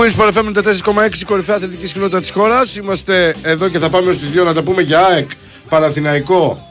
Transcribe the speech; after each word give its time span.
Winsport 0.00 0.32
FM 0.32 0.52
4,6 0.54 1.24
κορυφαία 1.26 1.56
αθλητική 1.56 1.92
κοινότητα 1.92 2.20
της 2.20 2.30
χώρας. 2.30 2.76
Είμαστε 2.76 3.34
εδώ 3.42 3.68
και 3.68 3.78
θα 3.78 3.88
πάμε 3.88 4.12
στι 4.12 4.26
2 4.40 4.44
να 4.44 4.54
τα 4.54 4.62
πούμε 4.62 4.82
για 4.82 5.00
ΑΕΚ, 5.06 5.28
Παναθηναϊκό. 5.68 6.68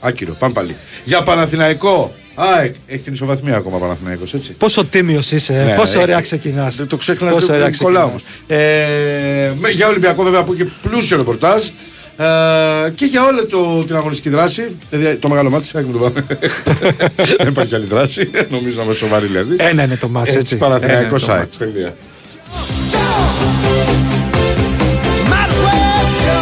Άκυρο, 0.00 0.32
πάμε 0.38 0.52
πάλι. 0.52 0.76
Για 1.04 1.22
Παναθηναϊκό. 1.22 2.14
ΑΕΚ, 2.34 2.74
έχει 2.86 3.02
την 3.02 3.12
ισοβαθμία 3.12 3.56
ακόμα 3.56 3.78
Παναθηναϊκός, 3.78 4.34
έτσι. 4.34 4.52
Πόσο 4.52 4.84
τίμιος 4.84 5.30
είσαι, 5.32 5.52
Ναι, 5.52 5.74
πόσο 5.74 5.96
ναι, 5.96 6.02
ωραία 6.02 6.14
έχει- 6.14 6.22
ξεκινάς. 6.22 6.76
Δεν 6.76 6.86
το 6.86 6.96
ξέχνα, 6.96 7.30
Πόσο 7.30 7.46
δεν 7.46 7.54
ωραία 7.56 7.70
το 7.70 7.76
κολλάω 7.84 8.08
ξεκινάς. 8.08 8.24
όμως. 8.48 8.64
Ε, 8.64 9.52
με- 9.60 9.70
για 9.70 9.88
Ολυμπιακό 9.88 10.22
βέβαια 10.22 10.42
που 10.44 10.54
είχε 10.54 10.66
πλούσιο 10.82 11.16
ρεπορτάζ. 11.16 11.64
Ε, 12.16 12.90
και 12.94 13.04
για 13.04 13.24
όλη 13.24 13.46
το, 13.46 13.84
την 13.86 13.96
αγωνιστική 13.96 14.28
δράση. 14.28 14.76
Δηλαδή 14.90 15.16
το 15.16 15.28
μεγάλο 15.28 15.50
μάτι, 15.50 15.68
ΑΕΚ 15.74 15.86
μου 15.86 15.92
το 15.92 15.98
πάμε. 15.98 16.26
Δεν 17.38 17.48
υπάρχει 17.48 17.74
άλλη 17.74 17.86
δράση. 17.86 18.30
Νομίζω 18.50 18.76
να 18.78 18.82
είμαι 18.82 18.94
σοβαρή 18.94 19.26
δηλαδή. 19.26 19.56
Ένα 19.58 19.82
είναι 19.84 19.96
το 19.96 20.08
μάτς, 20.08 20.34
έτσι. 20.34 20.54
Ένα 20.54 20.66
Παναθηναϊκός 20.66 21.22
είναι 21.22 21.32
το 21.32 21.38
ΑΕΚ. 21.38 21.92
Μάτς. 25.28 25.54
Τελεία. 25.58 26.40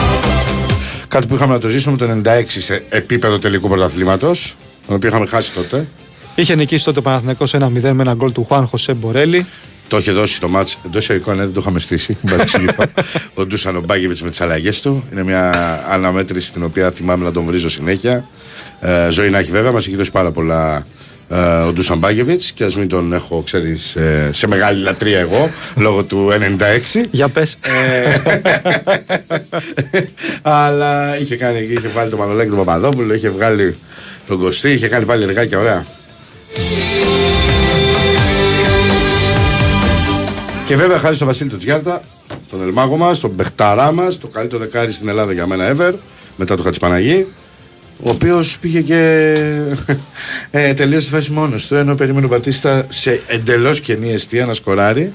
Κάτι 1.08 1.26
που 1.26 1.34
είχαμε 1.34 1.52
να 1.52 1.58
το 1.58 1.68
ζήσουμε 1.68 1.96
το 1.96 2.20
96 2.24 2.42
σε 2.46 2.84
επίπεδο 2.88 3.38
τελικού 3.38 3.68
πρωταθλήματος. 3.68 4.54
Τον 4.86 4.96
οποίο 4.96 5.08
είχαμε 5.08 5.26
χάσει 5.26 5.52
τότε. 5.52 5.86
Είχε 6.34 6.54
νικήσει 6.54 6.84
τότε 6.84 6.98
ο 6.98 7.02
Παναθηναϊκός 7.02 7.54
1-0 7.54 7.68
με 7.70 7.88
ένα 7.98 8.14
γκολ 8.14 8.32
του 8.32 8.44
Χουάν 8.44 8.66
Χωσέ 8.66 8.94
Μπορέλη. 8.94 9.46
Το 9.88 9.98
είχε 9.98 10.12
δώσει 10.12 10.40
το 10.40 10.48
μάτς 10.48 10.78
εντός 10.86 11.02
εισαγωγικών, 11.02 11.36
ναι, 11.36 11.44
δεν 11.44 11.52
το 11.52 11.60
είχαμε 11.60 11.78
στήσει. 11.78 12.18
Μην 12.22 12.32
παρεξηγηθώ. 12.32 12.84
ο 13.34 13.46
Ντούσαν 13.46 13.76
ο 13.76 13.80
Μπάγκεβιτ 13.80 14.18
με 14.18 14.30
τις 14.30 14.40
αλλαγές 14.40 14.80
του. 14.80 15.04
Είναι 15.12 15.22
μια 15.22 15.52
αναμέτρηση 15.90 16.52
την 16.52 16.64
οποία 16.64 16.90
θυμάμαι 16.90 17.24
να 17.24 17.32
τον 17.32 17.44
βρίζω 17.44 17.70
συνέχεια. 17.70 18.28
Ε, 18.80 19.10
ζωή 19.10 19.30
να 19.30 19.38
έχει 19.38 19.50
βέβαια, 19.50 19.72
μας 19.72 19.86
έχει 19.86 19.96
δώσει 19.96 20.10
πάρα 20.10 20.30
πολλά 20.30 20.76
ε, 20.76 20.82
ο 21.66 21.72
Ντούσαν 21.72 21.98
Μπάγκεβιτ 21.98 22.40
και 22.54 22.64
ας 22.64 22.76
μην 22.76 22.88
τον 22.88 23.12
έχω, 23.12 23.42
ξέρεις, 23.42 23.82
σε, 23.82 24.32
σε 24.32 24.46
μεγάλη 24.46 24.82
λατρεία 24.82 25.18
εγώ 25.18 25.50
λόγω 25.76 26.02
του 26.02 26.28
96. 26.94 27.04
Για 27.10 27.28
πες. 27.28 27.58
Ε, 27.62 28.20
Αλλά 30.42 31.18
είχε, 31.18 31.36
κάνει, 31.36 31.58
είχε 31.58 31.88
βάλει 31.88 32.10
τον 32.10 32.18
Μανολάκη 32.18 32.48
τον 32.48 32.58
Παπαδόπουλο, 32.58 33.14
είχε 33.14 33.28
βγάλει 33.28 33.76
τον 34.26 34.38
Κωστή, 34.38 34.70
είχε 34.70 34.88
κάνει 34.88 35.04
πάλι 35.04 35.22
εργάκια 35.22 35.58
ωραία. 35.58 35.86
Και 40.66 40.76
βέβαια 40.76 40.98
χάρη 40.98 41.14
στον 41.14 41.26
Βασίλη 41.26 41.50
τον 41.50 41.58
Τζιάρτα, 41.58 42.00
τον 42.50 42.62
Ελμάγο 42.62 42.96
μα, 42.96 43.16
τον 43.16 43.30
Μπεχταρά 43.30 43.92
μας, 43.92 44.18
το 44.18 44.26
καλύτερο 44.26 44.62
δεκάρι 44.62 44.92
στην 44.92 45.08
Ελλάδα 45.08 45.32
για 45.32 45.46
μένα 45.46 45.76
ever, 45.76 45.92
μετά 46.36 46.56
το 46.56 46.62
Χατσπαναγί, 46.62 47.26
ο 48.02 48.10
οποίος 48.10 48.58
πήγε 48.58 48.80
και 48.80 49.34
ε, 50.50 50.74
τελείωσε 50.74 51.06
τη 51.06 51.12
φάση 51.14 51.30
μόνος 51.30 51.66
του. 51.66 51.74
Ενώ 51.74 51.94
περίμενε 51.94 52.26
ο 52.26 52.28
Μπατίστα 52.28 52.86
σε 52.88 53.20
εντελώς 53.26 53.80
κενή 53.80 54.12
αιστεία 54.12 54.46
να 54.46 54.54
σκοράρει. 54.54 55.12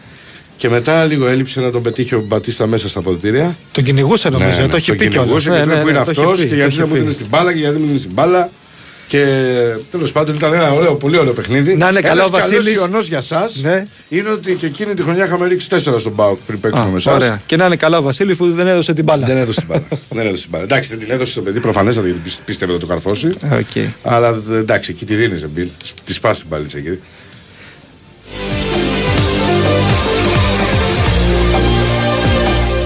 Και 0.58 0.70
μετά 0.70 1.06
λίγο 1.06 1.28
έλειψε 1.28 1.60
να 1.60 1.72
τον 1.72 1.82
πετύχει 1.82 2.16
ο 2.16 2.24
Μπατίστα 2.28 2.68
μέσα 2.68 2.90
στα 2.90 3.00
αποδυτήρια. 3.00 3.58
Τον 3.72 3.84
κυνηγούσε 3.84 4.30
νομίζω, 4.30 4.68
το 4.68 4.76
έχει 4.76 4.88
τον 4.88 4.98
πει 4.98 5.08
κιόλας. 5.08 5.26
κυνηγούσε 5.26 5.50
Ναι, 5.50 5.58
και 5.60 5.66
ναι, 5.66 5.74
λέει 5.74 5.82
που 5.82 5.90
είναι 5.90 5.98
ναι, 6.00 6.04
το 6.06 6.12
έχει 6.12 6.20
αυτός 6.20 6.40
πει, 6.40 6.44
και 6.44 6.50
το 6.50 6.56
γιατί 6.56 6.70
έχει 6.70 6.78
δεν 6.78 6.88
μου 6.88 6.94
πει. 6.94 7.00
δίνει 7.00 7.14
στην 7.14 7.28
μπάλα 7.30 7.54
και 7.54 7.60
γιατί 7.60 7.74
δεν 7.74 7.82
μου 7.82 7.88
δίνει 7.88 8.00
στην 8.00 8.12
μπάλα. 8.14 8.50
Και 9.08 9.26
τέλος 9.92 10.12
πάντων 10.12 10.36
ήταν 10.36 10.54
ένα 10.54 10.72
ωραίο, 10.72 10.96
πολύ 10.96 11.18
ωραίο 11.18 11.34
παιχνίδι. 11.34 11.76
Να 11.78 11.90
είναι 11.90 12.02
καλά 12.02 12.24
ο 12.26 12.30
Βασίλης. 12.30 12.76
ιονό 12.76 13.00
για 13.00 13.18
εσάς 13.18 13.50
Ναι. 13.62 13.88
είναι 14.10 14.30
ότι 14.30 14.54
και 14.54 14.66
εκείνη 14.66 14.94
τη 14.94 15.02
χρονιά 15.02 15.26
είχαμε 15.26 15.48
ρίξει 15.48 15.68
4 15.70 16.00
στον 16.00 16.12
ΠΑΟΚ 16.12 16.38
πριν 16.46 16.58
Α, 16.58 16.62
παίξουμε 16.62 16.90
με 16.90 16.96
εσάς. 16.98 17.14
Ωραία. 17.16 17.42
Και 17.46 17.56
να 17.56 17.66
είναι 17.66 17.76
καλά 17.76 17.98
ο 17.98 18.02
Βασίλης 18.02 18.36
που 18.36 18.52
δεν 18.52 18.68
έδωσε 18.68 18.94
την 18.94 19.04
μπάλα. 19.04 19.26
Δεν 19.26 19.38
έδωσε 19.38 19.60
την 19.60 19.68
μπάλα. 19.70 19.84
δεν 20.10 20.26
έδωσε 20.26 20.42
την 20.42 20.50
μπάλα. 20.52 20.64
Εντάξει, 20.64 20.90
δεν 20.90 21.00
την 21.00 21.12
έδωσε 21.12 21.32
στο 21.32 21.42
παιδί 21.42 21.60
προφανέστατα 21.60 22.08
γιατί 22.08 22.22
πίστε- 22.24 22.44
πίστευε 22.46 22.74
να 22.74 22.80
το 22.80 22.86
καρφώσει. 22.86 23.28
Οκ. 23.52 23.86
Αλλά 24.04 24.34
δε- 24.34 24.58
εντάξει, 24.58 24.92
εκεί 24.92 25.06
τη 25.06 25.16
δίνεις, 25.16 25.44
Εμπίλ. 25.44 25.68
Τη 26.06 26.18
πα 26.22 26.32
την 26.32 26.46
μπάλιτσα 26.50 26.78
εκεί. 26.78 27.00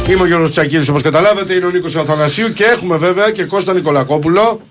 Είμαι 0.10 0.22
ο 0.22 0.26
Γιώργος 0.26 0.52
Τσακίρης 0.52 0.90
όπως 0.90 1.02
καταλάβατε, 1.02 1.54
είναι 1.54 1.66
ο 1.66 1.70
Νίκος 1.70 1.96
Αθανασίου 1.96 2.54
και 2.54 2.64
έχουμε 2.64 2.98
βέβαια 2.98 3.32
και 3.32 3.44
Κώστα 3.44 3.74
Νικολακόπουλο. 3.74 4.62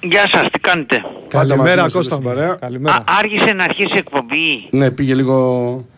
Γεια 0.00 0.28
σας, 0.32 0.46
τι 0.52 0.58
κάνετε; 0.58 0.96
Πάντα 0.96 1.16
μαζί 1.32 1.48
Καλημέρα 1.48 1.82
μας 1.82 1.92
Κώστα 1.92 2.14
εδώ 2.14 2.22
μου. 2.24 2.28
στην 2.30 2.38
παρέα. 2.40 2.52
Α, 2.54 2.56
Καλημέρα. 2.56 3.04
άργησε 3.20 3.52
να 3.52 3.64
αρχίσει 3.64 3.92
η 3.94 3.98
εκπομπή. 3.98 4.68
Ναι, 4.70 4.90
πήγε 4.90 5.14
λίγο... 5.14 5.34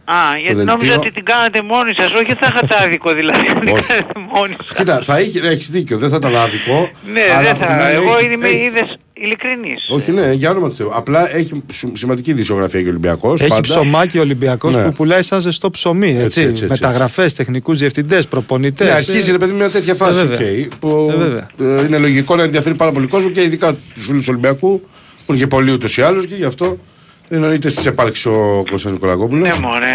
Α, 0.04 0.14
γιατί 0.41 0.54
δελτίο. 0.54 0.64
νόμιζα 0.75 0.94
ότι 0.97 1.10
την 1.12 1.25
κάνατε 1.25 1.62
μόνοι 1.62 1.94
σας, 1.94 2.12
όχι 2.12 2.34
θα 2.34 2.47
είχατε 2.50 2.75
άδικο 2.84 3.12
δηλαδή. 3.12 3.47
να 3.48 3.60
την 3.60 3.69
Όχι. 3.69 3.82
κάνετε 3.87 4.12
μόνοι 4.32 4.56
σας. 4.66 4.76
Κοίτα, 4.76 5.00
θα 5.03 5.16
έχει, 5.19 5.38
έχεις 5.38 5.70
δίκιο, 5.70 5.98
δεν 5.98 6.08
θα 6.10 6.16
ήταν 6.16 6.37
άδικο. 6.37 6.91
Ναι, 7.12 7.20
αλλά 7.32 7.42
δεν 7.42 7.50
από 7.50 7.58
την 7.66 7.69
θα. 7.76 7.84
άλλη 7.84 7.94
Εγώ 7.94 8.16
έχει- 8.19 8.32
είμαι, 8.32 8.47
έχει- 8.48 8.56
είδες, 8.64 8.97
ειλικρινής. 9.22 9.86
Όχι, 9.88 10.12
ναι, 10.12 10.32
για 10.32 10.50
όνομα 10.50 10.68
του 10.68 10.74
Θεού. 10.74 10.90
Απλά 10.94 11.36
έχει 11.36 11.62
σου- 11.72 11.92
σημαντική 11.96 12.32
δισογραφία 12.32 12.80
και 12.80 12.86
ο 12.86 12.90
Ολυμπιακός. 12.90 13.40
Έχει 13.40 13.48
πάντα. 13.48 13.60
ψωμάκι 13.60 14.18
ο 14.18 14.20
Ολυμπιακός 14.20 14.76
Ναι. 14.76 14.82
που 14.84 14.92
πουλάει 14.92 15.22
σαν 15.22 15.40
ζεστό 15.40 15.70
ψωμί. 15.70 16.08
Έτσι, 16.08 16.22
Έτσι, 16.22 16.40
έτσι, 16.40 16.64
έτσι, 16.64 16.82
Μεταγραφές, 16.82 17.34
τεχνικούς 17.34 17.78
διευθυντές, 17.78 18.28
προπονητές. 18.28 18.86
Ναι, 18.88 18.92
αρχίζει 18.94 19.30
ρε 19.30 19.38
παιδί 19.38 19.52
μια 19.52 19.70
τέτοια 19.70 19.94
φάση 19.94 20.20
Ε, 20.20 20.24
βέβαια. 20.24 20.38
okay, 20.48 20.68
που 20.80 21.08
Ε, 21.12 21.16
βέβαια. 21.16 21.48
ε, 21.80 21.84
είναι 21.86 21.98
λογικό 21.98 22.36
να 22.36 22.42
ενδιαφέρει 22.42 22.74
πάρα 22.74 22.90
πολύ 22.90 23.06
κόσμο 23.06 23.30
και 23.30 23.42
ειδικά 23.42 23.76
τους 23.94 24.04
φίλους 24.06 24.24
του 24.24 24.30
Ολυμπιακού 24.30 24.80
που 25.26 25.32
είναι 25.32 25.38
και 25.38 25.46
πολλοί 25.46 25.72
ούτως 25.72 25.96
ή 25.96 26.02
άλλως 26.02 26.26
και 26.26 26.34
γι' 26.34 26.44
αυτό 26.44 26.78
εννοείται 27.28 27.68
στις 27.68 27.86
επάρξεις 27.86 28.26
ο 28.26 28.30
Κωνσταντίνος 28.70 28.92
Νικολακόπουλος. 28.92 29.48
Ναι, 29.48 29.66
μωρέ. 29.66 29.86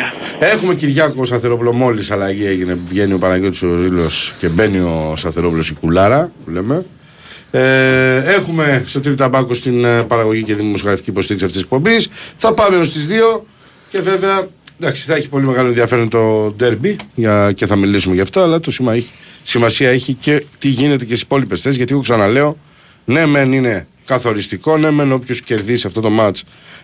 Έχουμε 0.53 0.75
Κυριάκο 0.75 1.25
Σταθερόπουλο, 1.25 1.73
μόλις 1.73 2.11
αλλαγή 2.11 2.45
έγινε. 2.45 2.77
Βγαίνει 2.85 3.13
ο 3.13 3.17
Παναγιώτης 3.17 3.61
ο 3.63 3.75
Ρήλο 3.81 4.09
και 4.39 4.47
μπαίνει 4.47 4.79
ο 4.79 5.13
Σταθερόπουλος 5.15 5.69
η 5.69 5.73
κουλάρα 5.73 6.31
που 6.45 6.51
λέμε. 6.51 6.85
Ε, 7.55 8.17
έχουμε 8.33 8.83
στο 8.85 8.99
Τρίτα 8.99 9.23
Ταμπάκο 9.29 9.53
στην 9.53 9.85
ε, 9.85 10.03
παραγωγή 10.03 10.43
και 10.43 10.55
δημοσιογραφική 10.55 11.09
υποστήριξη 11.09 11.45
αυτής 11.45 11.61
της 11.61 11.71
εκπομπής. 11.71 12.09
Θα 12.35 12.53
πάμε 12.53 12.77
ως 12.77 12.91
τις 12.91 13.07
2 13.37 13.41
και 13.89 13.99
βέβαια 13.99 14.47
εντάξει, 14.79 15.03
θα 15.05 15.15
έχει 15.15 15.27
πολύ 15.29 15.45
μεγάλο 15.45 15.67
ενδιαφέρον 15.67 16.09
το 16.09 16.53
ντέρμπι 16.57 16.95
για, 17.15 17.51
και 17.51 17.65
θα 17.65 17.75
μιλήσουμε 17.75 18.15
γι' 18.15 18.21
αυτό. 18.21 18.41
Αλλά 18.41 18.59
το 18.59 18.71
σημα- 18.71 18.93
έχει- 18.93 19.11
σημασία 19.43 19.89
έχει 19.89 20.13
και 20.13 20.43
τι 20.59 20.67
γίνεται 20.67 21.03
και 21.05 21.09
στις 21.11 21.21
υπόλοιπες 21.21 21.61
θέσεις. 21.61 21.77
Γιατί 21.77 21.93
εγώ 21.93 22.01
ξαναλέω, 22.01 22.57
ναι, 23.05 23.25
μεν 23.25 23.51
είναι 23.53 23.87
καθοριστικό, 24.05 24.77
ναι, 24.77 24.91
μεν 24.91 25.11
όποιος 25.11 25.41
κερδίσει 25.41 25.87
αυτό 25.87 26.01
το 26.01 26.09
match 26.19 26.39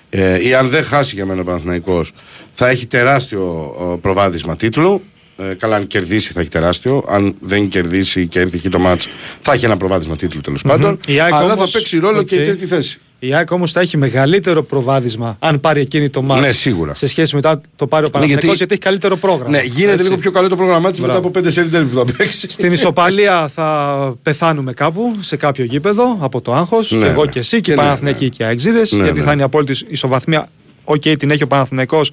ε, 0.10 0.48
ή 0.48 0.54
αν 0.54 0.70
δεν 0.70 0.84
χάσει 0.84 1.16
για 1.16 1.26
μένα 1.26 1.42
ο 1.42 1.44
Παναθηναϊκός 1.44 2.12
θα 2.52 2.68
έχει 2.68 2.86
τεράστιο 2.86 3.76
ε, 3.94 3.98
προβάδισμα 4.02 4.56
τίτλου. 4.56 5.02
Ε, 5.42 5.54
καλά, 5.54 5.76
αν 5.76 5.88
κερδίσει 5.88 6.34
θα 6.34 6.40
έχει 6.40 6.50
τεράστιο. 6.50 7.04
Αν 7.08 7.36
δεν 7.42 7.68
κερδίσει 7.68 8.28
και 8.28 8.40
έρθει 8.40 8.58
εκεί 8.58 8.70
το 8.70 8.80
ματς 8.80 9.08
θα 9.42 9.54
έχει 9.54 9.66
ένα 9.66 9.78
προβάδισμα 9.78 10.16
τίτλου 10.16 10.42
τέλος 10.42 10.62
πάντων. 10.62 11.00
Η 11.08 11.20
ΑΕΚ 11.20 11.34
Αλλά 11.34 11.48
θα 11.48 11.54
όμως- 11.54 11.72
παίξει 11.72 12.00
ρόλο 12.00 12.24
και 12.24 12.36
η 12.36 12.40
οκ. 12.40 12.46
τρίτη 12.46 12.66
θέση. 12.66 13.00
Η 13.22 13.34
ΑΕΚ 13.34 13.52
όμως 13.52 13.72
θα 13.72 13.80
έχει 13.80 13.98
μεγαλύτερο 13.98 14.64
προβάδισμα 14.64 15.36
αν 15.40 15.60
πάρει 15.60 15.82
εκείνη 15.82 16.10
το 16.10 16.22
ματς 16.22 16.42
Ναι, 16.42 16.52
σίγουρα. 16.52 16.94
σε 16.94 17.08
σχέση 17.08 17.36
με 17.36 17.42
το 17.42 17.62
το 17.76 17.88
πάρει 17.88 18.06
ο 18.06 18.10
Παναθηναϊκός 18.10 18.44
γιατί- 18.46 18.58
γιατί... 18.58 18.74
έχει 18.74 18.82
καλύτερο 18.82 19.16
πρόγραμμα. 19.18 19.50
Ναι, 19.50 19.62
γίνεται 19.64 19.92
Έτσι. 19.92 20.04
λίγο 20.04 20.18
πιο 20.18 20.32
καλό 20.32 20.48
το 20.48 20.56
πρόγραμμά 20.56 20.92
της 20.92 21.00
μετά 21.00 21.12
Μπράβο. 21.12 21.28
από 21.28 21.40
πέντε 21.40 21.52
σελίδε 21.52 21.82
που 21.82 21.98
θα 22.06 22.14
παίξει. 22.18 22.50
Στην 22.50 22.72
ισοπαλία 22.72 23.48
θα 23.48 24.16
πεθάνουμε 24.22 24.74
κάπου 24.74 25.16
σε 25.20 25.36
κάποιο 25.36 25.64
γήπεδο 25.64 26.18
από 26.20 26.42
το 26.42 26.54
άγχος. 26.54 26.92
Ναι, 26.92 27.00
και 27.00 27.06
εγώ 27.06 27.24
ναι. 27.26 27.32
και 27.32 27.40
εσύ 27.40 27.56
και, 27.56 27.62
Και 27.62 27.72
οι 27.72 27.76
ναι, 27.76 27.82
Παναθηναϊκοί 27.82 28.24
ναι. 28.24 28.30
και 28.30 28.44
οι 28.44 28.46
Αεκτζήδες. 28.46 28.92
Ναι, 28.92 29.04
γιατί 29.04 29.20
ναι. 29.20 29.26
θα 29.26 29.32
είναι 29.32 29.42
η 29.42 29.44
απόλυτη 29.46 29.86
ισοβαθμία. 29.90 30.50
Οκ, 30.84 31.02
την 31.02 31.32
έχει 31.32 31.44
ο 31.44 31.48
Παναθηναϊκός 31.48 32.12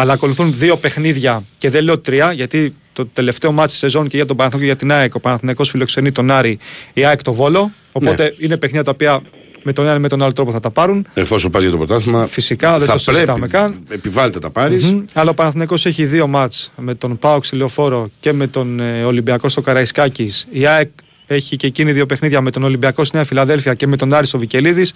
αλλά 0.00 0.12
ακολουθούν 0.12 0.52
δύο 0.54 0.76
παιχνίδια 0.76 1.44
και 1.56 1.70
δεν 1.70 1.84
λέω 1.84 1.98
τρία, 1.98 2.32
γιατί 2.32 2.74
το 2.92 3.06
τελευταίο 3.06 3.52
ματς 3.52 3.70
της 3.70 3.78
σεζόν 3.78 4.08
και 4.08 4.16
για 4.16 4.26
τον 4.26 4.36
Παναθηναϊκό 4.36 4.66
και 4.68 4.78
για 4.78 4.88
την 4.88 4.96
ΑΕΚ, 4.98 5.14
ο 5.14 5.20
Παναθηναϊκός 5.20 5.70
φιλοξενεί 5.70 6.12
τον 6.12 6.30
Άρη, 6.30 6.58
η 6.92 7.04
ΑΕΚ 7.04 7.22
το 7.22 7.32
Βόλο. 7.32 7.72
Οπότε 7.92 8.22
Ναι. 8.22 8.30
είναι 8.38 8.56
παιχνίδια 8.56 8.84
τα 8.84 8.90
οποία 8.90 9.22
με 9.62 9.72
τον 9.72 9.86
ένα 9.86 9.96
ή 9.96 9.98
με 9.98 10.08
τον 10.08 10.22
άλλο 10.22 10.32
τρόπο 10.32 10.52
θα 10.52 10.60
τα 10.60 10.70
πάρουν. 10.70 11.06
Εφόσον 11.14 11.50
πας 11.50 11.62
για 11.62 11.70
το 11.70 11.76
πρωτάθλημα. 11.76 12.26
Φυσικά, 12.26 12.78
δεν 12.78 12.86
θα 12.86 12.92
το 12.92 12.98
συζητάμε 12.98 13.38
πρέπει, 13.38 13.52
καν. 13.52 13.82
Επιβάλλεται 13.88 14.38
τα 14.38 14.50
πάρεις. 14.50 14.92
Μμμ. 14.92 15.04
Αλλά 15.12 15.30
ο 15.30 15.34
Παναθηναϊκός 15.34 15.86
έχει 15.86 16.04
δύο 16.04 16.26
ματς 16.26 16.72
με 16.76 16.94
τον 16.94 17.18
ΠΑΟΚ 17.18 17.46
στη 17.46 17.56
Λεωφόρο 17.56 18.08
και 18.20 18.32
με 18.32 18.46
τον 18.46 18.80
ε, 18.80 19.04
Ολυμπιακό 19.04 19.48
στο 19.48 19.60
Καραϊσκάκης. 19.60 20.46
Η 20.50 20.66
ΑΕΚ 20.66 20.90
έχει 21.30 21.56
και 21.56 21.66
εκείνη 21.66 21.92
δύο 21.92 22.06
παιχνίδια 22.06 22.40
με 22.40 22.50
τον 22.50 22.62
Ολυμπιακό 22.62 23.04
στη 23.04 23.16
Νέα 23.16 23.24
Φιλαδέλφια 23.24 23.74
και 23.74 23.86
με 23.86 23.96
τον 23.96 24.12
Άρης 24.14 24.28
στο 24.28 24.38
Βικελίδης 24.38 24.92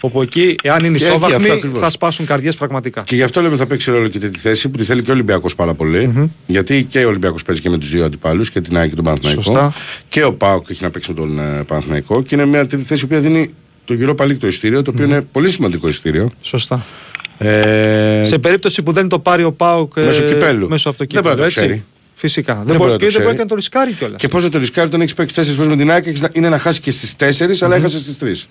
όπου 0.00 0.22
εκεί, 0.22 0.54
εάν 0.62 0.84
είναι 0.84 0.98
Και 0.98 1.04
έχει 1.04 1.14
αυτό 1.14 1.26
ισόβαθμοι, 1.26 1.50
ακριβώς. 1.50 1.80
θα 1.80 1.90
σπάσουν 1.90 2.26
καρδιές 2.26 2.56
πραγματικά. 2.56 3.02
Και 3.02 3.14
γι' 3.14 3.22
αυτό 3.22 3.40
λέμε 3.40 3.56
θα 3.56 3.66
παίξει 3.66 3.90
ρόλο 3.90 4.08
και 4.08 4.18
τρίτη 4.18 4.38
θέση 4.38 4.68
που 4.68 4.78
τη 4.78 4.84
θέλει 4.84 5.02
και 5.02 5.10
ο 5.10 5.14
Ολυμπιακός 5.14 5.54
πάρα 5.54 5.74
πολύ. 5.74 6.30
Γιατί 6.46 6.84
και 6.84 7.04
ο 7.04 7.08
Ολυμπιακός 7.08 7.42
παίζει 7.42 7.60
και 7.60 7.70
με 7.70 7.78
τους 7.78 7.90
δύο 7.90 8.04
αντιπάλους 8.04 8.50
και 8.50 8.60
την 8.60 8.76
ΑΕΚ 8.76 8.88
και 8.88 8.94
τον 8.94 9.04
Παναθηναϊκό. 9.04 9.42
Σωστά. 9.42 9.74
Και 10.08 10.24
ο 10.24 10.32
Πάοκ 10.34 10.66
έχει 10.70 10.82
να 10.82 10.90
παίξει 10.90 11.10
με 11.10 11.16
τον 11.16 11.38
ε, 11.38 11.62
Παναθηναϊκό. 11.66 12.22
Και 12.22 12.34
είναι 12.34 12.44
μια 12.46 12.66
τρίτη 12.66 12.84
θέση 12.84 13.06
που 13.06 13.18
δίνει 13.18 13.50
το 13.84 13.94
γυρό 13.94 14.14
παλίκ 14.14 14.40
το 14.40 14.46
ειστήριο, 14.46 14.82
το 14.82 14.90
οποίο 14.90 15.04
είναι 15.04 15.20
πολύ 15.20 15.50
σημαντικό 15.50 15.88
ειστήριο. 15.88 16.30
Σωστά. 16.40 16.84
Ε, 17.38 18.22
Σε 18.24 18.38
περίπτωση 18.38 18.82
που 18.82 18.92
δεν 18.92 19.08
το 19.08 19.18
πάρει 19.18 19.44
ο 19.44 19.52
Πάουκ 19.52 19.92
ε, 19.96 20.04
Μέσω 20.04 20.22
κυπέλου. 20.22 20.68
μέσω 20.68 20.88
από 20.88 20.98
το 20.98 21.06
Δεν 21.10 21.22
μπορεί 21.22 21.34
κύπελο, 21.34 21.46
να 21.48 21.52
το 21.54 21.60
έτσι. 21.72 21.84
Ξέρει. 22.16 22.32
Φυσικά. 22.32 22.54
Δεν, 22.54 22.64
μπορεί 22.64 22.78
μπορεί, 22.78 22.90
να 22.90 22.98
το 22.98 23.04
και 23.04 23.10
δεν 23.12 23.22
μπορεί 23.22 23.24
ξέρει. 23.24 23.36
και 23.36 23.42
να 23.42 23.48
το 23.48 23.54
ρισκάρει 23.54 23.92
κιόλας. 23.92 24.20
και 24.20 24.28
πώς 24.28 24.42
να 24.42 24.48
το 24.50 24.58
ρισκάρει 24.58 24.86
όταν 24.88 25.00
έχεις 25.00 25.14
παίξει 25.14 25.34
τέσσερις 25.34 25.56
φορές 25.58 25.70
με 25.72 25.76
την 25.76 25.90
ΑΕΚ, 25.90 26.06
έχεις 26.06 26.20
να- 26.20 26.28
είναι 26.32 26.48
να 26.48 26.58
χάσει 26.58 26.80
και 26.80 26.90
στις 26.90 27.16
τέσσερις, 27.16 27.62
αλλά 27.62 27.76
έχασες 27.76 28.00
στις 28.00 28.18
τρεις. 28.18 28.48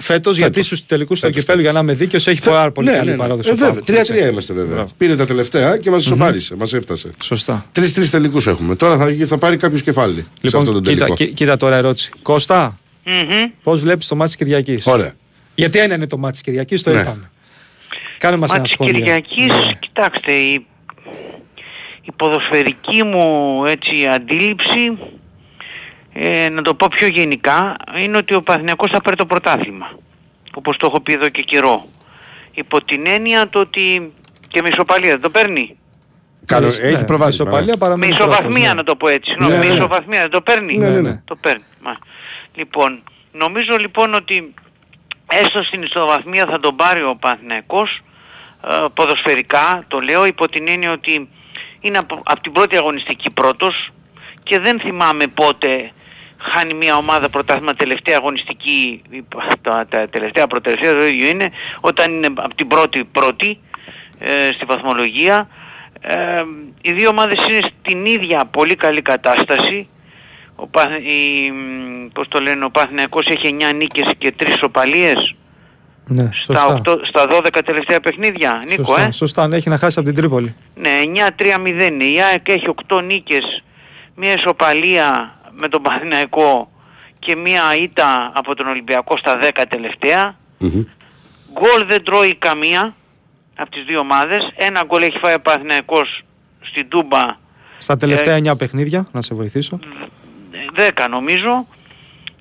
Φέτος, 0.00 0.36
γιατί 0.36 0.62
στους 0.62 0.86
τελικούς 0.86 1.20
του 1.20 1.26
Φέτος, 1.26 1.40
κυπέλου, 1.40 1.60
για 1.60 1.72
να 1.72 1.80
είμαι 1.80 1.92
δίκαιος, 1.92 2.26
έχει 2.26 2.42
πάρα 2.42 2.70
πολύ 2.70 2.90
καλή 2.90 3.16
παράδοση. 3.16 3.48
Ε, 3.48 3.52
ο 3.52 3.54
βέβαια. 3.56 3.72
ΠΑΟΚ, 3.72 3.84
Τρία-τρία 3.84 4.18
έτσι. 4.20 4.30
είμαστε 4.30 4.52
βέβαια. 4.52 4.74
Μπράβο. 4.74 4.90
Πήρε 4.98 5.16
τα 5.16 5.26
τελευταία 5.26 5.76
και 5.76 5.90
μας 5.90 6.04
ισοπάρισε, 6.04 6.56
μας 6.56 6.74
έφτασε. 6.74 7.10
Σωστά. 7.22 7.66
Τρει-τρει 7.72 8.08
τελικούς 8.08 8.46
έχουμε. 8.46 8.76
Τώρα 8.76 8.96
θα, 8.98 9.14
θα 9.26 9.36
πάρει 9.38 9.56
κάποιος 9.56 9.82
κεφάλι 9.82 10.14
σε 10.22 10.28
Λοιπόν, 10.40 10.60
αυτόν 10.60 10.74
τον 10.74 10.82
κοίτα, 10.82 10.96
τελικό. 10.96 11.14
κοί- 11.14 11.34
κοίτα 11.34 11.56
τώρα 11.56 11.76
ερώτηση. 11.76 12.10
Κώστα, 12.22 12.78
Μμμ. 13.04 13.50
πώς 13.62 13.80
βλέπεις 13.80 14.06
το 14.06 14.14
μάτι 14.16 14.28
της 14.30 14.38
Κυριακής; 14.38 14.86
Ωραία. 14.86 15.12
Γιατί 15.54 15.78
ένα 15.78 15.94
είναι 15.94 16.06
το 16.06 16.16
μάτι 16.18 16.32
της 16.32 16.40
Κυριακής, 16.42 16.82
το 16.82 16.90
Ναι. 16.92 17.00
είπαμε. 17.00 17.30
Κάνε 18.18 18.36
μας 18.36 18.48
Μα 18.50 18.54
ένα 18.56 18.64
της 18.64 18.72
σχόλιο. 18.72 18.92
Κυριακής, 18.94 19.52
κοιτάξτε, 19.80 20.32
η, 20.32 20.66
η 22.06 22.12
ποδοσφαιρική 22.16 23.02
μου 23.02 23.64
έτσι 23.64 24.06
αντίληψη, 24.06 24.98
ε, 26.12 26.48
να 26.48 26.62
το 26.62 26.74
πω 26.74 26.86
πιο 26.90 27.06
γενικά, 27.06 27.76
είναι 27.96 28.16
ότι 28.16 28.34
ο 28.34 28.42
Παναθηναϊκός 28.42 28.90
θα 28.90 29.00
πάρει 29.00 29.16
το 29.16 29.26
πρωτάθλημα. 29.26 29.90
Όπως 30.54 30.76
το 30.76 30.86
έχω 30.86 31.00
πει 31.00 31.12
εδώ 31.12 31.28
και 31.28 31.42
καιρό. 31.42 31.86
Υπό 32.52 32.84
την 32.84 33.06
έννοια 33.06 33.48
το 33.48 33.58
ότι 33.60 34.12
και 34.48 34.62
με 34.62 34.68
ισοπαλία 34.68 35.10
δεν 35.10 35.20
το 35.20 35.30
παίρνει. 35.30 35.76
Καλό, 36.46 36.66
Ναι, 36.66 36.74
έχει 36.88 37.04
προβάσει. 37.04 37.30
ισοπαλία 37.30 37.72
Με 37.72 37.76
παραμένει 37.76 38.12
ισοβαθμία 38.12 38.48
πρώτος, 38.48 38.68
ναι. 38.68 38.74
να 38.74 38.84
το 38.84 38.96
πω 38.96 39.08
έτσι. 39.08 39.30
Συγγνώμη, 39.30 39.52
Ναι, 39.52 39.58
με 39.58 39.68
ναι. 39.68 39.74
ισοβαθμία 39.74 40.20
δεν 40.20 40.30
το 40.30 40.40
παίρνει. 40.40 40.76
Ναι, 40.76 40.88
ναι, 40.88 41.00
ναι. 41.00 41.22
Το 41.24 41.36
παίρνει. 41.36 41.64
Μα. 41.80 41.96
Λοιπόν, 42.54 43.02
νομίζω 43.32 43.76
λοιπόν 43.76 44.14
ότι 44.14 44.54
έστω 45.30 45.62
στην 45.62 45.82
ισοβαθμία 45.82 46.46
θα 46.46 46.60
τον 46.60 46.76
πάρει 46.76 47.02
ο 47.02 47.16
Παναθηναϊκός 47.20 48.00
ε, 48.64 48.84
ποδοσφαιρικά, 48.94 49.84
το 49.88 49.98
λέω 50.00 50.26
υπό 50.26 50.48
την 50.48 50.68
έννοια 50.68 50.92
ότι 50.92 51.28
είναι 51.80 51.98
από, 51.98 52.22
από 52.24 52.40
την 52.40 52.52
πρώτη 52.52 52.76
αγωνιστική 52.76 53.32
πρώτος 53.34 53.90
και 54.42 54.58
δεν 54.58 54.80
θυμάμαι 54.80 55.26
πότε 55.26 55.90
χάνει 56.38 56.74
μια 56.74 56.96
ομάδα 56.96 57.28
πρωτάθλημα 57.28 57.74
τελευταία 57.74 58.16
αγωνιστική, 58.16 59.02
τα, 59.62 59.86
τα 59.88 60.08
τελευταία 60.08 60.46
προτελευταία 60.46 60.92
το 60.92 61.06
ίδιο 61.06 61.28
είναι, 61.28 61.50
όταν 61.80 62.12
είναι 62.12 62.26
από 62.26 62.54
την 62.54 62.68
πρώτη 62.68 63.04
πρώτη 63.04 63.58
ε, 64.18 64.52
στη 64.52 64.64
βαθμολογία. 64.64 65.48
Ε, 66.00 66.44
οι 66.82 66.92
δύο 66.92 67.08
ομάδες 67.08 67.46
είναι 67.48 67.60
στην 67.80 68.06
ίδια 68.06 68.44
πολύ 68.44 68.74
καλή 68.74 69.02
κατάσταση. 69.02 69.88
Ο, 70.56 70.66
Πα- 70.66 70.98
η, 70.98 71.50
μ, 71.50 72.08
πώς 72.12 72.28
το 72.28 72.40
λένε, 72.40 72.64
ο 72.64 72.70
Παναθηναϊκός 72.70 73.26
έχει 73.26 73.56
9 73.70 73.74
νίκες 73.74 74.12
και 74.18 74.34
3 74.40 74.46
σοπαλίες 74.58 75.34
Ναι, 76.08 76.28
στα, 76.42 76.58
σωστά. 76.58 76.80
8, 76.86 76.98
στα 77.02 77.26
12 77.30 77.60
τελευταία 77.64 78.00
παιχνίδια. 78.00 78.64
Νίκο, 78.68 78.84
σωστά, 78.84 79.02
ε; 79.02 79.10
σωστά, 79.10 79.48
ναι, 79.48 79.56
έχει 79.56 79.68
να 79.68 79.78
χάσει 79.78 79.98
από 79.98 80.08
την 80.08 80.16
Τρίπολη. 80.16 80.54
Ναι, 80.74 80.90
9-3-0 81.36 81.90
είναι. 81.90 82.04
Η 82.04 82.20
ΑΕΚ 82.22 82.48
έχει 82.48 82.66
8 82.88 83.02
νίκες, 83.04 83.62
μία 84.14 84.32
ισοπαλία 84.32 85.38
με 85.50 85.68
τον 85.68 85.82
Παναθηναϊκό 85.82 86.68
και 87.18 87.36
μία 87.36 87.62
ήττα 87.82 88.32
από 88.34 88.54
τον 88.54 88.66
Ολυμπιακό 88.66 89.16
στα 89.16 89.38
10 89.42 89.62
τελευταία. 89.68 90.36
Μμμ. 90.58 90.84
Γκολ 91.52 91.86
δεν 91.86 92.04
τρώει 92.04 92.34
καμία 92.34 92.94
από 93.56 93.70
τις 93.70 93.84
δύο 93.84 93.98
ομάδες. 93.98 94.52
Ένα 94.56 94.82
γκολ 94.86 95.02
έχει 95.02 95.18
φάει 95.18 95.34
ο 95.34 95.40
Παναθηναϊκός 95.40 96.24
στην 96.60 96.88
Τούμπα 96.88 97.36
Στα 97.78 97.96
τελευταία 97.96 98.36
9 98.36 98.56
παιχνίδια, 98.58 99.06
να 99.12 99.20
σε 99.20 99.34
βοηθήσω. 99.34 99.78
10 100.76 101.06
νομίζω. 101.10 101.66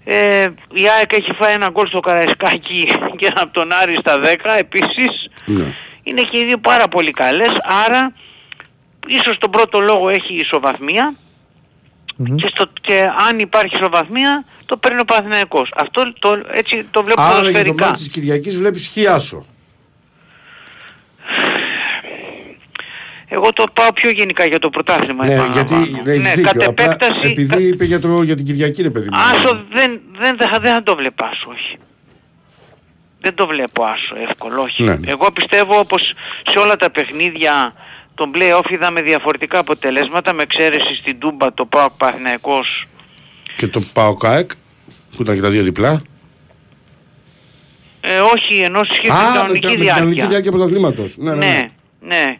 Ε, 0.08 0.48
η 0.74 0.90
ΑΕΚ 1.00 1.14
έχει 1.14 1.32
φάει 1.34 1.54
ένα 1.54 1.70
γκολ 1.70 1.88
στο 1.88 2.00
Καραϊσκάκι 2.00 2.88
και 3.18 3.26
ένα 3.26 3.42
από 3.42 3.54
τον 3.54 3.72
Άρη 3.82 3.96
στα 4.00 4.20
10 4.24 4.26
επίσης. 4.58 5.30
Ναι. 5.46 5.74
Είναι 6.04 6.22
και 6.22 6.40
οι 6.40 6.46
δύο 6.46 6.58
πάρα 6.58 6.88
πολύ 6.88 7.12
καλές, 7.12 7.52
άρα 7.86 8.14
ίσως 9.08 9.38
τον 9.38 9.50
πρώτο 9.52 9.80
λόγο 9.80 10.10
έχει 10.10 10.34
ισοβαθμία 10.34 11.16
Μμμ. 12.16 12.36
και, 12.36 12.48
στο, 12.48 12.66
και 12.82 13.10
αν 13.30 13.40
υπάρχει 13.40 13.76
ισοβαθμία 13.76 14.46
το 14.66 14.78
παίρνει 14.78 15.00
ο 15.00 15.06
Παναθηναϊκός. 15.06 15.72
Αυτό 15.76 16.14
το, 16.20 16.42
έτσι 16.52 16.88
το 16.92 17.04
βλέπω 17.04 17.22
Άρα 17.22 17.30
για 17.32 17.40
το 17.40 17.46
ποδοσφαιρικά. 17.46 17.86
μάτι 17.86 17.98
της 17.98 18.10
Κυριακής 18.10 18.58
βλέπεις 18.58 18.86
χιάσο. 18.86 19.46
Εγώ 23.28 23.54
το 23.54 23.64
πάω 23.74 23.94
πιο 23.94 24.10
γενικά 24.10 24.46
για 24.46 24.60
το 24.60 24.70
πρωτάθλημα. 24.70 25.26
Ναι, 25.26 25.34
επαναλαμβάνω. 25.34 25.84
γιατί 25.86 26.10
έχεις 26.10 26.24
ναι, 26.24 26.34
δίκιο. 26.34 26.52
κατ' 26.52 26.68
Απλά 26.68 26.84
επέκταση, 26.84 27.20
επειδή 27.24 27.64
είπε 27.68 27.86
για, 27.86 28.00
το, 28.00 28.22
για 28.22 28.36
την 28.36 28.46
Κυριακή 28.46 28.82
ρε 28.82 28.90
παιδί 28.90 29.08
μου. 29.12 29.20
Άσο 29.34 29.66
δεν, 29.74 30.00
δεν, 30.20 30.38
δεν, 30.38 30.62
δεν 30.62 30.72
θα 30.74 30.84
το 30.84 30.96
βλέπω 30.96 31.26
άσο, 31.26 31.50
όχι. 31.50 31.78
Δεν 33.22 33.34
το 33.34 33.48
βλέπω 33.48 33.84
άσο 33.84 34.16
εύκολο, 34.30 34.62
όχι. 34.62 34.84
Ναι, 34.84 34.96
ναι. 34.96 35.10
Εγώ 35.12 35.32
πιστεύω 35.32 35.86
πως 35.86 36.14
σε 36.50 36.60
όλα 36.60 36.76
τα 36.76 36.90
παιχνίδια 36.90 37.74
των 38.16 38.32
play-off 38.36 38.70
είδαμε 38.72 39.02
διαφορετικά 39.02 39.60
αποτελέσματα 39.60 40.34
με 40.34 40.44
εξαίρεση 40.44 40.96
στην 40.96 41.20
Τούμπα 41.20 41.54
το 41.54 41.66
ΠΑΟΚ 41.66 41.92
Παναθηναϊκός 41.98 42.88
Και 43.58 43.68
το 43.68 43.82
ΠΑΟΚΑΕΚ 43.94 44.52
που 45.16 45.22
ήταν 45.22 45.36
και 45.36 45.42
τα 45.42 45.50
δύο 45.50 45.64
διπλά. 45.64 46.02
ε, 48.02 48.20
όχι 48.20 48.60
ενώ 48.60 48.84
σε 48.84 48.94
σχέση 48.94 49.12
με 49.14 49.18
την 49.20 49.28
με 49.32 49.38
κανονική 49.38 49.66
τα- 49.66 49.70
με 49.72 49.76
την 49.76 49.86
κανονική 49.86 50.14
διάρκεια. 50.14 50.28
διάρκεια 50.28 50.52
πρωταθλήματος. 50.52 51.18
Ναι, 51.18 51.34
ναι, 51.34 51.46
ναι. 51.46 51.66
Ναι, 52.00 52.16
ναι. 52.16 52.36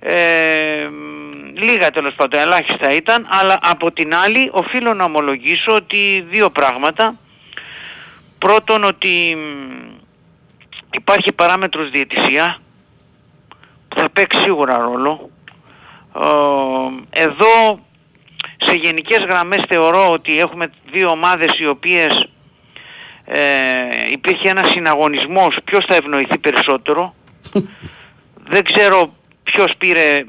Ε, 0.00 0.88
μ, 0.90 1.62
λίγα 1.62 1.90
τέλος 1.90 2.14
πάντων, 2.14 2.40
ελάχιστα 2.40 2.92
ήταν, 2.92 3.26
αλλά 3.30 3.58
από 3.62 3.92
την 3.92 4.14
άλλη 4.14 4.48
οφείλω 4.52 4.94
να 4.94 5.04
ομολογήσω 5.04 5.74
ότι 5.74 6.26
δύο 6.30 6.50
πράγματα. 6.50 7.18
Πρώτον 8.38 8.84
ότι 8.84 9.36
μ, 9.36 9.68
υπάρχει 10.90 11.32
παράμετρος 11.32 11.90
διαιτησία 11.90 12.58
που 13.88 13.98
θα 14.00 14.10
παίξει 14.10 14.40
σίγουρα 14.40 14.78
ρόλο. 14.78 15.30
Ε, 16.16 17.22
εδώ 17.22 17.86
σε 18.56 18.74
γενικές 18.74 19.18
γραμμές 19.18 19.62
θεωρώ 19.68 20.10
ότι 20.10 20.38
έχουμε 20.38 20.70
δύο 20.90 21.10
ομάδες 21.10 21.58
οι 21.58 21.66
οποίες 21.66 22.28
ε, 23.24 23.40
υπήρχε 24.10 24.48
ένας 24.48 24.68
συναγωνισμός 24.70 25.56
ποιος 25.64 25.84
θα 25.84 25.94
ευνοηθεί 25.94 26.38
περισσότερο. 26.38 27.14
Δεν 28.50 28.64
ξέρω 28.64 29.12
ποιος 29.52 29.72
πήρε 29.78 30.16
ε, 30.16 30.24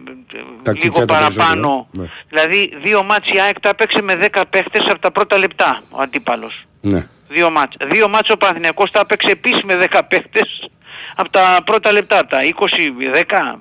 Τα 0.63 0.71
λίγο 0.71 0.87
κουκιά 0.87 1.05
τα 1.05 1.13
παραπάνω. 1.13 1.87
περισσότερα, 1.91 1.91
ναι. 1.91 2.05
Δηλαδή 2.29 2.73
δύο 2.83 3.03
μάτς 3.03 3.29
η 3.31 3.39
ΑΕΚ 3.39 3.59
τα 3.59 3.69
έπαιξε 3.69 4.01
με 4.01 4.29
10 4.33 4.41
παίχτες 4.49 4.85
από 4.85 4.99
τα 4.99 5.11
πρώτα 5.11 5.37
λεπτά 5.37 5.81
ο 5.89 6.01
αντίπαλος. 6.01 6.63
Ναι. 6.81 7.07
Δύο 7.27 7.49
μάτς. 7.51 7.75
Δύο 7.85 8.09
μάτς 8.09 8.29
ο 8.29 8.37
Παναθηναϊκός 8.37 8.91
τα 8.91 8.99
έπαιξε 8.99 9.29
επίσης 9.31 9.63
με 9.63 9.87
10 9.91 9.99
παίχτες 10.07 10.69
από 11.15 11.29
τα 11.29 11.59
πρώτα 11.65 11.91
λεπτά. 11.91 12.19
Από 12.19 12.29
τα 12.29 12.39
20-10 12.43 13.59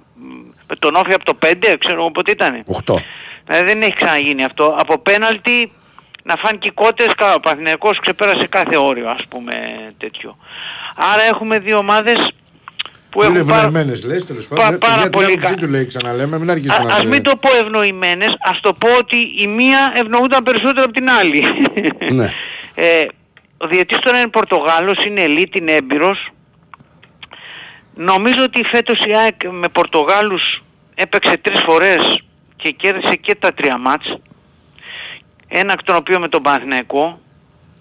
με 0.69 0.77
τον 0.79 0.95
Όφη 0.95 1.13
από 1.13 1.25
το 1.25 1.39
5 1.47 1.77
ξέρω 1.79 2.01
εγώ 2.01 2.11
πότε 2.11 2.31
ήτανε. 2.31 2.63
8. 2.87 2.95
Δηλαδή 3.47 3.65
δεν 3.65 3.83
έχει 3.83 3.95
ξαναγίνει 3.95 4.45
αυτό. 4.45 4.77
Από 4.79 4.99
πέναλτι 4.99 5.73
να 6.23 6.37
φάνε 6.37 6.57
και 6.57 6.69
οι 6.69 6.73
κότες, 6.73 7.15
καλά, 7.17 7.35
ο 7.35 7.41
Παναθηναϊκός 7.41 8.01
ξεπέρασε 8.01 8.47
κάθε 8.47 8.77
όριο 8.77 9.09
ας 9.09 9.25
πούμε 9.29 9.53
τέτοιο. 9.99 10.37
Άρα 11.13 11.23
έχουμε 11.23 11.59
δύο 11.59 11.79
ομάδες 11.79 12.31
που 13.11 13.23
είναι 13.25 13.35
έχουν 13.39 13.49
πάρα... 13.49 13.63
ευνοημένες 13.67 14.05
λες 14.05 14.27
τέλος 14.27 14.49
πα- 14.49 14.57
πάντων. 14.57 14.79
πάρα 14.79 14.93
Για 14.95 15.03
την 15.03 15.11
πολύ 15.11 15.27
άποψή 15.27 15.49
κα- 15.55 15.61
του 15.61 15.67
λέει 15.69 15.87
ξαναλέμε. 15.87 16.39
Μην 16.39 16.51
αρχίσεις 16.51 16.79
Α, 16.79 16.83
να 16.85 16.93
ας 16.95 17.03
λέει. 17.03 17.11
μην 17.13 17.23
το 17.23 17.37
πω 17.37 17.49
ευνοημένες, 17.61 18.37
ας 18.41 18.61
το 18.61 18.73
πω 18.73 18.89
ότι 18.99 19.17
η 19.17 19.47
μία 19.47 19.93
ευνοούνταν 19.95 20.43
περισσότερο 20.43 20.85
από 20.85 20.93
την 20.93 21.11
άλλη. 21.11 21.43
Ναι. 22.19 22.33
ε, 22.75 23.07
ο 23.59 23.67
διαιτής 23.67 23.99
τώρα 23.99 24.19
είναι 24.19 24.29
Πορτογάλος, 24.29 25.05
είναι 25.05 25.21
ελίτ, 25.23 25.57
είναι 25.57 25.73
έμπειρος. 25.73 26.29
Νομίζω 27.95 28.43
ότι 28.43 28.65
φέτος 28.65 28.99
η 29.07 29.11
ΑΕΚ 29.17 29.35
με 29.51 29.69
Πορτογάλους 29.69 30.63
έπαιξε 30.95 31.37
τρεις 31.43 31.61
φορές 31.61 32.21
και 32.57 32.71
κέρδισε 32.71 33.15
και 33.15 33.35
τα 33.35 33.53
τρία 33.55 33.79
μάτς. 33.79 34.19
Ένα 35.49 35.73
εκ 35.73 35.83
των 35.83 35.97
οποίων 35.97 36.21
με 36.21 36.29
τον 36.29 36.43
Παναθηναϊκό, 36.43 37.21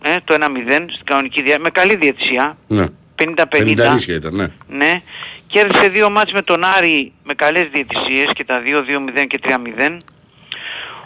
ε, 0.01 0.15
το 0.23 0.33
1-0 0.33 0.85
στην 0.93 1.05
κανονική 1.05 1.41
δια... 1.41 1.55
με 1.59 1.69
καλή 1.69 1.95
διαιτησία, 1.95 2.57
Ναι. 2.67 2.85
50-50. 3.17 3.93
50 3.93 3.95
ίσια 3.95 4.15
ήταν, 4.15 4.35
ναι. 4.35 4.47
Ναι. 4.67 5.01
Κέρδισε 5.47 5.87
δύο 5.87 6.09
μάτς 6.09 6.31
με 6.31 6.41
τον 6.41 6.63
Άρη 6.63 7.13
με 7.23 7.33
καλές 7.33 7.67
διαιτησίες 7.71 8.31
και 8.33 8.43
τα 8.43 8.59
δύο 8.59 8.83
2-0 8.87 9.25
και 9.27 9.39
3-0. 9.43 9.97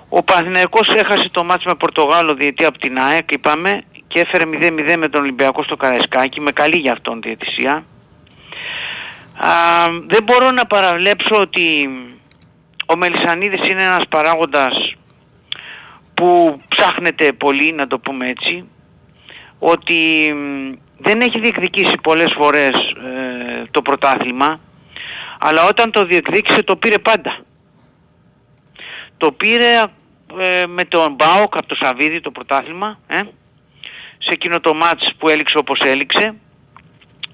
Ο 0.10 0.24
Παναθηναϊκός 0.24 0.88
έχασε 0.96 1.30
το 1.30 1.44
μάτς 1.44 1.66
με 1.66 1.76
Πορτογάλο 1.76 2.34
διαιτή 2.34 2.66
από 2.66 2.78
την 2.78 3.00
ΑΕΚ, 3.00 3.32
είπαμε, 3.32 3.82
και 4.08 4.20
έφερε 4.20 4.44
0-0 4.46 4.98
με 4.98 5.08
τον 5.08 5.22
Ολυμπιακό 5.22 5.64
στο 5.64 5.76
Καραϊσκάκι, 5.76 6.42
με 6.42 6.52
καλή 6.52 6.78
για 6.78 6.92
αυτόν 6.92 7.22
διαιτησία. 7.22 7.86
Α, 9.36 9.50
δεν 10.08 10.24
μπορώ 10.24 10.52
να 10.52 10.66
παραβλέψω 10.66 11.36
ότι 11.36 11.90
ο 12.86 12.96
Μελισανίδης 12.98 13.70
είναι 13.70 13.84
ένας 13.84 14.08
παράγοντας 14.10 14.96
που 16.14 16.58
ψάχνεται 16.70 17.32
πολύ, 17.32 17.72
να 17.72 17.88
το 17.88 18.00
πούμε 18.00 18.30
έτσι, 18.30 18.66
ότι 19.60 20.34
μ, 20.34 20.72
δεν 21.02 21.22
έχει 21.22 21.40
διεκδικήσει 21.40 21.96
πολλές 22.04 22.34
φορές 22.38 22.70
ε, 22.78 23.64
το 23.72 23.82
πρωτάθλημα, 23.82 24.60
αλλά 25.40 25.68
όταν 25.68 25.92
το 25.92 26.06
διεκδίκησε 26.06 26.64
το 26.64 26.76
πήρε 26.76 26.98
πάντα. 26.98 27.38
Το 29.18 29.32
πήρε 29.32 29.84
ε, 30.40 30.66
με 30.68 30.84
τον 30.86 31.14
Μπάοκ 31.14 31.58
από 31.58 31.66
το 31.68 31.76
Σαββίδι 31.76 32.22
το 32.22 32.32
πρωτάθλημα, 32.32 33.00
ε, 33.08 33.22
σε 34.18 34.30
εκείνο 34.32 34.60
το 34.60 34.74
μάτς 34.74 35.14
που 35.18 35.30
έληξε 35.30 35.58
όπως 35.58 35.80
έληξε, 35.80 36.34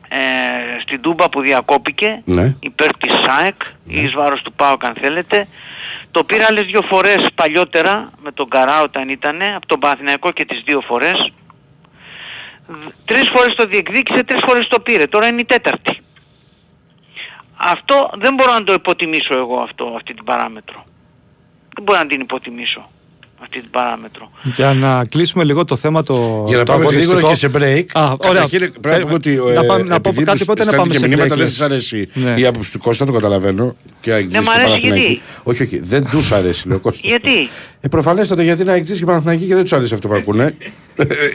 ε, 0.10 0.80
στην 0.82 1.02
Τούμπα 1.02 1.30
που 1.30 1.42
διακόπηκε, 1.42 2.22
Ναι. 2.26 2.56
υπέρ 2.60 2.98
της 2.98 3.14
ΣΑΕΚ 3.14 3.62
ή 3.88 4.04
εις 4.04 4.12
βάρος 4.14 4.42
του 4.42 4.54
ΠΑΟΚ 4.54 4.86
αν 4.86 4.96
θέλετε. 5.02 5.48
Το 6.12 6.24
πήρα 6.24 6.46
άλλες 6.50 6.64
δύο 6.64 6.82
φορές 6.82 7.28
παλιότερα 7.36 8.10
με 8.22 8.32
τον 8.32 8.50
Καρά 8.50 8.82
όταν 8.82 9.10
ήτανε, 9.10 9.56
από 9.56 9.68
τον 9.68 9.80
Παναθηναϊκό 9.80 10.32
και 10.32 10.46
τις 10.46 10.62
δύο 10.66 10.82
φορές. 10.82 11.32
Δ- 12.68 12.94
Τρεις 13.06 13.30
φορές 13.30 13.56
το 13.56 13.66
διεκδίκησε, 13.68 14.24
τρεις 14.24 14.42
φορές 14.46 14.68
το 14.68 14.80
πήρε. 14.80 15.08
Τώρα 15.08 15.28
είναι 15.28 15.42
η 15.42 15.46
τέταρτη. 15.46 16.02
Αυτό 17.58 18.10
δεν 18.18 18.34
μπορώ 18.34 18.54
να 18.54 18.64
το 18.64 18.74
υποτιμήσω 18.74 19.34
εγώ 19.38 19.60
αυτό, 19.60 19.94
αυτή 19.96 20.14
την 20.14 20.24
παράμετρο. 20.24 20.86
Δεν 21.76 21.84
μπορώ 21.84 22.00
να 22.00 22.08
την 22.08 22.20
υποτιμήσω. 22.22 22.90
Αυτή 23.42 23.60
την 23.60 23.70
παράμετρο. 23.70 24.32
Για 24.44 24.74
να 24.74 25.06
κλείσουμε 25.06 25.44
λίγο 25.44 25.66
το 25.66 25.76
θέμα 25.76 26.04
το. 26.04 26.44
Για 26.48 26.58
να 26.58 26.64
το 26.64 26.72
πάμε 26.72 26.84
αγωνιστικό. 26.84 27.14
γρήγορα 27.14 27.34
και 27.34 27.40
σε 27.40 27.50
break. 27.54 27.86
Α, 28.02 28.04
ωραία. 28.18 28.42
Καταρχήν, 28.42 28.74
πρέπει 28.82 28.96
να 28.98 29.02
πούμε 29.02 29.14
ότι. 29.14 29.30
Να 29.56 29.64
πάμε- 29.66 29.84
να 29.84 30.00
πω 30.02 30.10
επειδή 30.10 30.26
κάτι, 30.26 30.38
τους 30.38 30.48
πότε 30.48 30.64
να 30.64 30.72
στέλνετε 30.72 30.78
πάμε 30.78 30.94
και 30.94 30.98
σε 30.98 31.08
μηνύματα 31.08 31.26
break, 31.26 31.38
δεν 31.38 31.38
λες. 31.38 31.50
σας 31.56 31.62
αρέσει 31.62 32.10
Ναι. 32.14 32.34
η 32.38 32.46
άποψη 32.46 32.72
του 32.72 32.80
Κώστα, 32.80 33.06
το 33.06 33.12
καταλαβαίνω. 33.12 33.76
Και 34.00 34.12
αγγλιστή 34.14 34.40
μ' 34.40 34.44
και 34.44 34.50
αρέσει 34.50 34.66
Παναθηναϊκή. 34.68 35.04
γιατί; 35.06 35.22
Όχι, 35.44 35.64
όχι, 35.64 35.80
δεν 35.80 36.06
τους 36.10 36.32
αρέσει, 36.32 36.68
λέει 36.68 36.78
ο 36.78 36.80
Κώστας. 36.80 37.02
Γιατί; 37.04 37.50
Ε, 37.82 37.88
προφανέστατα 37.88 38.44
γιατί 38.44 38.62
είναι 38.62 38.72
αγγλιστή 38.72 38.98
και 39.00 39.06
Παναθηναϊκή 39.06 39.46
και 39.46 39.54
δεν 39.54 39.64
τους 39.64 39.74
αρέσει 39.74 39.94
αυτό 39.94 40.08
που 40.08 40.14
ακούνε. 40.16 40.56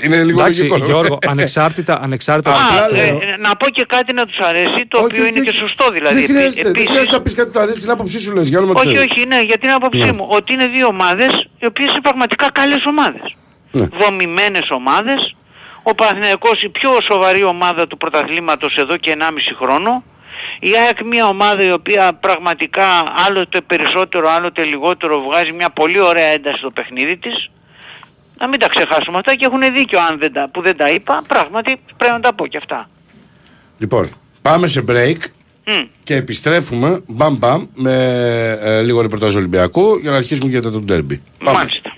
είναι 0.05 0.23
λίγο 0.25 0.41
Εντάξει, 0.41 0.61
λογικό. 0.63 0.85
Γιώργο, 0.87 1.19
ανεξάρτητα, 1.29 2.01
ανεξάρτητα 2.03 2.51
Α, 2.51 2.55
από 2.55 2.89
το 2.89 2.95
ε, 2.95 2.99
πιστεύω. 3.01 3.19
ε, 3.23 3.37
να 3.47 3.57
πω 3.57 3.67
και 3.71 3.85
κάτι 3.89 4.13
να 4.13 4.27
τους 4.27 4.39
αρέσει, 4.39 4.87
το 4.89 4.97
Όχι, 4.99 5.07
οποίο 5.07 5.23
όχι, 5.23 5.31
είναι 5.33 5.41
και 5.45 5.49
όχι. 5.49 5.59
σωστό 5.59 5.91
δηλαδή. 5.91 6.15
Δεν 6.15 6.25
χρειάζεται, 6.25 6.63
δεν 6.63 6.71
Επίσης- 6.71 6.89
χρειάζεται 6.91 7.17
να 7.17 7.23
πεις 7.23 7.35
κάτι 7.35 7.47
που 7.49 7.55
του 7.55 7.61
αρέσει 7.61 7.81
την 7.81 7.91
άποψή 7.91 8.19
σου, 8.19 8.33
λες. 8.35 8.49
Για 8.49 8.59
όνομα 8.59 8.73
του 8.75 8.81
Όχι, 8.85 8.95
Θεού. 8.97 9.05
όχι, 9.11 9.27
ναι, 9.27 9.41
για 9.43 9.59
την 9.59 9.71
άποψή 9.71 10.05
Ναι. 10.05 10.13
μου. 10.13 10.27
Ότι 10.29 10.53
είναι 10.53 10.67
δύο 10.67 10.87
ομάδες 10.87 11.33
οι 11.61 11.67
οποίες 11.67 11.92
είναι 11.93 12.01
πραγματικά 12.01 12.51
καλές 12.51 12.85
ομάδες. 12.87 13.37
Ναι. 13.71 13.87
Δομημένες 13.87 14.71
ομάδες. 14.71 15.37
Ο 15.83 15.95
Παναθηναϊκός 15.95 16.63
η 16.63 16.69
πιο 16.69 16.91
σοβαρή 17.03 17.45
ομάδα 17.45 17.87
του 17.87 17.97
πρωταθλήματος 17.97 18.77
εδώ 18.77 18.97
και 18.97 19.17
1,5 19.19 19.55
χρόνο. 19.59 20.05
Η 20.61 20.71
ΑΕΚ 20.77 21.03
μια 21.03 21.27
ομάδα 21.27 21.63
η 21.63 21.73
οποία 21.73 22.13
πραγματικά 22.13 22.85
άλλοτε 23.27 23.61
περισσότερο, 23.61 24.31
άλλοτε 24.31 24.65
λιγότερο 24.65 25.21
βγάζει 25.21 25.53
μια 25.53 25.71
πολύ 25.71 26.01
ωραία 26.01 26.27
ένταση 26.27 26.59
στο 26.59 26.71
παιχνίδι 26.71 27.17
της. 27.17 27.51
Να 28.39 28.49
μην 28.49 28.59
τα 28.59 28.69
ξεχάσουμε 28.69 29.19
αυτά 29.19 29.35
και 29.35 29.45
έχουν 29.45 29.61
δίκιο 29.75 30.01
αν 30.01 30.19
δεν 30.19 30.33
τα, 30.33 30.49
που 30.53 30.63
δεν 30.63 30.77
τα 30.77 30.91
είπα. 30.91 31.23
Πράγματι 31.29 31.81
πρέπει 31.97 32.13
να 32.13 32.21
τα 32.21 32.35
πω 32.35 32.47
και 32.47 32.57
αυτά. 32.57 32.89
Λοιπόν, 33.79 34.11
πάμε 34.43 34.67
σε 34.67 34.85
break. 34.89 35.17
Μμ. 35.66 35.87
Και 36.04 36.14
επιστρέφουμε 36.14 37.00
μπαμ 37.07 37.37
μπαμ 37.38 37.66
με 37.75 37.95
ε, 38.62 38.81
λίγο 38.81 39.00
ρεπορτάζ 39.00 39.35
Ολυμπιακού 39.35 39.99
για 40.02 40.11
να 40.11 40.16
αρχίσουμε 40.16 40.50
και 40.50 40.61
το 40.61 40.81
ντέρμπι. 40.81 41.23
Πάμε. 41.45 41.59
Μάλιστα. 41.59 41.97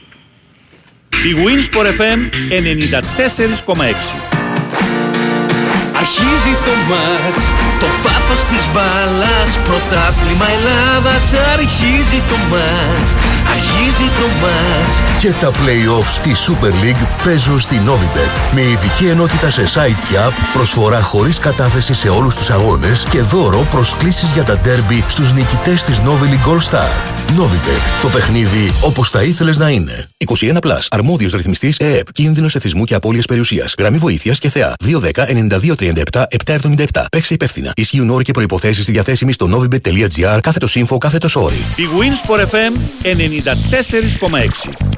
Η 1.10 1.32
Winsport 1.44 1.86
FM 2.00 2.20
94,6. 3.76 4.34
Αρχίζει 6.00 6.54
το 6.66 6.74
μάτς, 6.90 7.44
το 7.80 7.88
πάθος 8.02 8.40
της 8.50 8.64
μπάλας 8.72 9.50
Πρωτάθλημα 9.66 10.46
Ελλάδας 10.56 11.24
Αρχίζει 11.54 12.20
το 12.30 12.36
μάτς, 12.50 13.10
αρχίζει 13.52 14.08
το 14.20 14.26
μάτς 14.42 15.20
Και 15.20 15.32
τα 15.40 15.50
play-offs 15.50 16.12
στη 16.12 16.32
Super 16.46 16.72
League 16.84 17.24
παίζουν 17.24 17.60
στη 17.60 17.80
Novibet. 17.86 18.54
Με 18.54 18.60
ειδική 18.60 19.06
ενότητα 19.06 19.50
σε 19.50 19.62
site 19.62 20.08
και 20.10 20.16
app, 20.28 20.32
προσφορά 20.52 21.02
χωρίς 21.02 21.38
κατάθεση 21.38 21.94
σε 21.94 22.08
όλους 22.08 22.34
τους 22.34 22.50
αγώνες 22.50 23.06
και 23.10 23.20
δώρο 23.20 23.66
προσκλήσεις 23.70 24.30
για 24.30 24.44
τα 24.44 24.60
derby 24.64 25.02
στους 25.08 25.32
νικητές 25.32 25.84
της 25.84 25.98
Novi 25.98 26.24
League 26.24 26.50
All 26.52 26.70
Star. 26.70 26.90
Novibet. 27.38 28.02
Το 28.02 28.08
παιχνίδι 28.08 28.72
όπως 28.80 29.10
θα 29.10 29.22
ήθελες 29.22 29.56
να 29.56 29.68
είναι. 29.68 30.08
21 30.26 30.56
Plus. 30.60 30.86
Αρμόδιος 30.90 31.32
ρυθμιστής 31.32 31.76
ΕΕΠ. 31.78 32.12
Κίνδυνος 32.12 32.54
εθισμού 32.54 32.84
και 32.84 32.94
απώλειας 32.94 33.24
περιουσίας. 33.24 33.74
Γραμμή 33.78 33.98
βοήθειας 33.98 34.38
και 34.38 34.48
θεά. 34.48 34.74
210 34.78 35.26
9237 35.26 36.26
777. 36.28 37.04
Παίξε 37.10 37.34
υπεύθυνα. 37.34 37.72
Ισχύουν 37.76 38.10
όροι 38.10 38.24
και 38.24 38.32
προϋποθέσεις 38.32 38.82
στη 38.82 38.92
διαθέσιμη 38.92 39.32
στο 39.32 39.48
novibet.gr 39.52 40.38
κάθετος 40.42 40.76
info 40.78 40.98
κάθετος 40.98 41.36
όρι. 41.36 41.64
Η 41.76 41.84
Winsport 41.98 42.40
FM 42.40 42.72
94,6. 43.42 44.94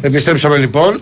Επιστρέψαμε 0.00 0.56
λοιπόν. 0.56 1.00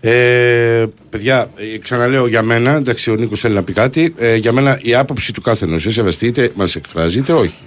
Ε, 0.00 0.86
παιδιά, 1.10 1.50
ε, 1.56 1.78
ξαναλέω 1.78 2.26
για 2.26 2.42
μένα, 2.42 2.72
εντάξει, 2.72 3.10
ο 3.10 3.14
Νίκος 3.14 3.40
θέλει 3.40 3.54
να 3.54 3.62
πει 3.62 3.72
κάτι. 3.72 4.14
Ε, 4.18 4.34
για 4.34 4.52
μένα 4.52 4.78
η 4.82 4.94
άποψη 4.94 5.32
του 5.32 5.40
κάθε 5.40 5.64
ενός, 5.64 5.86
σεβαστεί 5.88 6.26
είτε 6.26 6.50
μας 6.54 6.74
εκφράζει 6.74 7.18
είτε 7.18 7.32
όχι. 7.32 7.60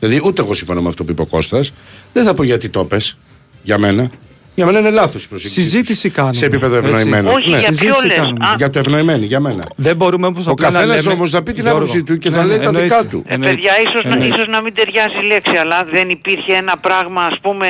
Δηλαδή, 0.00 0.20
ούτε 0.24 0.42
εγώ 0.42 0.54
συμφωνώ 0.54 0.82
με 0.82 0.88
αυτό 0.88 1.04
που 1.04 1.10
είπε 1.10 1.22
ο 1.22 1.26
Κώστας. 1.26 1.72
Δεν 2.12 2.24
θα 2.24 2.34
πω 2.34 2.42
γιατί 2.42 2.68
το 2.68 2.84
πες, 2.84 3.16
για 3.62 3.78
μένα. 3.78 4.10
Για 4.54 4.66
μένα 4.66 4.78
είναι 4.78 4.90
λάθος 4.90 5.24
η 5.24 5.28
προσέγγιση. 5.28 5.60
Συζήτηση 5.60 6.10
κάνουμε, 6.10 6.34
Σε 6.34 6.44
επίπεδο 6.44 6.76
έτσι. 6.76 6.88
ευνοημένο. 6.88 7.32
Όχι, 7.32 7.48
για 7.48 7.58
ποιο 7.58 7.66
Συζήτηση 7.72 8.06
λες. 8.06 8.16
κάνουμε. 8.16 8.46
Α, 8.46 8.54
Για 8.56 8.70
το 8.70 8.78
ευνοημένο, 8.78 9.24
για 9.24 9.40
μένα. 9.40 9.64
Δεν 9.76 9.96
μπορούμε 9.96 10.26
όμως 10.26 10.46
Ο 10.46 10.50
απλά 10.50 10.70
να 10.70 10.78
καθένας 10.78 10.96
λέμε- 11.02 11.14
όμως 11.16 11.30
θα 11.30 11.42
πει 11.42 11.52
την 11.52 11.62
Γιώργο, 11.62 11.78
άποψή 11.78 12.02
του 12.02 12.18
και 12.18 12.30
θα 12.30 12.40
ναι, 12.40 12.46
λέει 12.48 12.58
ναι, 12.58 12.64
τα 12.64 12.70
δικά 12.70 12.82
εννοείται, 12.82 13.08
του. 13.08 13.24
Ε, 13.26 13.34
εννοείται, 13.34 13.54
παιδιά, 13.54 13.72
ίσως, 13.80 14.04
να, 14.04 14.12
εννοείται. 14.12 14.34
ίσως 14.34 14.46
να 14.48 14.62
μην 14.62 14.74
ταιριάζει 14.74 15.16
η 15.22 15.26
λέξη, 15.26 15.56
αλλά 15.56 15.84
δεν 15.92 16.08
υπήρχε 16.08 16.52
ένα 16.52 16.76
πράγμα, 16.86 17.22
ας 17.22 17.36
πούμε, 17.42 17.66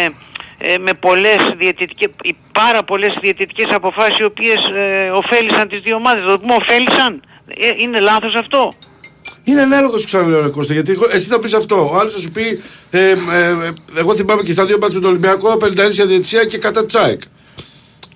ε, 0.58 0.78
με 0.78 0.90
πολλές 1.00 1.38
διαιτητικές, 1.58 2.08
οι 2.22 2.36
πάρα 2.52 2.82
πολλές 2.84 3.12
διαιτητικές 3.20 3.66
αποφάσεις 3.74 4.18
οι 4.18 4.24
οποίες 4.24 4.60
ε, 4.76 5.08
ωφέλησαν 5.20 5.68
τις 5.68 5.80
δύο 5.84 5.96
ομάδες. 5.96 6.24
Το 6.24 6.34
πούμε 6.42 6.54
ωφέλησαν. 6.54 7.22
Ε, 7.48 7.68
είναι 7.82 8.00
λάθος 8.00 8.34
αυτό. 8.34 8.72
Είναι 9.48 9.60
ανάλογος 9.62 10.00
σου 10.00 10.06
ξαναλέω, 10.06 10.42
ρε 10.42 10.48
Κώστα, 10.48 10.72
γιατί 10.72 10.92
εγώ- 10.92 11.08
εσύ 11.12 11.28
θα 11.28 11.38
πεις 11.38 11.52
αυτό. 11.54 11.90
Ο 11.92 11.98
άλλος 11.98 12.12
θα 12.12 12.18
σου 12.18 12.30
πει, 12.30 12.60
ε, 12.90 12.98
ε, 13.10 13.12
ε, 13.12 13.16
εγώ 13.96 14.14
θυμάμαι 14.14 14.42
και 14.42 14.52
στα 14.52 14.64
δύο 14.66 14.76
ματς 14.78 15.00
του 15.00 15.06
Ολυμπιακού, 15.08 15.56
50 15.60 16.06
διαιτησία 16.06 16.44
και 16.44 16.58
κατά 16.58 16.84
τη 16.84 16.98
ΑΕΚ. 16.98 17.20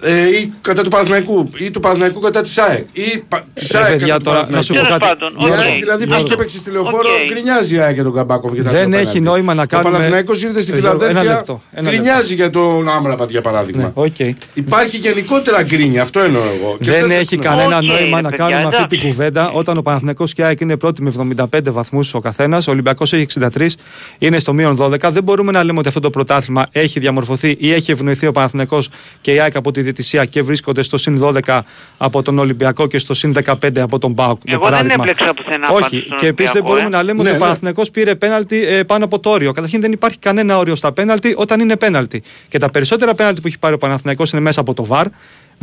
Ε, 0.05 0.29
ή 0.29 0.53
κατά 0.61 0.83
του 0.83 0.89
Παναθηναϊκού, 0.91 1.51
ή 1.59 1.71
του 1.71 1.81
Παναθηναϊκού 1.81 2.21
κατά 2.21 2.41
της 2.41 2.59
ΑΕΚ. 2.59 2.87
Ή 2.93 3.19
πα, 3.29 3.45
της 3.55 3.71
Ρε, 3.71 3.79
ΑΕΚ 3.79 3.91
παιδιά, 3.91 4.07
κατά 4.07 4.19
του 4.19 4.25
τώρα, 4.25 4.47
να 4.51 4.63
σου 4.63 4.73
πω 4.75 4.81
Τέλος 4.81 4.89
κάτι. 4.99 5.05
πάντων, 5.05 5.33
Η 5.49 5.51
οκ. 5.51 5.59
ΑΕΚ 5.59 5.79
δηλαδή 5.79 6.07
που 6.07 6.15
Αυτό. 6.15 6.27
είχε 6.27 6.37
παίξει 6.37 6.59
στη 6.59 6.71
λεωφόρο, 6.71 7.09
Οκ. 7.23 7.33
γκρινιάζει 7.33 7.75
η 7.75 7.79
ΑΕΚ 7.79 7.95
για 7.95 8.03
τον 8.03 8.15
Καμπάκοφ. 8.15 8.53
Για 8.53 8.65
τα 8.65 8.71
Δεν 8.71 8.79
δύο 8.91 8.99
έχει 8.99 9.05
πέναλτι. 9.07 9.21
νόημα 9.21 9.55
να 9.55 9.67
κάνουμε- 9.67 9.91
Ο 9.91 9.93
Παναθηναϊκός 9.95 10.43
ήρθε 10.43 10.63
στη 10.63 10.73
Ε, 10.73 10.79
Γιώργο, 10.79 10.95
ένα 10.97 11.07
Φιλαδέλφια, 11.09 11.35
λεπτό, 11.37 11.63
ένα 11.73 11.91
γκρινιάζει 11.91 12.35
για 12.35 12.51
τον 12.51 12.89
Άμραμπατ 12.89 13.31
για 13.31 13.41
παράδειγμα. 13.41 13.83
Ναι, 13.83 13.91
οκ. 13.95 14.19
Υπάρχει 14.55 14.97
γενικότερα 14.97 15.63
γκρίνια, 15.63 16.03
αυτό 16.03 16.21
εννοώ 16.21 16.43
εγώ. 16.43 16.77
Και 16.81 16.91
Δεν 16.91 17.09
θα- 17.09 17.15
έχει 17.15 17.37
ναι. 17.37 17.43
κανένα 17.43 17.77
Οκ, 17.77 17.83
νόημα 17.85 18.17
ρε 18.17 18.23
να 18.23 18.29
παιδιά, 18.29 18.37
κάνουμε 18.49 18.57
αυτή 18.63 18.77
εντάξει. 18.77 18.87
την 18.99 19.09
κουβέντα 19.09 19.51
όταν 19.51 19.77
ο 19.77 19.83
Παναθηναϊκός 19.83 20.33
και 20.33 20.43
η 20.43 20.45
ΑΕΚ 20.45 20.61
είναι 20.61 20.77
πρώτη 20.77 21.03
με 21.03 21.09
75 21.09 21.71
βαθμούς 21.71 22.15
ο 22.15 22.21
καθένας. 22.21 22.67
Ο 22.67 22.71
Ολυμπιακός 22.71 23.13
έχει 23.13 23.23
63, 23.23 23.77
είναι 24.19 24.39
στο 24.39 24.53
μείον 24.53 24.77
12. 24.77 25.11
Δεν 25.11 25.23
μπορούμε 25.23 25.53
να 25.53 25.65
λέμε 25.65 25.79
ότι 25.79 25.89
αυτό 25.89 26.01
το 26.01 26.11
πρωτάθλημα 26.11 26.67
έχει 26.73 27.01
διαμορφωθεί 27.01 27.57
ή 27.59 27.73
έχει 27.73 27.91
ευνοηθεί 27.91 28.27
ο 28.27 28.33
Παναθηναϊκός 28.33 28.89
και 29.21 29.33
η 29.33 29.41
ΑΕΚ 29.41 29.57
από 29.57 29.73
τη 29.73 29.81
διαιτησία 29.93 30.25
και 30.25 30.43
βρίσκονται 30.43 30.83
στο 30.83 30.97
συν 30.97 31.21
12 31.47 31.61
από 31.99 32.23
τον 32.23 32.39
Ολυμπιακό 32.39 32.87
και 32.87 32.99
στο 32.99 33.15
συν 33.15 33.35
15 33.45 33.79
από 33.79 33.99
τον 33.99 34.15
ΠΑΟΚ. 34.15 34.41
για 34.45 34.53
Εγώ 34.55 34.63
δεν 34.63 34.71
παράδειγμα. 34.73 35.05
έμπλεξα 35.09 35.35
πουθενά 35.35 35.67
πάντως 35.67 35.83
Όχι, 35.83 36.03
στον 36.07 36.19
και 36.19 36.27
επίσης 36.27 36.53
δεν 36.53 36.63
Ολυμπιακό, 36.63 36.67
μπορούμε 36.69 36.87
ε. 36.87 36.99
να 36.99 37.03
λέμε 37.03 37.23
Ναι, 37.23 37.29
ότι 37.29 37.31
ο 37.31 37.33
ναι. 37.33 37.39
Παναθηναϊκός 37.45 37.91
πήρε 37.91 38.15
πέναλτι 38.15 38.67
ε, 38.67 38.83
πάνω 38.83 39.05
από 39.05 39.19
το 39.21 39.31
όριο. 39.31 39.53
Καταρχήν 39.53 39.81
δεν 39.81 39.93
υπάρχει 39.93 40.19
κανένα 40.19 40.59
όριο 40.59 40.75
στα 40.75 40.93
πέναλτι 40.93 41.35
όταν 41.37 41.61
είναι 41.61 41.77
πέναλτι. 41.77 42.23
Και 42.49 42.59
τα 42.59 42.71
περισσότερα 42.71 43.15
πέναλτι 43.15 43.41
που 43.41 43.47
έχει 43.47 43.59
πάρει 43.59 43.75
ο 43.75 43.79
Παναθηναϊκός 43.79 44.33
είναι 44.33 44.41
μέσα 44.41 44.61
από 44.61 44.75
το 44.75 44.85
ΒΑΡ. 44.85 45.07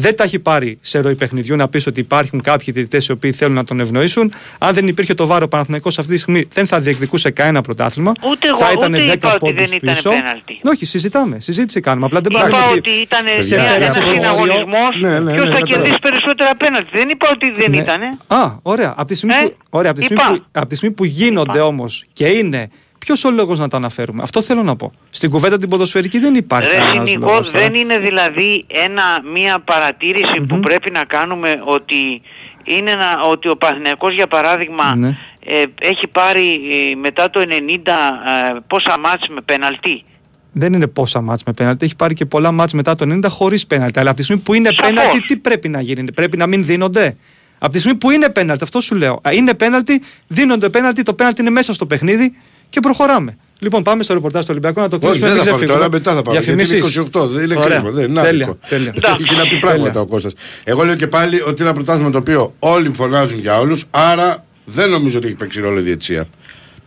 Δεν 0.01 0.15
τα 0.15 0.23
έχει 0.23 0.39
πάρει 0.39 0.77
σε 0.81 0.99
ροή 0.99 1.15
παιχνιδιού 1.15 1.55
να 1.55 1.67
πεις 1.67 1.87
ότι 1.87 1.99
υπάρχουν 1.99 2.41
κάποιοι 2.41 2.73
διαιτητές 2.73 3.07
οι 3.07 3.11
οποίοι 3.11 3.31
θέλουν 3.31 3.53
να 3.55 3.63
τον 3.63 3.79
ευνοήσουν. 3.79 4.33
Αν 4.57 4.73
δεν 4.73 4.87
υπήρχε 4.87 5.13
το 5.13 5.25
βάρος, 5.25 5.45
ο 5.45 5.47
Παναθηναϊκός 5.47 5.99
αυτή 5.99 6.11
τη 6.13 6.17
στιγμή 6.19 6.47
δεν 6.53 6.65
θα 6.67 6.79
διεκδικούσε 6.79 7.29
κανένα 7.29 7.61
πρωτάθλημα. 7.61 8.11
Ούτε 8.29 8.47
εγώ, 8.47 8.57
θα 8.57 8.71
ήταν 8.71 8.93
ούτε 8.93 9.03
10 9.11 9.13
είπα 9.13 9.29
ότι 9.29 9.37
πόντους 9.39 9.69
δεν 9.69 9.77
ήταν 9.83 9.93
πίσω. 9.93 10.09
πέναλτι. 10.09 10.59
Όχι, 10.63 10.85
συζητάμε. 10.85 11.39
Συζήτηση 11.39 11.79
κάνουμε. 11.79 12.05
Απλά 12.05 12.19
δεν 12.21 12.31
Είπα 12.31 12.41
μπορούμε 12.41 12.71
ότι 12.77 12.89
ήταν 12.89 13.19
Παιδιά, 13.35 13.57
μια- 13.61 13.71
ένα 13.73 13.75
ένας 13.85 13.95
όριο- 13.95 14.13
συναγωνισμός 14.13 14.91
Ναι, 15.01 15.19
ναι, 15.19 15.31
ποιος 15.33 15.45
ναι, 15.47 15.51
θα 15.53 15.59
κατάλαβα. 15.59 15.65
κερδίσει 15.65 15.99
περισσότερα 15.99 16.55
πέναλτι. 16.55 16.89
Δεν 16.93 17.09
είπα 17.09 17.27
ότι 17.33 17.51
δεν 17.51 17.71
Ναι. 17.71 17.77
ήταν. 17.77 18.01
Α, 18.27 18.55
ωραία. 18.61 18.93
Από 18.97 19.07
τη 19.07 19.15
στιγμή, 19.15 19.35
Ε, 19.35 19.43
που, 19.45 19.55
ωραία, 19.69 19.91
από 19.91 19.99
τη 19.99 20.05
στιγμή, 20.05 20.23
είπα. 20.23 20.33
που, 20.35 20.45
από 20.51 20.67
τη 20.67 20.75
στιγμή 20.75 20.95
που 20.95 21.05
γίνονται 21.05 21.57
Είπα. 21.57 21.65
όμως 21.65 22.05
και 22.13 22.27
είναι. 22.27 22.69
Ποιος 22.99 23.23
ο 23.23 23.31
λόγος 23.31 23.59
να 23.59 23.67
τα 23.67 23.77
αναφέρουμε; 23.77 24.21
Αυτό 24.23 24.41
θέλω 24.41 24.63
να 24.63 24.75
πω. 24.75 24.91
Στην 25.09 25.29
κουβέντα 25.29 25.57
την 25.57 25.69
ποδοσφαιρική 25.69 26.19
δεν 26.19 26.35
υπάρχει. 26.35 26.69
Ρε 26.69 26.77
κανένας 26.77 27.09
Νικό, 27.09 27.25
λόγος 27.27 27.51
τώρα. 27.51 27.63
δεν 27.63 27.75
είναι 27.75 27.97
δηλαδή 27.99 28.65
ένα, 28.67 29.03
μια 29.33 29.59
παρατήρηση 29.59 30.41
που 30.47 30.59
πρέπει 30.59 30.91
να 30.91 31.03
κάνουμε 31.03 31.61
ότι 31.65 32.21
είναι 32.63 32.93
να, 32.93 33.21
ότι 33.29 33.49
ο 33.49 33.55
Παναθηναϊκός 33.57 34.13
για 34.13 34.27
παράδειγμα 34.27 34.95
Ναι. 34.97 35.17
ε, 35.45 35.63
έχει 35.81 36.07
πάρει 36.07 36.53
ε, 36.91 36.95
μετά 36.95 37.29
το 37.29 37.39
90 37.39 37.45
ε, 37.45 38.59
πόσα 38.67 38.99
μάτς 38.99 39.27
με 39.29 39.41
πέναλτι; 39.45 40.03
Δεν 40.51 40.73
είναι 40.73 40.87
πόσα 40.87 41.21
μάτς 41.21 41.43
με 41.43 41.53
πέναλτι. 41.53 41.85
Έχει 41.85 41.95
πάρει 41.95 42.13
και 42.13 42.25
πολλά 42.25 42.51
μάτς 42.51 42.73
μετά 42.73 42.95
το 42.95 43.05
90 43.13 43.25
χωρίς 43.29 43.67
πέναλτι. 43.67 43.99
Αλλά 43.99 44.09
από 44.09 44.17
τη 44.17 44.23
στιγμή 44.23 44.41
που 44.41 44.53
είναι 44.53 44.69
Σαφώς. 44.73 44.93
πέναλτι, 44.93 45.21
τι 45.21 45.37
πρέπει 45.37 45.69
να 45.69 45.81
γίνει; 45.81 46.11
Πρέπει 46.13 46.37
να 46.37 46.47
μην 46.47 46.65
δίνονται; 46.65 47.17
Από 47.59 47.71
τη 47.71 47.79
στιγμή 47.79 47.97
που 47.97 48.11
είναι 48.11 48.29
πέναλτι, 48.29 48.63
αυτό 48.63 48.79
σου 48.81 48.95
λέω. 48.95 49.13
Α, 49.27 49.31
Είναι 49.33 49.53
πέναλτι, 49.53 50.01
δίνονται 50.27 50.69
πέναλτι, 50.69 51.03
το 51.03 51.13
πέναλτι 51.13 51.41
είναι 51.41 51.49
μέσα 51.49 51.73
στο 51.73 51.85
παιχνίδι 51.85 52.33
και 52.69 52.79
προχωράμε. 52.79 53.37
Λοιπόν, 53.59 53.83
πάμε 53.83 54.03
στο 54.03 54.13
ρεπορτάζ 54.13 54.41
του 54.41 54.47
Ολυμπιακού 54.51 54.79
να 54.79 54.87
το 54.89 54.95
Όχι, 55.01 55.05
κλείσουμε. 55.05 55.27
δεν 55.27 55.37
θα 55.37 55.43
πάμε 55.43 55.55
ξεφύγουμε. 55.55 55.77
τώρα, 55.77 55.91
μετά 55.91 56.13
θα 56.15 56.21
πάμε. 56.21 56.37
Γιατί 56.37 56.51
είναι 56.51 56.63
Διαφημίσεις. 56.63 56.97
28, 57.13 57.27
δεν 57.27 57.43
είναι 57.43 57.55
Ωραία. 57.57 57.77
κρίμα. 57.77 57.91
Δεν 57.91 58.09
είναι 58.09 58.21
τέλεια, 58.21 58.45
άδικο. 58.45 58.67
τέλεια. 58.69 58.93
Έχει 59.21 59.35
να 59.35 59.47
πει 59.47 59.57
πράγματα 59.59 59.99
ο 60.01 60.05
Κώστας. 60.05 60.33
Εγώ 60.63 60.83
λέω 60.83 60.95
και 60.95 61.07
πάλι 61.07 61.35
ότι 61.41 61.49
είναι 61.49 61.55
ένα 61.59 61.73
πρωτάθλημα 61.73 62.09
το 62.09 62.17
οποίο 62.17 62.53
όλοι 62.59 62.91
φωνάζουν 62.93 63.39
για 63.39 63.59
όλους, 63.59 63.85
άρα 63.91 64.45
δεν 64.65 64.89
νομίζω 64.89 65.17
ότι 65.17 65.27
έχει 65.27 65.35
παίξει 65.35 65.61
ρόλο 65.61 65.79
η 65.79 65.81
διετσία. 65.81 66.25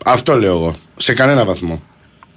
Αυτό 0.04 0.34
λέω 0.36 0.52
εγώ. 0.52 0.76
Σε 0.96 1.12
κανένα 1.12 1.44
βαθμό. 1.44 1.82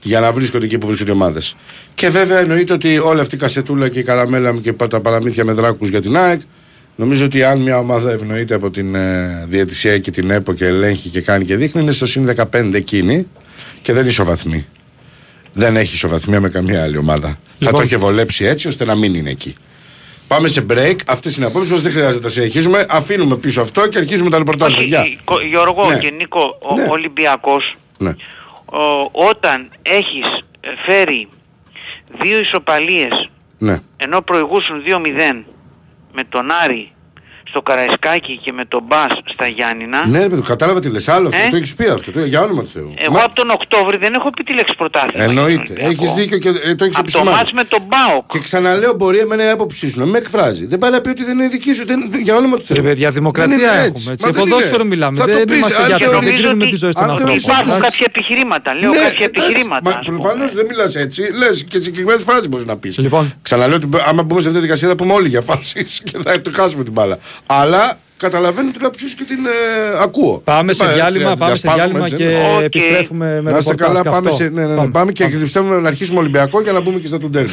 Για 0.01 0.19
να 0.19 0.31
βρίσκονται 0.31 0.65
εκεί 0.65 0.77
που 0.77 0.87
βρίσκονται 0.87 1.11
οι 1.11 1.13
ομάδες. 1.13 1.55
Και 1.93 2.09
βέβαια 2.09 2.39
εννοείται 2.39 2.73
ότι 2.73 2.97
όλη 2.97 3.19
αυτή 3.19 3.35
η 3.35 3.37
κασετούλα 3.37 3.89
και 3.89 3.99
η 3.99 4.03
καραμέλα 4.03 4.53
και 4.61 4.73
τα 4.73 4.99
παραμύθια 5.01 5.45
με 5.45 5.51
δράκους 5.51 5.89
για 5.89 6.01
την 6.01 6.17
ΑΕΚ. 6.17 6.41
Νομίζω 6.95 7.25
ότι 7.25 7.43
αν 7.43 7.59
μια 7.61 7.77
ομάδα 7.77 8.11
ευνοείται 8.11 8.55
από 8.55 8.69
την 8.69 8.95
ε, 8.95 9.45
διαιτησία 9.49 9.97
και 9.97 10.11
την 10.11 10.29
ΕΠΟ 10.31 10.53
και 10.53 10.65
ελέγχει 10.65 11.09
και 11.09 11.21
κάνει 11.21 11.45
και 11.45 11.55
δείχνει, 11.55 11.81
είναι 11.81 11.91
στο 11.91 12.05
συν 12.05 12.29
15 12.53 12.73
εκείνη 12.73 13.27
και 13.85 13.93
δεν 13.93 14.05
ισοβαθμεί. 14.07 14.65
Δεν 15.53 15.75
έχεις 15.77 15.93
ισοβαθμία 15.93 16.41
με 16.41 16.49
καμία 16.49 16.83
άλλη 16.83 16.97
ομάδα. 16.97 17.27
Θα 17.27 17.37
Λοιπόν. 17.57 17.79
το 17.79 17.81
είχε 17.85 17.95
βολέψει 17.97 18.45
έτσι 18.45 18.67
ώστε 18.67 18.85
να 18.85 18.95
μην 18.95 19.13
είναι 19.13 19.29
εκεί. 19.29 19.55
Πάμε 20.27 20.47
σε 20.47 20.65
break. 20.69 20.95
Αυτές 21.07 21.35
είναι 21.35 21.45
οι 21.45 21.47
απόψεις 21.47 21.71
μας. 21.71 21.81
Δεν 21.81 21.91
χρειάζεται 21.91 22.15
να 22.15 22.21
τα 22.21 22.29
συνεχίζουμε. 22.29 22.85
Αφήνουμε 22.89 23.37
πίσω 23.37 23.61
αυτό 23.61 23.87
και 23.87 23.97
αρχίζουμε 23.97 24.29
τα 24.29 24.37
ρεπορτάζ. 24.37 24.71
Όχι, 24.73 24.81
παιδιά. 24.81 25.05
η- 25.05 25.17
Κο- 25.23 25.39
Γιώργο 25.41 25.89
Ναι. 25.89 25.97
και 25.97 26.11
Νίκο, 26.17 26.57
ο 26.69 26.75
Ναι. 26.75 26.85
Ολυμπιακός 26.89 27.75
Ναι. 27.97 28.09
ο- 28.65 29.09
όταν 29.29 29.69
έχεις 29.81 30.25
ε, 30.59 30.69
φέρει 30.85 31.27
δύο 32.21 32.39
ισοπαλίες 32.39 33.29
ναι. 33.57 33.79
ενώ 33.97 34.21
προηγούσουν 34.21 34.83
2-0 34.85 35.45
με 36.13 36.23
τον 36.29 36.47
Άρη 36.63 36.91
στο 37.55 37.63
Καραϊσκάκι 37.63 38.39
και 38.43 38.51
με 38.53 38.65
τον 38.65 38.83
Μπας 38.87 39.11
στα 39.33 39.47
Γιάννηνα 39.47 40.07
Ναι, 40.07 40.19
ρε 40.21 40.29
παιδί, 40.29 40.41
κατάλαβα 40.41 40.79
τι 40.79 40.89
λες. 40.89 41.07
Άλλο 41.07 41.27
αυτό. 41.27 41.39
Ε; 41.45 41.49
Το 41.49 41.55
έχεις 41.55 41.75
πει 41.75 41.85
αυτό. 41.87 42.11
Το, 42.11 42.19
για 42.25 42.41
όνομα 42.41 42.61
του 42.61 42.69
Θεού. 42.73 42.93
εγώ 42.97 43.13
Μα- 43.13 43.23
από 43.23 43.35
τον 43.35 43.49
Οκτώβρη 43.49 43.97
δεν 43.97 44.13
έχω 44.13 44.29
πει 44.29 44.43
τη 44.43 44.53
λέξη 44.53 44.75
πρωτάθλημα 44.77 45.23
Εννοείται. 45.23 45.51
για 45.51 45.75
τον 45.75 45.85
Ολυμπιακό. 45.85 46.03
Έχεις 46.03 46.13
δίκιο 46.13 46.37
και 46.37 46.49
ε, 46.49 46.75
το 46.75 46.83
έχεις 46.85 46.97
Από 46.97 47.11
το 47.11 47.17
επισημάνει. 47.19 47.35
μάτς 47.37 47.51
με 47.51 47.63
τον 47.63 47.81
Μπάοκ 47.89 48.25
Και 48.27 48.39
ξαναλέω, 48.39 48.93
μπορεί 48.93 49.17
εμένα 49.17 49.43
η 49.45 49.49
άποψή 49.49 49.89
σου 49.89 49.99
να 49.99 50.05
με 50.05 50.17
εκφράζει. 50.17 50.65
Δεν 50.65 50.79
πάει 50.79 50.91
να 50.91 51.01
πει 51.01 51.09
ότι 51.09 51.23
δεν 51.23 51.37
είναι 51.39 51.47
δική 51.47 51.73
σου. 51.73 51.85
Δεν, 51.85 51.99
για 52.23 52.35
όνομα 52.35 52.55
του 52.57 52.63
Θεού. 52.67 52.75
Ρε 52.75 52.81
παιδιά, 52.81 53.09
δημοκρατία 53.11 53.57
Δεν 53.57 53.65
είναι 53.65 53.71
έχουμε. 53.75 53.87
έτσι. 53.87 54.07
Έτσι. 54.11 54.25
Μα 54.25 54.31
δεν 54.31 54.41
ποδόσφαιρο 54.43 54.75
είναι. 54.75 54.83
μιλάμε. 54.89 55.17
Θα 55.17 55.25
το 55.25 55.31
Δεν 55.33 55.45
πεις, 55.45 55.57
είμαστε 55.57 55.81
αν 55.81 55.87
για 55.87 55.97
και 55.97 56.03
το. 56.05 56.09
Δεν 56.11 56.19
νομίζω 56.19 56.37
κρίνουμε 56.41 56.63
ότι- 56.63 56.71
τη 56.73 56.77
ζωή 56.77 56.91
των 56.91 57.03
αν 57.03 57.09
ανθρώπων. 57.09 57.31
θέλεις 57.33 57.43
Υπάρχουν 57.47 57.71
εντάξει. 57.71 57.89
κάποια 57.89 58.05
επιχειρήματα, 58.09 58.73
λέω 58.73 58.89
Ναι, 58.89 58.95
κάποια 58.97 59.25
εντάξει, 59.25 59.41
επιχειρήματα. 59.47 59.89
Μα 59.89 59.97
ας 59.97 60.05
πούμε. 60.05 60.17
προφανώς 60.19 60.53
δεν 60.53 60.65
μιλάς 60.69 60.95
έτσι. 60.95 61.21
Λες 61.41 61.63
και 61.69 61.77
συγκεκριμένες 61.79 62.23
φράσεις 62.23 62.49
μπορείς 62.49 62.65
να 62.65 62.77
πεις. 62.77 62.97
Λοιπόν. 62.97 63.33
Ξαναλέω 63.41 63.75
ότι 63.75 63.87
άμα 64.09 64.23
μπούμε 64.23 64.41
σε 64.41 64.47
αυτή 64.47 64.59
τη 64.59 64.65
διαδικασία 64.65 64.87
θα 64.87 64.95
πούμε 64.95 65.13
όλοι 65.13 65.27
για 65.27 65.41
φάσεις 65.41 65.85
και 66.07 66.17
θα 66.23 66.41
το 66.41 66.51
χάσουμε 66.53 66.83
την 66.83 66.91
μπάλα. 66.91 67.17
Αλλά 67.45 67.97
καταλαβαίνω 68.17 68.71
την 68.71 68.81
άποψή 68.85 69.09
σου 69.09 69.15
και 69.15 69.23
την 69.23 69.45
ε, 69.45 70.01
ακούω. 70.01 70.41
Πάμε 70.43 70.65
Δεν 70.65 70.75
σε 70.75 70.83
πάει- 70.83 70.93
διάλειμμα, 70.93 71.35
χρειάζεται 71.35 71.39
πάμε 71.39 71.51
να 71.51 71.55
σε 71.57 71.61
σπάσουμε, 71.61 71.83
διάλειμμα 71.83 72.05
έτσι, 72.05 72.15
και 72.15 72.25
ναι. 72.25 72.55
Οκ. 72.57 72.63
επιστρέφουμε 72.63 73.41
με 73.41 73.51
Να 73.51 73.57
είστε 73.57 73.71
ρεπορτάζ 73.71 73.87
καλά, 73.87 74.01
και 74.01 74.09
πάμε, 74.09 74.27
αυτό. 74.29 74.43
σε, 74.43 74.49
ναι, 74.49 74.61
ναι, 74.61 74.67
ναι, 74.67 74.75
Πάμε. 74.75 74.91
πάμε 74.91 75.11
και 75.11 75.25
πιστεύουμε 75.27 75.79
να 75.79 75.87
αρχίσουμε 75.87 76.19
Ολυμπιακό 76.19 76.61
για 76.61 76.71
να 76.71 76.79
μπούμε 76.81 76.99
και 76.99 77.07
στα 77.07 77.17
του 77.17 77.29
Ντέρμπι. 77.29 77.49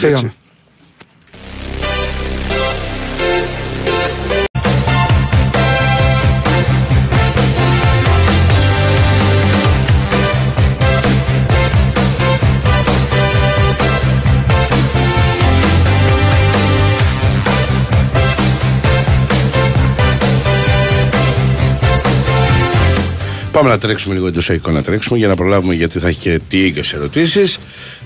Πάμε 23.53 23.69
να 23.69 23.79
τρέξουμε 23.79 24.15
λίγο 24.15 24.27
εντός 24.27 24.51
να 24.67 24.83
τρέξουμε 24.83 25.19
για 25.19 25.29
να 25.29 25.35
προλάβουμε 25.35 25.75
γιατί 25.75 25.99
θα 25.99 26.09
έχει 26.09 26.19
και 26.19 26.41
τίγες 26.49 26.93
ερωτήσεις. 26.93 27.59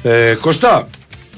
Ε, 0.03 0.35
Κωστά, 0.41 0.89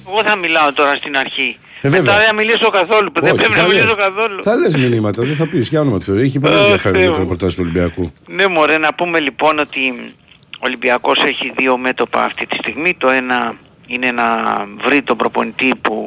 Εγώ 0.08 0.22
θα 0.22 0.36
μιλάω 0.36 0.72
τώρα 0.72 0.94
στην 0.94 1.16
αρχή. 1.16 1.56
Ε, 1.80 1.88
βέβαια. 1.88 2.02
Μετά 2.02 2.16
δεν 2.16 2.26
θα 2.26 2.32
μιλήσω 2.34 2.70
καθόλου. 2.70 3.10
δεν 3.14 3.24
όχι, 3.24 3.34
πρέπει 3.34 3.50
να 3.52 3.56
θα 3.56 3.66
μιλήσω 3.66 3.86
λες. 3.86 3.94
καθόλου. 3.96 4.42
Θα 4.42 4.56
λες 4.56 4.76
μηνύματα, 4.76 5.22
δεν 5.22 5.36
θα 5.36 5.48
πεις 5.48 5.68
για 5.68 5.80
όνομα 5.80 5.98
του 5.98 6.04
Θεού. 6.04 6.16
Έχει 6.16 6.38
πολύ 6.40 6.54
Αχ, 6.54 6.60
ενδιαφέρον 6.60 6.92
Θεέ 6.96 7.02
για 7.02 7.10
το 7.12 7.16
μου. 7.18 7.22
ρεπορτάζ 7.22 7.54
του 7.54 7.60
Ολυμπιακού. 7.62 8.12
Ναι 8.26 8.46
μωρέ 8.46 8.78
να 8.78 8.94
πούμε 8.94 9.20
λοιπόν 9.20 9.58
ότι 9.58 9.80
ο 10.54 10.60
Ολυμπιακός 10.60 11.22
έχει 11.24 11.52
δύο 11.56 11.78
μέτωπα 11.78 12.24
αυτή 12.24 12.46
τη 12.46 12.56
στιγμή. 12.56 12.94
Το 12.94 13.08
ένα 13.10 13.54
είναι 13.86 14.10
να 14.10 14.24
βρει 14.84 15.02
τον 15.02 15.16
προπονητή 15.16 15.72
που 15.80 16.06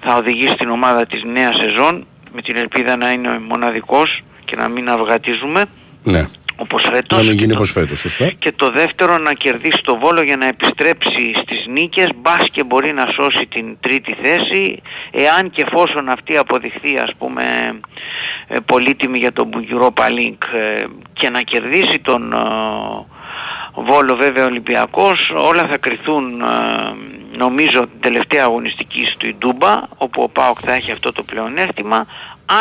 θα 0.00 0.14
οδηγήσει 0.16 0.54
την 0.54 0.68
ομάδα 0.70 1.06
της 1.06 1.22
νέας 1.32 1.56
σεζόν 1.56 2.06
με 2.34 2.42
την 2.42 2.56
ελπίδα 2.56 2.96
να 2.96 3.12
είναι 3.12 3.38
μοναδικός 3.48 4.22
και 4.44 4.56
να 4.56 4.68
μην 4.68 4.88
αυγατίζουμε 4.88 5.64
Ναι, 6.02 6.24
όπως 6.62 6.82
φέτος. 6.82 7.18
να 7.18 7.24
μην 7.24 7.32
γίνει 7.32 7.40
Και 7.46 7.46
το- 7.52 7.58
όπως 7.58 7.70
φέτος, 7.70 7.98
σωστά. 7.98 8.30
και 8.38 8.52
το 8.52 8.70
δεύτερο 8.70 9.18
να 9.18 9.32
κερδίσει 9.32 9.80
το 9.82 9.96
Βόλο 9.98 10.22
για 10.22 10.36
να 10.36 10.46
επιστρέψει 10.46 11.32
στις 11.42 11.66
νίκες 11.68 12.08
μπας 12.16 12.46
και 12.52 12.64
μπορεί 12.64 12.92
να 12.92 13.06
σώσει 13.06 13.46
την 13.46 13.76
τρίτη 13.80 14.14
θέση 14.22 14.82
εάν 15.10 15.50
και 15.50 15.62
εφόσον 15.62 16.08
αυτή 16.08 16.36
αποδειχθεί 16.36 16.98
ας 16.98 17.10
πούμε 17.18 17.42
ε, 18.48 18.56
πολύτιμη 18.66 19.18
για 19.18 19.32
τον 19.32 19.48
Europa 19.70 20.02
League 20.08 20.54
ε, 20.54 20.84
και 21.12 21.30
να 21.30 21.40
κερδίσει 21.40 21.98
τον 21.98 22.32
ε, 22.32 22.36
Βόλο 23.74 24.16
βέβαια 24.16 24.44
Ολυμπιακός 24.46 25.30
όλα 25.36 25.66
θα 25.66 25.76
κρυθούν 25.78 26.40
ε, 26.40 26.46
νομίζω 27.36 27.80
την 27.80 28.00
τελευταία 28.00 28.44
αγωνιστική 28.44 29.06
στη 29.06 29.34
Ντούμπα 29.38 29.80
όπου 29.96 30.22
ο 30.22 30.28
ΠΑΟΚ 30.28 30.58
θα 30.62 30.72
έχει 30.72 30.90
αυτό 30.92 31.12
το 31.12 31.22
πλεονέκτημα 31.22 32.06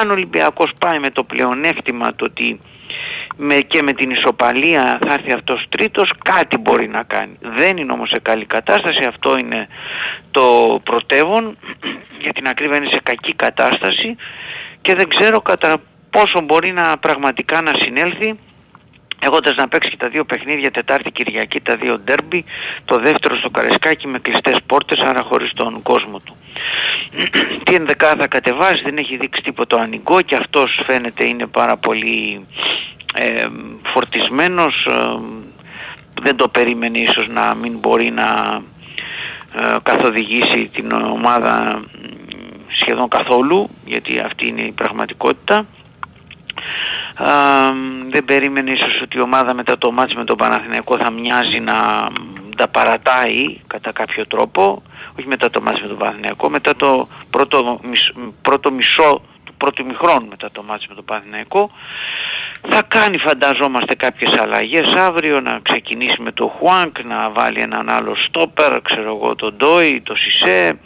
αν 0.01 0.09
ο 0.09 0.11
Ολυμπιακός 0.13 0.71
πάει 0.79 0.99
με 0.99 1.09
το 1.09 1.23
πλεονέκτημα 1.23 2.15
το 2.15 2.25
ότι 2.25 2.59
με, 3.37 3.55
και 3.55 3.81
με 3.81 3.93
την 3.93 4.09
ισοπαλία 4.09 4.99
θα 5.01 5.13
έρθει 5.13 5.31
αυτός 5.31 5.65
τρίτος, 5.69 6.11
κάτι 6.23 6.57
μπορεί 6.57 6.87
να 6.87 7.03
κάνει. 7.03 7.37
Δεν 7.41 7.77
είναι 7.77 7.91
όμως 7.91 8.09
σε 8.09 8.19
καλή 8.21 8.45
κατάσταση, 8.45 9.03
αυτό 9.03 9.37
είναι 9.37 9.67
το 10.31 10.79
πρωτεύον, 10.83 11.57
για 12.19 12.33
την 12.33 12.47
ακρίβεια 12.47 12.77
είναι 12.77 12.89
σε 12.91 12.99
κακή 13.03 13.33
κατάσταση 13.33 14.15
και 14.81 14.95
δεν 14.95 15.07
ξέρω 15.07 15.41
κατά 15.41 15.77
πόσο 16.09 16.41
μπορεί 16.41 16.71
να 16.71 16.97
πραγματικά 16.97 17.61
να 17.61 17.71
συνέλθει 17.77 18.39
έχοντας 19.19 19.55
να 19.55 19.67
παίξει 19.67 19.89
και 19.89 19.97
τα 19.97 20.09
δύο 20.09 20.25
παιχνίδια 20.25 20.71
Τετάρτη 20.71 21.11
Κυριακή, 21.11 21.61
τα 21.61 21.75
δύο 21.75 21.99
ντέρμπι, 21.99 22.45
το 22.85 22.99
δεύτερο 22.99 23.35
στο 23.35 23.49
Καρεσκάκι 23.49 24.07
με 24.07 24.19
κλειστές 24.19 24.57
πόρτες, 24.65 24.99
άρα 24.99 25.21
χωρίς 25.21 25.53
τον 25.53 25.81
κόσμο 25.81 26.19
του. 26.19 26.35
Τι 27.63 27.75
ενδεκάδα 27.75 28.15
θα 28.15 28.27
κατεβάσει, 28.27 28.83
δεν 28.83 28.97
έχει 28.97 29.17
δείξει 29.17 29.41
τίποτα 29.41 29.81
ανοιγό 29.81 30.21
και 30.21 30.35
αυτός 30.35 30.81
φαίνεται 30.85 31.25
είναι 31.25 31.47
πάρα 31.47 31.77
πολύ 31.77 32.45
ε, 33.13 33.45
φορτισμένος, 33.83 34.85
ε, 34.85 35.19
δεν 36.21 36.35
το 36.35 36.47
περίμενε 36.47 36.99
ίσως 36.99 37.27
να 37.27 37.55
μην 37.55 37.77
μπορεί 37.77 38.11
να 38.11 38.61
ε, 39.53 39.77
καθοδηγήσει 39.83 40.69
την 40.73 40.91
ομάδα 40.91 41.77
μ, 41.77 41.83
σχεδόν 42.67 43.07
καθόλου, 43.07 43.69
γιατί 43.85 44.19
αυτή 44.19 44.47
είναι 44.47 44.61
η 44.61 44.71
πραγματικότητα. 44.71 45.65
Α, 47.15 47.71
δεν 48.09 48.25
περίμενε 48.25 48.71
ίσως 48.71 49.01
ότι 49.01 49.17
η 49.17 49.21
ομάδα 49.21 49.53
μετά 49.53 49.77
το 49.77 49.91
μάτς 49.91 50.13
με 50.13 50.23
τον 50.23 50.37
Παναθηναϊκό 50.37 50.97
θα 50.97 51.09
μοιάζει 51.09 51.59
να 51.59 52.07
τα 52.55 52.67
παρατάει 52.67 53.59
κατά 53.67 53.91
κάποιο 53.91 54.27
τρόπο 54.27 54.83
όχι 55.19 55.27
μετά 55.27 55.49
το 55.49 55.61
μάτς 55.61 55.81
με 55.81 55.87
τον 55.87 55.97
Παναθηναϊκό 55.97 56.49
μετά 56.49 56.75
το 56.75 57.07
πρώτο, 57.29 57.79
μισ- 57.83 58.13
πρώτο 58.41 58.71
μισό 58.71 59.21
του 59.43 59.53
πρώτου 59.57 59.85
μηχρόνου 59.85 60.27
μετά 60.29 60.51
το 60.51 60.63
μάτς 60.63 60.87
με 60.87 60.95
τον 60.95 61.05
Παναθηναϊκό 61.05 61.71
θα 62.67 62.81
κάνει 62.87 63.17
φανταζόμαστε 63.17 63.95
κάποιες 63.95 64.37
αλλαγές 64.37 64.93
αύριο 64.95 65.41
να 65.41 65.59
ξεκινήσει 65.61 66.21
με 66.21 66.31
το 66.31 66.47
Χουάνκ 66.47 67.03
να 67.03 67.29
βάλει 67.29 67.59
έναν 67.59 67.89
άλλο 67.89 68.15
στόπερ 68.15 68.81
ξέρω 68.81 69.15
εγώ 69.15 69.35
τον 69.35 69.53
Ντόι, 69.57 70.01
το 70.01 70.15
Σισε 70.15 70.79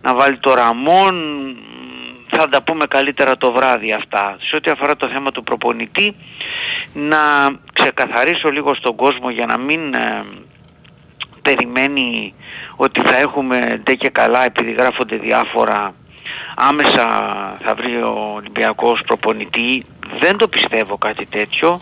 να 0.00 0.14
βάλει 0.14 0.38
το 0.38 0.54
Ραμόν 0.54 1.16
θα 2.30 2.48
τα 2.48 2.62
πούμε 2.62 2.86
καλύτερα 2.86 3.36
το 3.36 3.52
βράδυ 3.52 3.92
αυτά. 3.92 4.36
Σε 4.40 4.56
ό,τι 4.56 4.70
αφορά 4.70 4.96
το 4.96 5.08
θέμα 5.08 5.30
του 5.30 5.42
προπονητή, 5.42 6.14
να 6.92 7.18
ξεκαθαρίσω 7.72 8.50
λίγο 8.50 8.74
στον 8.74 8.96
κόσμο 8.96 9.30
για 9.30 9.46
να 9.46 9.58
μην 9.58 9.94
ε, 9.94 10.24
περιμένει 11.42 12.34
ότι 12.76 13.00
θα 13.00 13.16
έχουμε 13.16 13.80
ντε 13.82 13.94
και 13.94 14.08
καλά 14.08 14.44
επειδή 14.44 14.72
γράφονται 14.72 15.16
διάφορα 15.16 15.94
άμεσα 16.56 17.06
θα 17.64 17.74
βρει 17.74 17.96
ο 18.02 18.32
Ολυμπιακός 18.34 19.02
προπονητή. 19.06 19.82
Δεν 20.20 20.36
το 20.36 20.48
πιστεύω 20.48 20.98
κάτι 20.98 21.26
τέτοιο. 21.26 21.80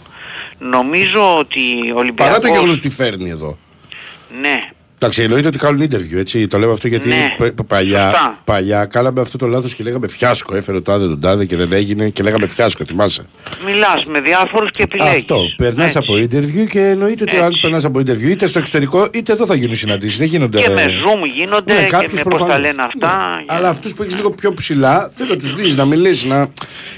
Νομίζω 0.59 1.37
ότι 1.38 1.90
ο 1.95 1.99
Ολυμπιακός... 1.99 2.33
Παρά 2.33 2.38
το 2.38 2.49
γεγονός 2.49 2.77
ότι 2.77 2.90
φέρνει 2.90 3.31
εδώ. 3.31 3.59
Ναι, 4.40 4.71
Εντάξει, 4.98 5.22
εννοείται 5.22 5.46
ότι 5.48 5.59
κάνουν 5.59 5.82
interview, 5.90 6.16
έτσι. 6.18 6.46
Το 6.46 6.59
λέω 6.59 6.72
αυτό 6.72 6.88
γιατί 6.88 7.09
Ναι. 7.09 7.35
π- 7.37 7.50
π- 7.52 7.62
παλιά, 7.64 8.00
Σωστά. 8.02 8.40
παλιά 8.44 8.85
κάναμε 8.85 9.20
αυτό 9.20 9.38
το 9.38 9.46
λάθος 9.46 9.74
και 9.74 9.82
λέγαμε 9.82 10.09
φιάσκο. 10.09 10.56
Έφερε 10.56 10.76
ο 10.76 10.82
τάδε 10.82 11.06
τον 11.06 11.20
τάδε 11.20 11.44
και 11.44 11.56
δεν 11.56 11.72
έγινε 11.72 12.09
και 12.09 12.22
λέγαμε 12.22 12.46
φιάσκο, 12.46 12.85
θυμάσαι. 12.85 13.22
μιλάς 13.66 14.04
με 14.04 14.20
διάφορους 14.20 14.70
και 14.70 14.82
επιλέγεις. 14.82 15.14
Αυτό. 15.16 15.40
Περνάς 15.56 15.87
Έτσι. 15.94 15.98
από 15.98 16.12
interview 16.14 16.66
και 16.70 16.80
εννοείται 16.80 17.22
ότι 17.22 17.37
αν 17.37 17.46
Έτσι. 17.48 17.61
περνάς 17.61 17.85
από 17.85 17.98
interview 17.98 18.28
είτε 18.28 18.46
στο 18.46 18.59
εξωτερικό 18.59 19.09
είτε 19.12 19.32
εδώ 19.32 19.46
θα 19.46 19.54
γίνουν 19.54 19.76
συναντήσεις. 19.76 20.18
Δεν 20.18 20.26
γίνονται. 20.28 20.61
Και 20.61 20.68
με 20.68 20.85
Zoom 20.87 21.26
γίνονται 21.35 21.72
Ναι, 21.74 21.80
και 21.85 21.87
κάποιους 21.90 22.12
με 22.22 22.30
πώς 22.30 22.32
τα 22.32 22.44
προφανώς. 22.44 22.66
λένε 22.66 22.82
αυτά. 22.82 23.06
Ναι. 23.37 23.42
για- 23.44 23.54
Αλλά 23.56 23.68
αυτούς 23.68 23.92
που 23.94 24.02
έχεις 24.02 24.14
λίγο 24.14 24.30
πιο 24.30 24.52
ψηλά 24.54 25.09
θέλω 25.12 25.28
να 25.30 25.37
τους 25.37 25.54
δεις, 25.54 25.76
να 25.76 25.85
μιλήσεις. 25.85 26.24
Να... 26.24 26.37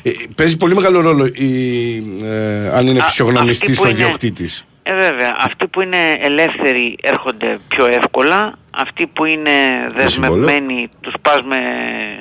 Ε, 0.02 0.10
παίζει 0.34 0.56
πολύ 0.56 0.74
μεγάλο 0.74 1.00
ρόλο 1.00 1.26
η, 1.26 1.48
ε, 2.24 2.68
αν 2.72 2.86
είναι 2.86 2.98
Α, 2.98 3.02
φυσιογνωμιστής 3.02 3.68
αυτοί 3.68 3.80
που 3.80 3.82
ο 3.86 3.88
είναι- 3.90 3.98
ιδιοκτήτης. 4.02 4.64
Ε, 4.90 4.94
βέβαια, 4.94 5.36
αυτοί 5.38 5.66
που 5.66 5.80
είναι 5.80 6.12
ελεύθεροι 6.20 6.96
έρχονται 7.02 7.58
πιο 7.68 7.86
εύκολα. 7.86 8.52
Αυτοί 8.70 9.06
που 9.06 9.24
είναι 9.24 9.50
δεσμευμένοι, 9.88 10.88
τους 11.00 11.14
πας 11.22 11.42
με 11.42 11.58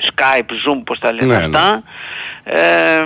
Skype, 0.02 0.52
Zoom, 0.52 0.82
πώς 0.86 1.00
τα 1.00 1.14
λένε 1.14 1.38
Ναι, 1.38 1.44
αυτά. 1.44 1.84
Ε, 2.44 3.06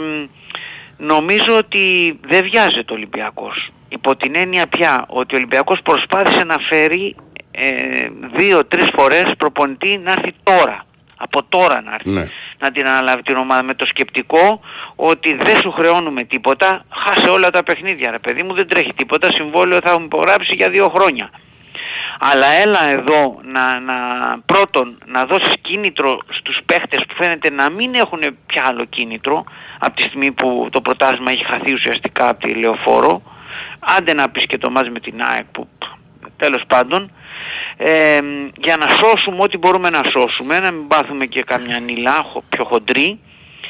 νομίζω 0.97 1.57
ότι 1.57 2.17
δεν 2.27 2.43
βιάζεται 2.43 2.93
ο 2.93 2.95
Ολυμπιακός. 2.95 3.69
Υπό 3.89 4.15
την 4.15 4.35
έννοια 4.35 4.67
πια 4.67 5.05
ότι 5.07 5.35
ο 5.35 5.37
Ολυμπιακός 5.37 5.81
προσπάθησε 5.81 6.43
να 6.43 6.57
φέρει 6.57 7.15
ε, 7.51 8.07
δύο-τρεις 8.35 8.89
φορές 8.95 9.31
προπονητή 9.37 9.97
να 9.97 10.11
έρθει 10.11 10.33
τώρα. 10.43 10.85
Από 11.23 11.43
τώρα 11.43 11.81
να 11.81 11.93
έρθει. 11.93 12.09
Ναι. 12.09 12.27
Να 12.59 12.71
την 12.71 12.87
αναλάβει 12.87 13.21
την 13.21 13.35
ομάδα 13.35 13.63
με 13.63 13.73
το 13.73 13.85
σκεπτικό 13.85 14.61
ότι 14.95 15.35
δεν 15.35 15.55
σου 15.61 15.71
χρεώνουμε 15.71 16.23
τίποτα, 16.23 16.85
χάσε 16.89 17.29
όλα 17.29 17.49
τα 17.49 17.63
παιχνίδια 17.63 18.11
ρε 18.11 18.19
παιδί 18.19 18.43
μου, 18.43 18.53
δεν 18.53 18.67
τρέχει 18.67 18.93
τίποτα, 18.93 19.31
συμβόλαιο 19.31 19.79
θα 19.83 19.99
μου 19.99 20.05
υπογράψει 20.05 20.55
για 20.55 20.69
δύο 20.69 20.89
χρόνια. 20.89 21.29
Αλλά 22.19 22.47
έλα 22.47 22.85
εδώ 22.85 23.39
να, 23.43 23.79
να, 23.79 23.95
πρώτον 24.45 24.97
να 25.05 25.25
δώσεις 25.25 25.53
κίνητρο 25.61 26.19
στους 26.29 26.59
παίχτες 26.65 27.05
που 27.07 27.13
φαίνεται 27.15 27.49
να 27.49 27.69
μην 27.69 27.93
έχουν 27.95 28.19
πια 28.45 28.63
άλλο 28.65 28.85
κίνητρο 28.85 29.43
από 29.79 29.95
τη 29.95 30.01
στιγμή 30.01 30.31
που 30.31 30.67
το 30.71 30.81
προτάσμα 30.81 31.31
έχει 31.31 31.45
χαθεί 31.45 31.73
ουσιαστικά 31.73 32.29
από 32.29 32.47
τη 32.47 32.53
Λεωφόρο. 32.53 33.21
Άντε 33.79 34.13
να 34.13 34.29
πεις 34.29 34.45
και 34.45 34.57
το 34.57 34.69
μάζι 34.69 34.89
με 34.89 34.99
την 34.99 35.21
ΑΕΚ 35.21 35.45
που 35.51 35.69
τέλος 36.37 36.63
πάντων 36.67 37.11
ε, 37.77 38.19
για 38.57 38.77
να 38.77 38.87
σώσουμε 38.87 39.41
ό,τι 39.41 39.57
μπορούμε 39.57 39.89
να 39.89 40.01
σώσουμε, 40.03 40.59
να 40.59 40.71
μην 40.71 40.87
πάθουμε 40.87 41.25
και 41.25 41.43
καμιά 41.43 41.79
νυλά 41.79 42.25
πιο 42.49 42.65
χοντρή. 42.65 43.19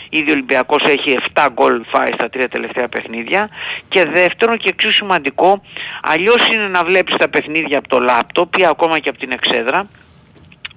Ήδη 0.09 0.29
ο 0.29 0.33
Ολυμπιακός 0.33 0.83
έχει 0.83 1.17
7 1.33 1.47
γκολ 1.53 1.81
φάει 1.89 2.11
στα 2.13 2.29
τρία 2.29 2.49
τελευταία 2.49 2.87
παιχνίδια 2.87 3.49
και 3.87 4.05
δεύτερον 4.05 4.57
και 4.57 4.69
εξίσου 4.69 4.93
σημαντικό 4.93 5.61
αλλιώς 6.01 6.47
είναι 6.47 6.67
να 6.67 6.83
βλέπεις 6.83 7.15
τα 7.15 7.29
παιχνίδια 7.29 7.77
από 7.77 7.87
το 7.87 7.99
λάπτοπ 7.99 8.57
ή 8.57 8.65
ακόμα 8.65 8.99
και 8.99 9.09
από 9.09 9.17
την 9.17 9.31
εξέδρα 9.31 9.89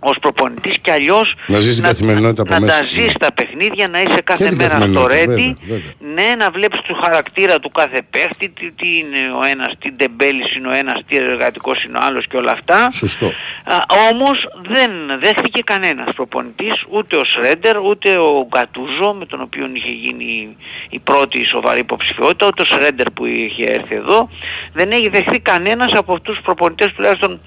ως 0.07 0.17
προπονητής 0.21 0.79
και 0.79 0.91
αλλιώς 0.93 1.35
Να 1.47 1.61
ζεις 1.61 1.75
την 1.75 1.85
καθημερινότητα 1.85 2.43
από 2.43 2.53
να 2.53 2.61
μέσα. 2.61 2.79
τα 2.79 2.87
ζεις 2.87 3.13
τα 3.19 3.33
παιχνίδια, 3.33 3.89
να 3.89 4.01
είσαι 4.01 4.21
κάθε 4.25 4.49
την 4.49 4.57
μέρα 4.57 4.69
στο 4.69 4.79
καθημερινότητα, 4.79 5.17
ρέντι, 5.17 5.57
βέβαια, 5.61 5.79
βέβαια. 5.79 5.93
ναι, 6.15 6.35
να 6.39 6.51
βλέπεις 6.51 6.81
του 6.81 6.95
χαρακτήρα 7.03 7.59
του 7.61 7.71
κάθε 7.71 8.03
παίχτη, 8.11 8.49
τι, 8.49 8.71
τι 8.71 8.97
είναι 8.97 9.19
ο 9.41 9.45
ένας, 9.45 9.73
τι 9.79 9.91
ντεμπέλης 9.91 10.57
είναι 10.57 10.69
ο 10.69 10.73
ένας, 10.73 11.01
τι 11.07 11.17
εργατικός 11.17 11.85
είναι 11.85 11.99
ο 11.99 12.01
άλλος 12.05 12.27
και 12.27 12.37
όλα 12.37 12.53
αυτά. 12.53 12.91
Σωστό. 12.93 13.27
Α, 13.65 13.77
όμως 14.11 14.49
δεν 14.69 14.91
δέχτηκε 15.21 15.63
κανένας 15.65 16.15
προπονητής, 16.15 16.85
ούτε 16.91 17.17
ο 17.17 17.25
Σρέντερ, 17.25 17.79
ούτε 17.79 18.17
ο 18.17 18.47
Γκατούζο, 18.49 19.15
με 19.19 19.27
τον 19.27 19.41
οποίο 19.41 19.71
είχε 19.73 19.91
γίνει 19.91 20.57
η 20.89 20.99
πρώτη 20.99 21.45
σοβαρή 21.47 21.79
υποψηφιότητα, 21.79 22.47
ούτε 22.47 22.63
ο 22.63 22.65
Σρέντερ 22.65 23.11
που 23.11 23.27
είχε 23.27 23.65
έρθει 23.65 23.95
εδώ. 23.95 24.29
Δεν 24.73 24.91
έχει 24.91 25.09
δεχθεί 25.09 25.41
κανένας 25.41 25.93
από 25.93 26.13
αυτούς 26.13 26.35
τους 26.35 26.45
προπονητές 26.45 26.93
τουλάχιστον 26.93 27.41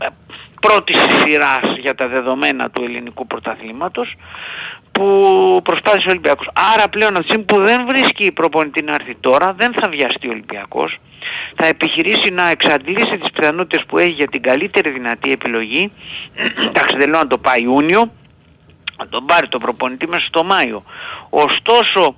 ε, 0.00 0.06
πρώτης 0.66 0.96
σειράς 1.24 1.76
για 1.80 1.94
τα 1.94 2.08
δεδομένα 2.08 2.70
του 2.70 2.82
ελληνικού 2.84 3.26
πρωταθλήματος 3.26 4.14
που 4.92 5.06
προσπάθησε 5.64 6.08
ο 6.08 6.10
Ολυμπιακός. 6.10 6.48
Άρα 6.74 6.88
πλέον 6.88 7.10
από 7.10 7.20
τη 7.20 7.28
στιγμή 7.28 7.44
που 7.44 7.58
δεν 7.58 7.86
βρίσκει 7.86 8.32
προπονητή 8.32 8.82
να 8.82 8.94
έρθει 8.94 9.14
τώρα, 9.20 9.52
δεν 9.52 9.72
θα 9.80 9.88
βιαστεί 9.88 10.28
ο 10.28 10.30
Ολυμπιακός. 10.30 10.98
Θα 11.56 11.66
επιχειρήσει 11.66 12.30
να 12.30 12.48
εξαντλήσει 12.48 13.18
τις 13.18 13.30
πιθανότητες 13.30 13.84
που 13.86 13.98
έχει 13.98 14.10
για 14.10 14.28
την 14.28 14.42
καλύτερη 14.42 14.90
δυνατή 14.90 15.32
επιλογή. 15.32 15.92
Εντάξει 16.68 16.96
δεν 16.96 17.10
λέω 17.10 17.20
να 17.20 17.26
το 17.26 17.38
πάει 17.38 17.62
Ιούνιο, 17.62 18.12
να 18.98 19.08
τον 19.08 19.26
πάρει 19.26 19.48
το 19.48 19.58
προπονητή 19.58 20.08
μέσα 20.08 20.26
στο 20.26 20.44
Μάιο. 20.44 20.82
Ωστόσο, 21.30 22.14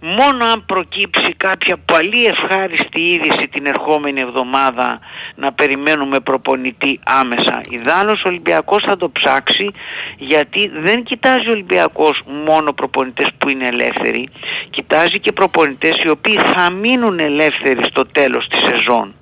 μόνο 0.00 0.44
αν 0.44 0.64
προκύψει 0.66 1.34
κάποια 1.36 1.76
πολύ 1.84 2.24
ευχάριστη 2.26 3.00
είδηση 3.00 3.48
την 3.52 3.66
ερχόμενη 3.66 4.20
εβδομάδα 4.20 4.98
να 5.34 5.52
περιμένουμε 5.52 6.20
προπονητή 6.20 7.00
άμεσα. 7.04 7.60
Ιδάλλως 7.68 8.24
ο 8.24 8.28
Ολυμπιακός 8.28 8.82
θα 8.82 8.96
το 8.96 9.10
ψάξει 9.10 9.70
γιατί 10.18 10.70
δεν 10.74 11.02
κοιτάζει 11.02 11.48
ο 11.48 11.52
Ολυμπιακός 11.52 12.22
μόνο 12.44 12.72
προπονητές 12.72 13.28
που 13.38 13.48
είναι 13.48 13.66
ελεύθεροι. 13.66 14.28
Κοιτάζει 14.70 15.18
και 15.18 15.32
προπονητές 15.32 16.02
οι 16.02 16.08
οποίοι 16.08 16.38
θα 16.38 16.70
μείνουν 16.70 17.18
ελεύθεροι 17.18 17.84
στο 17.84 18.06
τέλος 18.06 18.48
της 18.48 18.60
σεζόν. 18.60 19.14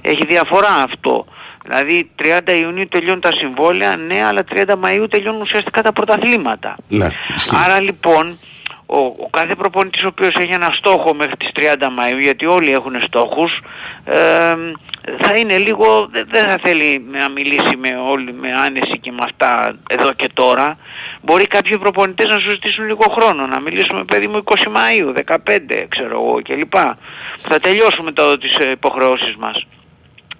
Έχει 0.00 0.26
διαφορά 0.26 0.74
αυτό. 0.82 1.26
Δηλαδή 1.62 2.10
30 2.22 2.52
Ιουνίου 2.60 2.88
τελειώνουν 2.88 3.20
τα 3.20 3.32
συμβόλαια, 3.32 3.96
ναι, 3.96 4.24
αλλά 4.24 4.44
30 4.54 4.64
Μαΐου 4.64 5.06
τελειώνουν 5.10 5.40
ουσιαστικά 5.40 5.82
τα 5.82 5.92
πρωταθλήματα. 5.92 6.76
Ναι, 6.88 7.08
ισχύει. 7.36 7.56
Άρα 7.64 7.80
λοιπόν 7.80 8.38
ο, 8.86 8.98
ο 8.98 9.28
κάθε 9.30 9.54
προπονητής 9.54 10.02
ο 10.04 10.06
οποίος 10.06 10.34
έχει 10.34 10.52
ένα 10.52 10.70
στόχο 10.72 11.14
μέχρι 11.14 11.36
τις 11.36 11.50
30 11.54 11.62
Μαΐου, 11.82 12.20
γιατί 12.20 12.46
όλοι 12.46 12.72
έχουν 12.72 13.02
στόχους, 13.02 13.60
ε, 14.04 14.54
θα 15.20 15.34
είναι 15.36 15.58
λίγο, 15.58 16.08
δεν 16.10 16.26
δεν 16.30 16.44
θα 16.44 16.58
θέλει 16.62 17.04
να 17.10 17.28
μιλήσει 17.28 17.76
με 17.76 17.96
όλοι 18.10 18.32
με 18.32 18.52
άνεση 18.52 18.98
και 18.98 19.12
με 19.12 19.20
αυτά 19.22 19.76
εδώ 19.88 20.12
και 20.12 20.28
τώρα. 20.34 20.78
Μπορεί 21.22 21.46
κάποιοι 21.46 21.78
προπονητές 21.78 22.28
να 22.28 22.38
σου 22.38 22.50
ζητήσουν 22.50 22.86
λίγο 22.86 23.04
χρόνο, 23.10 23.46
να 23.46 23.60
μιλήσουμε 23.60 24.04
παιδί 24.04 24.26
μου 24.26 24.42
20 24.44 24.54
Μαΐου, 24.54 25.36
15 25.36 25.36
ξέρω 25.88 26.20
εγώ 26.20 26.40
κλπ. 26.42 26.74
Που 27.42 27.48
θα 27.48 27.60
τελειώσουμε 27.60 28.12
τώρα 28.12 28.38
τις 28.38 28.56
ε, 28.58 28.70
υποχρεώσεις 28.70 29.36
μας. 29.36 29.66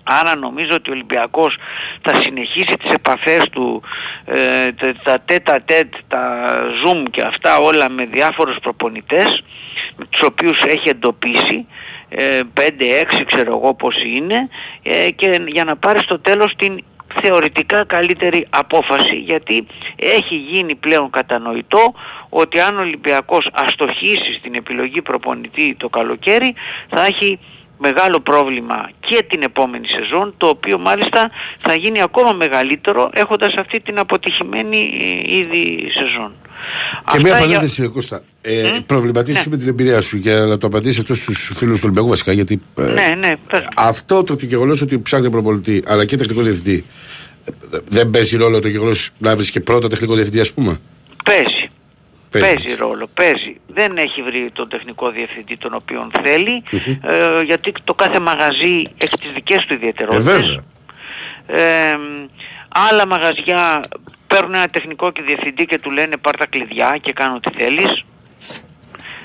Άρα 0.08 0.36
νομίζω 0.36 0.74
ότι 0.74 0.90
ο 0.90 0.92
Ολυμπιακός 0.92 1.56
θα 2.02 2.14
συνεχίσει 2.22 2.76
τις 2.78 2.90
επαφές 2.90 3.48
του, 3.50 3.82
ε, 4.24 4.72
τα- 4.72 4.94
τα 5.02 5.20
τέτα 5.24 5.60
τέτ, 5.64 5.94
τα 6.08 6.50
zoom 6.84 7.02
και 7.10 7.22
αυτά 7.22 7.58
όλα 7.58 7.88
με 7.88 8.04
διάφορους 8.04 8.56
προπονητές, 8.62 9.42
με 9.96 10.04
τους 10.10 10.22
οποίους 10.22 10.62
έχει 10.62 10.88
εντοπίσει, 10.88 11.66
ε, 12.08 12.40
5-6 12.54 13.24
ξέρω 13.24 13.56
εγώ 13.56 13.74
πόσοι 13.74 14.08
είναι, 14.16 14.48
ε, 14.82 15.10
και 15.10 15.40
για 15.46 15.64
να 15.64 15.76
πάρει 15.76 15.98
στο 15.98 16.18
τέλος 16.18 16.54
την 16.56 16.84
θεωρητικά 17.22 17.84
καλύτερη 17.84 18.46
απόφαση. 18.50 19.16
Γιατί 19.16 19.66
έχει 19.96 20.34
γίνει 20.36 20.74
πλέον 20.74 21.10
κατανοητό 21.10 21.94
ότι 22.28 22.60
αν 22.60 22.76
ο 22.76 22.80
Ολυμπιακός 22.80 23.48
αστοχήσει 23.52 24.32
στην 24.38 24.54
επιλογή 24.54 25.02
προπονητή 25.02 25.74
το 25.78 25.88
καλοκαίρι 25.88 26.54
θα 26.88 27.04
έχει 27.04 27.38
μεγάλο 27.78 28.20
πρόβλημα 28.20 28.90
και 29.00 29.24
την 29.28 29.42
επόμενη 29.42 29.86
σεζόν 29.88 30.34
το 30.36 30.46
οποίο 30.46 30.78
μάλιστα 30.78 31.30
θα 31.60 31.74
γίνει 31.74 32.02
ακόμα 32.02 32.32
μεγαλύτερο 32.32 33.10
έχοντας 33.14 33.54
αυτή 33.58 33.80
την 33.80 33.98
αποτυχημένη 33.98 34.76
ε, 35.26 35.36
ήδη 35.36 35.90
σεζόν. 35.90 36.32
Και 37.12 37.18
μια 37.18 37.32
Αυτά 37.32 37.38
για- 37.38 37.38
παρένθεση, 37.38 37.88
Κώστα. 37.88 38.22
Ε, 38.40 38.62
Μμ. 38.78 38.82
Προβληματίστηκε 38.86 39.48
Ναι. 39.48 39.54
με 39.56 39.60
την 39.62 39.68
εμπειρία 39.68 40.00
σου 40.00 40.18
και 40.20 40.34
να 40.34 40.58
το 40.58 40.66
απαντήσει 40.66 41.00
αυτό 41.00 41.14
στους 41.14 41.50
φίλους 41.56 41.74
του 41.76 41.80
Ολυμπιακού 41.84 42.08
βασικά. 42.08 42.32
Γιατί 42.32 42.62
ε, 42.78 42.82
Ναι, 42.82 43.14
ναι, 43.18 43.34
πες 43.50 43.60
μου. 43.62 43.68
αυτό 43.76 44.22
το 44.22 44.36
γεγονός 44.40 44.80
ότι 44.82 44.98
ψάχνει 44.98 45.30
προπολιτή 45.30 45.82
αλλά 45.86 46.04
και 46.04 46.16
τεχνικό 46.16 46.40
διευθυντή 46.42 46.84
ε, 47.72 47.78
δεν 47.88 48.10
παίζει 48.10 48.36
ρόλο 48.36 48.58
το 48.60 48.68
γεγονός 48.68 49.10
να 49.18 49.36
βρεις 49.36 49.50
και 49.50 49.60
πρώτα 49.60 49.88
τεχνικό 49.88 50.14
διευθυντή, 50.14 50.40
ας 50.40 50.52
πούμε; 50.52 50.76
Παίζει. 51.24 51.67
Παίζει. 52.30 52.54
Παίζει 52.54 52.74
ρόλο, 52.76 53.08
παίζει. 53.14 53.56
Δεν 53.66 53.96
έχει 53.96 54.22
βρει 54.22 54.50
τον 54.52 54.68
τεχνικό 54.68 55.10
διευθυντή 55.10 55.56
τον 55.56 55.74
οποίον 55.74 56.10
θέλει, 56.22 56.62
ε, 57.02 57.42
γιατί 57.42 57.72
το 57.84 57.94
κάθε 57.94 58.20
μαγαζί 58.20 58.82
έχει 58.98 59.18
τις 59.18 59.30
δικές 59.34 59.64
του 59.64 59.72
Ε, 59.72 59.76
ιδιαιτερότητες. 59.76 60.24
βέβαια. 60.24 60.62
Ε, 61.90 61.98
άλλα 62.68 63.06
μαγαζιά 63.06 63.80
παίρνουν 64.26 64.54
ένα 64.54 64.68
τεχνικό 64.68 65.10
και 65.12 65.22
διευθυντή 65.22 65.66
και 65.66 65.78
του 65.78 65.90
λένε 65.90 66.16
πάρ 66.16 66.36
τα 66.36 66.46
κλειδιά 66.46 66.98
και 67.00 67.12
κάνω 67.12 67.34
ό,τι 67.34 67.50
θέλεις. 67.58 68.04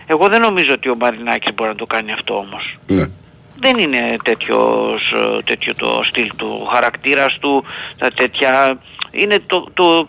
Εγώ 0.05 0.27
δεν 0.27 0.41
νομίζω 0.41 0.73
ότι 0.73 0.89
ο 0.89 0.95
Μαρινάκης 0.95 1.53
μπορεί 1.53 1.69
να 1.69 1.75
το 1.75 1.85
κάνει 1.85 2.11
αυτό 2.11 2.37
όμως. 2.37 2.77
Ναι. 2.87 3.05
Δεν 3.59 3.79
είναι 3.79 4.15
τέτοιος, 4.23 5.11
ε, 5.15 5.41
τέτοιο 5.43 5.75
το 5.75 6.01
στυλ 6.05 6.31
του, 6.35 6.65
χαρακτήρας 6.73 7.37
του, 7.39 7.63
τα 7.97 8.07
τέτοια... 8.09 8.77
Είναι 9.11 9.39
το, 9.45 9.67
το... 9.73 10.07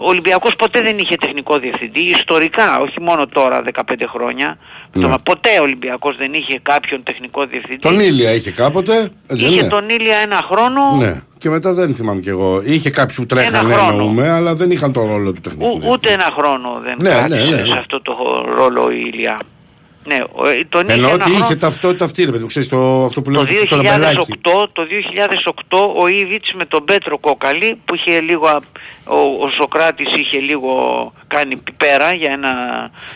Ο 0.00 0.08
Ολυμπιακός 0.08 0.56
ποτέ 0.56 0.80
δεν 0.82 0.98
είχε 0.98 1.16
τεχνικό 1.16 1.58
διευθυντή, 1.58 2.00
ιστορικά, 2.00 2.80
όχι 2.80 3.00
μόνο 3.00 3.26
τώρα 3.26 3.62
15 3.74 3.80
χρόνια. 4.08 4.58
Ναι. 4.92 5.08
Το, 5.08 5.18
ποτέ 5.22 5.48
ο 5.58 5.62
Ολυμπιακός 5.62 6.16
δεν 6.16 6.32
είχε 6.34 6.58
κάποιον 6.62 7.02
τεχνικό 7.02 7.46
διευθυντή. 7.46 7.78
Τον 7.80 8.00
Ήλια 8.00 8.32
είχε 8.34 8.50
κάποτε. 8.50 8.92
Έτσι 9.26 9.44
δεν 9.44 9.48
είχε 9.52 9.60
είναι; 9.60 9.68
τον 9.68 9.88
Ήλια 9.88 10.16
ένα 10.16 10.40
χρόνο, 10.50 10.96
Ναι. 10.96 11.22
Και 11.38 11.48
μετά 11.50 11.72
δεν 11.72 11.94
θυμάμαι 11.94 12.20
κι 12.20 12.28
εγώ. 12.28 12.62
Είχε 12.64 12.90
κάποιους 12.90 13.16
που 13.16 13.26
τρέχανε, 13.26 13.58
Ένα 13.58 13.74
χρόνο. 13.74 13.90
εννοούμε, 13.90 14.30
αλλά 14.30 14.54
δεν 14.54 14.70
είχαν 14.70 14.92
τον 14.92 15.06
ρόλο 15.08 15.32
του 15.32 15.40
τεχνικού. 15.40 15.64
ου, 15.64 15.68
διευθυντή. 15.70 15.92
ούτε 15.94 16.12
ένα 16.12 16.28
χρόνο 16.38 16.78
δεν 16.80 16.96
Ναι, 17.00 17.08
κράτησε 17.10 17.44
ναι, 17.44 17.50
ναι, 17.56 17.60
ναι. 17.60 17.66
σε 17.66 17.78
αυτό 17.78 18.00
το 18.02 18.14
ρόλο 18.56 18.82
ο 18.84 18.90
Ηλιά. 18.90 19.38
Ναι, 20.04 20.18
ο- 20.32 20.46
ε, 20.46 20.64
τον 20.68 20.84
είχε 20.84 20.92
Ενώ 20.96 21.06
ένα 21.06 21.14
ότι 21.14 21.22
χρόνο... 21.30 21.44
είχε 21.44 21.56
ταυτότητα 21.56 22.04
αυτή, 22.04 22.24
ρε 22.24 22.30
παιδί 22.30 22.42
μου, 22.42 22.48
ξέρεις, 22.48 22.68
το, 22.68 23.04
αυτό 23.04 23.22
που 23.22 23.30
Το 23.32 23.42
λέμε 23.42 23.64
το 23.68 23.76
2008, 23.78 23.82
λαμπελάκι. 23.82 24.32
το 24.72 24.86
2008 25.68 25.78
ο 25.96 26.06
Ήβιτς 26.08 26.52
με 26.54 26.64
τον 26.64 26.84
Πέτρο 26.84 27.18
Κόκαλη 27.18 27.80
που 27.84 27.94
είχε 27.94 28.20
λίγο, 28.20 28.46
α- 28.46 28.60
ο, 29.04 29.16
ο 29.44 29.50
Σοκράτης 29.56 30.14
είχε 30.16 30.38
λίγο 30.38 30.72
κάνει 31.26 31.56
πιπέρα 31.56 32.12
για 32.12 32.30
ένα 32.32 32.48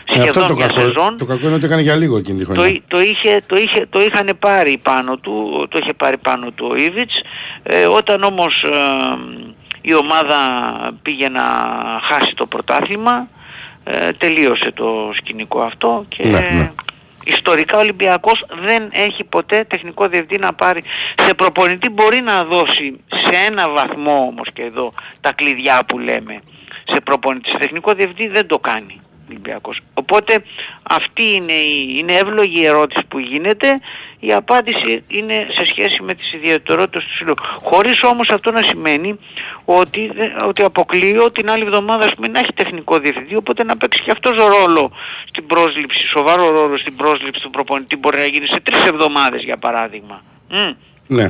Ε, 0.05 0.13
αυτό 0.13 0.21
σχεδόν 0.23 0.47
το 0.47 0.53
μια 0.53 0.67
κακό, 0.67 0.79
σεζόν. 0.79 1.17
το 1.17 1.25
κακό 1.25 1.45
είναι 1.45 1.55
ότι 1.55 1.65
έκανε 1.65 1.81
για 1.81 1.95
λίγο 1.95 2.17
εκείνη 2.17 2.37
τη 2.39 2.45
Το, 2.45 2.53
χρονιά. 2.53 2.71
εί- 2.71 2.81
το, 2.87 3.01
είχε, 3.01 3.41
το, 3.47 3.55
είχε, 3.55 3.85
το 3.89 3.99
είχαν 4.01 4.29
πάρει 4.39 4.79
πάνω 4.83 5.17
του, 5.17 5.65
το 5.69 5.77
είχε 5.81 5.93
πάρει 5.93 6.17
πάνω 6.17 6.51
του 6.51 6.67
ο 6.71 6.75
Ήβιτς. 6.75 7.21
Ε, 7.63 7.85
όταν 7.85 8.23
όμως 8.23 8.63
ε, 8.63 8.69
η 9.81 9.93
ομάδα 9.95 10.37
πήγε 11.01 11.29
να 11.29 11.41
χάσει 12.01 12.35
το 12.35 12.45
πρωτάθλημα, 12.45 13.27
ε, 13.83 14.11
τελείωσε 14.11 14.71
το 14.71 15.11
σκηνικό 15.15 15.61
αυτό 15.61 16.05
και 16.07 16.27
Ναι, 16.27 16.39
ναι. 16.39 16.71
ιστορικά 17.23 17.77
ο 17.77 17.79
Ολυμπιακός 17.79 18.45
δεν 18.63 18.89
έχει 18.91 19.23
ποτέ 19.23 19.63
τεχνικό 19.63 20.07
διευθυντή 20.07 20.37
να 20.41 20.53
πάρει. 20.53 20.83
Σε 21.25 21.33
προπονητή 21.33 21.89
μπορεί 21.89 22.21
να 22.21 22.43
δώσει 22.43 22.99
σε 23.07 23.35
ένα 23.47 23.69
βαθμό 23.69 24.27
όμως 24.29 24.47
και 24.53 24.61
εδώ 24.61 24.93
τα 25.21 25.33
κλειδιά 25.33 25.83
που 25.85 25.99
λέμε. 25.99 26.41
Σε 26.85 26.99
προπονητή, 27.01 27.49
σε 27.49 27.57
τεχνικό 27.57 27.93
διευθυντή 27.93 28.27
δεν 28.27 28.47
το 28.47 28.59
κάνει. 28.59 29.01
Ο 29.23 29.25
Ολυμπιακός. 29.29 29.79
Οπότε 29.93 30.43
αυτή 30.83 31.23
είναι 31.33 31.53
η 31.53 31.95
είναι 31.99 32.13
εύλογη 32.13 32.59
η 32.61 32.65
ερώτηση 32.65 33.05
που 33.07 33.19
γίνεται. 33.19 33.73
Η 34.19 34.33
απάντηση 34.33 35.03
είναι 35.07 35.47
σε 35.55 35.65
σχέση 35.65 36.01
με 36.01 36.13
τις 36.13 36.33
ιδιαιτερότητες 36.33 37.03
του 37.03 37.13
συλλόγου. 37.15 37.37
Χωρίς 37.61 38.03
όμως 38.03 38.29
αυτό 38.29 38.51
να 38.51 38.61
σημαίνει 38.61 39.19
ότι, 39.65 40.11
δεν- 40.13 40.31
ότι 40.47 40.63
αποκλείω 40.63 41.31
την 41.31 41.49
άλλη 41.49 41.63
εβδομάδα 41.63 42.05
ας 42.05 42.11
πούμε, 42.15 42.27
να 42.27 42.39
έχει 42.39 42.53
τεχνικό 42.53 42.99
διευθυντή, 42.99 43.35
οπότε 43.35 43.63
να 43.63 43.77
παίξει 43.77 44.01
και 44.01 44.11
αυτός 44.11 44.35
ρόλο 44.35 44.91
στην 45.27 45.45
πρόσληψη, 45.47 46.07
σοβαρό 46.07 46.51
ρόλο 46.51 46.77
στην 46.77 46.95
πρόσληψη 46.95 47.41
του 47.41 47.49
προπονητή 47.49 47.95
μπορεί 47.95 48.17
να 48.17 48.25
γίνει 48.25 48.45
σε 48.47 48.59
τρεις 48.59 48.85
εβδομάδες 48.85 49.43
για 49.43 49.57
παράδειγμα. 49.57 50.21
Μμ. 50.49 50.73
Ναι. 51.07 51.27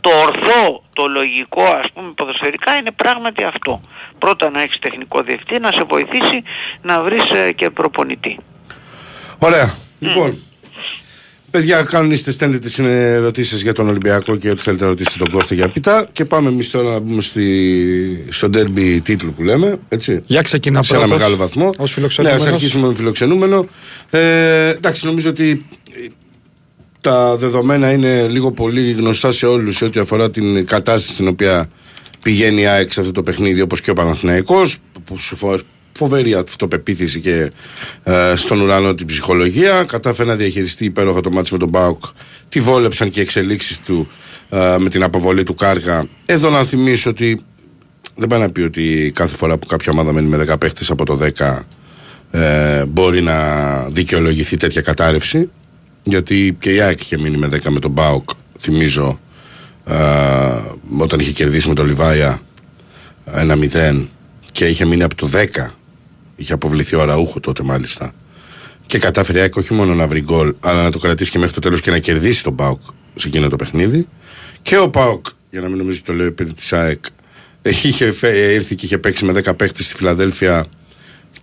Το 0.00 0.10
ορθό, 0.10 0.82
το 0.92 1.06
λογικό 1.06 1.62
ας 1.62 1.86
πούμε 1.94 2.12
ποδοσφαιρικά 2.16 2.76
είναι 2.76 2.90
πράγματι 2.90 3.44
αυτό. 3.44 3.80
Πρώτα 4.18 4.50
να 4.50 4.62
έχεις 4.62 4.78
τεχνικό 4.78 5.22
διευθυντή, 5.22 5.60
να 5.60 5.72
σε 5.72 5.82
βοηθήσει 5.88 6.42
να 6.82 7.02
βρεις 7.02 7.22
ε, 7.30 7.52
και 7.52 7.70
προπονητή. 7.70 8.38
Ωραία. 9.38 9.74
Λοιπόν, 9.98 10.38
παιδιά, 11.50 11.82
κανονίστε, 11.82 12.30
στέλνετε 12.30 12.66
τις 12.66 12.78
ερωτήσεις 12.78 13.62
για 13.62 13.72
τον 13.72 13.88
Ολυμπιακό 13.88 14.36
και 14.36 14.50
ό,τι 14.50 14.62
θέλετε 14.62 14.82
να 14.84 14.90
ρωτήσετε 14.90 15.18
τον 15.18 15.30
Κώστα 15.30 15.54
για 15.54 15.68
πιτά. 15.68 16.08
Και 16.12 16.24
πάμε 16.24 16.48
εμείς 16.48 16.70
τώρα 16.70 16.90
να 16.90 16.98
μπούμε 16.98 17.22
στη, 17.22 18.26
στο 18.30 18.48
derby 18.54 18.98
τίτλου 19.02 19.32
που 19.32 19.42
λέμε. 19.42 19.78
Έτσι. 19.88 20.22
Για 20.26 20.42
ξεκινά 20.42 20.82
σε 20.82 20.94
ένα 20.94 21.02
πρώτος, 21.04 21.18
μεγάλο 21.18 21.36
βαθμό. 21.36 21.66
ως 21.68 21.78
Ναι, 21.78 21.86
φιλοξενούμενος. 21.86 22.42
ας 22.42 22.52
αρχίσουμε 22.52 22.86
με 22.86 22.94
φιλοξενούμενο. 22.94 23.66
Ε, 24.10 24.68
εντάξει, 24.68 25.06
νομίζω 25.06 25.30
ότι 25.30 25.66
τα 27.00 27.36
δεδομένα 27.36 27.90
είναι 27.90 28.26
λίγο 28.28 28.52
πολύ 28.52 28.90
γνωστά 28.92 29.32
σε 29.32 29.46
όλους 29.46 29.76
σε 29.76 29.84
ό,τι 29.84 30.00
αφορά 30.00 30.30
την 30.30 30.66
κατάσταση 30.66 31.12
στην 31.12 31.28
οποία 31.28 31.68
πηγαίνει 32.22 32.60
η 32.60 32.66
ΑΕΚ 32.66 32.92
σε 32.92 33.00
αυτό 33.00 33.12
το 33.12 33.22
παιχνίδι, 33.22 33.60
όπως 33.60 33.80
και 33.80 33.90
ο 33.90 33.94
Παναθηναϊκός 33.94 34.76
που 35.04 35.18
σου 35.18 35.36
φο- 35.36 35.60
Φοβερή 35.98 36.34
αυτοπεποίθηση 36.34 37.20
και 37.20 37.50
ε, 38.02 38.32
στον 38.36 38.60
ουρανό 38.60 38.94
την 38.94 39.06
ψυχολογία. 39.06 39.84
Κατάφερε 39.84 40.28
να 40.28 40.34
διαχειριστεί 40.36 40.84
υπέροχα 40.84 41.20
το 41.20 41.30
μάτι 41.30 41.52
με 41.52 41.58
τον 41.58 41.68
Μπάουκ. 41.68 42.04
Τη 42.48 42.60
βόλεψαν 42.60 43.10
και 43.10 43.20
οι 43.20 43.22
εξελίξεις 43.22 43.80
του 43.80 44.08
ε, 44.50 44.76
με 44.78 44.88
την 44.88 45.02
αποβολή 45.02 45.42
του 45.42 45.54
Κάργα. 45.54 46.06
Εδώ 46.26 46.50
να 46.50 46.64
θυμίσω 46.64 47.10
ότι 47.10 47.40
δεν 48.14 48.28
πάει 48.28 48.40
να 48.40 48.50
πει 48.50 48.60
ότι 48.60 49.12
κάθε 49.14 49.36
φορά 49.36 49.58
που 49.58 49.66
κάποια 49.66 49.92
ομάδα 49.92 50.12
μένει 50.12 50.26
με 50.28 50.46
10 50.52 50.58
παίχτες 50.60 50.90
από 50.90 51.04
το 51.04 51.18
10 51.38 51.58
ε, 52.30 52.84
μπορεί 52.84 53.20
να 53.22 53.36
δικαιολογηθεί 53.90 54.56
τέτοια 54.56 54.80
κατάρρευση. 54.80 55.50
Γιατί 56.08 56.56
και 56.60 56.74
η 56.74 56.80
ΑΕΚ 56.80 57.00
είχε 57.00 57.18
μείνει 57.18 57.36
με 57.36 57.46
10 57.52 57.60
με 57.68 57.78
τον 57.80 57.90
Μπάουκ, 57.90 58.28
θυμίζω, 58.58 59.20
ε, 59.86 59.94
όταν 60.98 61.20
είχε 61.20 61.32
κερδίσει 61.32 61.68
με 61.68 61.74
τον 61.74 61.86
Λιβάια 61.86 62.40
ένα 63.32 63.56
0 63.56 64.06
και 64.52 64.66
είχε 64.66 64.84
μείνει 64.84 65.02
από 65.02 65.14
το 65.14 65.30
10. 65.32 65.74
Είχε 66.36 66.52
αποβληθεί 66.52 66.94
ο 66.96 67.00
Αραούχο 67.00 67.40
τότε 67.40 67.62
μάλιστα. 67.62 68.12
Και 68.86 68.98
κατάφερε 68.98 69.38
η 69.38 69.40
ΑΕΚ 69.40 69.56
όχι 69.56 69.74
μόνο 69.74 69.94
να 69.94 70.06
βρει 70.06 70.20
γκολ, 70.20 70.54
αλλά 70.60 70.82
να 70.82 70.90
το 70.90 70.98
κρατήσει 70.98 71.30
και 71.30 71.38
μέχρι 71.38 71.54
το 71.54 71.60
τέλος 71.60 71.80
και 71.80 71.90
να 71.90 71.98
κερδίσει 71.98 72.42
τον 72.42 72.54
Πάουκ 72.54 72.80
σε 73.14 73.28
εκείνο 73.28 73.48
το 73.48 73.56
παιχνίδι. 73.56 74.08
Και 74.62 74.78
ο 74.78 74.90
Πάουκ, 74.90 75.26
για 75.50 75.60
να 75.60 75.68
μην 75.68 75.76
νομίζω 75.76 75.96
ότι 75.96 76.06
το 76.06 76.12
λέω 76.12 76.26
επί 76.26 76.44
της 76.44 76.72
ΑΕΚ, 76.72 77.04
είχε 77.62 78.12
φε- 78.12 78.52
ήρθε 78.54 78.74
και 78.74 78.86
είχε 78.86 78.98
παίξει 78.98 79.24
με 79.24 79.32
10 79.32 79.54
παίχτες 79.56 79.86
στη 79.86 79.94
Φιλαδέλφια. 79.94 80.66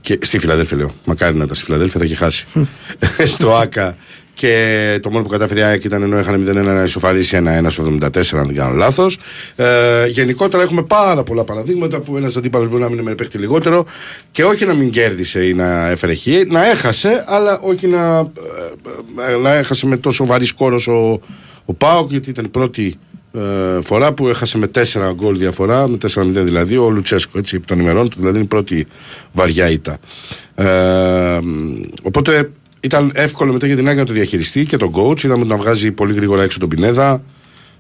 Και, 0.01 0.19
στη 0.21 0.39
Φιλαδέλφια 0.39 0.77
λέω. 0.77 0.93
Μακάρι 1.05 1.35
να 1.37 1.43
ήταν 1.43 1.55
στη 1.55 1.65
Φιλαδέλφια, 1.65 1.99
θα 1.99 2.05
είχε 2.05 2.15
χάσει. 2.15 2.45
στο 3.35 3.55
ΑΚΑ. 3.55 3.97
Και 4.33 4.99
το 5.01 5.09
μόνο 5.09 5.23
που 5.23 5.29
κατάφερε 5.29 5.59
η 5.59 5.63
ΑΕΚ 5.63 5.83
ήταν 5.83 6.03
ενώ 6.03 6.19
είχαν 6.19 6.47
0-1 6.49 6.53
να 6.63 6.83
ισοφαρίσει 6.83 7.41
1-1 7.63 7.65
στο 7.67 7.83
74, 7.83 8.07
αν 8.33 8.45
δεν 8.45 8.55
κάνω 8.55 8.75
λάθος. 8.75 9.17
Ε, 9.55 10.07
γενικότερα 10.07 10.63
έχουμε 10.63 10.83
πάρα 10.83 11.23
πολλά 11.23 11.43
παραδείγματα 11.43 11.99
που 11.99 12.17
ένας 12.17 12.37
αντίπαλος 12.37 12.69
μπορεί 12.69 12.81
να 12.81 12.89
μείνει 12.89 13.01
με 13.01 13.15
παίχτη 13.15 13.37
λιγότερο 13.37 13.85
και 14.31 14.43
όχι 14.43 14.65
να 14.65 14.73
μην 14.73 14.89
κέρδισε 14.89 15.45
ή 15.47 15.53
να 15.53 15.87
έφερε 15.87 16.15
χ, 16.15 16.25
να 16.47 16.69
έχασε, 16.69 17.23
αλλά 17.27 17.59
όχι 17.59 17.87
να, 17.87 18.17
ε, 18.17 19.33
ε, 19.33 19.37
να 19.37 19.53
έχασε 19.53 19.85
με 19.85 19.97
τόσο 19.97 20.25
βαρύ 20.25 20.45
σκόρο 20.45 20.79
ο, 20.87 21.19
ο 21.65 21.73
Πάοκ, 21.73 22.09
γιατί 22.09 22.29
ήταν 22.29 22.45
η 22.45 22.47
πρώτη 22.47 22.97
ε, 23.33 23.81
φορά 23.81 24.13
που 24.13 24.27
έχασε 24.27 24.57
με 24.57 24.71
4 24.75 25.13
γκολ 25.13 25.37
διαφορά, 25.37 25.87
με 25.87 25.97
4-0 26.13 26.23
δηλαδή, 26.25 26.77
ο 26.77 26.89
Λουτσέσκο, 26.89 27.37
έτσι, 27.37 27.55
επί 27.55 27.65
των 27.65 27.79
ημερών 27.79 28.09
του, 28.09 28.15
δηλαδή 28.17 28.35
είναι 28.35 28.45
η 28.45 28.47
πρώτη 28.47 28.87
βαριά 29.33 29.69
ήττα. 29.69 29.97
Ε, 30.55 31.39
οπότε 32.03 32.51
ήταν 32.83 33.11
εύκολο 33.13 33.53
μετά 33.53 33.67
για 33.67 33.75
την 33.75 33.87
ΑΕΚ 33.87 33.97
να 33.97 34.05
το 34.05 34.13
διαχειριστεί 34.13 34.65
και 34.65 34.77
τον 34.77 34.91
coach. 34.95 35.23
Είδαμε 35.23 35.45
να 35.45 35.55
βγάζει 35.55 35.91
πολύ 35.91 36.13
γρήγορα 36.13 36.43
έξω 36.43 36.59
τον 36.59 36.69
Πινέδα. 36.69 37.23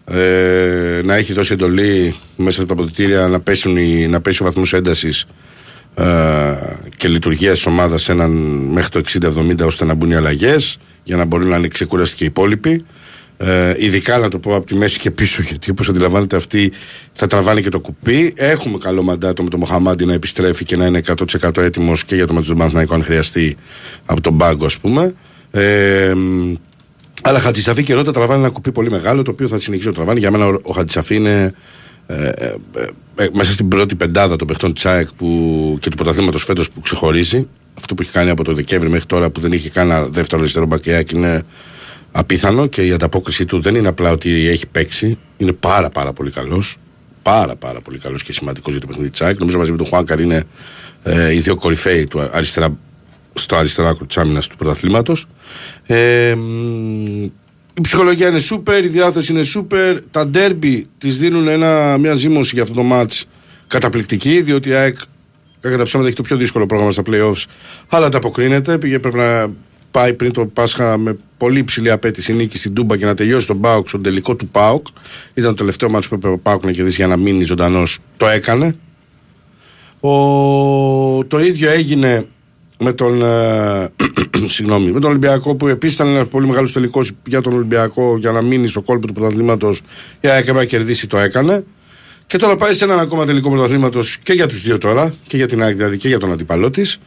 Ε, 0.05 1.01
να 1.03 1.15
έχει 1.15 1.33
δώσει 1.33 1.53
εντολή 1.53 2.15
μέσα 2.35 2.59
από 2.59 2.67
τα 2.67 2.73
αποδητήρια 2.73 3.27
να, 3.27 3.39
πέσουν 3.39 3.77
οι, 3.77 4.07
να 4.07 4.21
πέσει 4.21 4.41
ο 4.41 4.45
βαθμός 4.45 4.73
έντασης 4.73 5.25
ε, 5.95 6.05
και 6.97 7.07
λειτουργία 7.07 7.51
της 7.51 7.65
ομάδας 7.65 8.09
μέχρι 8.71 8.89
το 8.89 9.01
60-70 9.37 9.65
ώστε 9.65 9.85
να 9.85 9.93
μπουν 9.93 10.11
οι 10.11 10.15
αλλαγές 10.15 10.77
για 11.03 11.15
να 11.15 11.25
μπορούν 11.25 11.47
να 11.47 11.57
είναι 11.57 11.67
ξεκούραστοι 11.67 12.15
και 12.15 12.23
οι 12.23 12.27
υπόλοιποι. 12.27 12.85
Ε, 13.45 13.75
ειδικά 13.77 14.17
να 14.17 14.29
το 14.29 14.39
πω 14.39 14.55
από 14.55 14.65
τη 14.65 14.75
μέση 14.75 14.99
και 14.99 15.11
πίσω, 15.11 15.41
γιατί 15.41 15.71
όπως 15.71 15.89
αντιλαμβάνετε 15.89 16.35
αυτοί 16.35 16.71
θα 17.13 17.27
τραβάνε 17.27 17.61
και 17.61 17.69
το 17.69 17.79
κουπί. 17.79 18.33
Έχουμε 18.35 18.77
καλό 18.77 19.03
μαντάτο 19.03 19.43
με 19.43 19.49
τον 19.49 19.59
Μοχαμάντη 19.59 20.05
να 20.05 20.13
επιστρέφει 20.13 20.65
και 20.65 20.75
να 20.75 20.85
είναι 20.85 21.01
100% 21.41 21.57
έτοιμος 21.57 22.05
και 22.05 22.15
για 22.15 22.27
το 22.27 22.33
μάτι 22.33 22.47
του 22.47 22.55
Παναθηναϊκού, 22.55 22.93
αν 22.93 23.03
χρειαστεί 23.03 23.57
από 24.05 24.21
τον 24.21 24.37
πάγκο, 24.37 24.65
ας 24.65 24.77
πούμε. 24.77 25.13
Ε, 25.51 26.13
μ, 26.15 26.53
αλλά 27.21 27.39
Χατζησαφή 27.39 27.83
και 27.83 27.93
Ρότα 27.93 28.11
τραβάνε 28.11 28.39
ένα 28.39 28.49
κουπί 28.49 28.71
πολύ 28.71 28.91
μεγάλο, 28.91 29.21
το 29.21 29.31
οποίο 29.31 29.47
θα 29.47 29.59
συνεχίσει 29.59 29.87
να 29.87 29.93
τραβάνε. 29.93 30.19
Για 30.19 30.31
μένα 30.31 30.47
ο, 30.47 30.59
ο 30.63 30.73
Χατζησαφή 30.73 31.15
είναι 31.15 31.53
ε, 32.07 32.27
ε, 32.27 32.55
ε, 33.15 33.29
μέσα 33.33 33.51
στην 33.51 33.67
πρώτη 33.67 33.95
πεντάδα 33.95 34.35
των 34.35 34.47
παιχτών 34.47 34.73
τη 34.73 34.81
ΑΕΚ 34.85 35.07
που, 35.17 35.77
και 35.79 35.89
του 35.89 35.95
πρωταθλήματος 35.95 36.43
φέτος 36.43 36.71
που 36.71 36.81
ξεχωρίζει. 36.81 37.47
Αυτό 37.77 37.93
που 37.93 38.01
έχει 38.01 38.11
κάνει 38.11 38.29
από 38.29 38.43
το 38.43 38.53
Δεκέμβρη 38.53 38.89
μέχρι 38.89 39.05
τώρα 39.05 39.29
που 39.29 39.39
δεν 39.39 39.51
είχε 39.51 39.69
κανένα 39.69 40.05
δεύτερο 40.05 40.41
αριστερό 40.41 40.65
μπακ 40.65 41.11
είναι 41.11 41.45
απίθανο 42.15 42.67
και 42.67 42.85
η 42.85 42.91
ανταπόκριση 42.91 43.45
του 43.45 43.61
δεν 43.61 43.75
είναι 43.75 43.87
απλά 43.87 44.11
ότι 44.11 44.47
έχει 44.47 44.67
παίξει, 44.67 45.17
είναι 45.37 45.51
πάρα 45.51 45.89
πάρα 45.89 46.13
πολύ 46.13 46.31
καλός. 46.31 46.77
Πάρα 47.21 47.55
πάρα 47.55 47.81
πολύ 47.81 47.97
καλός 47.97 48.23
και 48.23 48.33
σημαντικός 48.33 48.71
για 48.71 48.81
το 48.81 48.87
παιχνίδι 48.87 49.09
της 49.09 49.21
ΑΕΚ. 49.21 49.39
Νομίζω 49.39 49.57
μαζί 49.57 49.71
με 49.71 49.77
τον 49.77 49.85
Χουάνκαρ 49.85 50.19
είναι 50.19 50.43
ε, 51.03 51.33
οι 51.33 51.39
δύο 51.39 51.55
κορυφαίοι 51.55 52.03
του 52.03 52.19
αριστερά, 52.31 52.77
στο 53.33 53.55
αριστερό 53.55 53.87
άκρο 53.87 54.05
τη 54.05 54.21
άμυνας 54.21 54.47
του 54.47 54.55
πρωταθλήματος. 54.55 55.27
Ε, 55.85 56.35
μ, 56.35 57.23
η 57.73 57.81
ψυχολογία 57.81 58.27
είναι 58.27 58.39
σούπερ, 58.39 58.83
η 58.83 58.87
διάθεση 58.87 59.31
είναι 59.31 59.43
σούπερ. 59.43 59.99
Τα 60.11 60.27
ντέρμπι 60.27 60.87
της 60.97 61.17
δίνουν 61.17 61.47
ένα, 61.47 61.97
μια 61.97 62.13
ζήμωση 62.13 62.51
για 62.53 62.63
αυτό 62.63 62.75
το 62.75 62.83
match 62.91 63.21
καταπληκτική, 63.67 64.41
διότι 64.41 64.69
η 64.69 64.73
ΑΕΚ 64.73 64.97
κατά 65.61 65.77
τα 65.77 65.83
ψέματα 65.83 66.07
έχει 66.07 66.17
το 66.17 66.23
πιο 66.23 66.37
δύσκολο 66.37 66.65
πρόγραμμα 66.65 66.91
στα 66.91 67.03
playoffs, 67.05 67.43
αλλά 67.89 68.05
ανταποκρίνεται. 68.05 68.77
Πήγε 68.77 68.99
πρέπει 68.99 69.17
να 69.17 69.49
πάει 69.93 70.13
πριν 70.13 70.31
το 70.31 70.45
Πάσχα 70.45 70.97
με 70.97 71.17
πολύ 71.37 71.59
υψηλή 71.59 71.91
απέτηση 71.91 72.33
νίκη 72.33 72.57
στην 72.57 72.73
Τούμπα 72.73 72.97
και 72.97 73.05
να 73.05 73.15
τελειώσει 73.15 73.47
τον 73.47 73.59
Πάοκ 73.59 73.87
στον 73.87 74.03
τελικό 74.03 74.35
του 74.35 74.47
Πάοκ. 74.47 74.87
Ήταν 75.33 75.49
το 75.49 75.55
τελευταίο 75.55 75.89
μάτσο 75.89 76.09
που 76.09 76.15
έπρεπε 76.15 76.33
ο 76.33 76.37
Πάοκ 76.37 76.63
να 76.65 76.71
κερδίσει 76.71 76.95
για 76.95 77.07
να 77.07 77.17
μείνει 77.17 77.43
ζωντανός. 77.43 77.99
Το 78.17 78.27
έκανε. 78.27 78.75
Ο... 79.99 80.09
Το 81.25 81.39
ίδιο 81.39 81.71
έγινε 81.71 82.27
με 82.79 82.93
τον, 82.93 83.21
ε, 83.21 83.91
συγγνώμη, 84.55 84.91
με 84.91 84.99
τον 84.99 85.09
Ολυμπιακό 85.09 85.55
που 85.55 85.67
επίσης 85.67 85.95
ήταν 85.95 86.07
ένας 86.07 86.27
πολύ 86.27 86.47
μεγάλος 86.47 86.71
τελικός 86.71 87.11
για 87.25 87.41
τον 87.41 87.53
Ολυμπιακό 87.53 88.17
για 88.17 88.31
να 88.31 88.41
μείνει 88.41 88.67
στο 88.67 88.81
κόλπο 88.81 89.07
του 89.07 89.13
πρωταθλήματος. 89.13 89.81
Η 90.19 90.27
ΑΕΚ 90.27 90.39
έπρεπε 90.39 90.59
να 90.59 90.65
κερδίσει, 90.65 91.07
το 91.07 91.17
έκανε. 91.17 91.63
Και 92.25 92.37
τώρα 92.37 92.55
πάει 92.55 92.73
σε 92.73 92.83
έναν 92.83 92.99
ακόμα 92.99 93.25
τελικό 93.25 93.49
πρωταθλήματος 93.49 94.17
και 94.23 94.33
για 94.33 94.47
τους 94.47 94.61
δύο 94.61 94.77
τώρα, 94.77 95.13
και 95.27 95.37
για 95.37 95.47
την 95.47 95.63
ΑΕΚ 95.63 95.75
δηλαδή 95.75 95.97
και 95.97 96.07
για 96.07 96.19
τον 96.19 96.31
αντίπαλό 96.31 96.69
της. 96.69 96.99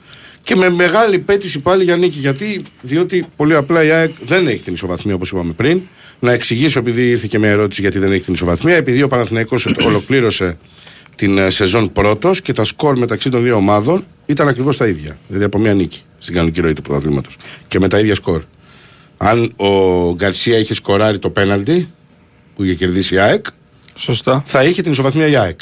Και 0.46 0.56
με 0.56 0.70
μεγάλη 0.70 1.18
πέτηση 1.18 1.61
πάλι 1.61 1.85
για 1.85 1.96
νίκη. 1.96 2.18
Γιατί, 2.18 2.62
διότι 2.80 3.24
πολύ 3.37 3.54
απλά 3.54 3.85
η 3.85 3.90
ΑΕΚ 3.90 4.12
δεν 4.22 4.46
έχει 4.46 4.62
την 4.62 4.72
ισοβαθμία 4.72 5.14
όπως 5.14 5.30
είπαμε 5.30 5.52
πριν. 5.52 5.80
Να 6.20 6.32
εξηγήσω, 6.32 6.78
επειδή 6.78 7.09
ήρθε 7.09 7.26
και 7.26 7.38
μια 7.38 7.48
ερώτηση 7.48 7.80
γιατί 7.80 7.98
δεν 7.98 8.12
έχει 8.12 8.24
την 8.24 8.35
ισοβαθμία. 8.35 8.74
Επειδή 8.74 9.02
ο 9.02 9.09
Παναθηναϊκός 9.09 9.66
ολοκλήρωσε 9.88 10.59
την 11.14 11.38
ε, 11.38 11.50
σεζόν 11.50 11.92
πρώτος 11.92 12.40
και 12.40 12.52
τα 12.52 12.64
σκορ 12.64 12.98
μεταξύ 12.98 13.30
των 13.30 13.42
δύο 13.42 13.56
ομάδων 13.56 14.04
ήταν 14.26 14.48
ακριβώς 14.48 14.76
τα 14.76 14.87
ίδια. 14.87 15.18
Δηλαδή 15.26 15.44
από 15.46 15.59
μια 15.59 15.74
νίκη 15.74 16.00
στην 16.18 16.35
κανονική 16.35 16.61
ροή 16.61 16.72
του 16.72 16.82
πρωταθλήματος. 16.82 17.37
Και 17.68 17.78
με 17.78 17.88
τα 17.88 17.98
ίδια 17.98 18.14
σκορ. 18.14 18.42
Αν 19.16 19.52
ο 19.56 20.12
Γκαρσία 20.14 20.59
είχε 20.59 20.74
σκοράρει 20.74 21.18
το 21.18 21.30
πέναλτι 21.30 21.88
που 22.56 22.64
είχε 22.64 22.74
κερδίσει 22.74 23.14
η 23.14 23.18
ΑΕΚ, 23.18 23.46
Σωστά. 23.94 24.42
θα 24.44 24.64
είχε 24.64 24.82
την 24.82 24.92
ισοβαθμία 24.92 25.26
η 25.26 25.37
ΑΕΚ. 25.37 25.61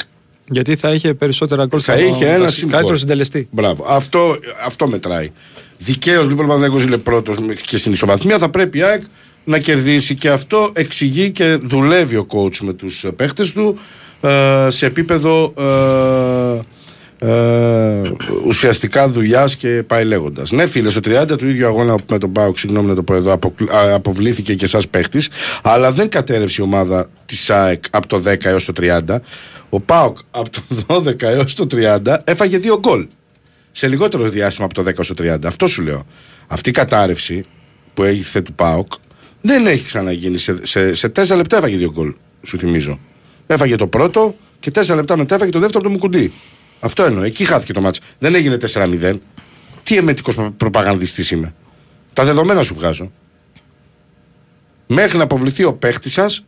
Γιατί 0.51 0.77
θα 0.77 0.91
είχε 0.93 1.15
περισσότερα 1.15 1.65
γκολ 1.67 1.81
Θα 1.85 1.93
στο- 1.97 2.05
είχε 2.05 2.25
ένα 2.25 2.33
μεταξύ- 2.33 2.57
συμπολ. 2.59 2.73
Καλύτερο 2.73 2.97
συντελεστή. 2.99 3.49
Μπράβο. 3.51 3.85
Αυτό, 3.89 4.37
αυτό 4.67 4.87
μετράει. 4.87 5.31
Δικαίως 5.79 6.27
λοιπόν 6.29 6.45
ο 6.45 6.49
Παναθηναϊκός 6.49 6.85
είναι 6.85 6.97
πρώτος 6.99 7.37
και 7.67 7.77
στην 7.77 7.93
ισοβαθμία 7.93 8.39
θα 8.39 8.49
πρέπει 8.49 8.79
η 8.79 8.83
ΑΕΚ 8.83 9.03
να 9.45 9.59
κερδίσει 9.59 10.15
και 10.15 10.29
αυτό 10.31 10.71
εξηγεί 10.73 11.31
και 11.31 11.59
δουλεύει 11.63 12.17
ο 12.17 12.27
coach 12.31 12.57
με 12.61 12.73
τους 12.73 13.05
παίχτες 13.17 13.53
του 13.53 13.79
ε, 14.21 14.67
σε 14.71 14.87
επίπεδο 14.87 15.55
ε, 15.59 16.61
ε, 17.19 18.11
ουσιαστικά 18.47 19.09
δουλειάς 19.09 19.57
και 19.57 19.69
πάει 19.87 20.05
λέγοντας. 20.05 20.51
Ναι, 20.51 20.67
φίλε, 20.67 20.91
στο 20.91 21.01
30 21.05 21.37
του 21.39 21.49
ίδιου 21.49 21.67
αγώνα 21.67 21.95
με 22.11 22.19
τον 22.19 22.33
Πάουκ, 22.33 22.59
συγγνώμη 22.59 22.89
να 22.89 22.95
το 22.95 23.03
πω 23.03 23.15
εδώ, 23.15 23.33
αποκλ- 23.33 23.71
α, 23.73 23.95
αποβλήθηκε 23.95 24.55
και 24.55 24.65
εσάς 24.65 24.89
παίχτης, 24.89 25.29
αλλά 25.63 25.91
δεν 25.93 26.09
κατέρευσε 26.09 26.63
η 26.63 26.65
ομάδα 26.65 27.07
της 27.27 27.51
ΑΕΚ 27.51 27.85
από 27.91 28.07
το 28.07 28.19
10 28.19 28.49
έως 28.49 28.65
το 28.65 28.73
30. 28.73 29.21
Ο 29.75 29.81
Πάουκ 29.81 30.19
από 30.31 30.51
το 30.51 30.63
12 30.87 31.23
έως 31.23 31.55
το 31.55 31.67
30 31.71 32.17
έφαγε 32.25 32.59
δύο 32.59 32.79
γκολ 32.79 33.07
σε 33.73 33.89
λιγότερο 33.89 34.29
διάστημα 34.29 34.67
από 34.67 34.75
το 34.75 34.91
10 34.97 35.05
στο 35.05 35.15
30. 35.19 35.45
Αυτό 35.45 35.67
σου 35.67 35.83
λέω. 35.83 36.07
Αυτή 36.47 36.69
η 36.69 36.73
κατάρρευση 36.73 37.45
που 37.95 38.03
έγινε 38.03 38.43
του 38.43 38.53
ΠΑΟΚ 38.53 38.93
δεν 39.41 39.67
έχει 39.67 39.85
ξαναγίνει. 39.85 40.39
Σε, 40.39 40.67
σε, 40.67 40.95
σε 40.95 41.13
4 41.17 41.37
λεπτά 41.37 41.57
έφαγε 41.57 41.77
δύο 41.77 41.91
γκολ, 41.91 42.15
σου 42.43 42.59
θυμίζω. 42.59 42.99
Έφαγε 43.47 43.77
το 43.77 43.87
πρώτο 43.87 44.37
και 44.61 44.71
4 44.75 44.95
λεπτά 44.95 45.17
μετά 45.17 45.35
έφαγε 45.35 45.51
το 45.51 45.59
δεύτερο 45.59 45.79
από 45.79 45.89
το 45.89 45.91
Μουκουντή. 45.91 46.33
Αυτό 46.81 47.03
εννοώ. 47.03 47.23
Εκεί 47.23 47.45
χάθηκε 47.45 47.73
το 47.73 47.81
μάτσο. 47.81 48.01
Δεν 48.19 48.35
έγινε 48.35 48.57
4-0. 48.73 49.19
Τι 49.83 49.97
εμετικός 49.97 50.37
προπαγανδιστής 50.57 51.31
είμαι. 51.31 51.55
Τα 52.13 52.25
δεδομένα 52.25 52.63
σου 52.63 52.75
βγάζω. 52.75 53.13
Μέχρι 54.87 55.17
να 55.17 55.25
αποβληθεί 55.25 55.65
ο 55.65 55.73
παίχτης 55.73 56.13
σας, 56.13 56.45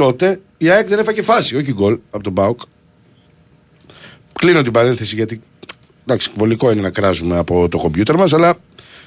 τότε 0.00 0.40
η 0.58 0.70
ΑΕΚ 0.70 0.86
δεν 0.86 0.98
έφαγε 0.98 1.22
φάση, 1.22 1.56
όχι 1.56 1.72
γκολ 1.72 1.98
από 2.10 2.22
τον 2.22 2.32
Μπάουκ. 2.32 2.60
Κλείνω 4.32 4.62
την 4.62 4.72
παρένθεση 4.72 5.14
γιατί 5.14 5.42
εντάξει, 6.06 6.30
βολικό 6.34 6.70
είναι 6.70 6.80
να 6.80 6.90
κράζουμε 6.90 7.38
από 7.38 7.68
το 7.68 7.78
κομπιούτερ 7.78 8.16
μας, 8.16 8.32
αλλά 8.32 8.54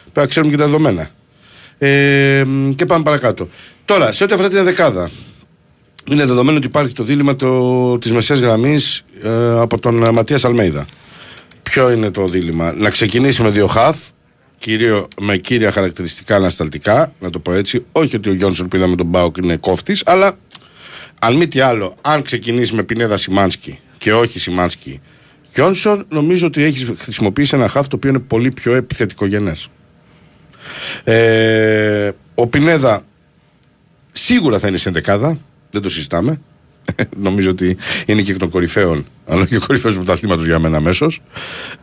πρέπει 0.01 0.19
να 0.19 0.25
ξέρουμε 0.25 0.51
και 0.51 0.57
τα 0.57 0.65
δεδομένα. 0.65 1.09
Ε, 1.77 2.45
και 2.75 2.85
πάμε 2.85 3.03
παρακάτω. 3.03 3.47
Τώρα, 3.85 4.11
σε 4.11 4.23
ό,τι 4.23 4.33
αφορά 4.33 4.49
την 4.49 4.63
δεκάδα, 4.63 5.11
είναι 6.09 6.25
δεδομένο 6.25 6.57
ότι 6.57 6.67
υπάρχει 6.67 6.93
το 6.93 7.03
δίλημα 7.03 7.35
το, 7.35 7.97
της 7.97 8.11
μεσαίας 8.11 8.39
γραμμής 8.39 9.03
ε, 9.21 9.59
από 9.59 9.79
τον 9.79 10.03
ε, 10.03 10.11
Ματίας 10.11 10.45
Αλμέιδα. 10.45 10.85
Ποιο 11.63 11.91
είναι 11.91 12.11
το 12.11 12.27
δίλημα, 12.27 12.73
να 12.77 12.89
ξεκινήσει 12.89 13.41
με 13.41 13.49
δύο 13.49 13.67
χαφ, 13.67 13.97
κύριο, 14.57 15.07
με 15.21 15.37
κύρια 15.37 15.71
χαρακτηριστικά 15.71 16.35
ανασταλτικά, 16.35 17.13
να 17.19 17.29
το 17.29 17.39
πω 17.39 17.53
έτσι. 17.53 17.85
Όχι 17.91 18.15
ότι 18.15 18.29
ο 18.29 18.33
Γιόνσον 18.33 18.67
που 18.67 18.75
είδαμε 18.75 18.95
τον 18.95 19.05
Μπάουκ 19.05 19.37
είναι 19.37 19.57
κόφτης, 19.57 20.03
αλλά 20.05 20.37
αν 21.25 21.35
μη 21.35 21.47
τι 21.47 21.59
άλλο, 21.59 21.95
αν 22.01 22.21
ξεκινήσει 22.21 22.75
με 22.75 22.83
Πινέδα 22.83 23.17
Σιμάνσκι 23.17 23.79
και 23.97 24.13
όχι 24.13 24.39
Σιμάνσκι 24.39 25.01
Γιόνσον, 25.53 26.05
νομίζω 26.09 26.47
ότι 26.47 26.63
έχεις 26.63 26.91
χρησιμοποιήσει 26.97 27.55
ένα 27.55 27.67
χαφ 27.67 27.87
το 27.87 27.95
οποίο 27.95 28.09
είναι 28.09 28.19
πολύ 28.19 28.49
πιο 28.49 28.73
επιθετικογενές. 28.73 29.69
Ε, 31.03 32.11
ο 32.35 32.47
Πινέδα 32.47 33.05
σίγουρα 34.11 34.59
θα 34.59 34.67
είναι 34.67 34.77
σε 34.77 34.89
δεκάδα, 34.89 35.37
δεν 35.71 35.81
το 35.81 35.89
συζητάμε. 35.89 36.41
Νομίζω 37.27 37.49
ότι 37.49 37.77
είναι 38.05 38.21
και 38.21 38.31
εκ 38.31 38.37
των 38.37 38.49
κορυφαίων, 38.49 39.05
αλλά 39.27 39.45
και 39.45 39.55
ο 39.55 39.59
κορυφαίος 39.59 39.93
του 39.93 39.99
πρωταθλήματος 39.99 40.45
για 40.45 40.59
μένα 40.59 40.77
αμέσως. 40.77 41.21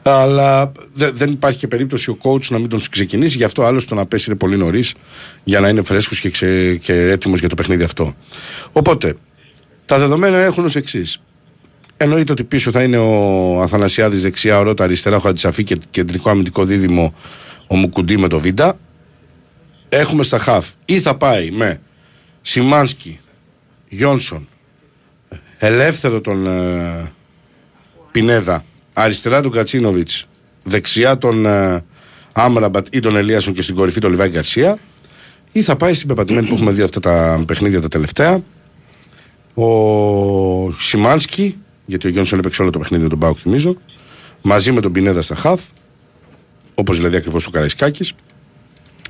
Αλλά 0.03 0.73
δε, 0.95 1.11
δεν 1.11 1.31
υπάρχει 1.31 1.59
και 1.59 1.69
περίπτωση 1.69 2.11
ο 2.11 2.19
coach 2.23 2.45
να 2.49 2.59
μην 2.59 2.69
τον 2.69 2.83
ξεκινήσει. 2.91 3.37
Γι' 3.37 3.45
αυτό 3.45 3.65
άλλο 3.65 3.85
το 3.85 3.95
να 3.95 4.07
πέσει 4.07 4.25
είναι 4.29 4.39
πολύ 4.39 4.57
νωρίς 4.57 4.95
για 5.45 5.61
να 5.61 5.69
είναι 5.69 5.83
φρέσκος 5.83 6.21
και, 6.21 6.31
ξε, 6.31 6.75
και 6.75 6.93
έτοιμος 6.93 7.41
για 7.41 7.49
το 7.49 7.55
παιχνίδι 7.55 7.83
αυτό. 7.83 8.15
Οπότε, 8.73 9.17
τα 9.91 9.99
δεδομένα 9.99 10.39
έχουν 10.39 10.65
ως 10.65 10.77
εξής. 10.77 11.21
Εννοείται 11.97 12.33
ότι 12.33 12.45
πίσω 12.45 12.71
θα 12.71 12.83
είναι 12.83 12.97
ο 12.97 13.61
Αθανασιάδης 13.63 14.23
δεξιά, 14.23 14.59
ο 14.59 14.63
Ρώτα 14.63 14.85
αριστερά, 14.85 15.17
ο 15.17 15.19
Χατζησαφή 15.19 15.65
και 15.65 15.77
κεντρικό 15.91 16.31
αμυντικό 16.31 16.65
δίδυμο 16.65 17.15
ο 17.67 17.77
Μουκουντή 17.77 18.17
με 18.17 18.29
το 18.29 18.39
Βίντα. 18.39 18.79
Έχουμε 19.89 20.23
στα 20.23 20.39
χαφ 20.39 20.69
ή 20.85 21.01
θα 21.01 21.17
πάει 21.17 21.51
με 21.51 21.81
Σιμάνσκι, 22.41 23.21
Γιόνσον, 23.89 24.49
ελεύθερο 25.59 26.21
τον 26.21 26.47
ε, 26.47 27.13
Πινέδα, 28.11 28.65
αριστερά 28.93 29.41
τον 29.41 29.51
Κατσίνοβιτς, 29.51 30.27
δεξιά 30.63 31.19
τον 31.19 31.47
ε, 31.47 31.85
Άμραμπατ 32.35 32.87
ή 32.95 33.01
τον 33.01 33.17
Ελίασον 33.17 33.53
και 33.53 33.63
στην 33.63 33.75
κορυφή 33.75 34.01
τον 34.01 34.11
Λιβάη 34.11 34.29
Γκαρσία 34.29 34.79
ή 35.53 35.63
θα 35.63 35.77
πάει 35.77 35.95
στην 35.95 36.09
πεπατημένη 36.09 36.47
που 36.49 36.55
έχουμε 36.55 36.71
δει 36.71 36.83
αυτά 36.83 37.01
τα 37.01 37.43
παιχνίδια 37.47 37.81
τα 37.81 37.89
τελευταία 37.89 38.43
ο 39.55 40.73
Σιμάνσκι 40.79 41.57
γιατί 41.87 42.07
ο 42.07 42.11
Γιόνσον 42.11 42.39
έπαιξε 42.39 42.63
όλο 42.63 42.71
το 42.71 42.79
παιχνίδι 42.79 43.03
με 43.03 43.09
τον 43.09 43.19
Μπάουκ 43.19 43.39
θυμίζω 43.41 43.77
μαζί 44.43 44.73
με 44.73 44.81
τον 44.81 44.93
Πινέδα 44.93 45.23
στα 45.23 45.35
χαφ 45.35 45.61
όπως 46.75 46.97
δηλαδή 46.97 47.17
ακριβώς 47.17 47.45
το 47.45 47.51
Καραϊσκάκης 47.51 48.15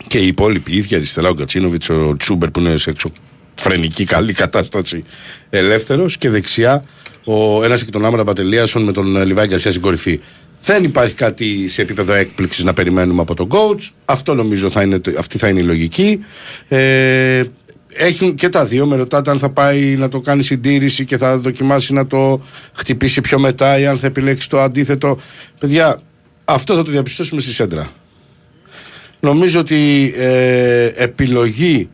και 0.06 0.18
οι 0.18 0.26
υπόλοιποι 0.26 0.76
ίδια 0.76 0.96
αριστερά 0.96 1.28
ο 1.28 1.32
Γκατσίνοβιτς, 1.32 1.88
ο 1.88 2.16
Τσούμπερ 2.16 2.50
που 2.50 2.60
είναι 2.60 2.76
σε 2.76 2.90
εξωφρενική 2.90 4.04
καλή 4.04 4.32
κατάσταση 4.32 5.02
ελεύθερος 5.50 6.16
και 6.16 6.30
δεξιά 6.30 6.84
ο 7.24 7.64
ένας 7.64 7.84
και 7.84 7.90
τον 7.90 8.04
Άμρα 8.04 8.22
Μπατελίασον 8.22 8.82
με 8.82 8.92
τον 8.92 9.26
Λιβάη 9.26 9.46
Γκαρσία 9.46 9.70
στην 9.70 9.82
κορυφή. 9.82 10.20
Δεν 10.62 10.84
υπάρχει 10.84 11.14
κάτι 11.14 11.68
σε 11.68 11.82
επίπεδο 11.82 12.12
έκπληξης 12.12 12.64
να 12.64 12.72
περιμένουμε 12.72 13.20
από 13.20 13.34
τον 13.34 13.48
coach. 13.50 13.90
Αυτό 14.04 14.34
νομίζω 14.34 14.70
θα 14.70 14.82
είναι, 14.82 15.00
αυτή 15.18 15.38
θα 15.38 15.48
είναι 15.48 15.60
η 15.60 15.62
λογική. 15.62 16.24
Ε, 16.68 17.42
έχουν 17.92 18.34
και 18.34 18.48
τα 18.48 18.64
δύο. 18.64 18.86
Με 18.86 18.96
ρωτάτε 18.96 19.30
αν 19.30 19.38
θα 19.38 19.50
πάει 19.50 19.96
να 19.96 20.08
το 20.08 20.20
κάνει 20.20 20.42
συντήρηση 20.42 21.04
και 21.04 21.16
θα 21.16 21.38
δοκιμάσει 21.38 21.92
να 21.92 22.06
το 22.06 22.42
χτυπήσει 22.74 23.20
πιο 23.20 23.38
μετά 23.38 23.78
ή 23.78 23.86
αν 23.86 23.98
θα 23.98 24.06
επιλέξει 24.06 24.48
το 24.48 24.60
αντίθετο. 24.60 25.18
Παιδιά, 25.58 26.00
αυτό 26.44 26.74
θα 26.74 26.82
το 26.82 26.90
διαπιστώσουμε 26.90 27.40
στη 27.40 27.52
σέντρα. 27.52 27.92
Νομίζω 29.20 29.60
ότι 29.60 30.12
ε, 30.16 30.90
επιλογή 30.94 31.88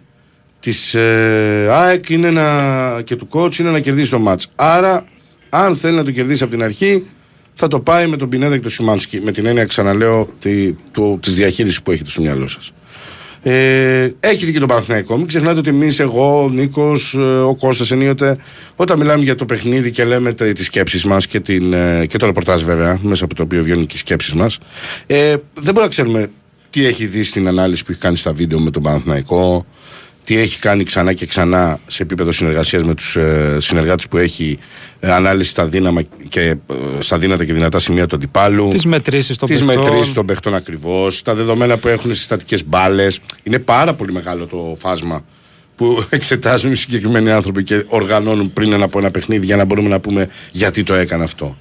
της 0.61 0.95
ε, 0.95 1.69
ΑΕΚ 1.71 2.09
είναι 2.09 2.31
να, 2.31 3.03
και 3.03 3.17
του 3.17 3.29
coach 3.31 3.59
είναι 3.59 3.71
να 3.71 3.81
κερδίσει 3.81 4.11
το 4.11 4.19
μάτς. 4.19 4.47
Άρα, 4.55 5.05
αν 5.49 5.77
θέλει 5.77 5.97
να 5.97 6.05
το 6.05 6.11
κερδίσει 6.11 6.43
από 6.43 6.53
την 6.53 6.63
αρχή, 6.63 7.07
θα 7.55 7.67
το 7.69 7.81
πάει 7.81 8.07
με 8.07 8.17
τον 8.17 8.29
Πινέδα 8.29 8.55
και 8.55 8.63
τον 8.63 8.71
Σιμάνσκι. 8.71 9.21
Με 9.21 9.33
την 9.33 9.47
έννοια, 9.47 9.65
ξαναλέω, 9.65 10.29
τη, 10.39 10.73
του, 10.73 11.19
της 11.23 11.35
διαχείρισης 11.35 11.83
που 11.83 11.91
έχετε 11.91 12.11
στο 12.11 12.21
μυαλό 12.21 12.49
σας. 12.49 12.73
Ε, 13.49 14.15
έχει 14.21 14.45
δει 14.45 14.53
και 14.53 14.59
τον 14.59 14.69
Παναθηναϊκό. 14.69 15.17
Μην 15.17 15.27
ξεχνάτε 15.27 15.59
ότι 15.59 15.69
εμείς, 15.69 16.01
εγώ, 16.01 16.43
ο 16.43 16.49
Νίκος, 16.49 17.15
ε, 17.15 17.19
ο 17.21 17.55
Κώστας 17.55 17.91
ενίοτε, 17.91 18.37
όταν 18.77 18.99
μιλάμε 18.99 19.25
για 19.25 19.35
το 19.35 19.45
παιχνίδι 19.45 19.91
και 19.91 20.05
λέμε 20.05 20.33
τις 20.33 20.67
σκέψεις 20.67 21.05
μας 21.05 21.27
και, 21.27 21.41
την, 21.41 21.73
ε, 21.73 22.07
και 22.07 22.19
το 22.19 22.27
ρεπορτάζ 22.27 22.63
βέβαια, 22.63 22.99
μέσα 23.03 23.25
από 23.25 23.35
το 23.35 23.43
οποίο 23.43 23.63
βγαίνουν 23.63 23.87
και 23.87 23.95
οι 23.97 23.99
σκέψεις 23.99 24.35
μας, 24.35 24.59
ε, 25.07 25.17
δεν 25.55 25.65
μπορούμε 25.65 25.83
να 25.83 25.89
ξέρουμε 25.89 26.31
τι 26.71 26.87
έχει 26.87 27.07
δει 27.07 27.23
στην 27.23 27.49
ανάλυση 27.49 27.85
που 27.85 27.91
έχει 27.91 28.01
κάνει 28.01 28.17
στα 28.17 28.33
βίντεο 28.33 28.61
με 28.61 28.71
τον 28.71 28.83
Παναθηναϊκό, 28.83 29.67
τι 30.27 30.39
έχει 30.39 30.59
κάνει 30.59 30.85
ξανά 30.85 31.13
και 31.13 31.27
ξανά 31.27 31.81
σε 31.87 32.03
επίπεδο 32.03 32.33
συνεργασίας 32.33 32.83
με 32.83 32.95
τους 32.95 33.17
ε, 33.17 33.57
συνεργάτες 33.61 34.09
που 34.09 34.17
έχει 34.17 34.59
ε, 35.01 35.13
ανάλυση 35.13 35.51
στα, 35.51 35.67
δύναμα 35.67 36.03
και, 36.29 36.41
ε, 36.41 36.57
στα 36.99 37.19
δύνατα 37.19 37.45
και 37.45 37.53
δυνατά 37.53 37.79
σημεία 37.79 38.07
του 38.07 38.17
αντιπάλου. 38.17 38.69
Τις 38.69 38.87
μετρήσεις 38.87 39.37
των 39.37 39.49
τις 39.49 39.65
παιχτών. 39.65 39.85
μετρήσεις 39.85 40.13
των 40.13 40.27
παιχτών 40.27 40.55
ακριβώς. 40.55 41.23
Τα 41.23 41.35
δεδομένα 41.35 41.77
που 41.77 41.89
έχουν 41.89 42.15
στι 42.15 42.23
στατικέ 42.23 42.57
μπάλες. 42.67 43.21
Είναι 43.43 43.59
πάρα 43.59 43.95
πολύ 43.95 44.13
μεγάλο 44.13 44.47
το 44.47 44.77
φάσμα 44.79 45.25
που 45.77 46.05
εξετάζουν 46.11 46.73
οι 46.73 46.77
συγκεκριμένοι 46.77 47.31
άνθρωποι 47.31 47.63
και 47.63 47.85
οργανώνουν 47.89 48.53
πριν 48.53 48.73
ένα 48.73 48.85
από 48.85 48.99
ένα 48.99 49.11
παιχνίδι 49.11 49.47
για 49.47 49.57
να 49.57 49.65
μπορούμε 49.65 49.89
να 49.89 50.01
πούμε 50.01 50.29
γιατί 50.53 50.83
το 50.83 50.95
έκανε 50.95 51.25
αυτό. 51.25 51.57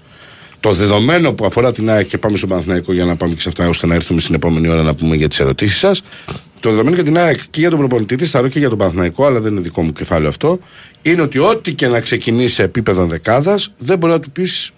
Το 0.65 0.73
δεδομένο 0.73 1.33
που 1.33 1.45
αφορά 1.45 1.71
την 1.71 1.89
ΑΕΚ 1.89 2.07
και 2.07 2.17
πάμε 2.17 2.37
στον 2.37 2.49
Παναθηναϊκό 2.49 2.93
για 2.93 3.05
να 3.05 3.15
πάμε 3.15 3.33
και 3.33 3.41
σε 3.41 3.49
αυτά 3.49 3.67
ώστε 3.67 3.87
να 3.87 3.95
έρθουμε 3.95 4.19
στην 4.19 4.35
επόμενη 4.35 4.67
ώρα 4.67 4.83
να 4.83 4.93
πούμε 4.95 5.15
για 5.15 5.27
τις 5.27 5.39
ερωτήσεις 5.39 5.77
σας. 5.77 6.01
Το 6.59 6.69
δεδομένο 6.69 6.95
για 6.95 7.03
την 7.03 7.17
ΑΕΚ 7.17 7.39
και 7.49 7.59
για 7.59 7.69
τον 7.69 7.79
προπονητή 7.79 8.15
της, 8.15 8.29
θα 8.29 8.41
ρω 8.41 8.47
και 8.47 8.59
για 8.59 8.69
τον 8.69 8.77
Παναθηναϊκό, 8.77 9.25
αλλά 9.25 9.39
δεν 9.39 9.51
είναι 9.51 9.61
δικό 9.61 9.83
μου 9.83 9.91
κεφάλαιο 9.91 10.27
αυτό, 10.27 10.59
είναι 11.01 11.21
ότι 11.21 11.39
ό,τι 11.39 11.73
και 11.73 11.87
να 11.87 11.99
ξεκινήσει 11.99 12.53
σε 12.53 12.63
επίπεδο 12.63 13.05
δεκάδας, 13.05 13.73
δεν 13.77 13.97
μπορεί 13.97 14.13
να 14.13 14.19
του 14.19 14.31
πεις. 14.31 14.71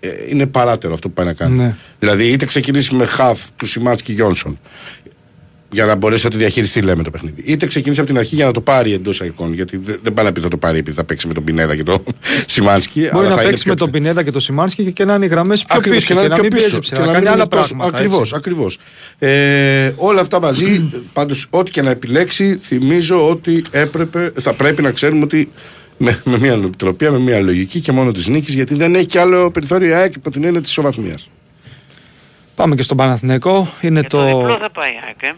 Ε, 0.00 0.08
είναι 0.28 0.46
παράτερο 0.46 0.92
αυτό 0.92 1.08
που 1.08 1.14
πάει 1.14 1.26
να 1.26 1.32
κάνει. 1.32 1.58
Ναι. 1.58 1.74
Δηλαδή, 1.98 2.24
είτε 2.24 2.44
ξεκινήσει 2.44 2.94
με 2.94 3.04
χαφ 3.04 3.40
του 3.56 3.66
Σιμάτσκι 3.66 4.12
Γιόνσον, 4.12 4.58
για 5.72 5.84
να 5.84 5.94
μπορέσει 5.94 6.24
να 6.24 6.30
το 6.30 6.36
διαχειριστεί, 6.36 6.80
λέμε 6.80 7.02
το 7.02 7.10
παιχνίδι. 7.10 7.42
Είτε 7.46 7.66
ξεκινήσει 7.66 8.00
από 8.00 8.08
την 8.08 8.18
αρχή 8.18 8.34
για 8.34 8.46
να 8.46 8.52
το 8.52 8.60
πάρει 8.60 8.92
εντός 8.92 9.20
εικόνων. 9.20 9.54
Γιατί 9.54 9.76
δεν 9.76 9.98
δεν 10.02 10.14
πάει 10.14 10.24
να 10.24 10.32
πει 10.32 10.40
θα 10.40 10.48
το 10.48 10.56
πάρει 10.56 10.78
επειδή 10.78 10.96
θα 10.96 11.04
παίξει 11.04 11.26
με 11.26 11.34
τον 11.34 11.44
Πινέδα 11.44 11.76
και 11.76 11.82
τον 11.82 12.02
Σιμάνσκι. 12.46 13.00
Μπορεί 13.00 13.10
αλλά 13.12 13.22
να 13.22 13.28
θα 13.28 13.34
είναι 13.34 13.50
παίξει 13.50 13.62
πιο 13.62 13.72
με 13.72 13.78
τον 13.78 13.90
Πινέδα 13.90 14.22
και 14.22 14.30
τον 14.30 14.40
Σιμάνσκι 14.40 14.84
και, 14.84 14.90
και 14.90 15.04
να 15.04 15.14
είναι 15.14 15.24
οι 15.24 15.28
γραμμές 15.28 15.64
πιο 15.64 15.76
Ακριβώς, 15.78 15.98
πίσω 15.98 16.20
και, 16.20 16.28
να, 16.28 16.38
μην 16.38 16.50
πιέζει 16.50 16.78
ψηλά, 16.78 17.06
να 17.06 17.12
κάνει 17.12 17.28
άλλα 17.28 17.46
πράγματα. 17.46 17.96
Ακριβώς, 17.96 18.32
ακριβώς. 18.32 18.78
Ε, 19.18 19.92
όλα 19.96 20.20
αυτά 20.20 20.40
μαζί, 20.40 20.90
πάντως, 21.12 21.46
ό,τι 21.50 21.70
και 21.70 21.82
να 21.82 21.90
επιλέξει, 21.90 22.58
θυμίζω 22.62 23.28
ότι 23.28 23.62
έπρεπε, 23.70 24.32
θα 24.40 24.52
πρέπει 24.52 24.82
να 24.82 24.90
ξέρουμε 24.90 25.24
ότι 25.24 25.48
με, 25.96 26.20
με 26.24 26.38
μια 26.38 26.56
νοοτροπία, 26.56 27.10
με 27.10 27.18
μια 27.18 27.40
λογική 27.40 27.80
και 27.80 27.92
μόνο 27.92 28.12
της 28.12 28.26
νίκης, 28.26 28.54
γιατί 28.54 28.74
δεν 28.74 28.94
έχει 28.94 29.06
κι 29.06 29.18
άλλο 29.18 29.50
περιθώριο 29.50 29.96
ΑΕΚ 29.96 30.14
υπό 30.14 30.30
την 30.30 30.44
έννοια 30.44 30.60
της 30.60 30.70
ισοβαθμίας. 30.70 31.30
Πάμε 32.54 32.74
και 32.74 32.82
στον 32.82 32.96
Παναθηναϊκό. 32.96 33.68
Είναι 33.80 34.00
Για 34.00 34.08
το, 34.08 34.18
το. 34.18 34.26
διπλό 34.26 34.58
θα 34.60 34.70
πάει 34.70 34.90
η 34.90 34.98
ΑΕΚ, 35.06 35.22
ε. 35.22 35.34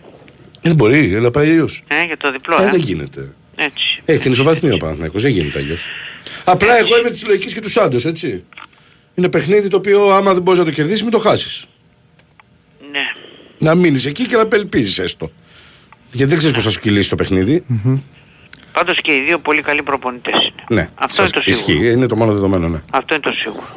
Δεν 0.63 0.75
μπορεί, 0.75 1.15
έλα 1.15 1.31
πάει 1.31 1.49
αλλιώς. 1.49 1.83
ε. 1.89 2.05
Για 2.05 2.17
το 2.17 2.31
διπλό, 2.33 2.57
Ε, 2.61 2.65
ε. 2.65 2.71
δεν 2.71 2.81
γίνεται. 2.81 3.35
Έτσι. 3.57 4.03
Έχει 4.05 4.19
την 4.23 4.33
ισοβαθμία 4.33 4.75
ο 4.75 4.77
Παναθηναϊκός, 4.77 5.23
δεν 5.23 5.31
γίνεται 5.31 5.59
αλλιώς. 5.59 5.87
Απλά 6.45 6.79
εγώ 6.79 6.99
είμαι 6.99 7.11
της 7.11 7.27
λογική 7.27 7.53
και 7.55 7.61
του 7.61 7.71
Σάντος, 7.71 8.05
έτσι. 8.05 8.45
Είναι 9.15 9.29
παιχνίδι 9.29 9.69
το 9.69 9.77
οποίο 9.77 10.11
άμα 10.15 10.33
δεν 10.35 10.43
μπορείς 10.43 10.59
να 10.59 10.65
το 10.65 10.71
κερδίσεις, 10.71 11.03
μην 11.03 11.11
το 11.11 11.19
χάσεις. 11.19 11.65
Ναι. 12.93 13.01
Να 13.59 13.75
μείνεις 13.75 14.07
εκεί 14.07 14.27
και 14.27 14.37
να 14.37 14.43
απελπίζεις 14.43 14.99
έστω. 14.99 15.31
Γιατί 16.11 16.31
δεν 16.31 16.39
ξέρεις 16.39 16.57
πώς 16.57 16.65
θα 16.65 16.71
σου 16.71 16.81
κυλήσει 16.81 17.09
το 17.09 17.15
παιχνίδι. 17.17 17.65
Πάντως 18.73 18.99
και 19.01 19.13
οι 19.15 19.21
δύο 19.27 19.39
πολύ 19.39 19.63
καλοί 19.63 19.83
προπονητές 19.83 20.41
είναι. 20.43 20.65
Ναι, 20.81 20.89
Αυτό 20.95 21.15
σας- 21.15 21.31
είναι 21.31 21.43
το 21.45 21.53
σίγουρο. 21.53 21.73
Ισχύει, 21.83 21.93
είναι 21.93 22.07
το 22.07 22.17
μόνο 22.17 22.33
δεδομένο, 22.33 22.69
ναι. 22.69 22.83
Αυτό 22.91 23.15
είναι 23.15 23.23
το 23.23 23.33
σίγουρο. 23.33 23.75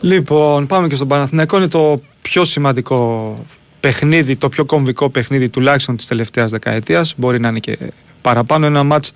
Λοιπόν, 0.00 0.66
πάμε 0.66 0.88
και 0.88 0.94
στον 0.94 1.08
Παναθηναϊκό. 1.08 1.56
Είναι 1.56 1.68
το 1.68 2.02
πιο 2.22 2.44
σημαντικό 2.44 3.34
παιχνίδι, 3.80 4.36
το 4.36 4.48
πιο 4.48 4.64
κομβικό 4.64 5.10
παιχνίδι 5.10 5.48
τουλάχιστον 5.48 5.96
της 5.96 6.06
τελευταίας 6.06 6.50
δεκαετίας. 6.50 7.14
Μπορεί 7.16 7.40
να 7.40 7.48
είναι 7.48 7.58
και 7.58 7.78
παραπάνω 8.20 8.66
ένα 8.66 8.82
μάτς. 8.82 9.12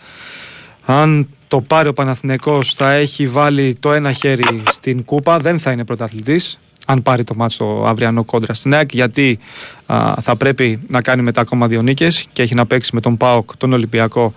Αν 0.85 1.29
το 1.49 1.61
πάρει 1.61 1.89
ο 1.89 1.93
Παναθηναϊκός 1.93 2.73
θα 2.75 2.93
έχει 2.93 3.27
βάλει 3.27 3.77
το 3.81 3.93
ένα 3.93 4.13
χέρι 4.13 4.63
στην 4.71 5.05
κούπα, 5.05 5.39
δεν 5.39 5.59
θα 5.59 5.71
είναι 5.71 5.85
πρωταθλητής. 5.85 6.59
Αν 6.87 7.03
πάρει 7.03 7.25
το 7.25 7.35
μάτς 7.35 7.57
το 7.57 7.85
αυριανό 7.87 8.25
κόντρα 8.25 8.55
στην 8.55 8.75
ΑΕΚ, 8.75 8.93
γιατί 8.93 9.39
α, 9.87 10.15
θα 10.23 10.37
πρέπει 10.37 10.81
να 10.89 11.01
κάνει 11.01 11.23
μετά 11.23 11.41
ακόμα 11.41 11.67
δύο 11.67 11.83
νίκες 11.83 12.29
και 12.33 12.43
έχει 12.43 12.55
να 12.55 12.67
παίξει 12.67 12.91
με 12.95 13.01
τον 13.01 13.17
ΠΑΟΚ, 13.17 13.57
τον 13.57 13.73
Ολυμπιακό 13.73 14.35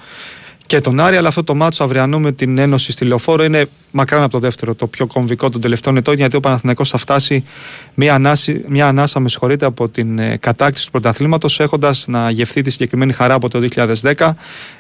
και 0.66 0.82
τον 0.82 1.00
Άρη, 1.00 1.16
αλλά 1.16 1.28
αυτό 1.28 1.44
το 1.44 1.56
μάτσο 1.56 1.84
αυριανό 1.84 2.20
με 2.20 2.32
την 2.32 2.58
Ένωση 2.58 2.92
στη 2.92 3.06
Λεωφόρο 3.06 3.44
είναι 3.44 3.66
μακράν 3.92 4.22
από 4.22 4.32
το 4.32 4.40
δεύτερο, 4.40 4.76
το 4.76 4.88
πιο 4.88 5.08
κομβικό 5.08 5.50
των 5.50 5.62
τελευταίων 5.62 5.98
ετών, 5.98 6.16
γιατί 6.16 6.36
ο 6.36 6.40
Παναθηναϊκός 6.40 6.90
θα 6.90 6.98
φτάσει 6.98 7.44
μια, 7.94 8.14
ανάση, 8.14 8.66
μια 8.68 8.88
ανάσα, 8.88 9.20
με 9.20 9.30
συγχωρείτε, 9.30 9.66
από 9.66 9.90
την 9.90 10.20
ε, 10.20 10.38
κατάκτηση 10.38 10.86
του 10.86 10.92
πρωταθλήματος, 10.92 11.60
έχοντας 11.60 12.06
να 12.08 12.30
γευθεί 12.30 12.62
τη 12.62 12.70
συγκεκριμένη 12.70 13.14
χαρά 13.14 13.34
από 13.34 13.50
το 13.50 13.68
2010. 14.16 14.30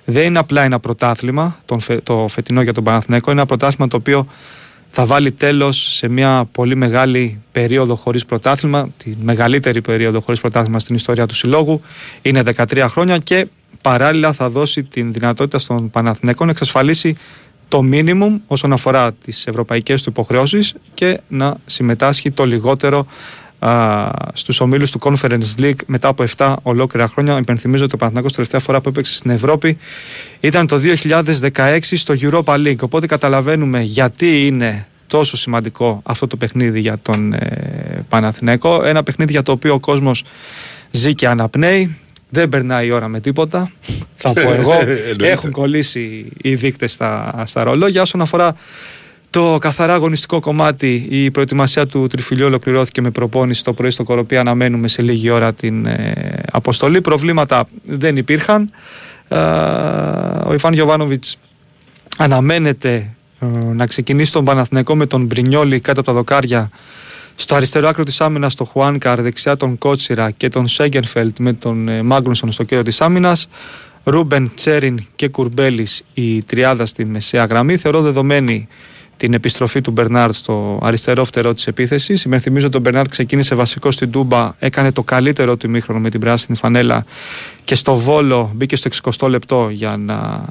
Δεν 0.05 0.25
είναι 0.25 0.39
απλά 0.39 0.63
ένα 0.63 0.79
πρωτάθλημα, 0.79 1.59
τον, 1.65 1.79
φε- 1.79 2.03
το 2.03 2.27
φετινό 2.29 2.61
για 2.61 2.73
τον 2.73 2.83
Παναθηναϊκό, 2.83 3.31
είναι 3.31 3.39
ένα 3.39 3.47
πρωτάθλημα 3.47 3.87
το 3.87 3.97
οποίο 3.97 4.27
θα 4.95 5.05
βάλει 5.05 5.31
τέλος 5.31 5.93
σε 5.95 6.07
μια 6.07 6.47
πολύ 6.51 6.75
μεγάλη 6.75 7.41
περίοδο 7.51 7.95
χωρίς 7.95 8.25
πρωτάθλημα, 8.25 8.89
τη 8.97 9.11
μεγαλύτερη 9.21 9.81
περίοδο 9.81 10.19
χωρίς 10.19 10.41
πρωτάθλημα 10.41 10.79
στην 10.79 10.95
ιστορία 10.95 11.25
του 11.25 11.35
συλλόγου. 11.35 11.81
Είναι 12.21 12.43
13 12.55 12.85
χρόνια 12.89 13.17
και 13.17 13.47
παράλληλα 13.83 14.33
θα 14.33 14.49
δώσει 14.49 14.83
την 14.83 15.13
δυνατότητα 15.13 15.59
στον 15.59 15.89
Παναθηναϊκό 15.89 16.45
να 16.45 16.51
εξασφαλίσει 16.51 17.15
το 17.67 17.81
μίνιμουμ 17.81 18.39
όσον 18.47 18.73
αφορά 18.73 19.11
τις 19.11 19.47
ευρωπαϊκές 19.47 20.01
του 20.01 20.09
υποχρεώσεις 20.09 20.73
και 20.93 21.19
να 21.27 21.55
συμμετάσχει 21.65 22.31
το 22.31 22.45
λιγότερο 22.45 23.05
α, 23.59 24.09
στους 24.33 24.59
ομίλους 24.59 24.91
του 24.91 24.99
Conference 25.01 25.59
League 25.59 25.79
μετά 25.85 26.07
από 26.07 26.23
7 26.37 26.55
ολόκληρα 26.61 27.07
χρόνια. 27.07 27.37
Υπενθυμίζω 27.37 27.83
ότι 27.83 27.95
ο 27.95 27.97
Παναθηναϊκός 27.97 28.33
τελευταία 28.33 28.59
φορά 28.59 28.81
που 28.81 28.89
έπαιξε 28.89 29.13
στην 29.13 29.31
Ευρώπη 29.31 29.77
ήταν 30.39 30.67
το 30.67 30.79
2016 31.53 31.79
στο 31.81 32.15
Europa 32.21 32.53
League. 32.53 32.79
Οπότε 32.79 33.07
καταλαβαίνουμε 33.07 33.81
γιατί 33.81 34.45
είναι 34.45 34.87
τόσο 35.07 35.37
σημαντικό 35.37 36.01
αυτό 36.03 36.27
το 36.27 36.37
παιχνίδι 36.37 36.79
για 36.79 36.97
τον 37.01 37.33
ε, 37.33 38.05
Παναθηναϊκό. 38.09 38.83
Ένα 38.83 39.03
παιχνίδι 39.03 39.31
για 39.31 39.41
το 39.41 39.51
οποίο 39.51 39.73
ο 39.73 39.79
κόσμος 39.79 40.23
ζει 40.91 41.13
και 41.15 41.27
αναπνέει. 41.27 41.97
Δεν 42.33 42.49
περνάει 42.49 42.87
η 42.87 42.91
ώρα 42.91 43.07
με 43.07 43.19
τίποτα. 43.19 43.71
Θα 44.15 44.33
πω 44.33 44.39
εγώ. 44.39 44.73
Εννοείται. 44.81 45.29
Έχουν 45.29 45.51
κολλήσει 45.51 46.31
οι 46.41 46.55
δείκτες 46.55 46.91
στα, 46.91 47.43
στα 47.45 47.63
ρολόγια. 47.63 48.01
Όσον 48.01 48.21
αφορά 48.21 48.55
το 49.29 49.57
καθαρά 49.61 49.93
αγωνιστικό 49.93 50.39
κομμάτι, 50.39 51.07
η 51.09 51.31
προετοιμασία 51.31 51.85
του 51.85 52.07
τριφυλιού 52.07 52.45
ολοκληρώθηκε 52.45 53.01
με 53.01 53.09
προπόνηση 53.09 53.63
το 53.63 53.73
πρωί 53.73 53.89
στο 53.91 54.03
Κοροπή. 54.03 54.37
Αναμένουμε 54.37 54.87
σε 54.87 55.01
λίγη 55.01 55.29
ώρα 55.29 55.53
την 55.53 55.85
ε, 55.85 56.13
αποστολή. 56.51 57.01
Προβλήματα 57.01 57.67
δεν 57.85 58.17
υπήρχαν. 58.17 58.69
Ε, 59.27 59.37
ο 60.45 60.53
Ιβάν 60.53 60.73
Γιωβάνοβιτς 60.73 61.37
αναμένεται 62.17 63.15
ε, 63.39 63.45
να 63.73 63.85
ξεκινήσει 63.85 64.31
τον 64.31 64.43
Παναθηναϊκό 64.43 64.95
με 64.95 65.05
τον 65.05 65.25
Μπρινιόλη 65.25 65.79
κάτω 65.79 65.99
από 65.99 66.09
τα 66.09 66.15
δοκάρια 66.15 66.69
στο 67.35 67.55
αριστερό 67.55 67.87
άκρο 67.87 68.03
της 68.03 68.21
άμυνας 68.21 68.55
τον 68.55 68.67
Χουάνκαρ, 68.67 69.21
δεξιά 69.21 69.55
τον 69.55 69.77
Κότσιρα 69.77 70.31
και 70.31 70.47
τον 70.47 70.67
Σέγκενφελτ 70.67 71.39
με 71.39 71.53
τον 71.53 71.87
ε, 71.87 72.01
Μάγνουσον 72.01 72.51
στο 72.51 72.63
κέντρο 72.63 72.83
της 72.83 73.01
άμυνας. 73.01 73.47
Ρούμπεν, 74.03 74.51
Τσέριν 74.55 75.05
και 75.15 75.27
Κουρμπέλης 75.27 76.03
η 76.13 76.43
τριάδα 76.43 76.85
στη 76.85 77.05
μεσαία 77.05 77.45
γραμμή. 77.45 77.77
Θεωρώ 77.77 78.01
δεδομένη 78.01 78.67
την 79.17 79.33
επιστροφή 79.33 79.81
του 79.81 79.91
Μπερνάρτ 79.91 80.33
στο 80.33 80.79
αριστερό 80.81 81.25
φτερό 81.25 81.53
της 81.53 81.67
επίθεσης. 81.67 82.23
Υπενθυμίζω 82.23 82.67
ότι 82.67 82.77
ο 82.77 82.79
Μπερνάρτ 82.79 83.09
ξεκίνησε 83.09 83.55
βασικό 83.55 83.91
στην 83.91 84.11
Τούμπα, 84.11 84.53
έκανε 84.59 84.91
το 84.91 85.03
καλύτερο 85.03 85.57
του 85.57 85.67
ημίχρονο 85.67 85.99
με 85.99 86.09
την 86.09 86.19
πράσινη 86.19 86.57
φανέλα 86.57 87.05
και 87.63 87.75
στο 87.75 87.95
Βόλο 87.95 88.51
μπήκε 88.55 88.75
στο 88.75 88.89
60 89.19 89.29
λεπτό 89.29 89.69
για 89.71 89.97
να 89.97 90.45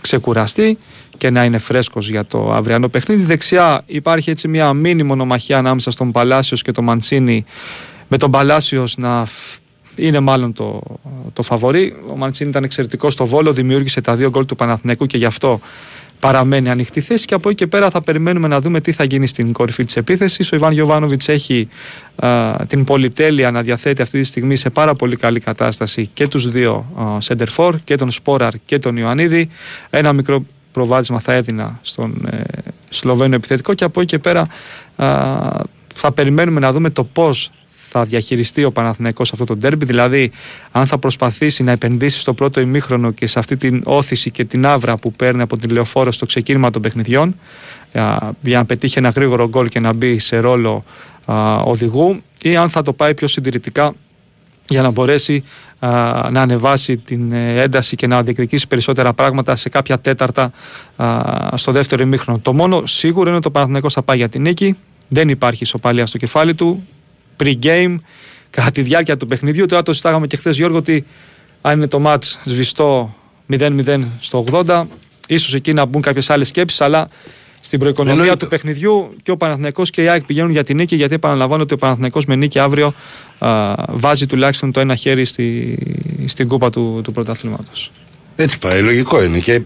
ξεκουραστεί 0.00 0.78
και 1.16 1.30
να 1.30 1.44
είναι 1.44 1.58
φρέσκος 1.58 2.08
για 2.08 2.24
το 2.24 2.52
αυριανό 2.52 2.88
παιχνίδι. 2.88 3.22
Δεξιά 3.22 3.82
υπάρχει 3.86 4.30
έτσι 4.30 4.48
μια 4.48 4.72
μίνι 4.72 5.02
μονομαχία 5.02 5.58
ανάμεσα 5.58 5.90
στον 5.90 6.12
Παλάσιος 6.12 6.62
και 6.62 6.72
τον 6.72 6.84
Μαντσίνη 6.84 7.44
με 8.08 8.16
τον 8.16 8.30
Παλάσιος 8.30 8.96
να 8.96 9.24
φ- 9.24 9.60
είναι 9.96 10.20
μάλλον 10.20 10.52
το, 10.52 10.82
το 11.32 11.42
φαβορή. 11.42 11.96
Ο 12.12 12.16
Μαντσίνη 12.16 12.50
ήταν 12.50 12.64
εξαιρετικός 12.64 13.12
στο 13.12 13.26
Βόλο, 13.26 13.52
δημιούργησε 13.52 14.00
τα 14.00 14.16
δύο 14.16 14.28
γκολ 14.28 14.46
του 14.46 14.56
Παναθηναϊκού 14.56 15.06
και 15.06 15.16
γι' 15.16 15.24
αυτό 15.24 15.60
παραμένει 16.20 16.70
ανοιχτή 16.70 17.00
θέση 17.00 17.26
και 17.26 17.34
από 17.34 17.48
εκεί 17.48 17.58
και 17.58 17.66
πέρα 17.66 17.90
θα 17.90 18.00
περιμένουμε 18.00 18.48
να 18.48 18.60
δούμε 18.60 18.80
τι 18.80 18.92
θα 18.92 19.04
γίνει 19.04 19.26
στην 19.26 19.52
κορυφή 19.52 19.84
της 19.84 19.96
επίθεσης. 19.96 20.52
Ο 20.52 20.56
Ιβάν 20.56 20.72
Γιωβάνοβιτς 20.72 21.28
έχει 21.28 21.68
α, 22.16 22.56
την 22.68 22.84
πολυτέλεια 22.84 23.50
να 23.50 23.62
διαθέτει 23.62 24.02
αυτή 24.02 24.20
τη 24.20 24.26
στιγμή 24.26 24.56
σε 24.56 24.70
πάρα 24.70 24.94
πολύ 24.94 25.16
καλή 25.16 25.40
κατάσταση 25.40 26.10
και 26.14 26.28
τους 26.28 26.48
δύο 26.48 26.86
Σέντερφορ 27.18 27.76
και 27.84 27.94
τον 27.94 28.10
Σπόραρ 28.10 28.52
και 28.64 28.78
τον 28.78 28.96
Ιωαννίδη. 28.96 29.48
Ένα 29.90 30.12
μικρό 30.12 30.46
προβάδισμα 30.72 31.18
θα 31.18 31.32
έδινα 31.32 31.78
στον 31.82 32.28
ε, 32.30 32.40
Σλοβαίνο 32.88 33.34
επιθετικό 33.34 33.74
και 33.74 33.84
από 33.84 34.00
εκεί 34.00 34.10
και 34.10 34.18
πέρα 34.18 34.46
α, 34.96 35.06
θα 35.94 36.12
περιμένουμε 36.12 36.60
να 36.60 36.72
δούμε 36.72 36.90
το 36.90 37.04
πώς 37.04 37.50
θα 37.90 38.04
διαχειριστεί 38.04 38.64
ο 38.64 38.72
Παναθηναϊκός 38.72 39.32
αυτό 39.32 39.44
το 39.44 39.56
ντέρμπι, 39.56 39.84
δηλαδή 39.84 40.30
αν 40.72 40.86
θα 40.86 40.98
προσπαθήσει 40.98 41.62
να 41.62 41.72
επενδύσει 41.72 42.18
στο 42.18 42.34
πρώτο 42.34 42.60
ημίχρονο 42.60 43.10
και 43.10 43.26
σε 43.26 43.38
αυτή 43.38 43.56
την 43.56 43.82
όθηση 43.84 44.30
και 44.30 44.44
την 44.44 44.66
άβρα 44.66 44.96
που 44.96 45.12
παίρνει 45.12 45.42
από 45.42 45.56
την 45.56 45.70
λεωφόρο 45.70 46.12
στο 46.12 46.26
ξεκίνημα 46.26 46.70
των 46.70 46.82
παιχνιδιών 46.82 47.36
α, 47.92 48.16
για 48.40 48.58
να 48.58 48.64
πετύχει 48.64 48.98
ένα 48.98 49.08
γρήγορο 49.08 49.48
γκολ 49.48 49.68
και 49.68 49.80
να 49.80 49.94
μπει 49.94 50.18
σε 50.18 50.38
ρόλο 50.38 50.84
α, 51.24 51.52
οδηγού 51.52 52.22
ή 52.42 52.56
αν 52.56 52.70
θα 52.70 52.82
το 52.82 52.92
πάει 52.92 53.14
πιο 53.14 53.26
συντηρητικά 53.26 53.94
για 54.68 54.82
να 54.82 54.90
μπορέσει 54.90 55.42
α, 55.78 55.88
να 56.30 56.40
ανεβάσει 56.40 56.96
την 56.96 57.32
ε, 57.32 57.62
ένταση 57.62 57.96
και 57.96 58.06
να 58.06 58.22
διεκδικήσει 58.22 58.66
περισσότερα 58.66 59.12
πράγματα 59.12 59.56
σε 59.56 59.68
κάποια 59.68 59.98
τέταρτα 59.98 60.52
α, 60.96 61.22
στο 61.54 61.72
δεύτερο 61.72 62.02
ημίχρονο. 62.02 62.38
Το 62.38 62.52
μόνο 62.52 62.86
σίγουρο 62.86 63.28
είναι 63.28 63.36
ότι 63.36 63.46
ο 63.46 63.50
Παναθηναϊκός 63.50 63.92
θα 63.92 64.02
πάει 64.02 64.16
για 64.16 64.28
την 64.28 64.42
νίκη. 64.42 64.76
Δεν 65.08 65.28
υπάρχει 65.28 65.62
ισοπαλία 65.62 66.06
στο 66.06 66.18
κεφάλι 66.18 66.54
του. 66.54 66.86
Pre-game, 67.42 67.96
κατά 68.50 68.70
τη 68.70 68.82
διάρκεια 68.82 69.16
του 69.16 69.26
παιχνιδιού. 69.26 69.66
Τώρα 69.66 69.82
το 69.82 69.92
συστάγαμε 69.92 70.26
και 70.26 70.36
χθες 70.36 70.56
Γιώργο 70.56 70.76
ότι 70.76 71.04
αν 71.60 71.76
είναι 71.76 71.86
το 71.86 72.02
match 72.06 72.36
σβηστό 72.44 73.14
0-0 73.52 74.04
στο 74.18 74.44
80, 74.50 74.84
ίσως 75.28 75.54
εκεί 75.54 75.72
να 75.72 75.84
μπουν 75.84 76.00
κάποιες 76.00 76.30
άλλες 76.30 76.48
σκέψεις, 76.48 76.80
αλλά 76.80 77.08
στην 77.60 77.78
προοικονομία 77.78 78.20
Εννοείται. 78.20 78.44
του 78.44 78.50
παιχνιδιού 78.50 79.16
και 79.22 79.30
ο 79.30 79.36
Παναθηναϊκός 79.36 79.90
και 79.90 80.02
η 80.02 80.08
ΑΕΚ 80.08 80.24
πηγαίνουν 80.24 80.50
για 80.50 80.64
την 80.64 80.76
νίκη, 80.76 80.96
γιατί 80.96 81.14
επαναλαμβάνω 81.14 81.62
ότι 81.62 81.74
ο 81.74 81.76
Παναθηναϊκός 81.76 82.24
με 82.26 82.36
νίκη 82.36 82.58
αύριο 82.58 82.94
α, 83.38 83.74
βάζει 83.88 84.26
τουλάχιστον 84.26 84.72
το 84.72 84.80
ένα 84.80 84.94
χέρι 84.94 85.24
στη, 85.24 85.78
στην 86.26 86.48
κούπα 86.48 86.70
του, 86.70 87.00
του 87.04 87.12
πρωταθλήματος. 87.12 87.90
Έτσι 88.36 88.58
πάει, 88.58 88.82
λογικό 88.82 89.24
είναι. 89.24 89.38
Και 89.38 89.52
ε, 89.52 89.62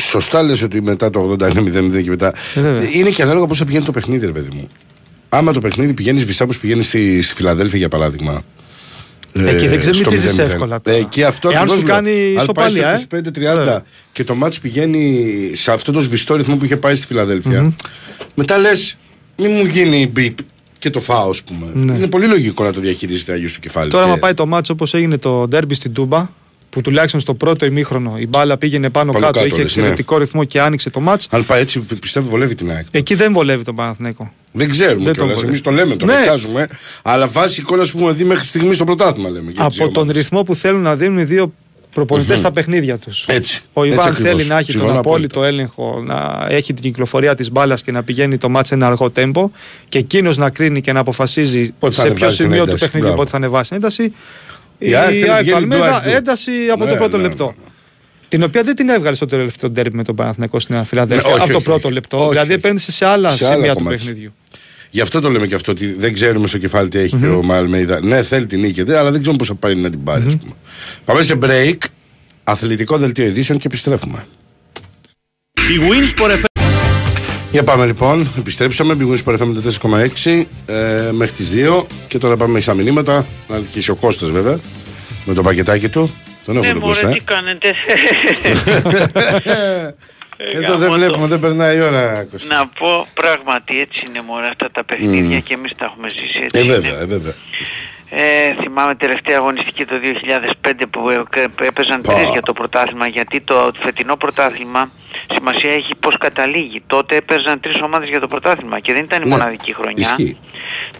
σωστά 0.00 0.42
λες 0.42 0.62
ότι 0.62 0.82
μετά 0.82 1.10
το 1.10 1.30
80 1.32 1.50
είναι 1.50 1.88
0-0 1.98 2.02
και 2.02 2.10
μετά. 2.10 2.34
Ε, 2.54 2.60
βέβαια. 2.60 2.82
Ε, 2.82 2.88
είναι 2.92 3.10
και 3.10 3.22
ανάλογα 3.22 3.46
πώς 3.46 3.58
θα 3.58 3.64
πηγαίνει 3.64 3.84
το 3.84 3.92
παιχνίδι, 3.92 4.26
ρε 4.26 4.32
παιδί 4.32 4.48
μου. 4.54 4.66
Άμα 5.34 5.52
το 5.52 5.60
παιχνίδι 5.60 5.94
πηγαίνεις 5.94 6.22
σβηστά 6.22 6.44
όπως 6.44 6.58
πηγαίνεις 6.58 6.86
στη, 6.86 7.22
στη 7.22 7.34
Φιλαδέλφια 7.34 7.78
για 7.78 7.88
παράδειγμα. 7.88 8.42
ε, 9.32 9.48
Εκεί 9.50 9.66
δεν 9.66 9.82
στο 9.82 9.90
ξεμητίζεις 9.90 10.34
0-0. 10.36 10.38
εύκολα 10.38 10.80
τώρα. 10.80 10.96
Ε, 10.96 11.00
εκεί 11.00 11.24
αυτό 11.24 11.48
Εάν 11.48 11.56
ακριβώς 11.58 11.78
σου 11.80 11.86
λέω. 11.86 11.94
κάνει 11.94 12.10
Αν 12.10 12.34
ισοπαλία, 12.42 12.82
πάει 12.82 12.94
ε. 12.94 12.98
στο 12.98 13.16
25-30 13.52 13.56
Βέβαια. 13.56 13.84
και 14.12 14.24
το 14.24 14.34
μάτς 14.34 14.60
πηγαίνει 14.60 15.30
σε 15.54 15.72
αυτό 15.72 15.92
το 15.92 16.00
σβηστό 16.00 16.36
ρυθμό 16.36 16.56
που 16.56 16.64
είχε 16.64 16.76
πάει 16.76 16.94
στη 16.94 17.06
φιλαδελφια 17.06 17.72
μετά 18.34 18.58
λες, 18.58 18.96
μην 19.36 19.50
μου 19.52 19.64
γίνει 19.64 20.06
μπιπ 20.12 20.36
και 20.78 20.90
το 20.90 21.00
φάω, 21.00 21.30
ας 21.30 21.42
πούμε. 21.42 21.66
Ναι. 21.74 21.92
Είναι 21.94 22.06
πολύ 22.06 22.26
λογικό 22.26 22.64
να 22.64 22.72
το 22.72 22.80
διαχειρίζεται 22.80 23.32
αγιο 23.32 23.48
στο 23.48 23.58
κεφάλι. 23.60 23.90
Τώρα, 23.90 24.04
Και- 24.04 24.10
άμα 24.10 24.18
πάει 24.18 24.34
το 24.34 24.46
μάτσο 24.46 24.72
όπως 24.72 24.94
έγινε 24.94 25.18
το 25.18 25.48
ντέρμπι 25.48 25.74
στην 25.74 25.92
Τούμπα, 25.92 26.28
που 26.70 26.80
τουλάχιστον 26.80 27.20
στο 27.20 27.34
πρώτο 27.34 27.66
ημίχρονο 27.66 28.14
η 28.18 28.26
μπάλα 28.26 28.56
πήγαινε 28.58 28.90
πάνω, 28.90 29.12
Πάνω 29.12 29.24
κάτω, 29.26 29.38
κάτω, 29.38 29.46
είχε 29.54 29.62
λες, 29.62 29.76
εξαιρετικό 29.76 30.18
ρυθμό 30.18 30.44
και 30.44 30.60
άνοιξε 30.60 30.90
το 30.90 31.00
μάτς 31.00 31.26
Αν 31.30 31.46
πάει 31.46 31.60
έτσι, 31.60 31.80
πιστεύω 32.00 32.28
βολεύει 32.28 32.54
την 32.54 32.70
ΑΕΚ. 32.70 32.86
Εκεί 32.90 33.14
δεν 33.14 33.32
βολεύει 33.32 33.62
τον 33.62 33.74
Παναθηναϊκό. 33.74 34.32
Δεν 34.52 34.70
ξέρουμε 34.70 35.04
Δεν 35.04 35.04
τον 35.04 35.14
κιόλας. 35.14 35.32
βολεύει. 35.34 35.46
Εμείς 35.46 35.60
το 35.60 35.70
λέμε, 35.70 35.96
το 35.96 36.04
Ναι. 36.06 36.18
ρετάζουμε. 36.18 36.66
Αλλά 37.02 37.26
βάσει 37.28 37.60
εικόνα 37.60 37.82
που 37.82 37.98
έχουμε 37.98 38.12
δει 38.12 38.24
μέχρι 38.24 38.44
στιγμής 38.46 38.76
στο 38.76 38.84
πρωτάθλημα 38.84 39.28
λέμε. 39.28 39.50
για 39.50 39.52
τις 39.52 39.60
Από 39.64 39.74
δύο 39.74 39.88
τον 39.88 40.02
ομάδες. 40.02 40.22
ρυθμό 40.22 40.42
που 40.42 40.54
θέλουν 40.54 40.80
να 40.82 40.96
δίνουν 40.96 41.18
οι 41.18 41.24
δύο 41.24 41.52
προπονητές 41.94 42.38
στα 42.38 42.52
παιχνίδια 42.52 42.98
τους. 42.98 43.24
Έτσι. 43.28 43.60
Ο 43.72 43.82
Έτσι 43.84 43.94
Ιβάν 43.96 44.08
ακριβώς. 44.10 44.30
θέλει 44.30 44.44
να 44.48 44.58
έχει 44.58 44.70
τον 44.72 44.80
Συμφωνώ 44.80 44.98
απόλυτο 45.00 45.44
έλεγχο, 45.44 46.02
να 46.06 46.46
έχει 46.48 46.72
την 46.72 46.82
κυκλοφορία 46.82 47.34
της 47.34 47.50
μπάλας 47.50 47.82
και 47.82 47.92
να 47.92 48.02
πηγαίνει 48.02 48.36
το 48.38 48.48
μάτς 48.48 48.68
σε 48.68 48.74
ένα 48.74 48.86
αργό 48.86 49.10
τέμπο 49.10 49.50
και 49.88 49.98
εκείνος 49.98 50.36
να 50.36 50.50
κρίνει 50.50 50.80
και 50.80 50.92
να 50.92 51.00
αποφασίζει 51.00 51.72
Πότε 51.78 51.94
θα 51.94 52.02
σε 52.02 52.08
ποιο 52.10 52.14
ανεβάσει 52.16 52.36
την 52.36 52.44
σημείο 52.46 52.62
του 52.64 52.68
ένταση. 52.68 52.80
παιχνιδιού 52.84 53.00
Μπράβο. 53.06 53.16
πότε 53.22 53.30
θα 53.30 53.36
ανεβάσει 53.36 53.68
την 53.68 53.76
ένταση. 53.78 54.12
Η 54.78 54.94
ΑΕΚ 54.94 55.08
θέλει 55.08 55.26
να 55.26 55.32
ΑΕΚ 55.34 55.44
πηγαίνει 55.44 55.60
Αλμέδα, 55.62 56.02
do 56.02 56.04
and 56.04 56.08
do. 56.08 56.16
ένταση 56.16 56.50
από 56.72 56.84
Ναι, 56.84 56.90
το 56.90 56.96
πρώτο 56.96 57.16
ναι, 57.16 57.22
λεπτό. 57.22 57.44
ναι. 57.46 57.70
Την 58.28 58.42
οποία 58.42 58.62
δεν 58.62 58.74
την 58.76 58.88
έβγαλε 58.88 59.16
στο 59.16 59.26
τελευταίο 59.26 59.70
ντέρμπι 59.70 59.96
με 59.96 60.04
τον 60.04 60.14
Παναθηναϊκό 60.14 60.60
στην 60.60 60.84
Φιλαδέλφια. 60.84 61.28
Ναι, 61.28 61.32
όχι, 61.34 61.42
από 61.42 61.50
το 61.52 61.56
όχι, 61.58 61.66
πρώτο 61.66 61.86
όχι. 61.86 61.94
λεπτό. 61.94 62.18
Όχι, 62.20 62.28
δηλαδή 62.28 62.48
όχι. 62.48 62.56
επένδυσε 62.58 62.92
σε 62.92 63.06
άλλα 63.06 63.30
Σε 63.30 63.44
άλλα 63.46 63.54
σημεία 63.54 63.72
του 63.72 63.78
κομμάτια. 63.78 63.98
παιχνιδιού. 63.98 64.32
Γι' 64.94 65.00
αυτό 65.00 65.20
το 65.20 65.30
λέμε 65.30 65.46
και 65.46 65.54
αυτό 65.54 65.72
ότι 65.72 65.94
δεν 65.94 66.12
ξέρουμε 66.12 66.46
στο 66.46 66.58
κεφάλι 66.58 66.88
τι 66.88 66.98
έχει 66.98 67.16
και 67.16 67.26
ο 67.26 67.42
Μαλμέιδα. 67.42 68.00
Ναι, 68.04 68.22
θέλει 68.22 68.46
την 68.46 68.60
νίκη, 68.60 68.82
δε, 68.82 68.98
αλλά 68.98 69.10
δεν 69.10 69.20
ξέρουμε 69.20 69.38
πώς 69.38 69.48
θα 69.48 69.54
πάει 69.54 69.74
να 69.74 69.90
την 69.90 70.04
πάρει. 70.04 70.24
ας 70.26 70.36
πούμε. 70.36 70.52
Πάμε 71.04 71.22
σε 71.22 71.38
break. 71.42 71.76
Αθλητικό 72.44 72.98
δελτίο 72.98 73.24
ειδήσεων 73.24 73.58
και 73.58 73.66
επιστρέφουμε. 73.66 74.26
Η 75.52 75.78
Winsport 75.90 76.30
FM 76.30 76.62
Για 77.50 77.62
πάμε 77.62 77.86
λοιπόν, 77.86 78.28
επιστρέψαμε. 78.38 78.94
Μπηγούν 78.94 79.16
στο 79.16 79.34
FM 79.38 79.52
4,6 80.24 80.44
ε, 80.66 81.10
μέχρι 81.12 81.34
τις 81.36 81.50
2 81.54 81.84
και 82.08 82.18
τώρα 82.18 82.36
πάμε 82.36 82.60
στα 82.60 82.74
μηνύματα. 82.74 83.26
Να 83.48 83.56
αρχίσει 83.56 83.90
ο 83.90 83.94
Κώστας 83.94 84.30
βέβαια 84.30 84.58
με 85.24 85.34
το 85.34 85.42
πακετάκι 85.42 85.88
του. 85.88 86.10
Τον 86.44 86.56
έχω 86.56 86.64
Ναι, 86.66 86.72
τον 86.72 86.80
μωρέ, 86.80 86.92
Κώστα. 87.00 87.08
τι 87.08 87.16
ε. 87.16 87.20
κάνετε. 87.24 87.74
Εδώ 90.54 90.76
δεν 90.76 90.90
βλέπουμε, 90.92 91.26
δεν 91.26 91.40
περνάει 91.40 91.76
η 91.76 91.80
ώρα. 91.80 92.24
Κώστα. 92.30 92.54
Να 92.56 92.66
πω 92.66 93.06
πράγματι 93.14 93.80
έτσι 93.80 94.02
είναι 94.08 94.20
μωρέ 94.26 94.46
αυτά 94.46 94.70
τα 94.70 94.84
παιχνίδια 94.84 95.40
και 95.40 95.54
εμείς 95.54 95.72
τα 95.76 95.84
έχουμε 95.84 96.08
ζήσει 96.08 96.40
έτσι 96.42 96.60
Ε, 96.60 96.64
είναι. 96.64 96.72
βέβαια, 96.74 97.00
ε, 97.00 97.04
βέβαια. 97.04 97.32
Ε, 98.14 98.52
θυμάμαι 98.62 98.94
τελευταία 98.94 99.36
αγωνιστική 99.36 99.84
το 99.84 99.94
2005 100.64 100.70
που 100.90 101.10
ε, 101.10 101.22
ε, 101.34 101.66
έπαιζαν 101.66 102.00
Πω. 102.00 102.12
τρεις 102.12 102.28
για 102.28 102.40
το 102.40 102.52
πρωτάθλημα 102.52 103.06
γιατί 103.06 103.40
το 103.40 103.70
φετινό 103.78 104.16
πρωτάθλημα 104.16 104.90
σημασία 105.34 105.72
έχει 105.72 105.94
πώς 105.94 106.16
καταλήγει. 106.18 106.82
Τότε 106.86 107.16
έπαιζαν 107.16 107.60
τρεις 107.60 107.80
ομάδες 107.82 108.08
για 108.08 108.20
το 108.20 108.26
πρωτάθλημα 108.26 108.80
και 108.80 108.92
δεν 108.92 109.02
ήταν 109.04 109.22
η 109.22 109.24
Ναι, 109.24 109.30
μοναδική 109.30 109.74
χρονιά. 109.74 110.08
ισχύει. 110.18 110.38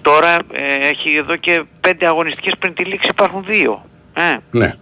Τώρα 0.02 0.34
ε, 0.52 0.88
έχει 0.88 1.16
εδώ 1.16 1.36
και 1.36 1.62
πέντε 1.80 2.06
αγωνιστικές 2.06 2.52
πριν 2.58 2.74
τη 2.74 2.84
λήξη 2.84 3.08
υπάρχουν 3.10 3.44
δύο. 3.48 3.84
Ε, 4.14 4.36
Ναι. 4.50 4.72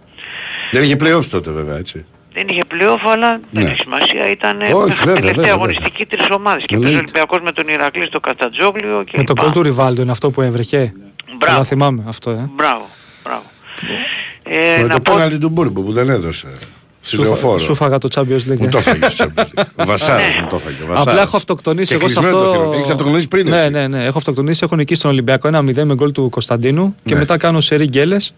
Δεν 0.71 0.83
είχε 0.83 0.95
playoffs 0.99 1.25
τότε 1.25 1.51
βέβαια, 1.51 1.77
έτσι. 1.77 2.05
Δεν 2.33 2.45
είχε 2.49 2.61
πλέον 2.67 2.99
αλλά 3.13 3.39
δεν 3.51 3.63
Ναι. 3.63 3.69
έχει 3.69 3.79
σημασία. 3.81 4.29
Ήταν 4.31 4.61
ε, 4.61 4.65
Όχι, 4.65 4.75
μέχρι 4.87 4.95
βέβαια, 5.05 5.13
τελευταία 5.15 5.33
βέβαια, 5.33 5.53
αγωνιστική 5.53 6.05
τρεις 6.05 6.27
ομάδες. 6.31 6.63
Και 6.65 6.75
Εννοείται. 6.75 6.95
παίζει 6.95 6.95
ο 6.95 6.99
Ολυμπιακός 7.03 7.39
με 7.45 7.51
τον 7.51 7.67
Ηρακλή 7.73 8.05
στο 8.05 8.19
Κατατζόγλιο 8.19 9.03
και 9.03 9.13
Με 9.17 9.23
το 9.23 9.33
λοιπά. 9.33 9.41
κόλ 9.43 9.51
του 9.51 9.61
Ριβάλντο 9.63 10.01
είναι 10.01 10.11
αυτό 10.11 10.31
που 10.31 10.41
έβρεχε. 10.41 10.93
Μπράβο. 11.37 11.53
Καλά 11.53 11.63
θυμάμαι 11.63 12.03
αυτό, 12.07 12.29
ε. 12.31 12.49
Μπράβο, 12.55 12.85
μπράβο. 13.23 13.43
Ε, 14.45 14.77
Με 14.77 14.87
να 14.87 14.93
το 14.93 14.99
πω 14.99 15.13
πέναλτι 15.13 15.37
του 15.37 15.49
Μπούρμπου 15.49 15.83
που 15.83 15.91
δεν 15.91 16.09
έδωσε. 16.09 16.47
Στη 17.03 17.15
Σου, 17.15 17.21
λεωφόρο. 17.21 17.57
σου 17.59 17.75
φάγα 17.75 17.97
το 17.97 18.07
Champions 18.15 18.51
League. 18.51 18.57
Μου 18.59 18.65
ε. 18.65 18.67
το 18.67 18.77
έφαγε 18.77 19.09
στο 19.09 19.25
Champions 19.35 19.41
League. 19.59 19.63
Ο 19.81 19.85
Βασάρας 19.85 20.35
Ναι. 20.35 20.41
μου 20.41 20.47
το 20.49 20.55
έφαγε. 20.55 20.75
ο 20.83 20.85
Βασάρας. 20.85 21.07
Απλά 21.07 21.21
έχω 21.21 21.35
αυτοκτονήσει 21.37 21.87
Και 21.87 21.93
εγώ 21.93 22.07
σε 22.07 22.13
κλεισμένο 22.13 22.37
το 22.39 22.45
αυτό. 22.49 22.59
θηρόν. 22.59 22.73
Έχεις 22.73 22.89
αυτοκτονήσει 22.89 23.27
πριν 23.27 23.49
Ναι, 23.49 23.59
εσύ. 23.59 23.69
ναι, 23.69 23.87
ναι. 23.87 24.03
Έχω 24.05 24.17
αυτοκτονήσει. 24.17 24.61
Έχω 24.63 24.75
νικήσει 24.75 25.01
τον 25.01 25.11
Ολυμπιακό 25.11 25.49
1-0 25.53 25.83
με 25.83 25.93
γκολ 25.93 26.11
του 26.11 26.29
Κωνσταντίνου 26.29 26.95
και 27.03 27.13
Ναι. 27.13 27.19
μετά 27.19 27.37
κάνω 27.37 27.59
σε 27.59 27.85
γκέλες. 27.85 28.33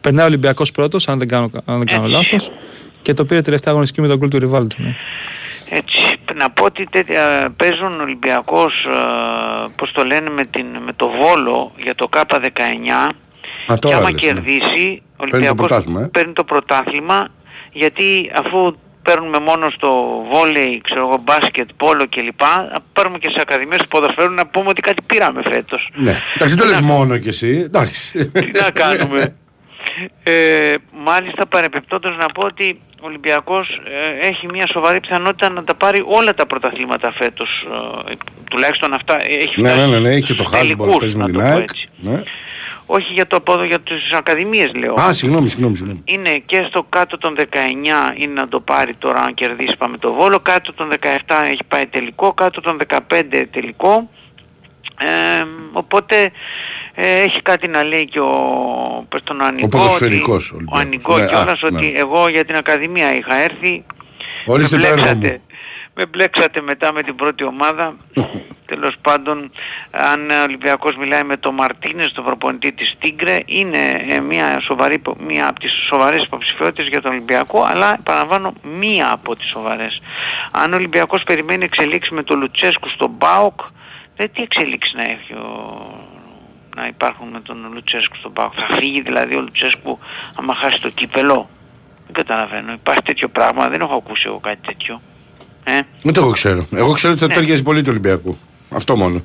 Περνάει 0.00 0.24
ο 0.24 0.28
Ολυμπιακός 0.28 0.72
πρώτος, 0.72 1.08
αν 1.08 1.18
δεν 1.18 1.28
κάνω, 1.28 1.50
αν 1.64 1.78
δεν 1.78 1.86
κάνω 1.86 2.04
Έτσι. 2.04 2.16
λάθος. 2.16 2.50
Και 3.02 3.14
το 3.14 3.24
πήρε 3.24 3.40
τελευταία 3.40 3.72
αγωνιστική 3.72 4.00
με 4.00 4.08
τον 4.08 4.18
γκολ 4.18 4.28
του 4.28 4.38
Ριβάλντου. 4.38 4.76
Ναι. 4.78 4.94
Έτσι, 5.70 6.16
να 6.34 6.50
πω 6.50 6.64
ότι 6.64 6.86
τέτοια, 6.90 7.54
παίζουν 7.56 8.00
Ολυμπιακός, 8.00 8.84
ε, 8.84 9.68
πώς 9.76 9.92
το 9.92 10.04
λένε, 10.04 10.30
με, 10.30 10.44
την, 10.44 10.66
με 10.66 10.92
το 10.96 11.08
Βόλο 11.08 11.72
για 11.82 11.94
το 11.94 12.08
K19 12.12 12.28
Α, 13.66 13.74
και 13.74 13.80
τώρα 13.80 13.96
άμα 13.96 14.10
λες, 14.10 14.22
ναι. 14.22 14.32
κερδίσει, 14.32 15.02
ο 15.16 15.26
το 15.26 15.36
Ολυμπιακός 15.36 15.66
πρωτάθλημα, 15.66 16.02
ε. 16.02 16.08
παίρνει 16.12 16.32
το 16.32 16.44
πρωτάθλημα 16.44 17.28
γιατί 17.72 18.30
αφού 18.34 18.76
παίρνουμε 19.02 19.38
μόνο 19.38 19.70
στο 19.70 19.88
βόλεϊ, 20.30 20.80
ξέρω 20.84 21.00
εγώ, 21.00 21.20
μπάσκετ, 21.24 21.68
πόλο 21.76 22.04
κλπ. 22.08 22.40
να 22.72 22.78
Πάρουμε 22.92 23.18
και 23.18 23.28
σε 23.28 23.40
ακαδημίες 23.40 23.80
ποδοσφαίρου 23.88 24.32
να 24.32 24.46
πούμε 24.46 24.68
ότι 24.68 24.80
κάτι 24.80 25.02
πήραμε 25.06 25.42
φέτος. 25.42 25.90
Ναι. 25.94 26.16
Εντάξει, 26.34 26.54
δεν 26.54 26.66
το 26.66 26.72
λες 26.72 26.80
μόνο 26.80 27.18
κι 27.18 27.28
εσύ. 27.28 27.62
Εντάξει. 27.64 28.30
Τι 28.32 28.50
να 28.62 28.70
κάνουμε. 28.70 29.34
Ε, 30.22 30.74
μάλιστα 31.04 31.46
παρεπιπτόντως 31.46 32.16
να 32.16 32.26
πω 32.26 32.46
ότι 32.46 32.80
ο 33.00 33.06
Ολυμπιακός 33.06 33.80
ε, 34.20 34.26
έχει 34.26 34.46
μια 34.46 34.66
σοβαρή 34.66 35.00
πιθανότητα 35.00 35.48
να 35.48 35.64
τα 35.64 35.74
πάρει 35.74 36.02
όλα 36.06 36.34
τα 36.34 36.46
πρωταθλήματα 36.46 37.12
φέτος. 37.12 37.66
Ε, 38.10 38.12
τουλάχιστον 38.50 38.92
αυτά 38.92 39.22
έχει 39.24 39.60
Ναι, 39.60 39.68
φτάσει 39.68 39.86
ναι, 39.86 39.92
ναι, 39.92 39.98
ναι, 40.00 40.10
έχει 40.10 40.22
και 40.22 40.34
το 40.34 40.42
στους 40.44 40.58
handball 40.58 40.60
τελικούς, 40.62 40.96
παίζει 40.96 41.16
με 41.16 41.22
να 41.22 41.28
την 41.30 41.34
το 41.38 41.40
πω 41.40 41.46
ΑΕΚ. 41.46 41.60
έτσι. 41.70 41.88
Ναι. 41.96 42.22
Όχι 42.90 43.12
για 43.12 43.26
το 43.26 43.36
απόδο, 43.36 43.64
για 43.64 43.80
τις 43.80 44.12
ακαδημίες 44.12 44.72
λέω. 44.74 44.94
Α, 44.94 45.12
συγγνώμη, 45.12 45.48
συγγνώμη. 45.48 45.76
συγγνώμη. 45.76 46.02
Είναι 46.04 46.42
και 46.46 46.64
στο 46.68 46.86
κάτω 46.88 47.18
των 47.18 47.34
19 47.38 47.44
είναι 48.16 48.32
να 48.32 48.48
το 48.48 48.60
πάρει 48.60 48.94
τώρα 48.94 49.20
αν 49.20 49.34
κερδίσει 49.34 49.76
πάμε 49.76 49.98
το 49.98 50.12
Βόλο, 50.12 50.38
κάτω 50.40 50.72
των 50.72 50.88
17 51.00 51.06
έχει 51.50 51.64
πάει 51.68 51.86
τελικό, 51.86 52.32
κάτω 52.32 52.60
των 52.60 52.78
15 52.88 52.98
τελικό. 53.50 54.10
Ε, 55.00 55.44
οπότε 55.72 56.16
ε, 56.22 56.30
έχει 57.00 57.42
κάτι 57.42 57.68
να 57.68 57.82
λέει 57.82 58.04
και 58.04 58.20
ο, 58.20 58.32
πες 59.08 59.20
τον, 59.24 59.40
ο 59.40 59.44
Ανικό, 59.44 59.66
ποδοσφαιρικός 59.68 60.52
ότι- 60.52 60.64
ο 60.68 60.76
Ολυμπιακός. 60.76 61.14
Ανικό 61.14 61.18
Ναι, 61.18 61.26
κιόλας 61.26 61.62
α, 61.62 61.66
ότι 61.66 61.90
ναι. 61.92 61.98
εγώ 61.98 62.28
για 62.28 62.44
την 62.44 62.56
Ακαδημία 62.56 63.14
είχα 63.14 63.34
έρθει 63.34 63.84
Ορίστε 64.46 64.76
με 64.76 64.82
το 64.82 64.88
έργο 64.88 65.00
μπλέξατε, 65.02 65.30
μου. 65.32 65.42
με 65.94 66.06
μπλέξατε 66.06 66.60
μετά 66.60 66.92
με 66.92 67.02
την 67.02 67.14
πρώτη 67.16 67.44
ομάδα. 67.44 67.94
Τέλος 68.66 68.94
πάντων, 69.02 69.50
αν 69.90 70.30
ο 70.30 70.42
Ολυμπιακός 70.42 70.96
μιλάει 70.96 71.22
με 71.22 71.36
τον 71.36 71.54
Μαρτίνες, 71.54 72.12
τον 72.12 72.24
προπονητή 72.24 72.72
της 72.72 72.94
Τίγκρε, 72.98 73.36
είναι 73.46 74.04
ε, 74.08 74.20
μια, 74.20 74.60
σοβαρή, 74.60 74.94
υπο- 74.94 75.16
μια 75.26 75.48
από 75.48 75.60
τις 75.60 75.72
σοβαρές 75.88 76.22
υποψηφιότητες 76.22 76.86
για 76.88 77.00
τον 77.00 77.10
Ολυμπιακό, 77.10 77.62
αλλά 77.70 77.98
παραλαμβάνω 78.02 78.52
μία 78.78 79.12
από 79.12 79.36
τις 79.36 79.48
σοβαρές. 79.48 80.00
Αν 80.52 80.72
ο 80.72 80.76
Ολυμπιακός 80.76 81.22
περιμένει 81.22 81.64
εξελίξεις 81.64 82.12
με 82.12 82.22
τον 82.22 82.38
Λουτσέσκου 82.38 82.88
στον 82.88 83.18
ΠΑΟΚ, 83.18 83.60
δεν 84.16 84.30
τι 84.32 84.42
εξελίξεις 84.42 84.94
να 84.94 85.02
έχει 85.02 85.32
ο, 85.32 85.76
να 86.78 86.86
υπάρχουν 86.86 87.28
με 87.28 87.40
τον 87.40 87.56
Λουτσέσκου 87.74 88.16
στον 88.16 88.32
ΠΑΟΚ. 88.32 88.52
Θα 88.56 88.76
φύγει 88.76 89.00
δηλαδή 89.00 89.36
ο 89.36 89.40
Λουτσέσκου 89.40 89.98
άμα 90.38 90.54
χάσει 90.54 90.78
το 90.80 90.88
κύπελο. 90.88 91.48
Δεν 92.04 92.12
καταλαβαίνω. 92.14 92.72
Υπάρχει 92.72 93.02
τέτοιο 93.02 93.28
πράγμα. 93.28 93.68
Δεν 93.68 93.80
έχω 93.80 93.94
ακούσει 93.94 94.22
εγώ 94.26 94.38
κάτι 94.38 94.58
τέτοιο. 94.66 95.02
Ε, 95.64 95.80
Δεν 96.02 96.12
το 96.12 96.20
εγώ 96.20 96.30
ξέρω. 96.30 96.66
Εγώ 96.74 96.92
ξέρω 96.92 97.12
ότι 97.12 97.20
θα 97.22 97.26
Ναι. 97.28 97.34
ταιριάζει 97.34 97.62
πολύ 97.62 97.80
του 97.82 97.88
Ολυμπιακού. 97.90 98.38
Αυτό 98.70 98.96
μόνο. 98.96 99.24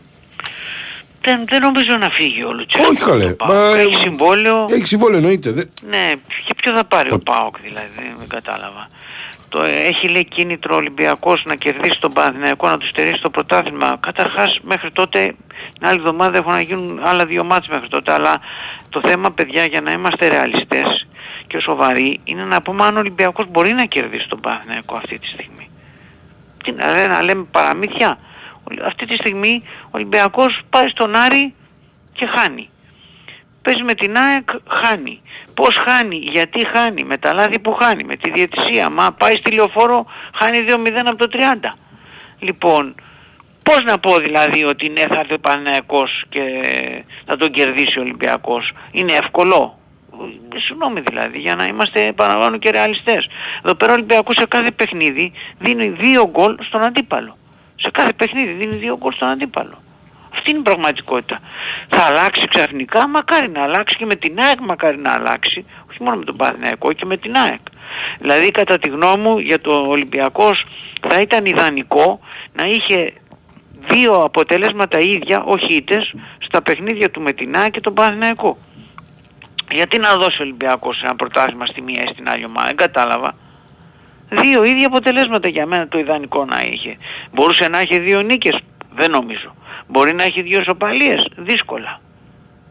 δεν, 1.22 1.46
δεν 1.50 1.62
νομίζω 1.62 1.98
να 1.98 2.10
φύγει 2.10 2.44
ο 2.44 2.52
Λουτσέσκου. 2.54 2.88
Όχι 2.92 3.04
καλέ. 3.04 3.26
από 3.26 3.38
τον 3.38 3.48
ΠΑΟΚ. 3.48 3.76
Έχει 3.76 3.96
συμβόλαιο. 3.96 4.66
Έχει 4.70 4.86
συμβόλαιο 4.86 5.18
εννοείται. 5.18 5.52
Δεν- 5.52 5.70
Ναι, 5.90 6.14
και 6.46 6.54
ποιο 6.56 6.74
θα 6.74 6.84
πάρει 6.86 7.08
ο 7.08 7.12
Το- 7.12 7.20
ΠΑΟΚ 7.20 7.56
δηλαδή, 7.62 7.88
δεν, 7.96 8.06
δεν 8.20 8.28
κατάλαβα. 8.28 8.88
Το, 9.54 9.62
έχει 9.64 10.08
λέει 10.10 10.26
κίνητρο 10.26 10.74
ο 10.76 10.78
Ολυμπιακός 10.78 11.44
να 11.46 11.56
κερδίσει 11.56 12.00
τον 12.00 12.14
Παναθηναϊκό, 12.14 12.68
να 12.70 12.78
τους 12.78 12.90
στερήσει 12.90 13.22
το 13.22 13.30
πρωτάθλημα. 13.30 13.98
Καταρχάς 14.00 14.60
μέχρι 14.62 14.92
τότε, 14.92 15.36
την 15.74 15.88
άλλη 15.88 15.98
εβδομάδα 15.98 16.38
έχουν 16.38 16.52
να 16.52 16.62
γίνουν 16.62 17.00
άλλα 17.04 17.26
δύο 17.26 17.44
μάτς 17.44 17.68
μέχρι 17.68 17.88
τότε, 17.88 18.12
αλλά 18.14 18.40
το 18.90 19.02
θέμα 19.06 19.32
παιδιά 19.32 19.66
για 19.66 19.82
να 19.82 19.92
είμαστε 19.92 20.28
ρεαλιστές 20.28 21.08
και 21.48 21.60
σοβαροί 21.60 22.20
είναι 22.24 22.44
να 22.44 22.62
πούμε 22.62 22.84
αν 22.84 22.96
ο 22.96 23.00
Ολυμπιακός 23.00 23.46
μπορεί 23.50 23.72
να 23.74 23.86
κερδίσει 23.86 24.28
τον 24.28 24.40
Παναθηναϊκό 24.40 24.96
αυτή 24.96 25.20
τη 25.20 25.28
στιγμή. 25.28 25.70
Τι 26.64 26.72
να, 26.72 26.92
λέ- 26.92 27.08
να 27.08 27.24
λέμε 27.24 27.44
παραμύθια; 27.52 28.18
Ο- 28.64 28.86
Αυτή 28.86 29.06
τη 29.06 29.16
στιγμή 29.16 29.64
ο 29.84 29.90
Ολυμπιακός 29.92 30.62
πάει 30.70 30.88
στον 30.90 31.16
Άρη 31.16 31.54
και 32.14 32.26
χάνει. 32.26 32.70
Παίζει 33.64 33.84
με 33.84 33.94
την 33.94 34.18
ΑΕΚ, 34.18 34.50
χάνει. 34.68 35.22
Πώς 35.54 35.76
χάνει, 35.76 36.16
γιατί 36.16 36.68
χάνει, 36.68 37.04
με 37.04 37.18
τα 37.18 37.34
λάθη 37.34 37.60
που 37.60 37.74
χάνει, 37.74 38.04
με 38.04 38.16
τη 38.16 38.30
διαιτησία. 38.30 38.90
Μα 38.90 39.12
πάει 39.12 39.36
στη 39.36 39.52
λεωφόρο, 39.52 40.06
χάνει 40.36 40.66
2-0 40.68 41.06
από 41.06 41.16
το 41.16 41.28
30. 41.32 41.78
Λοιπόν, 42.40 42.96
πώς 43.64 43.84
να 43.84 44.00
πω 44.00 44.18
δηλαδή 44.18 44.64
ότι 44.64 44.90
ναι 44.90 45.08
θα 45.08 45.20
έρθει 45.20 45.34
ο 45.34 45.40
Παναθηναϊκός 45.40 46.24
και 46.30 46.42
θα 47.26 47.38
τον 47.38 47.52
κερδίσει 47.52 48.00
ο 48.00 48.02
Ολυμπιακός. 48.02 48.72
Είναι 48.92 49.12
εύκολο. 49.12 49.78
Ε, 50.54 50.60
Συγγνώμη 50.60 51.02
δηλαδή, 51.02 51.40
για 51.40 51.56
να 51.56 51.66
είμαστε 51.66 52.14
παραπάνω 52.16 52.58
και 52.58 52.70
ρεαλιστές. 52.70 53.28
Εδώ 53.64 53.76
πέρα 53.76 53.92
ο 53.92 53.96
Ολυμπιακός 53.96 54.36
σε 54.36 54.46
κάθε 54.46 54.72
παιχνίδι 54.72 55.32
δίνει 55.60 55.88
δύο 55.88 56.30
γκολ 56.30 56.58
στον 56.62 56.82
αντίπαλο. 56.82 57.38
Σε 57.76 57.92
κάθε 57.92 58.14
παιχνίδι 58.14 58.52
δίνει 58.52 58.76
δύο 58.76 58.98
γκολ 58.98 59.14
στον 59.14 59.28
αντίπαλο. 59.28 59.83
Αυτή 60.46 60.56
είναι 60.56 60.66
η 60.70 60.74
πραγματικότητα. 60.74 61.40
Θα 61.90 62.04
αλλάξει 62.04 62.48
ξαφνικά, 62.48 63.08
μακάρι 63.08 63.50
να 63.50 63.64
αλλάξει 63.64 63.96
και 63.96 64.06
με 64.06 64.16
την 64.16 64.40
ΑΕΚ 64.40 64.60
μακάρι 64.60 64.98
να 64.98 65.14
αλλάξει. 65.14 65.66
Όχι 65.90 66.04
μόνο 66.04 66.18
με 66.18 66.24
τον 66.26 66.38
Παναθηναϊκό 66.38 66.94
και 66.94 67.06
με 67.06 67.18
την 67.18 67.36
ΑΕΚ. 67.36 67.60
Δηλαδή 68.20 68.52
κατά 68.52 68.78
τη 68.80 68.90
γνώμη 68.90 69.24
μου 69.24 69.38
για 69.38 69.60
το 69.60 69.72
Ολυμπιακός 69.72 70.66
θα 71.02 71.20
ήταν 71.20 71.46
ιδανικό 71.46 72.20
να 72.54 72.66
είχε 72.66 73.14
δύο 73.88 74.14
αποτελέσματα 74.14 75.00
ίδια, 75.00 75.44
όχι 75.44 75.74
ήτες, 75.74 76.14
στα 76.38 76.62
παιχνίδια 76.62 77.12
του 77.12 77.22
με 77.22 77.32
την 77.32 77.58
ΑΕΚ 77.58 77.72
και 77.72 77.82
τον 77.82 77.94
Παναθηναϊκό. 77.94 78.58
Γιατί 79.72 79.98
να 79.98 80.16
δώσει 80.18 80.42
ο 80.42 80.44
Ολυμπιακός 80.44 81.02
ένα 81.04 81.16
πρωτάθλημα 81.16 81.66
στη 81.66 81.82
μία 81.82 82.02
ή 82.04 82.08
στην 82.08 82.30
άλλη 82.30 82.46
ομάδα, 82.46 82.68
δεν 82.68 82.76
κατάλαβα. 82.76 83.36
Δύο 84.30 84.64
ίδια 84.64 84.88
αποτελέσματα 84.88 85.50
για 85.50 85.66
μένα 85.66 85.88
το 85.88 86.00
ιδανικό 86.00 86.46
να 86.46 86.62
είχε. 86.62 86.98
Μπορούσε 87.32 87.68
να 87.68 87.80
έχει 87.80 88.00
δύο 88.00 88.22
νίκες, 88.22 88.60
δεν 88.96 89.12
νομίζω. 89.12 89.56
Μπορεί 89.88 90.14
να 90.14 90.24
έχει 90.24 90.42
δύο 90.42 90.60
ισοπαλίες, 90.60 91.28
δύσκολα. 91.36 92.02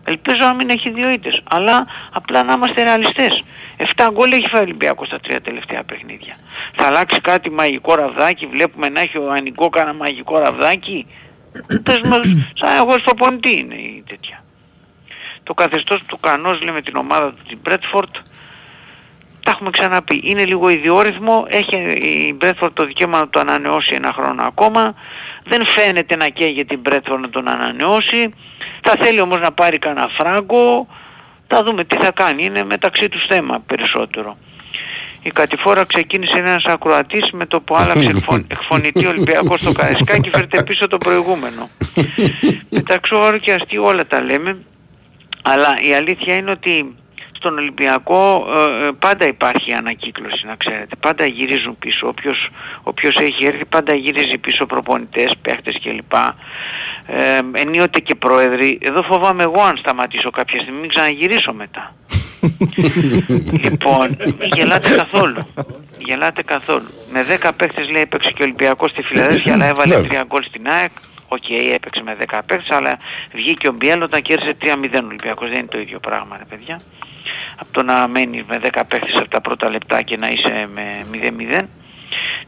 Ελπίζω 0.05 0.39
να 0.39 0.55
μην 0.55 0.71
έχει 0.71 0.91
δύο 0.91 1.11
ήττες, 1.11 1.41
αλλά 1.51 1.87
απλά 2.13 2.43
να 2.43 2.53
είμαστε 2.53 2.83
ρεαλιστές. 2.83 3.45
7 3.77 4.09
γκολ 4.13 4.33
έχει 4.33 4.49
φάει 4.49 4.61
ο 4.61 4.65
Ολυμπιακός 4.65 5.07
στα 5.07 5.21
τρία 5.21 5.41
τελευταία 5.41 5.85
παιχνίδια. 5.85 6.37
Θα 6.75 6.87
αλλάξει 6.87 7.21
κάτι 7.21 7.51
μαγικό 7.51 7.95
ραβδάκι, 7.95 8.47
βλέπουμε 8.47 8.89
να 8.89 9.01
έχει 9.01 9.19
ο 9.19 9.33
Ανικό 9.33 9.69
κάνα 9.69 9.95
μαγικό 9.95 10.39
ραβδάκι. 10.39 11.07
Πες 11.85 12.01
μου, 12.05 12.21
σαν 12.55 12.77
εγώ 12.79 12.99
στο 12.99 13.15
πονητή 13.15 13.59
είναι 13.59 13.75
η 13.75 14.05
τέτοια. 14.09 14.45
Το 15.43 15.55
καθεστώς 15.55 16.03
του 16.07 16.21
Κανός 16.21 16.63
λέει 16.63 16.75
με 16.75 16.83
την 16.83 16.97
ομάδα 16.97 17.33
του 17.33 17.43
την 17.49 17.59
Μπρέτφορτ 17.63 18.17
τα 19.45 19.51
έχουμε 19.51 19.71
ξαναπεί. 19.71 20.21
Είναι 20.25 20.45
λίγο 20.45 20.69
ιδιόρυθμο, 20.69 21.47
έχει 21.49 21.77
η 22.29 22.35
Μπρέτφορντ 22.37 22.73
το 22.75 22.87
δικαίωμα 22.87 23.19
να 23.19 23.29
το 23.29 23.41
ανανεώσει 23.41 23.95
ένα 23.95 24.13
χρόνο 24.13 24.43
ακόμα. 24.43 24.95
Δεν 25.45 25.67
φαίνεται 25.67 26.17
να 26.17 26.29
καίγεται 26.29 26.75
η 26.75 26.79
Μπρέτφορντ 26.83 27.23
να 27.23 27.31
τον 27.31 27.49
ανανεώσει. 27.49 28.31
Θα 28.83 28.95
θέλει 29.01 29.21
όμως 29.21 29.41
να 29.41 29.53
πάρει 29.53 29.79
κανένα 29.79 30.09
φράγκο. 30.19 30.87
Θα 31.47 31.63
δούμε 31.63 31.85
τι 31.85 31.97
θα 31.97 32.11
κάνει. 32.11 32.45
Είναι 32.45 32.65
μεταξύ 32.65 33.09
τους 33.09 33.27
θέμα 33.27 33.61
περισσότερο. 33.67 34.37
Η 35.23 35.31
κατηφόρα 35.31 35.85
ξεκίνησε 35.85 36.39
ένας 36.39 36.65
ακροατής 36.65 37.31
με 37.33 37.47
το 37.47 37.61
που 37.61 37.77
άλλαξε 37.77 38.09
εκφων- 38.17 38.45
εκφωνητή 38.53 39.07
Ολυμπιακός 39.07 39.61
στο 39.61 39.73
Καραϊσκάκι 39.73 40.31
φέρτε 40.31 40.63
πίσω 40.63 40.89
το 40.89 40.99
προηγούμενο. 40.99 41.71
Μεταξύ 42.69 43.15
όρου 43.15 43.39
και 43.39 43.53
αστείου 43.53 43.83
όλα 43.85 44.07
τα 44.07 44.23
λέμε. 44.23 44.59
Αλλά 45.43 45.75
η 45.89 45.95
αλήθεια 45.95 46.35
είναι 46.35 46.51
ότι 46.51 46.95
στον 47.43 47.59
Ολυμπιακό 47.59 48.47
ε, 48.49 48.87
ε, 48.87 48.91
πάντα 48.99 49.27
υπάρχει 49.27 49.73
ανακύκλωση 49.73 50.47
να 50.47 50.55
ξέρετε. 50.55 50.97
Πάντα 51.01 51.27
γυρίζουν 51.27 51.79
πίσω. 51.79 52.09
Όποιος, 52.09 52.49
όποιος 52.83 53.17
έχει 53.17 53.45
έρθει 53.45 53.65
πάντα 53.65 53.95
γυρίζει 53.95 54.39
πίσω 54.39 54.67
προπονητές, 54.67 55.33
παίχτες 55.43 55.79
κλπ. 55.83 56.13
ε, 57.07 57.41
ενίοτε 57.53 58.01
και 58.01 58.15
πρόεδροι, 58.15 58.79
εδώ 58.83 59.03
φοβάμαι 59.03 59.43
εγώ 59.43 59.61
αν 59.61 59.77
σταματήσω 59.77 60.31
κάποια 60.31 60.61
στιγμή, 60.61 60.81
μην 60.81 60.89
ξαναγυρίσω 60.89 61.53
μετά. 61.53 61.95
λοιπόν, 63.65 64.17
μην 64.39 64.51
γελάτε 64.55 64.95
καθόλου. 64.97 65.43
Μην 65.57 66.07
Γελάτε 66.07 66.43
καθόλου. 66.43 66.89
Με 67.13 67.25
10 67.43 67.51
παίχτες 67.57 67.91
λέει 67.91 68.03
έπαιξε 68.03 68.31
και 68.31 68.43
ο 68.43 68.45
Ολυμπιακός 68.45 68.91
στη 68.91 69.03
Φιλαδέλφια, 69.03 69.53
αλλά 69.53 69.67
έβαλε 69.67 70.01
Ναι. 70.01 70.07
3 70.21 70.23
γκολ 70.27 70.43
στην 70.43 70.69
ΑΕΚ. 70.69 70.91
Οκ, 71.29 71.51
έπαιξε 71.75 72.03
με 72.03 72.17
10 72.21 72.41
παίχτες, 72.47 72.77
αλλά 72.77 72.99
βγήκε 73.33 73.69
ο 73.69 73.73
Μπιέλ 73.73 74.03
όταν 74.03 74.23
κέρδισε 74.23 74.57
3-0 74.61 75.03
ο 75.03 75.07
Ολυμπιακός. 75.07 75.49
Δεν 75.49 75.59
είναι 75.59 75.67
το 75.71 75.79
ίδιο 75.79 75.99
πράγμα, 75.99 76.37
ρε 76.37 76.45
παιδιά. 76.45 76.81
Από 77.63 77.73
το 77.73 77.83
να 77.83 78.09
μένεις 78.09 78.45
με 78.49 78.61
10 78.63 78.83
παίχτες 78.89 79.15
από 79.15 79.29
τα 79.29 79.41
πρώτα 79.41 79.71
λεπτά 79.71 80.03
και 80.03 80.17
να 80.17 80.29
είσαι 80.29 80.69
με 80.73 81.07
0-0. 81.13 81.63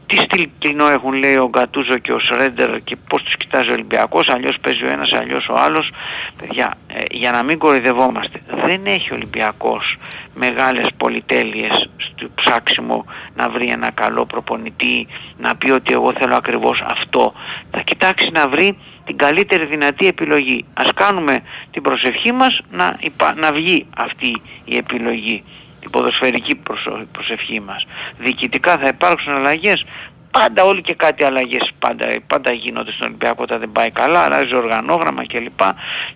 Τι 0.07 0.15
στυλ 0.15 0.49
κοινό 0.59 0.87
έχουν 0.87 1.13
λέει 1.13 1.35
ο 1.35 1.49
Γκατούζο 1.49 1.97
και 1.97 2.11
ο 2.13 2.19
Σρέντερ 2.19 2.83
και 2.83 2.95
πώς 3.09 3.23
τους 3.23 3.37
κοιτάζει 3.37 3.69
ο 3.69 3.73
Ολυμπιακός, 3.73 4.29
αλλιώς 4.29 4.57
παίζει 4.61 4.83
ο 4.83 4.89
ένας, 4.89 5.13
αλλιώς 5.13 5.47
ο 5.49 5.53
άλλος. 5.57 5.91
Παιδιά, 6.37 6.73
ε, 6.87 7.01
για 7.11 7.31
να 7.31 7.43
μην 7.43 7.57
κοροϊδευόμαστε, 7.57 8.41
δεν 8.65 8.85
έχει 8.85 9.11
ο 9.11 9.15
Ολυμπιακός 9.15 9.97
μεγάλες 10.33 10.87
πολυτέλειες 10.97 11.89
στο 11.97 12.27
ψάξιμο 12.35 13.05
να 13.35 13.49
βρει 13.49 13.69
ένα 13.69 13.91
καλό 13.91 14.25
προπονητή, 14.25 15.07
να 15.37 15.55
πει 15.55 15.71
ότι 15.71 15.93
εγώ 15.93 16.13
θέλω 16.13 16.35
ακριβώς 16.35 16.83
αυτό. 16.85 17.33
Θα 17.71 17.81
κοιτάξει 17.81 18.29
να 18.33 18.47
βρει 18.47 18.77
την 19.05 19.17
καλύτερη 19.17 19.65
δυνατή 19.65 20.07
επιλογή. 20.07 20.65
Ας 20.73 20.93
κάνουμε 20.95 21.43
την 21.71 21.81
προσευχή 21.81 22.31
μας 22.31 22.61
να, 22.71 22.97
υπα- 22.99 23.35
να 23.35 23.51
βγει 23.51 23.85
αυτή 23.97 24.41
η 24.65 24.77
επιλογή 24.77 25.43
την 25.85 25.93
ποδοσφαιρική 25.93 26.55
προσω- 26.55 27.05
προσευχή 27.11 27.59
μας. 27.59 27.85
Διοικητικά 28.17 28.77
θα 28.77 28.87
υπάρξουν 28.87 29.33
αλλαγές. 29.33 29.85
Πάντα 30.31 30.63
όλοι 30.63 30.81
και 30.81 30.93
κάτι 30.93 31.23
αλλαγές 31.23 31.71
πάντα, 31.79 32.05
πάντα 32.27 32.51
γίνονται 32.51 32.91
στον 32.91 33.07
Ολυμπιακό 33.07 33.43
όταν 33.43 33.59
δεν 33.59 33.71
πάει 33.71 33.91
καλά, 33.91 34.19
αλλάζει 34.19 34.55
οργανόγραμμα 34.55 35.25
κλπ. 35.25 35.59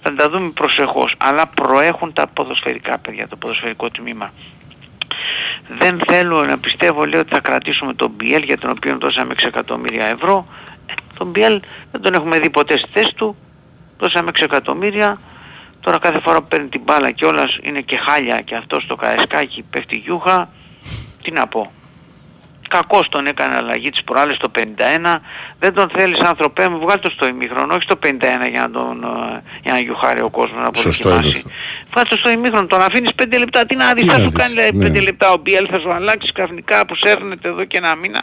Θα 0.01 0.13
τα 0.15 0.29
δούμε 0.29 0.49
προσεχώς. 0.49 1.15
Αλλά 1.17 1.47
προέχουν 1.47 2.13
τα 2.13 2.27
ποδοσφαιρικά 2.27 2.97
παιδιά, 2.97 3.27
το 3.27 3.35
ποδοσφαιρικό 3.35 3.89
τμήμα. 3.89 4.33
Δεν 5.79 5.99
θέλω 6.07 6.43
να 6.45 6.57
πιστεύω 6.57 7.05
λέω 7.05 7.19
ότι 7.19 7.29
θα 7.33 7.39
κρατήσουμε 7.39 7.93
τον 7.93 8.11
Μπιέλ 8.15 8.43
για 8.43 8.57
τον 8.57 8.69
οποίο 8.69 8.97
δώσαμε 9.01 9.33
6 9.33 9.47
εκατομμύρια 9.47 10.05
ευρώ. 10.05 10.47
Ε, 10.85 10.93
τον 11.17 11.27
Μπιέλ 11.27 11.61
δεν 11.91 12.01
τον 12.01 12.13
έχουμε 12.13 12.39
δει 12.39 12.49
ποτέ 12.49 12.77
στη 12.77 12.89
θέση 12.93 13.13
του. 13.15 13.35
Δώσαμε 13.99 14.29
6 14.29 14.43
εκατομμύρια. 14.43 15.19
Τώρα 15.79 15.99
κάθε 15.99 16.19
φορά 16.19 16.41
που 16.41 16.47
παίρνει 16.47 16.67
την 16.67 16.81
μπάλα 16.83 17.11
κιόλας 17.11 17.57
είναι 17.61 17.81
και 17.81 17.97
χάλια 17.97 18.41
και 18.41 18.55
αυτός 18.55 18.83
στο 18.83 18.95
καεσκάκι 18.95 19.63
πέφτει 19.69 19.97
γιούχα. 19.97 20.49
Τι 21.23 21.31
να 21.31 21.47
πω. 21.47 21.71
Κακός 22.69 23.09
τον 23.09 23.25
έκανε 23.25 23.55
αλλαγή 23.55 23.89
τις 23.89 24.03
προάλλες 24.03 24.35
στο 24.35 24.51
51. 24.55 25.19
Δεν 25.59 25.73
τον 25.73 25.89
θέλεις 25.89 26.19
άνθρωπέ 26.19 26.69
μου, 26.69 26.79
βγάλ' 26.79 26.99
το 26.99 27.09
στο 27.09 27.27
ημίχρονο, 27.27 27.73
όχι 27.73 27.83
στο 27.83 27.95
51 28.03 28.49
για 28.49 28.61
να 28.61 28.71
τον 28.71 29.03
ε, 29.03 29.41
για 29.63 29.71
να 29.73 29.79
γιουχάρει 29.79 30.21
ο 30.21 30.29
κόσμος 30.29 30.61
να 30.61 30.81
Σωστό 30.81 31.09
αποδοκιμάσει. 31.09 31.39
είναι 31.39 31.53
Βγάλ' 31.91 32.07
το 32.07 32.17
στο 32.17 32.29
ημίχρονο, 32.29 32.65
τον 32.67 32.81
αφήνεις 32.81 33.11
5 33.21 33.37
λεπτά, 33.37 33.65
τι 33.65 33.75
να 33.75 33.93
δεις, 33.93 34.03
Τι 34.03 34.09
θα 34.09 34.17
να 34.17 34.23
σου 34.23 34.29
δεις, 34.29 34.39
κάνει 34.41 34.53
λέει, 34.53 34.69
5 34.73 34.91
ναι. 34.91 35.01
λεπτά 35.01 35.31
ο 35.31 35.37
Μπιέλ, 35.37 35.67
θα 35.71 35.79
σου 35.79 35.91
αλλάξεις 35.91 36.31
ξαφνικά 36.31 36.85
που 36.85 36.95
σέρνεται 36.95 37.47
εδώ 37.47 37.63
και 37.63 37.77
ένα 37.77 37.95
μήνα. 37.95 38.21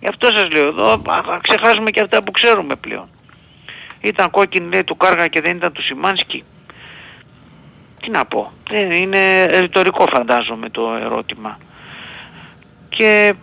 Γι' 0.00 0.08
αυτό 0.08 0.30
σας 0.30 0.50
λέω 0.52 0.66
εδώ, 0.66 0.92
α, 0.92 1.14
α, 1.14 1.38
ξεχάσουμε 1.40 1.90
και 1.90 2.00
αυτά 2.00 2.18
που 2.18 2.30
ξέρουμε 2.30 2.76
πλέον. 2.76 3.08
Ήταν 4.00 4.30
κόκκινη 4.30 4.68
λέει 4.72 4.84
του 4.84 4.96
Κάργα 4.96 5.26
και 5.26 5.40
δεν 5.40 5.56
ήταν 5.56 5.72
του 5.72 5.82
Σιμάνσκι. 5.82 6.44
Τι 8.02 8.10
να 8.10 8.24
πω. 8.24 8.52
Δεν 8.70 8.90
είναι 8.90 9.46
ρητορικό 9.46 10.06
φαντάζομαι 10.06 10.68
το 10.70 10.82
ερώτημα. 11.02 11.58
Και 12.88 13.34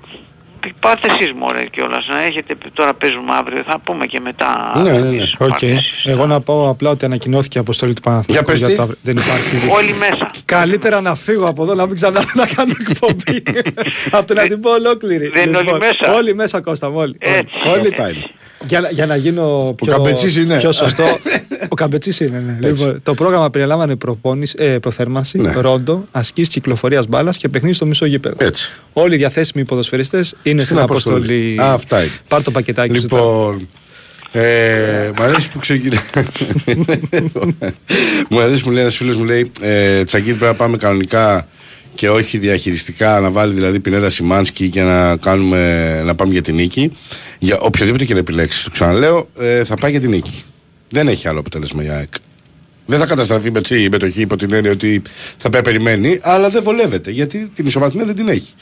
πάτε 0.80 1.08
εσείς 1.12 1.34
μωρέ 1.34 1.64
κιόλας 1.64 2.08
να 2.08 2.22
έχετε, 2.22 2.56
τώρα 2.74 2.94
παίζουμε 2.94 3.34
αύριο, 3.34 3.64
θα 3.68 3.80
πούμε 3.80 4.06
και 4.06 4.20
μετά. 4.20 4.74
Ναι, 4.84 4.92
ναι, 4.92 5.00
ναι. 5.00 5.18
τις 5.18 5.34
Οκ. 5.34 5.48
παρθέσεις. 5.50 6.06
Εγώ 6.06 6.26
να 6.26 6.42
πω 6.42 6.70
απλά 6.70 6.90
ότι 6.90 7.06
ανακοινώθηκε 7.06 7.58
η 7.58 7.62
αποστολή 7.62 7.94
του 7.94 8.02
Παναθηναϊκού 8.02 8.46
Για 8.46 8.54
πες 8.54 8.60
για 8.60 8.68
τι. 8.68 8.76
το 8.76 8.82
αύριο. 8.82 8.98
Δεν 9.02 9.18
υπάρχει. 9.18 9.70
Όλοι 9.72 9.94
μέσα. 9.94 10.32
Καλύτερα 10.46 11.02
να 11.02 11.16
φύγω 11.16 11.48
από 11.48 11.64
εδώ, 11.64 11.74
να 11.74 11.86
μην 11.86 11.96
ξανά 11.96 12.24
να 12.34 12.48
κάνω 12.48 12.74
εκπομπή. 12.80 13.44
από 14.18 14.26
το 14.28 14.34
να 14.34 14.48
την 14.48 14.60
πω 14.60 14.72
ολόκληρη. 14.72 15.24
Λοιπόν, 15.24 15.40
δεν 15.40 15.48
είναι 15.48 15.58
όλοι 15.58 15.78
μέσα. 15.78 16.14
Όλοι 16.14 16.36
μέσα, 16.36 16.62
Κώστα 16.62 16.90
μου, 16.90 16.98
όλοι. 16.98 17.16
Έτσι. 17.20 17.54
όλοι. 17.70 18.26
Αυτά 18.60 18.66
είναι. 18.66 18.68
Για, 18.68 18.80
να- 18.82 18.90
για 18.90 19.06
να 19.06 19.16
γίνω 19.16 19.74
πιο, 19.84 19.92
Καμπετσής 19.94 20.36
είναι. 20.38 20.58
πιο 20.58 20.72
σωστό. 20.72 21.04
ο 21.70 21.76
Καμπετσής 21.76 22.20
είναι, 22.20 22.58
ναι. 22.60 22.68
Λοιπόν, 22.68 23.00
το 23.04 23.14
πρόγραμμα 23.14 23.50
περιλάμβανε 23.50 23.96
προπόνηση, 23.96 24.56
ε, 24.58 24.66
προθέρμανση, 24.66 25.38
Ναι. 25.38 25.52
ρόντο, 25.54 26.06
ασκήσεις 26.12 26.54
κυκλοφορίας 26.54 27.08
μπάλας 27.08 27.38
και 27.38 27.48
παιχνίδι 27.50 27.76
στο 27.76 27.86
μισό 27.86 28.06
γήπεδο. 28.06 28.36
Έτσι. 28.40 28.72
Όλοι 28.94 29.14
οι 29.14 29.18
διαθέσιμοι 29.18 29.66
ποδοσφαιριστές 29.66 30.36
είναι 30.44 30.62
στην, 30.62 30.80
αποστολή. 30.80 31.16
αποστολή. 31.18 31.60
Α, 31.62 31.74
αυτά 31.74 32.00
είναι. 32.02 32.12
Πάρ 32.28 32.44
το 32.44 32.52
πακετάκι 32.52 32.96
σου. 32.98 33.02
Λοιπόν, 33.02 33.68
ε, 34.32 35.10
μ' 35.18 35.22
αρέσει 35.22 35.52
που 35.52 35.60
ξεκινάει. 35.60 36.00
μου 38.30 38.40
αρέσει 38.40 38.64
που 38.64 38.72
λέει 38.72 38.82
ένας 38.82 38.96
φίλος 38.96 39.18
μου 39.18 39.24
λέει 39.24 39.52
ε, 39.62 40.04
Τσακίρ 40.04 40.34
πρέπει 40.36 40.44
να 40.52 40.54
πάμε 40.54 40.78
κανονικά 40.78 41.48
και 41.98 42.10
όχι 42.10 42.38
διαχειριστικά 42.38 43.20
να 43.20 43.30
βάλει 43.32 43.54
δηλαδή 43.54 43.80
Πινέδα 43.80 44.10
Σιμάνσκι 44.10 44.70
και 44.70 44.82
να, 44.82 45.18
κάνουμε, 45.18 46.02
να 46.06 46.16
πάμε 46.16 46.32
για 46.32 46.42
την 46.42 46.56
νίκη. 46.56 46.92
Για 47.40 47.58
οποιοδήποτε 47.60 48.06
και 48.06 48.14
να 48.14 48.20
επιλέξει, 48.20 48.64
το 48.64 48.70
ξαναλέω, 48.70 49.30
ε, 49.40 49.64
θα 49.64 49.76
πάει 49.76 49.92
για 49.92 50.00
την 50.00 50.10
νίκη. 50.10 50.44
Δεν 50.90 51.08
έχει 51.08 51.28
άλλο 51.28 51.40
αποτέλεσμα 51.40 51.84
για 51.84 51.96
ΑΕΚ. 51.96 52.14
Δεν 52.86 53.00
θα 53.00 53.06
καταστραφεί 53.06 53.52
με 53.52 53.62
τη 53.62 53.90
μετοχή 53.90 54.22
υπό 54.22 54.36
την 54.36 54.54
έννοια 54.54 54.72
ότι 54.72 55.02
θα 55.38 55.50
πρέπει 55.50 55.56
να 55.56 55.62
περιμένει, 55.62 56.20
αλλά 56.22 56.50
δεν 56.50 56.64
βολεύεται 56.64 57.12
γιατί 57.12 57.50
την 57.56 57.66
ισοβαθμία 57.66 58.06
δεν 58.06 58.16
την 58.16 58.28
έχει. 58.28 58.54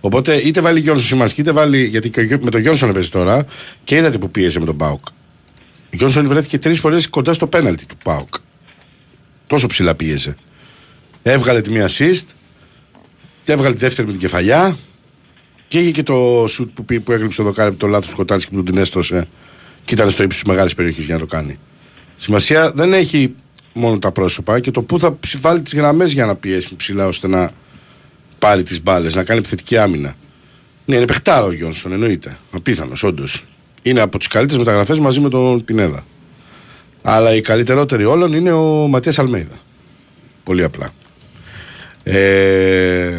Οπότε 0.00 0.34
είτε 0.34 0.60
βάλει 0.60 0.80
Γιόνσον 0.80 1.06
Σιμάνσκι, 1.06 1.40
είτε 1.40 1.52
βάλει. 1.52 1.84
Γιατί 1.84 2.10
και 2.10 2.20
ο 2.20 2.22
Γιώ- 2.22 2.42
με 2.42 2.50
τον 2.50 2.60
Γιόνσον 2.60 2.88
έπαιζε 2.88 3.10
τώρα 3.10 3.46
και 3.84 3.96
είδατε 3.96 4.18
που 4.18 4.30
πίεσε 4.30 4.58
με 4.58 4.66
τον 4.66 4.76
Πάουκ. 4.76 5.06
Ο 5.06 5.96
Γιόνσον 5.96 6.26
βρέθηκε 6.26 6.58
τρεις 6.58 6.80
φορές 6.80 7.08
κοντά 7.08 7.32
στο 7.32 7.46
πέναλτι 7.46 7.86
του 7.86 7.96
Πάουκ. 8.04 8.34
Τόσο 9.46 9.66
ψηλά 9.66 9.94
πίεζε. 9.94 10.34
Έβγαλε 11.22 11.60
τη 11.60 11.70
μία 11.70 11.88
assist, 11.88 12.24
και 13.44 13.52
έβγαλε 13.52 13.74
τη 13.74 13.80
δεύτερη 13.80 14.06
με 14.06 14.12
την 14.12 14.20
κεφαλιά 14.20 14.76
και 15.68 15.78
είχε 15.80 15.90
και 15.90 16.02
το 16.02 16.44
σουτ 16.48 16.70
που, 16.74 16.84
πει- 16.84 17.00
που 17.00 17.12
έγλειψε 17.12 17.36
το 17.36 17.42
δοκάρι 17.42 17.68
από 17.68 17.78
το 17.78 17.86
λάθος 17.86 18.10
Σκοτάρσκι 18.10 18.50
που 18.50 18.56
του 18.56 18.62
την 18.62 18.76
έστωσε 18.76 19.28
και 19.84 19.94
ήταν 19.94 20.10
στο 20.10 20.22
ύψος 20.22 20.40
της 20.40 20.48
μεγάλης 20.50 20.74
περιοχής 20.74 21.04
για 21.04 21.14
να 21.14 21.20
το 21.20 21.26
κάνει. 21.26 21.58
Σημασία 22.16 22.70
δεν 22.72 22.92
έχει 22.92 23.34
μόνο 23.72 23.98
τα 23.98 24.12
πρόσωπα 24.12 24.60
και 24.60 24.70
το 24.70 24.82
πού 24.82 24.98
θα 24.98 25.16
ψ- 25.20 25.40
βάλει 25.40 25.62
τις 25.62 25.74
γραμμές 25.74 26.12
για 26.12 26.26
να 26.26 26.34
πιέσει 26.36 26.76
ψηλά 26.76 27.06
ώστε 27.06 27.28
να 27.28 27.50
πάρει 28.38 28.62
τις 28.62 28.82
μπάλες, 28.82 29.14
να 29.14 29.24
κάνει 29.24 29.38
επιθετική 29.38 29.76
άμυνα. 29.78 30.14
Ναι, 30.84 30.96
είναι 30.96 31.04
παιχτάρα 31.04 31.44
ο 31.44 31.52
Γιόνσον, 31.52 31.92
εννοείται. 31.92 32.38
Απίθανος, 32.50 33.02
όντως. 33.02 33.44
Είναι 33.82 34.00
από 34.00 34.18
τις 34.18 34.26
καλύτερες 34.26 34.58
μεταγραφές 34.64 34.98
μαζί 34.98 35.20
με 35.20 35.28
τον 35.28 35.64
Πινέδα. 35.64 36.04
Αλλά 37.02 37.34
η 37.34 37.40
καλύτερότερη 37.40 38.04
όλων 38.04 38.32
είναι 38.32 38.52
ο 38.52 38.62
Ματίας 38.88 39.18
Αλμέιδα. 39.18 39.58
Πολύ 40.44 40.64
απλά. 40.64 40.92
Ε, 42.04 43.10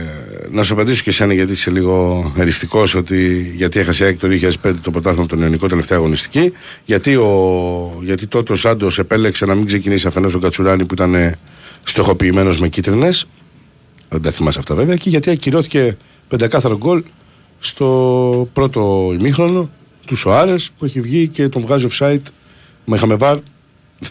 να 0.51 0.63
σου 0.63 0.73
απαντήσω 0.73 1.03
και 1.03 1.09
εσένα 1.09 1.33
γιατί 1.33 1.51
είσαι 1.51 1.71
λίγο 1.71 2.33
εριστικός 2.37 2.95
ότι 2.95 3.51
γιατί 3.55 3.79
έχασε 3.79 4.03
η 4.03 4.07
ΑΕΚ 4.07 4.19
το 4.19 4.27
2005 4.63 4.73
το 4.81 4.91
πρωτάθλημα 4.91 5.23
από 5.23 5.35
τον 5.35 5.41
Ιωνικό 5.41 5.67
τελευταία 5.67 5.97
αγωνιστική. 5.97 6.53
Γιατί, 6.85 7.15
ο, 7.15 7.99
γιατί 8.01 8.27
τότε 8.27 8.53
ο 8.53 8.55
Σάντος 8.55 8.99
επέλεξε 8.99 9.45
να 9.45 9.55
μην 9.55 9.65
ξεκινήσει 9.65 10.07
αφενός 10.07 10.33
ο 10.33 10.39
Κατσουράνη 10.39 10.85
που 10.85 10.93
ήταν 10.93 11.35
στοχοποιημένος 11.83 12.59
με 12.59 12.67
κίτρινες. 12.67 13.27
Δεν 14.09 14.21
τα 14.21 14.31
θυμάσαι 14.31 14.59
αυτά 14.59 14.75
βέβαια. 14.75 14.95
Και 14.95 15.09
γιατί 15.09 15.29
ακυρώθηκε 15.29 15.97
πεντακάθαρο 16.27 16.77
γκολ 16.77 17.03
στο 17.59 18.49
πρώτο 18.53 19.11
ημίχρονο 19.19 19.69
του 20.05 20.15
Σοάρες 20.15 20.71
που 20.77 20.85
έχει 20.85 21.01
βγει 21.01 21.27
και 21.27 21.49
τον 21.49 21.61
βγάζει 21.61 21.87
offside. 21.91 22.21
Με 22.85 22.95
είχαμε 22.95 23.15
βάρ. 23.15 23.37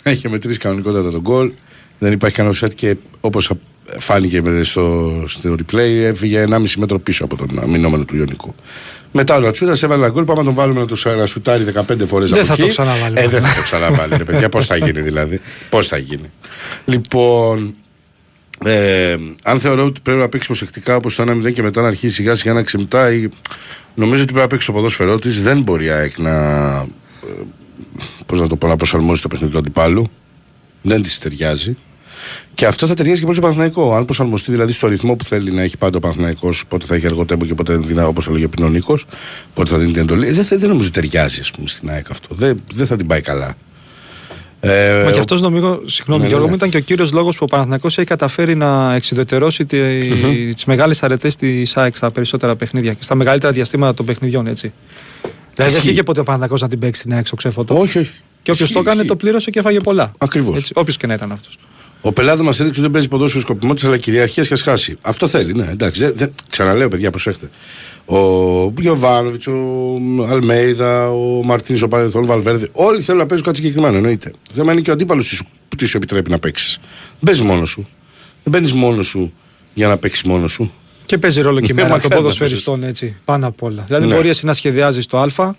Είχε 0.14 0.28
μετρήσει 0.28 0.58
κανονικότατα 0.58 1.10
τον 1.10 1.20
γκολ. 1.20 1.52
Δεν 1.98 2.12
υπάρχει 2.12 2.36
κανένα 2.36 2.54
offside 2.60 2.74
και 2.74 2.96
όπως 3.20 3.50
φάνηκε 3.98 4.42
με- 4.42 4.62
στο, 4.62 5.12
στο 5.26 5.54
replay 5.58 6.02
έφυγε 6.02 6.44
1,5 6.48 6.64
μέτρο 6.76 6.98
πίσω 6.98 7.24
από 7.24 7.36
τον 7.36 7.58
αμυνόμενο 7.62 8.04
του 8.04 8.16
Ιωνικού. 8.16 8.54
Μετά 9.12 9.36
ο 9.36 9.40
Λατσούρα 9.40 9.72
έβαλε 9.82 10.02
ένα 10.04 10.12
γκολ. 10.12 10.24
Πάμε 10.24 10.38
να 10.38 10.44
τον 10.44 10.54
βάλουμε 10.54 10.80
να, 10.80 10.86
το, 10.86 10.96
να 11.18 11.26
σουτάρει 11.26 11.64
15 11.74 12.06
φορές 12.06 12.30
Δεν 12.30 12.44
θα 12.44 12.56
το 12.56 12.66
ξαναβάλει. 12.66 13.14
Ε, 13.18 13.28
δεν 13.28 13.40
θα 13.40 13.54
το 13.54 13.62
ξαναβάλει. 13.62 14.16
Ρε 14.16 14.24
παιδιά, 14.24 14.48
πώς 14.48 14.66
θα 14.66 14.76
γίνει 14.76 15.00
δηλαδή. 15.00 15.40
Πώς 15.68 15.86
θα 15.88 15.96
γίνει. 15.98 16.30
Λοιπόν, 16.84 17.74
ε, 18.64 19.16
αν 19.42 19.60
θεωρώ 19.60 19.84
ότι 19.84 20.00
πρέπει 20.00 20.18
να 20.20 20.28
παίξει 20.28 20.46
προσεκτικά 20.46 20.96
όπως 20.96 21.14
το 21.14 21.22
1-0 21.46 21.52
και 21.52 21.62
μετά 21.62 21.80
να 21.80 21.86
αρχίσει 21.86 22.14
σιγά 22.14 22.34
σιγά 22.34 22.52
να 22.52 22.62
ξεμητάει, 22.62 23.28
νομίζω 23.94 24.22
ότι 24.22 24.32
πρέπει 24.32 24.40
να 24.40 24.46
παίξει 24.48 24.66
το 24.66 24.72
ποδόσφαιρό 24.72 25.18
της. 25.18 25.42
Δεν 25.42 25.60
μπορεί 25.62 25.84
η 25.84 25.90
ΑΕΚ 25.90 26.18
να. 26.18 26.30
ε, 27.26 27.42
Πώς 28.26 28.40
να 28.40 28.48
το 28.48 28.56
πω, 28.56 28.66
να 28.66 28.76
προσαρμόζει 28.76 29.22
το 29.22 29.28
παιχνίδι 29.28 29.52
του 29.52 29.58
αντιπάλου. 29.58 30.10
Δεν 30.82 31.02
της 31.02 31.18
ταιριάζει. 31.18 31.74
Και 32.54 32.66
αυτό 32.66 32.86
θα 32.86 32.94
ταιριάζει 32.94 33.18
και 33.18 33.24
πολύ 33.24 33.36
στο 33.38 33.46
Παναθηναϊκό. 33.46 33.94
Αν 33.94 34.04
προσαρμοστεί 34.04 34.50
δηλαδή 34.50 34.72
στο 34.72 34.86
ρυθμό 34.86 35.14
που 35.16 35.24
θέλει 35.24 35.52
να 35.52 35.62
έχει 35.62 35.76
πάντα 35.76 35.96
ο 35.96 36.00
Παναθηναϊκός, 36.00 36.64
πότε 36.68 36.86
θα 36.86 36.94
έχει 36.94 37.06
αργό 37.06 37.24
τέμπο 37.24 37.44
και 37.44 37.54
πότε 37.54 37.76
δυνα, 37.76 38.06
όπως 38.06 38.26
έλεγε 38.26 38.48
πριν 38.48 38.64
ο 38.64 38.68
Νίκος, 38.68 39.06
πότε 39.54 39.70
θα 39.70 39.78
δίνει 39.78 39.92
την 39.92 40.00
εντολή. 40.02 40.30
Δεν, 40.30 40.44
θα- 40.44 40.56
δεν 40.56 40.68
νομίζω 40.68 40.88
ότι 40.88 41.00
ταιριάζει 41.00 41.40
ας 41.40 41.50
πούμε, 41.50 41.68
στην 41.68 41.90
ΑΕΚ 41.90 42.10
αυτό. 42.10 42.34
Δεν, 42.34 42.56
δεν 42.74 42.86
θα 42.86 42.96
την 42.96 43.06
πάει 43.06 43.20
καλά. 43.20 43.54
Ε, 44.60 45.02
Μα 45.04 45.10
και 45.10 45.16
ο- 45.16 45.18
αυτός 45.18 45.40
νομίζω, 45.40 45.80
συγγνώμη 45.84 46.20
Ναι, 46.20 46.26
ναι, 46.26 46.28
Γιώργο, 46.28 46.44
ναι. 46.44 46.50
μου 46.50 46.56
ήταν 46.56 46.70
και 46.70 46.76
ο 46.76 46.80
κύριος 46.80 47.12
λόγος 47.12 47.36
που 47.36 47.44
ο 47.44 47.46
Παναθηναϊκός 47.46 47.98
έχει 47.98 48.06
καταφέρει 48.06 48.54
να 48.54 48.94
εξειδετερώσει 48.94 49.64
τις 50.54 50.64
μεγάλες 50.64 51.02
αρετές 51.02 51.36
της 51.36 51.76
ΑΕΚ 51.76 51.96
στα 51.96 52.10
περισσότερα 52.10 52.56
παιχνίδια 52.56 52.92
και 52.92 53.02
στα 53.02 53.14
μεγαλύτερα 53.14 53.52
διαστήματα 53.52 53.94
των 53.94 54.06
παιχνιδιών, 54.06 54.46
έτσι. 54.46 54.72
Δηλαδή 55.22 55.32
δεν 55.54 55.66
Ισχύει. 55.68 55.80
βγήκε 55.80 56.02
ποτέ 56.02 56.20
ο 56.20 56.22
Παναθηναϊκός 56.22 56.60
να 56.60 56.68
την 56.68 56.78
παίξει 56.78 57.00
στην 57.00 57.12
ΑΕΚ 57.14 57.26
στο 57.26 57.36
ξέφωτο. 57.36 57.74
Όχι, 57.78 57.98
όχι. 57.98 58.10
Και 58.42 58.50
όποιος 58.50 58.60
Ισχύει, 58.60 58.72
το 58.72 58.78
έκανε 58.80 58.94
ισχύει. 58.96 59.08
το 59.08 59.16
πλήρωσε 59.16 59.50
και 59.50 59.58
έφαγε 59.58 59.78
πολλά. 59.80 60.12
Ακριβώς. 60.18 60.70
Όποιος 60.74 60.96
και 60.96 61.06
να 61.06 61.14
ήταν 61.14 61.32
αυτός. 61.32 61.58
Ο 62.06 62.12
πελάτης 62.12 62.42
μας 62.42 62.60
έδειξε 62.60 62.70
ότι 62.70 62.80
δεν 62.80 62.90
παίζει 62.90 63.08
ποδόσφαιρο 63.08 63.42
σκοπιμότητα, 63.42 63.86
αλλά 63.86 63.96
κυριαρχία 63.96 64.44
και 64.44 64.54
σχάσει. 64.54 64.96
Αυτό 65.02 65.26
θέλει, 65.28 65.52
ναι, 65.52 65.68
εντάξει. 65.70 66.00
Δεν, 66.00 66.12
δεν, 66.16 66.34
ξαναλέω, 66.50 66.88
παιδιά, 66.88 67.10
προσέχτε. 67.10 67.50
Ο 68.04 68.18
Γιωβάνοβιτς, 68.80 69.46
ο 69.46 69.52
Αλμέιδα, 70.28 71.10
ο 71.10 71.42
Μαρτίνης, 71.42 71.82
ο 71.82 71.88
Παρελθόν, 71.88 72.22
ο 72.22 72.26
Βαλβέρδη, 72.26 72.68
όλοι 72.72 73.00
θέλουν 73.00 73.20
να 73.20 73.26
παίζουν 73.26 73.46
κάτι 73.46 73.56
συγκεκριμένο, 73.56 73.96
εννοείται. 73.96 74.30
Το 74.30 74.52
θέμα 74.54 74.72
είναι 74.72 74.80
και 74.80 74.90
ο 74.90 74.92
αντίπαλος 74.92 75.42
που 75.68 75.76
τι 75.76 75.84
σου 75.84 75.96
επιτρέπει 75.96 76.30
να 76.30 76.38
παίξεις. 76.38 76.78
Δεν 76.80 77.18
παίζεις 77.24 77.42
μόνος 77.42 77.70
σου. 77.70 77.88
Δεν 78.44 78.52
μπαίνει 78.52 78.78
μόνος 78.78 79.06
σου 79.06 79.32
για 79.74 79.88
να 79.88 79.96
παίξεις 79.96 80.22
μόνος 80.22 80.52
σου. 80.52 80.72
Και 81.06 81.18
παίζει 81.18 81.40
ρόλο 81.40 81.60
και 81.60 81.72
η 81.72 81.74
Ναι, 81.74 81.82
μέρα 81.82 81.88
των 81.88 81.96
μακάρι 81.96 82.14
να 82.14 82.20
ποδοσφαιριστών 82.20 82.82
έτσι, 82.82 83.16
πάνω 83.24 83.46
απ' 83.46 83.62
όλα. 83.62 83.84
Δηλαδή, 83.86 84.06
Ναι. 84.06 84.14
μπορεί 84.14 84.28
εσύ 84.28 84.46
να 84.46 84.52
σχεδιάζεις 84.52 85.06
το 85.06 85.18
Α 85.18 85.54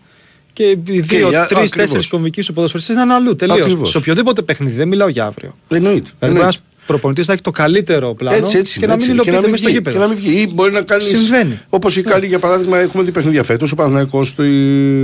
και 0.56 0.64
οι 0.64 1.00
δύο, 1.00 1.30
για- 1.30 1.30
τρεις, 1.30 1.42
ακριβώς. 1.42 1.70
τέσσερις 1.70 2.08
κομβικοί 2.08 2.42
σου 2.42 2.54
ποδοσφαιριστές 2.54 2.96
να 2.96 3.02
είναι 3.02 3.14
αλλού. 3.14 3.36
Τελείως. 3.36 3.60
Ακριβώς. 3.60 3.90
Σε 3.90 3.98
οποιοδήποτε 3.98 4.42
παιχνίδι, 4.42 4.76
δεν 4.76 4.88
μιλάω 4.88 5.08
για 5.08 5.26
αύριο. 5.26 5.56
Εννοείται. 5.68 5.92
Δηλαδή, 6.00 6.06
μπορεί 6.20 6.28
εννοείται. 6.32 6.42
ένας 6.44 6.60
προπονητής 6.86 7.28
να 7.28 7.34
έχει 7.34 7.42
το 7.42 7.52
καλύτερο 7.52 8.14
πλάνο 8.14 8.38
Έτσι, 8.38 8.58
έτσι, 8.58 8.80
και 8.80 8.86
να 8.88 8.92
μην 8.92 9.02
έτσι, 9.02 9.12
υλοποιείται 9.12 9.40
μην 9.40 9.50
μέσα 9.50 9.58
στο 9.58 9.68
βγει, 9.68 9.78
γήπεδο. 9.78 9.98
Και 9.98 10.04
να 10.04 10.08
μην 10.10 10.18
βγει. 10.22 10.42
Ή 10.42 10.52
μπορεί 10.54 10.72
να 10.72 10.82
κάνεις. 10.82 11.06
Συμβαίνει. 11.06 11.60
Όπως 11.70 11.98
οι 11.98 12.02
Κάλλοι, 12.02 12.26
για 12.28 12.40
παράδειγμα, 12.40 12.78
έχουμε 12.78 13.04
δει 13.04 13.12
παιχνίδια 13.12 13.44
φέτος. 13.44 13.72
Ο 13.72 13.76
Παναθηναϊκός 13.76 14.34
του 14.34 14.44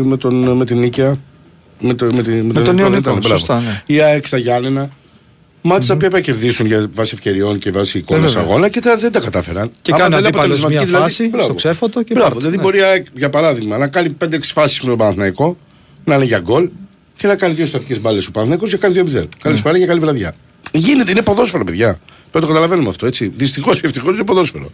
με, 0.06 0.18
τον, 0.18 0.48
με 0.58 0.66
την 0.66 0.78
Νίκαια. 0.80 1.18
Με, 1.80 1.94
το, 1.94 2.08
με, 2.16 2.24
τη, 2.24 2.32
με, 2.32 2.54
τον 2.54 2.64
Ιωνικό, 2.64 2.82
Ιωνικό, 2.82 2.98
ήταν, 2.98 3.18
μπράβο. 3.20 3.28
σωστά, 3.38 3.60
ναι. 3.60 3.82
Η 3.86 4.00
ΑΕΚ 4.02 4.28
στα 4.28 4.38
Γιάννενα. 4.38 4.90
Μάτια 5.62 5.88
τα 5.88 5.94
οποία 5.94 6.08
έπρεπε 6.08 6.16
να 6.28 6.34
κερδίσουν 6.34 6.66
για 6.66 6.90
βάση 6.94 7.12
ευκαιριών 7.14 7.58
και 7.58 7.72
βάση 7.72 7.98
εικόνα 7.98 8.20
βέβαια. 8.20 8.42
αγώνα 8.42 8.70
και 8.70 8.80
τα, 8.80 8.96
δεν 8.98 9.12
τα 9.12 9.20
κατάφεραν. 9.20 9.72
Και 9.82 9.92
Άμα 9.92 10.02
κάνει 10.02 10.14
δεν 10.14 10.20
είναι 10.20 10.28
αντίπαλος 10.28 10.58
αποτελεσματική, 10.60 10.92
μια 10.92 11.00
φάση 11.00 11.28
μπράβο. 11.28 11.46
στο 11.46 11.54
ξέφωτο 11.54 12.04
και 12.04 12.14
Μπράβο, 12.14 12.30
πάρτε, 12.30 12.40
δηλαδή 12.40 12.58
ναι. 12.58 12.64
μπορεί 12.64 12.78
η 12.78 12.82
ΑΕΚ, 12.82 13.06
για 13.14 13.30
παράδειγμα 13.30 13.78
να 13.78 13.88
κάνει 13.88 14.16
5-6 14.26 14.38
φάσεις 14.42 14.82
με 14.82 14.90
τον 14.90 14.98
Παναθηναϊκό, 14.98 15.58
να 16.04 16.16
είναι 16.16 16.24
για 16.26 16.40
γκολ 16.40 16.70
και 17.16 17.28
να 17.28 17.36
κάνει 17.36 17.54
δύο 17.54 17.66
στατικές 17.66 18.02
μπάλες 18.02 18.28
ο 18.28 18.32
Παναθηναϊκός 18.32 18.70
και 18.70 18.78
να 18.88 18.94
κάνει 18.94 19.12
2-0. 19.16 19.28
Καλησπέρα 19.42 19.80
και 19.80 19.86
καλή 19.86 20.00
βραδιά. 20.00 20.36
Γίνεται, 20.72 21.12
είναι 21.12 21.22
ποδόσφαιρο, 21.22 21.64
παιδιά. 21.64 21.88
Πρέπει 21.88 22.34
να 22.34 22.42
το 22.42 22.48
καταλαβαίνουμε 22.48 22.90
αυτό, 22.90 23.06
έτσι. 23.06 23.32
Δυστυχώς 23.36 23.78
ή 23.78 23.82
ευτυχώς 23.84 24.14
είναι 24.14 24.24
ποδόσφαιρο. 24.24 24.72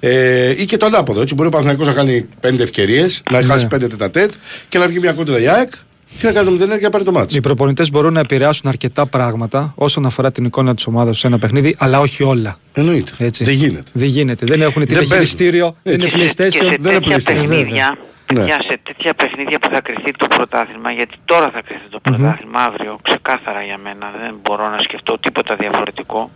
Ε, 0.00 0.50
ή 0.56 0.64
και 0.64 0.76
το 0.76 0.86
ανάποδο, 0.86 1.20
έτσι. 1.20 1.34
Μπορεί 1.34 1.48
ο 1.48 1.50
Παναθηναϊκός 1.50 1.86
να 1.86 1.92
κάνει 1.92 2.26
5 2.40 2.58
ευκαιρίες, 2.60 3.22
να 3.30 3.42
χάσει 3.42 3.66
5 3.74 3.78
τετατέτ 3.88 4.30
και 4.68 4.78
να 4.78 4.86
βγει 4.86 4.98
μια 4.98 5.12
κόντρα 5.12 5.38
για 5.38 5.54
ΑΕΚ 5.54 5.72
και 6.20 6.26
να 6.26 6.32
κάνει 6.32 6.58
το 6.58 6.64
0 6.64 6.76
και 6.78 6.84
να 6.84 6.90
πάρει 6.90 7.04
το 7.04 7.12
μάτσο. 7.12 7.36
Οι 7.36 7.40
προπονητές 7.40 7.90
μπορούν 7.90 8.12
να 8.12 8.20
επηρεάσουν 8.20 8.68
αρκετά 8.68 9.06
πράγματα 9.06 9.72
όσον 9.76 10.06
αφορά 10.06 10.32
την 10.32 10.44
εικόνα 10.44 10.74
της 10.74 10.86
ομάδας 10.86 11.18
σε 11.18 11.26
ένα 11.26 11.38
παιχνίδι, 11.38 11.76
αλλά 11.78 12.00
όχι 12.00 12.22
όλα. 12.22 12.56
Εννοείται. 12.72 13.12
Έτσι. 13.18 13.44
Δεν 13.44 13.54
γίνεται. 13.54 13.90
Δεν 13.92 14.08
γίνεται. 14.08 14.46
Δεν 14.46 14.60
έχουν 14.62 14.84
Δεν 14.86 14.86
τηλεχειριστήριο, 14.86 15.74
δεν 15.82 15.94
είναι 15.94 16.02
παίζουν. 16.08 16.20
Και 16.20 16.28
σε- 16.28 16.36
PlayStation. 16.36 16.50
και 16.50 16.70
σε 16.70 16.76
δεν 16.80 16.92
είναι 16.94 17.00
τέτοια 17.00 17.16
PlayStation, 17.16 17.24
παιχνίδια, 17.24 17.66
βέβαια. 17.66 17.96
παιδιά, 18.26 18.62
σε 18.68 18.80
τέτοια 18.82 19.14
παιχνίδια 19.14 19.58
που 19.58 19.68
θα 19.72 19.80
κρυθεί 19.80 20.10
το 20.12 20.26
πρωτάθλημα, 20.26 20.90
γιατί 20.90 21.16
τώρα 21.24 21.50
θα 21.50 21.62
κρυθεί 21.62 21.88
το 21.90 22.00
πρωτάθλημα, 22.00 22.60
αύριο, 22.60 22.98
ξεκάθαρα 23.02 23.62
για 23.62 23.78
μένα, 23.78 24.06
δεν 24.22 24.34
μπορώ 24.42 24.68
να 24.70 24.78
σκεφτώ 24.78 25.18
τίποτα 25.18 25.56
διαφορετικό. 25.56 26.30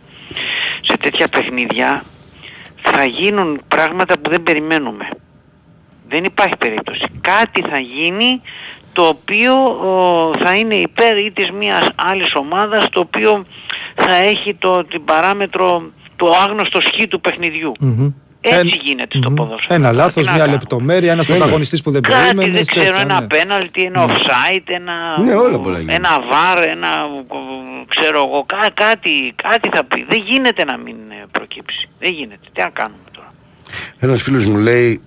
Σε 0.80 0.96
τέτοια 0.96 1.28
παιχνίδια 1.28 2.04
θα 2.82 3.04
γίνουν 3.04 3.58
πράγματα 3.68 4.18
που 4.18 4.30
δεν 4.30 4.42
περιμένουμε. 4.42 5.08
Δεν 6.08 6.24
υπάρχει 6.24 6.56
περίπτωση. 6.56 7.04
Κάτι 7.20 7.60
θα 7.70 7.78
γίνει 7.78 8.40
το 8.92 9.02
οποίο 9.02 9.52
ο, 9.64 10.32
θα 10.38 10.54
είναι 10.56 10.74
υπέρ 10.74 11.18
ή 11.18 11.30
της 11.34 11.50
μιας 11.50 11.88
άλλης 11.96 12.34
ομάδας 12.34 12.88
το 12.88 13.00
οποίο 13.00 13.44
θα 13.94 14.14
έχει 14.14 14.54
το, 14.58 14.84
την 14.84 15.04
παράμετρο 15.04 15.82
το 16.16 16.30
άγνωστο 16.46 16.80
σχή 16.80 17.06
του 17.08 17.20
παιχνιδιού. 17.20 17.72
Μμμ. 17.80 18.10
Έτσι 18.42 18.58
Εν- 18.58 18.80
γίνεται 18.84 19.18
στο 19.18 19.28
μμμ. 19.30 19.36
ποδόσφαιρο. 19.36 19.74
Ένα 19.74 19.90
Τι 19.90 19.96
λάθος, 19.96 20.24
να 20.26 20.32
μια 20.32 20.40
κάνουμε. 20.40 20.58
λεπτομέρεια, 20.58 21.12
ένας 21.12 21.26
Ναι, 21.26 21.32
ναι. 21.32 21.38
πρωταγωνιστής 21.38 21.82
που 21.82 21.90
δεν 21.90 22.02
Κάτι 22.02 22.20
περίμενε. 22.22 22.52
δεν 22.52 22.66
ξέρω, 22.66 22.84
τέτοια, 22.86 23.00
ένα 23.00 23.20
ναι. 23.20 23.26
πέναλτι, 23.26 23.82
ένα 23.82 24.06
offside, 24.08 24.62
ένα, 24.64 24.92
Ναι, 25.24 25.34
όλα 25.34 25.58
μπορεί 25.58 25.72
να 25.74 25.78
γίνει. 25.80 25.94
ένα 25.94 26.20
βάρ, 26.30 26.62
ένα 26.68 26.88
ξέρω 27.88 28.16
εγώ, 28.26 28.44
κά- 28.46 28.74
κάτι, 28.74 29.32
κάτι 29.42 29.68
θα 29.72 29.84
πει. 29.84 30.04
Δεν 30.08 30.22
γίνεται 30.26 30.64
να 30.64 30.76
μην 30.76 30.94
ε, 31.10 31.24
προκύψει. 31.32 31.88
Δεν 31.98 32.12
γίνεται. 32.12 32.40
Τι 32.52 32.62
να 32.62 32.68
κάνουμε 32.68 33.02
τώρα. 33.12 33.32
Ένας 33.98 34.22
φίλος 34.22 34.46
μου 34.46 34.56
λέει. 34.58 35.00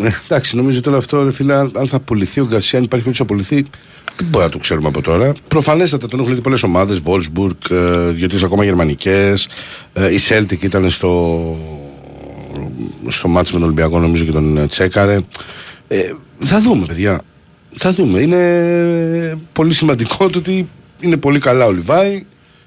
«Ε, 0.00 0.08
εντάξει, 0.24 0.56
νομίζω 0.56 0.80
τώρα 0.80 0.96
αυτό, 0.96 1.22
ρε 1.22 1.30
φίλε, 1.30 1.54
αν 1.54 1.72
αν 1.76 1.86
θα 1.88 2.00
πουληθεί 2.00 2.40
ο 2.40 2.46
Γκαρσία, 2.46 2.78
αν 2.78 2.84
υπάρχει 2.84 3.04
περίπτωση 3.04 3.20
να 3.20 3.26
πουληθεί, 3.26 3.70
δεν 4.16 4.26
μπορεί 4.28 4.44
να 4.44 4.50
το 4.50 4.58
ξέρουμε 4.58 4.88
από 4.88 5.02
τώρα. 5.02 5.32
Προφανέστατα 5.48 6.08
τον 6.08 6.20
έχουν 6.20 6.34
δει 6.34 6.40
πολλές 6.40 6.62
ομάδες, 6.62 7.00
Wolfsburg, 7.04 7.70
ε, 7.70 8.10
δύο-τρεις 8.10 8.42
ακόμα 8.42 8.64
γερμανικές. 8.64 9.48
Ε, 9.92 10.12
η 10.12 10.18
Celtic 10.28 10.62
ήταν 10.62 10.90
στο, 10.90 11.56
στο 13.08 13.28
μάτς 13.28 13.52
με 13.52 13.58
τον 13.58 13.66
Ολυμπιακό, 13.68 13.98
νομίζω 13.98 14.24
και 14.24 14.30
τον 14.30 14.56
ε, 14.56 14.66
τσέκαρε. 14.66 15.20
Ε, 15.88 16.12
θα 16.40 16.60
δούμε, 16.60 16.86
παιδιά. 16.86 17.20
Θα 17.76 17.92
δούμε. 17.92 18.20
Είναι 18.20 19.38
πολύ 19.52 19.72
σημαντικό 19.74 20.30
το 20.30 20.38
ότι 20.38 20.68
είναι 21.00 21.16
πολύ 21.16 21.38
καλά 21.38 21.64
ο 21.66 21.70
Λιβάη. 21.70 22.26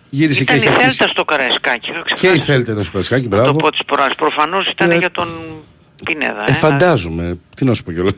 Γύρισε 0.10 0.42
Ήταν 0.42 0.58
και 0.58 0.64
η 0.64 0.68
έχει 0.68 0.76
αρχίσει. 0.78 0.96
Θέλτα 0.98 1.12
στο 1.12 1.24
Καραϊσκάκι. 1.26 1.92
θα 1.92 2.02
Και 2.16 2.28
η 2.28 2.30
ξεχάσω 2.30 2.44
Θέλτε 2.52 2.74
να 2.74 2.84
σου 2.84 2.92
παρασκάκι, 2.92 3.28
να 3.28 3.30
το 3.30 3.36
μπράβο. 3.44 3.58
πω 3.60 3.72
της 3.72 3.82
προάλλης. 3.86 4.16
Προφανώς 4.16 4.68
ήταν 4.68 4.92
Ε, 4.92 4.96
για 4.98 5.12
τον 5.12 5.28
Πινέδα. 6.04 6.44
Ε, 6.48 6.52
ε, 6.52 6.54
φαντάζομαι. 6.54 7.38
Τι 7.56 7.66
να 7.66 7.74
σου 7.74 7.84
πω 7.84 7.92
κιόλας. 7.92 8.14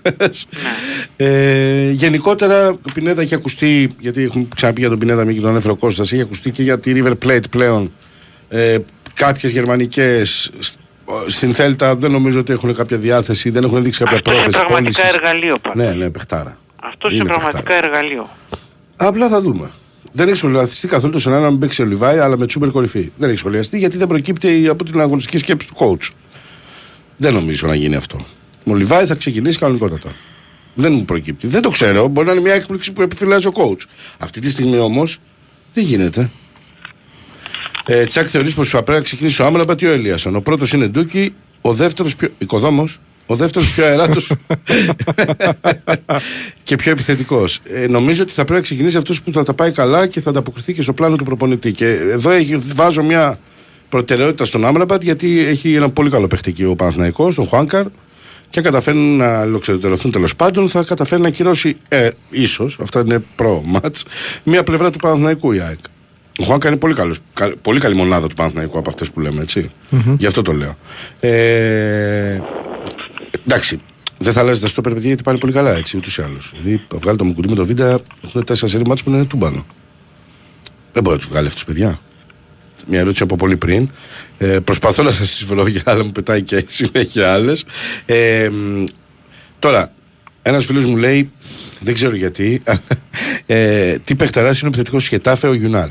Ναι. 1.18 1.26
Ε, 1.28 1.90
γενικότερα, 1.92 2.70
ο 2.70 2.78
Πινέδα 2.94 3.22
έχει 3.22 3.36
ακουστεί, 3.36 3.96
γιατί 4.00 4.24
έχουμε 4.24 4.48
ξαναπεί 4.56 4.80
για 4.80 4.90
τον 4.90 5.00
Πινέδα, 5.00 5.26
μην 5.26 5.36
και 5.36 5.42
τον 5.42 5.50
ανέφερε 5.50 5.74
ο 5.74 5.76
Κώστας, 5.76 6.12
έχει 6.12 6.22
ακουστεί 6.22 6.52
και 6.52 6.64
για 6.64 6.80
τη 6.80 6.94
River 6.96 7.14
Plate 7.26 7.50
πλέον. 7.50 7.92
Ε, 8.50 8.78
κάποιες 9.14 9.52
γερμανικές 9.52 10.52
σ- 10.60 10.76
στην 11.28 11.54
Θέλτα 11.54 11.96
δεν 11.96 12.12
νομίζω 12.12 12.40
ότι 12.40 12.54
έχουν 12.54 12.76
κάποια 12.76 12.98
διάθεση, 12.98 13.50
δεν 13.50 13.64
έχουν 13.64 13.82
δείξει 13.82 14.00
κάποια 14.04 14.18
Αυτός 14.18 14.34
είναι 14.34 14.42
πρόθεση 14.44 14.66
πραγματικά 14.66 15.02
πώλησης. 15.02 15.18
εργαλείο 15.22 15.58
πάντως. 15.62 15.86
Ναι, 15.86 15.94
ναι, 15.94 16.10
παιχτάρα. 16.10 16.58
Αυτός 16.84 17.12
είναι, 17.12 17.20
Είναι 17.24 17.30
πραγματικά 17.34 17.64
παιχτάρα. 17.64 17.86
εργαλείο. 17.96 18.30
Απλά 18.96 19.28
θα 19.30 19.42
δούμε. 19.42 19.72
Δεν 20.12 20.28
έχει 20.28 20.38
σχολιαστεί 20.38 20.88
καθόλου 20.88 21.12
το 21.14 21.20
σενάριο 21.20 21.44
να 21.46 21.52
μην 21.52 21.60
παίξει 21.60 21.82
ο 21.82 21.86
Λιβάη, 21.86 22.18
αλλά 22.18 22.38
με 22.38 22.46
τσούπερ 22.46 22.70
κορυφή. 22.70 23.12
Δεν 23.18 23.30
έχει 23.30 23.38
σχολιαστεί 23.38 23.78
γιατί 23.78 23.98
δεν 23.98 24.08
προκύπτει 24.08 24.68
από 24.70 24.84
την 24.84 25.00
αγωνιστική 25.02 25.38
σκέψη 25.38 25.68
του 25.68 25.76
coach. 25.78 26.10
Δεν 27.18 27.34
νομίζω 27.34 27.68
να 27.68 27.76
γίνει 27.76 27.95
αυτό. 27.95 28.26
Ο 28.64 28.76
Λιβάη 28.76 29.05
θα 29.05 29.16
ξεκινήσει 29.16 29.57
κανονικότατα. 29.57 30.16
Δεν 30.74 30.93
μου 30.93 31.05
προκύπτει. 31.05 31.47
Δεν 31.47 31.61
το 31.61 31.70
ξέρω. 31.70 32.07
Μπορεί 32.07 32.28
να 32.28 32.34
είναι 32.34 32.41
μια 32.41 32.53
έκπληξη 32.53 32.91
που 32.91 33.01
επιφυλάζει 33.01 33.47
ο 33.47 33.51
coach. 33.55 33.82
Αυτή 34.20 34.39
τη 34.39 34.49
στιγμή 34.49 34.78
όμως 34.78 35.20
δεν 35.74 35.84
γίνεται. 35.84 36.32
Ε, 37.86 38.05
Τσακ 38.05 38.28
θεωρείς 38.30 38.53
πως 38.53 38.70
θα 38.70 38.84
πρέπει 38.84 38.97
να 38.97 39.03
ξεκινήσει 39.03 39.41
ο 39.41 39.45
Άμραμπατ 39.45 39.82
ή 39.82 39.86
ο 39.86 39.91
Ελίασον. 39.91 40.36
Ο 40.36 40.41
πρώτος 40.41 40.74
είναι 40.74 40.88
Ντούκι, 40.88 41.34
ο 41.61 41.74
δεύτερος 41.74 42.16
πιο. 42.16 42.30
Οικοδόμος. 42.38 42.99
Ο 43.26 43.36
δεύτερος 43.36 43.74
πιο 43.74 43.86
αεράτος 43.86 44.32
και 46.64 46.76
πιο 46.76 46.91
επιθετικός. 46.91 47.59
Ε, 47.64 47.88
νομίζω 47.88 48.24
ότι 48.24 48.32
θα 48.32 48.43
πρέπει 48.43 48.53
να 48.53 48.61
ξεκινήσει 48.61 48.97
αυτός 48.97 49.22
που 49.22 49.32
θα 49.32 49.43
τα 49.43 49.53
πάει 49.53 49.72
καλά 49.72 50.07
και 50.07 50.22
θα 50.22 50.30
ανταποκριθεί 50.30 50.74
και 50.74 50.82
στο 50.82 50.93
πλάνο 50.93 51.16
του 51.16 51.24
προπονητή. 51.24 51.72
Και 51.72 51.88
εδώ 51.88 52.30
έχει, 52.30 52.55
βάζω 52.55 53.03
μια 53.03 53.39
προτεραιότητα 53.98 54.46
στον 54.46 54.66
Άμραμπατ 54.66 55.04
γιατί 55.04 55.39
έχει 55.46 55.74
ένα 55.76 55.89
πολύ 55.89 56.10
καλό 56.10 56.28
παιχτική 56.28 56.66
ο 56.66 56.76
Παναθηναϊκός, 56.76 57.36
τον 57.36 57.48
Χουάνκαρ 57.48 57.86
και 58.50 58.62
καταφέρνουν 58.62 59.18
να 59.18 59.39
ολοκληρωθούν 59.41 60.12
τέλος 60.12 60.36
πάντων, 60.36 60.70
θα 60.70 60.84
καταφέρει 60.84 61.22
να 61.22 61.28
ακυρώσει 61.28 61.78
ε, 61.88 62.10
ίσως, 62.30 62.78
αυτά 62.82 63.00
είναι 63.00 63.24
προ-ματ, 63.36 63.96
μία 64.44 64.64
πλευρά 64.64 64.89
του 64.91 64.98
Παναθηναϊκού 65.00 65.52
η 65.52 65.60
ΑΕΚ. 65.60 65.78
Ο 66.39 66.44
Χουάνκα 66.44 66.68
είναι 66.68 66.78
πολύ, 66.78 66.94
καλός, 66.94 67.18
κα- 67.34 67.54
πολύ 67.62 67.80
καλή 67.80 67.96
μονάδα 67.96 68.28
του 68.28 68.36
Παναθηναϊκού 68.36 68.78
από 68.78 68.89
αυτές 68.89 69.12
που 69.12 69.20
λέμε, 69.20 69.41
έτσι. 69.41 69.72
Γι' 70.18 70.26
αυτό 70.26 70.41
το 70.41 70.52
λέω. 70.52 70.76
Ε, 71.20 72.41
εντάξει, 73.48 73.82
δεν 74.18 74.34
θα 74.34 74.39
αλλάζει 74.39 74.60
τα 74.62 74.68
στόπερ, 74.68 74.94
παιδιά, 74.94 75.08
γιατί 75.08 75.24
πάνε 75.24 75.38
πολύ 75.38 75.54
καλά 75.54 75.76
έτσι, 75.78 75.98
ούτως 75.98 76.18
ή 76.18 76.22
άλλως. 76.22 76.54
Δηλαδή, 76.62 76.82
θα 76.89 76.98
βγάλει 76.98 77.18
το 77.18 77.24
Μουκουντή 77.24 77.50
με 77.50 77.56
το 77.56 77.66
βίντεο, 77.66 78.02
έχουν 78.26 78.44
τέσσερα 78.44 78.72
σερή 78.72 78.84
μάτς 78.88 79.04
που 79.04 79.10
είναι 79.10 79.26
τούμπανο. 79.26 79.66
Δεν 80.94 81.04
μπορεί 81.04 81.16
να 81.16 81.22
τους 81.22 81.30
βγάλει 81.32 81.48
αυτούς, 81.48 81.66
παιδιά. 81.66 82.00
Μια 82.88 83.00
ερώτηση 83.00 83.24
από 83.24 83.36
πολύ 83.36 83.58
πριν. 83.58 83.90
Ε, 84.38 84.60
προσπαθώ 84.60 85.04
να 85.04 85.12
σας 85.12 85.30
τις 85.30 85.44
βρω 85.44 85.68
για 85.76 85.82
άλλα, 85.86 86.04
μου 86.04 86.12
πετάει 86.12 86.42
και 86.42 86.66
συνέχεια 86.68 87.34
άλλες. 87.34 87.66
Ε, 88.06 88.50
μ, 88.50 88.84
τώρα, 89.60 89.94
ένας 90.42 90.66
φίλος 90.66 90.86
μου 90.86 90.96
λέει, 90.96 91.32
δεν 91.80 91.94
ξέρω 91.94 92.16
γιατί, 92.16 92.62
ε, 93.46 93.98
τι 94.04 94.16
παιχταράς 94.16 94.58
είναι 94.60 94.66
ο 94.66 94.68
επιθετικός 94.68 95.04
σχετάφε 95.04 95.48
ο 95.48 95.54
Γιουνάλ. 95.54 95.90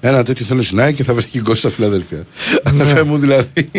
Ένα 0.00 0.22
τέτοιο 0.22 0.44
θέλω 0.46 0.62
στην 0.62 0.80
ΑΕΚ 0.80 0.94
και 0.94 1.04
θα 1.04 1.14
βρει 1.14 1.24
και 1.24 1.40
γκολ 1.40 1.56
στα 1.56 1.68
Φιλαδέλφια. 1.68 2.26
Αδερφέ 2.62 3.02
μου 3.02 3.18
δηλαδή. 3.18 3.70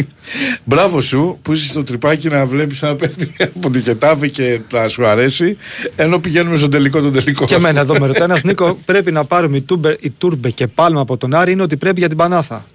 Μπράβο 0.63 1.01
σου 1.01 1.39
που 1.41 1.53
είσαι 1.53 1.67
στο 1.67 1.83
τρυπάκι 1.83 2.27
να 2.27 2.45
βλέπεις 2.45 2.81
ένα 2.81 2.95
παίχτη 2.95 3.31
από 3.55 3.69
τη 3.69 3.79
Γετάφη 3.79 4.29
και 4.29 4.59
να 4.73 4.87
σου 4.87 5.05
αρέσει, 5.05 5.57
ενώ 5.95 6.19
πηγαίνουμε 6.19 6.57
στον 6.57 6.71
τελικό 6.71 7.01
τον 7.01 7.13
τελικό. 7.13 7.45
Και 7.45 7.55
εμένα 7.55 7.79
εδώ 7.79 7.99
με 7.99 8.05
ρωτάει 8.05 8.23
ένας 8.23 8.43
Νίκο, 8.43 8.77
πρέπει 8.85 9.11
να 9.11 9.23
πάρουμε 9.23 9.57
η, 9.57 9.61
Τούμπε, 9.61 9.97
η 9.99 10.09
Τούρμπε 10.09 10.49
και 10.49 10.67
πάλμα 10.67 11.01
από 11.01 11.17
τον 11.17 11.33
Άρη 11.33 11.51
είναι 11.51 11.61
ότι 11.61 11.77
πρέπει 11.77 11.99
για 11.99 12.07
την 12.07 12.17
Πανάθα. 12.17 12.65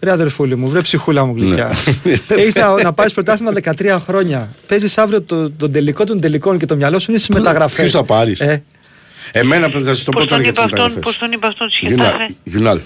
Ρε 0.00 0.10
αδερφούλη 0.10 0.56
μου, 0.56 0.68
βρε 0.68 0.80
ψυχούλα 0.80 1.24
μου 1.24 1.34
γλυκιά. 1.36 1.72
Ναι. 2.02 2.12
Έχει 2.28 2.58
να, 2.58 2.82
να 2.82 2.92
πάρεις 2.92 3.12
πρωτάθλημα 3.12 3.52
13 3.62 3.98
χρόνια. 4.06 4.50
Παίζεις 4.66 4.98
αύριο 4.98 5.22
το, 5.22 5.50
τον 5.50 5.72
τελικό 5.72 6.04
των 6.04 6.20
τελικών 6.20 6.58
και 6.58 6.66
το 6.66 6.76
μυαλό 6.76 6.98
σου 6.98 7.10
είναι 7.10 7.18
στις 7.18 7.36
μεταγραφέ. 7.36 7.82
Ποιους 7.82 7.92
θα 7.92 8.04
πάρεις; 8.04 8.40
Ε, 8.40 8.62
Εμένα 9.32 9.68
πρέπει 9.68 9.84
να 9.84 9.94
σας 9.94 10.04
το 10.04 10.10
πω 10.10 10.18
Πώς 10.18 10.28
τώρα 10.28 10.42
τον 10.42 10.52
για 10.52 10.52
τι 10.52 10.60
είπε 10.60 10.64
αυτόν, 10.64 10.78
μεταγραφές. 10.80 11.00
πώς 11.00 11.18
τον 11.18 11.32
είπε 11.32 11.46
αυτόν 11.46 11.68
Γιουνάλ. 11.80 12.06
Χετάφε. 12.08 12.34
Γιουνάλ. 12.44 12.80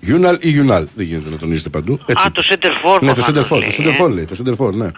Γιουνάλ 0.00 0.36
ή 0.40 0.48
Γιουνάλ. 0.50 0.86
Δεν 0.94 1.06
γίνεται 1.06 1.30
να 1.30 1.36
τονίζετε 1.36 1.68
παντού. 1.68 2.00
Έτσι. 2.06 2.26
Α, 2.26 2.30
το 2.32 2.42
σέντερ 2.50 2.66
φορ 2.96 3.00
Ναι, 3.02 3.08
το 3.08 3.14
προφανώς 3.14 3.46
σέντερ 3.46 3.46
φορ. 3.46 3.48
Το 3.48 3.56
λέει, 3.58 3.70
σέντερ 3.78 4.00
ε. 4.00 4.04
φορ 4.04 4.10
λέει. 4.10 4.24
Το 4.24 4.36
σέντερ 4.44 4.66
φορ, 4.66 4.72
ναι. 4.74 4.84
Α, 4.86 4.90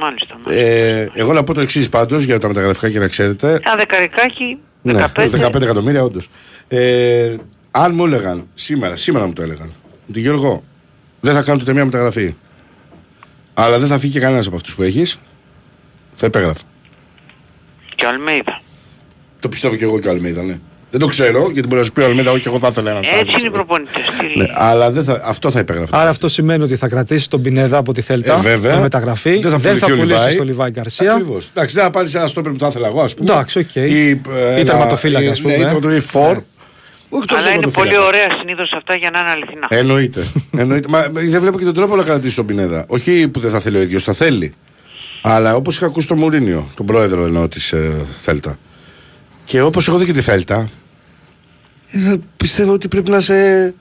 μάλιστα. 0.00 0.38
μάλιστα. 0.44 0.66
Ε, 0.68 1.10
εγώ 1.14 1.32
να 1.32 1.44
πω 1.44 1.54
το 1.54 1.60
εξής 1.60 1.88
πάντως 1.88 2.22
για 2.22 2.38
τα 2.38 2.48
μεταγραφικά 2.48 2.90
και 2.90 2.98
να 2.98 3.08
ξέρετε. 3.08 3.48
Ένα 3.64 3.74
δεκαρικάκι 3.78 4.58
Ναι, 4.82 5.04
15. 5.14 5.28
15 5.30 5.62
εκατομμύρια 5.62 6.02
όντως. 6.02 6.28
Ε, 6.68 7.34
αν 7.70 7.94
μου 7.94 8.04
έλεγαν 8.04 8.46
σήμερα, 8.54 8.96
σήμερα 8.96 9.26
μου 9.26 9.32
το 9.32 9.42
έλεγαν, 9.42 9.72
ότι 10.10 10.20
Γιώργο, 10.20 10.62
δεν 11.20 11.34
θα 11.34 11.42
κάνω 11.42 11.58
ούτε 11.62 11.72
μία 11.72 11.84
μεταγραφή. 11.84 12.34
Αλλά 13.54 13.78
δεν 13.78 13.88
θα 13.88 13.98
φύγει 13.98 14.12
και 14.12 14.20
κανένας 14.20 14.46
από 14.46 14.56
αυτούς 14.56 14.74
που 14.74 14.82
έχεις, 14.82 15.18
θα 16.14 16.26
υπέγραφα. 16.26 16.62
Και 17.94 18.04
ο 18.04 18.08
Αλμέιδα. 18.08 18.60
Το 19.44 19.50
πιστεύω 19.50 19.74
και 19.76 19.84
εγώ 19.84 19.98
και 19.98 20.08
ο 20.08 20.10
Αλμέιδα, 20.10 20.42
ναι. 20.42 20.58
Δεν 20.90 21.00
το 21.00 21.06
ξέρω, 21.06 21.50
γιατί 21.52 21.68
μπορεί 21.68 21.80
να 21.80 21.86
σου 21.86 21.92
πει 21.92 22.00
ο 22.00 22.04
Αλμέιδα, 22.04 22.30
όχι 22.30 22.40
και 22.42 22.48
εγώ 22.48 22.58
θα 22.58 22.68
ήθελα 22.70 22.90
έναν. 22.90 23.02
Έτσι 23.02 23.20
είναι 23.38 23.46
οι 23.46 23.50
προπονητές. 23.50 24.02
Τι 24.20 24.26
Ναι, 24.26 24.32
λέει. 24.34 24.50
αλλά 24.54 24.90
δεν 24.90 25.04
θα, 25.04 25.20
αυτό 25.24 25.50
θα 25.50 25.58
υπέγραφα. 25.58 25.96
Άρα 26.00 26.10
αυτό 26.10 26.28
σημαίνει 26.28 26.62
ότι 26.62 26.76
θα 26.76 26.88
κρατήσει 26.88 27.30
τον 27.30 27.42
Πινέδα 27.42 27.76
από 27.78 27.92
τη 27.92 28.00
Θέλτα 28.00 28.34
Ε, 28.34 28.40
βέβαια. 28.40 28.74
με 28.74 28.80
μεταγραφή. 28.80 29.38
Δεν 29.38 29.50
θα 29.50 29.56
δεν 29.58 29.78
θα 29.78 29.86
πουληθεί 29.86 29.92
ο 29.92 29.96
πουλήσει 29.96 30.14
Λιβάη. 30.20 30.36
το 30.36 30.44
Λιβάη 30.44 30.70
Γκαρσία. 30.70 31.12
Ακριβώς. 31.12 31.50
Εντάξει, 31.54 31.74
δεν 31.74 31.84
θα 31.84 31.90
πάρεις 31.90 32.14
ένα 32.14 32.26
στόπερ 32.26 32.52
που 32.52 32.58
θα 32.58 32.66
ήθελα 32.66 32.86
εγώ, 32.86 33.00
ας 33.02 33.14
πούμε. 33.14 33.32
Εντάξει, 33.32 33.58
οκ. 33.58 33.74
Ή, 33.74 33.80
ε, 33.80 33.84
Ή 33.90 34.20
ένα- 34.54 34.64
τερματοφύλακα, 34.64 35.30
ας 35.30 35.38
ή- 35.38 35.42
πούμε, 35.42 35.52
Ναι, 35.54 35.58
ή 35.58 35.62
ε. 35.62 35.64
τερματοφύλακα, 35.64 36.04
ή 36.04 36.08
φορ. 36.08 36.36
Όχι 37.08 37.26
τόσο 37.26 37.40
Αλλά 37.42 37.50
είναι 37.52 37.60
τερματοφύλακα. 37.60 37.98
πολύ 38.00 38.06
ωραία 38.06 38.26
συνήθως 38.38 38.72
αυτά 38.76 38.94
για 38.94 39.10
να 39.10 39.18
είναι 39.20 39.30
αληθινά. 39.30 39.66
Εννοείται. 39.70 40.26
Εννοείται. 40.62 40.88
Μα 40.88 41.06
δεν 41.12 41.40
βλέπω 41.40 41.58
και 41.58 41.64
τον 41.64 41.74
τρόπο 41.74 41.96
να 41.96 42.02
κρατήσει 42.02 42.36
τον 42.36 42.46
Πινέδα. 42.46 42.84
Όχι 42.88 43.28
που 43.28 43.40
δεν 43.40 43.50
θα 43.50 43.60
θέλει 43.60 43.76
ο 43.76 43.80
ίδιος, 43.80 44.02
θα 44.04 44.12
θέλει. 44.12 44.52
Αλλά 45.22 45.54
όπως 45.54 45.76
είχα 45.76 45.86
ακούσει 45.86 46.08
τον 46.08 46.18
Μουρίνιο, 46.18 46.68
τον 46.76 46.86
πρόεδρο 46.86 47.24
εννοώ 47.24 47.48
της 47.48 47.72
ε, 47.72 48.06
Θέλτα. 48.20 48.58
Και 49.44 49.60
όπως 49.62 49.88
έχω 49.88 49.98
δει 49.98 50.04
και 50.04 50.12
τη 50.12 50.20
Θέλτα, 50.20 50.70
ε, 51.90 52.16
πιστεύω 52.36 52.72
ότι 52.72 52.88
πρέπει 52.88 53.10
να 53.10 53.16
είσαι 53.16 53.74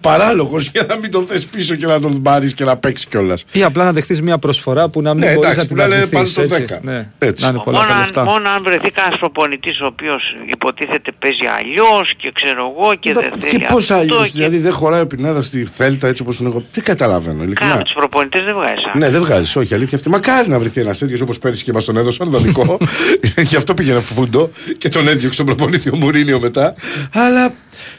παράλογος 0.00 0.68
για 0.72 0.86
να 0.88 0.96
μην 0.96 1.10
τον 1.10 1.26
θες 1.26 1.46
πίσω 1.46 1.74
και 1.74 1.86
να 1.86 2.00
τον 2.00 2.22
πάρεις 2.22 2.54
και 2.54 2.64
να 2.64 2.76
παίξεις 2.76 3.06
κιόλας. 3.06 3.44
Ή 3.52 3.62
απλά 3.62 3.84
να 3.84 3.92
δεχθεί 3.92 4.22
μια 4.22 4.38
προσφορά 4.38 4.88
που 4.88 5.02
να 5.02 5.14
μην 5.14 5.24
Ναι, 5.26 5.34
μπορείς 5.34 5.50
εντάξει, 5.50 5.58
να 5.58 5.62
που 5.66 5.68
την 5.68 5.76
να 5.76 5.88
λένε 5.88 6.02
αρνηθείς, 6.02 6.32
πάλι 6.34 6.48
το 6.48 6.54
έτσι. 6.54 6.74
10. 6.74 6.78
Ναι. 6.82 7.08
Έτσι. 7.18 7.44
Να 7.44 7.50
είναι 7.50 7.60
πολλά 7.64 7.76
Μόνο 7.76 7.88
τα 7.88 7.94
αν, 7.94 8.00
λεφτά. 8.00 8.24
μόνο 8.24 8.48
αν 8.48 8.62
βρεθεί 8.62 8.90
κανένας 8.90 9.18
προπονητής 9.18 9.80
ο 9.80 9.86
οποίος 9.86 10.34
υποτίθεται 10.52 11.10
παίζει 11.18 11.46
αλλιώς 11.58 12.14
και 12.16 12.30
ξέρω 12.34 12.72
εγώ 12.76 12.94
και 12.94 13.12
δεν 13.12 13.30
θέλει 13.38 13.58
Και 13.58 13.66
πώς 13.68 13.90
αυτό 13.90 13.94
αλλιώς, 14.02 14.26
και- 14.26 14.32
δηλαδή 14.38 14.58
δεν 14.58 14.72
χωράει 14.72 15.00
ο 15.00 15.06
Πινέδας 15.06 15.46
στη 15.46 15.64
Θέλτα 15.64 16.08
έτσι 16.08 16.22
όπως 16.22 16.36
τον 16.36 16.46
έχω. 16.46 16.62
Δεν 16.72 16.84
καταλαβαίνω, 16.84 17.42
ειλικρινά. 17.42 17.70
Κάνε 17.70 17.82
τους 17.82 17.92
προπονητές 17.92 18.44
δεν 18.44 18.54
βγάζει 18.54 18.72
άκρη. 18.88 18.98
Ναι, 19.00 19.10
δεν 19.10 19.20
βγάζεις, 19.20 19.56
όχι 19.56 19.74
αλήθεια 19.74 19.96
αυτή. 19.96 20.08
Μακάρι 20.10 20.48
να 20.48 20.58
βρεθεί 20.58 20.80
ένας 20.80 20.98
τέτοιος 20.98 21.20
όπως 21.20 21.38
πέρυσι 21.38 21.64
και 21.64 21.72
μας 21.72 21.84
τον 21.84 21.96
έδωσαν 21.96 22.30
δανεικό. 22.30 22.78
Γι' 23.50 23.56
αυτό 23.56 23.74
πήγαινε 23.74 24.00
φούντο 24.00 24.50
και 24.78 24.88
τον 24.88 25.08
έδιωξε 25.08 25.36
τον 25.36 25.46
προπονητή 25.46 25.88
ο 25.88 25.96
Μουρίνιο 25.96 26.40
μετά. 26.40 26.74
Αλλά 27.12 27.54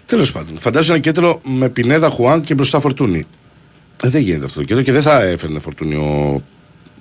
τέλος 0.06 0.32
πάντων, 0.32 0.58
φαντάζομαι 0.60 0.93
ένα 0.94 1.02
κέντρο 1.02 1.42
με 1.44 1.70
πινέδα 1.70 2.10
Χουάν 2.10 2.42
και 2.42 2.54
μπροστά 2.54 2.80
φορτούνι. 2.80 3.26
Ε, 4.04 4.10
δεν 4.10 4.22
γίνεται 4.22 4.46
αυτό 4.46 4.60
το 4.60 4.66
κέντρο 4.66 4.84
και 4.84 4.92
δεν 4.92 5.02
θα 5.02 5.24
έφερνε 5.24 5.60
φορτούνι 5.60 5.96
ο. 5.96 6.42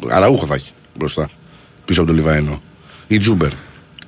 Αραούχο 0.09 0.47
θα 0.47 0.55
έχει 0.55 0.73
μπροστά. 0.99 1.31
Πίσω 1.85 2.01
από 2.01 2.11
τον 2.11 2.19
Λιβαένο. 2.19 2.63
Ή 3.07 3.19
Τζούμπερ. 3.19 3.51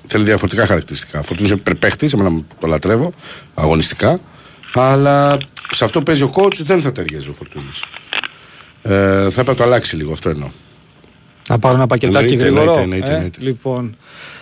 Θέλει 0.07 0.25
διαφορετικά 0.25 0.67
χαρακτηριστικά. 0.67 1.23
Φορτούνι 1.23 1.49
είναι 1.49 1.59
υπερπαίχτη, 1.59 2.11
εμένα 2.15 2.43
το 2.61 2.67
λατρεύω 2.67 3.13
αγωνιστικά. 3.55 4.21
Αλλά 4.75 5.39
σε 5.71 5.85
αυτό 5.85 5.99
που 5.99 6.05
παίζει 6.05 6.23
ο 6.23 6.31
coach 6.35 6.57
δεν 6.63 6.83
θα 6.83 6.93
ταιριάζει 6.93 7.29
ο 7.29 7.33
Φορτούνης. 7.33 7.85
Ε, 8.83 8.91
θα 9.31 9.41
έπρεπε 9.41 9.51
να 9.51 9.57
το 9.57 9.63
αλλάξει 9.65 9.97
λίγο 9.97 10.13
αυτό 10.13 10.29
εννοώ. 10.29 10.49
Να 11.49 11.59
πάρω 11.59 11.75
ένα 11.75 11.87
πακετάκι 11.87 12.33
Εννοείται, 12.33 12.45
γρήγορο. 12.45 12.81
εννοείται, 12.81 12.83
εννοείται, 12.83 13.11
ε. 13.11 13.15
εννοείται. 13.15 13.39
Λοιπόν, 13.41 13.97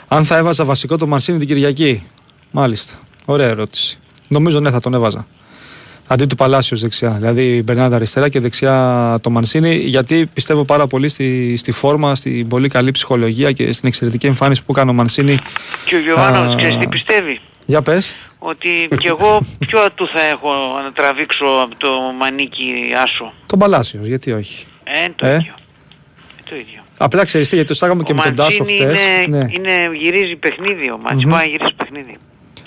αν 0.09 0.24
θα 0.24 0.36
έβαζα 0.36 0.64
βασικό 0.64 0.97
το 0.97 1.07
Μανσίνη 1.07 1.38
την 1.38 1.47
Κυριακή. 1.47 2.07
Μάλιστα. 2.51 2.95
Ωραία 3.24 3.49
ερώτηση. 3.49 3.99
Νομίζω 4.32 4.60
ναι, 4.60 4.70
θα 4.70 4.80
τον 4.80 4.94
έβαζα. 4.94 5.26
Αντί 6.08 6.24
του 6.26 6.34
Παλάσιος 6.34 6.80
δεξιά. 6.80 7.10
Δηλαδή 7.10 7.42
η 7.56 7.62
Μπερνάντα 7.64 7.96
αριστερά 7.96 8.28
και 8.28 8.40
δεξιά 8.40 9.18
το 9.22 9.30
Μανσίνη. 9.30 9.74
Γιατί 9.74 10.26
πιστεύω 10.34 10.62
πάρα 10.62 10.86
πολύ 10.86 11.08
στη, 11.08 11.56
στη 11.56 11.72
φόρμα, 11.72 12.14
στην 12.14 12.48
πολύ 12.48 12.68
καλή 12.68 12.90
ψυχολογία 12.90 13.52
και 13.52 13.72
στην 13.72 13.88
εξαιρετική 13.88 14.26
εμφάνιση 14.26 14.64
που 14.64 14.72
κάνει 14.72 14.90
ο 14.90 14.92
Μανσίνη. 14.92 15.36
Και 15.84 15.94
ο 15.94 15.98
Γιωβάνοβιτς 16.00 16.52
Α. 16.52 16.56
ξέρεις 16.56 16.76
τι 16.78 16.86
πιστεύει; 16.86 17.38
Για 17.66 17.82
πες. 17.82 18.16
Ότι 18.38 18.68
κι 18.98 19.06
εγώ 19.06 19.40
ποιο 19.58 19.80
ατού 19.80 20.06
θα 20.08 20.20
έχω 20.20 20.48
να 20.84 20.92
τραβήξω 20.92 21.44
από 21.62 21.78
το 21.78 21.88
μανίκι 22.18 22.64
άσο. 23.04 23.32
Τον 23.46 23.58
Παλάσιος, 23.58 24.06
γιατί 24.06 24.32
όχι; 24.32 24.66
Ε, 24.84 25.08
το 25.16 25.26
Ε; 25.26 25.34
ίδιο. 25.34 25.52
Ε, 26.46 26.50
το 26.50 26.56
ίδιο. 26.56 26.82
Απλά 26.98 27.24
ξέρεις 27.24 27.48
τι, 27.48 27.54
γιατί 27.54 27.68
το 27.70 27.74
στάγαμε 27.74 28.02
και 28.02 28.12
ο 28.12 28.14
με 28.14 28.22
τον 28.22 28.34
Τάσο 28.34 28.64
Μαντσίνη 28.64 28.78
χτε. 28.90 29.00
είναι, 29.26 29.38
Ναι. 29.38 29.46
είναι, 29.52 29.96
γυρίζει 30.02 30.36
παιχνίδι 30.36 30.90
ο 30.90 30.98
Μαντσίνη. 30.98 31.24
Μμμ. 31.24 31.30
Πάει 31.38 31.46
να 31.46 31.50
γυρίσει 31.52 31.74
παιχνίδι. 31.74 32.14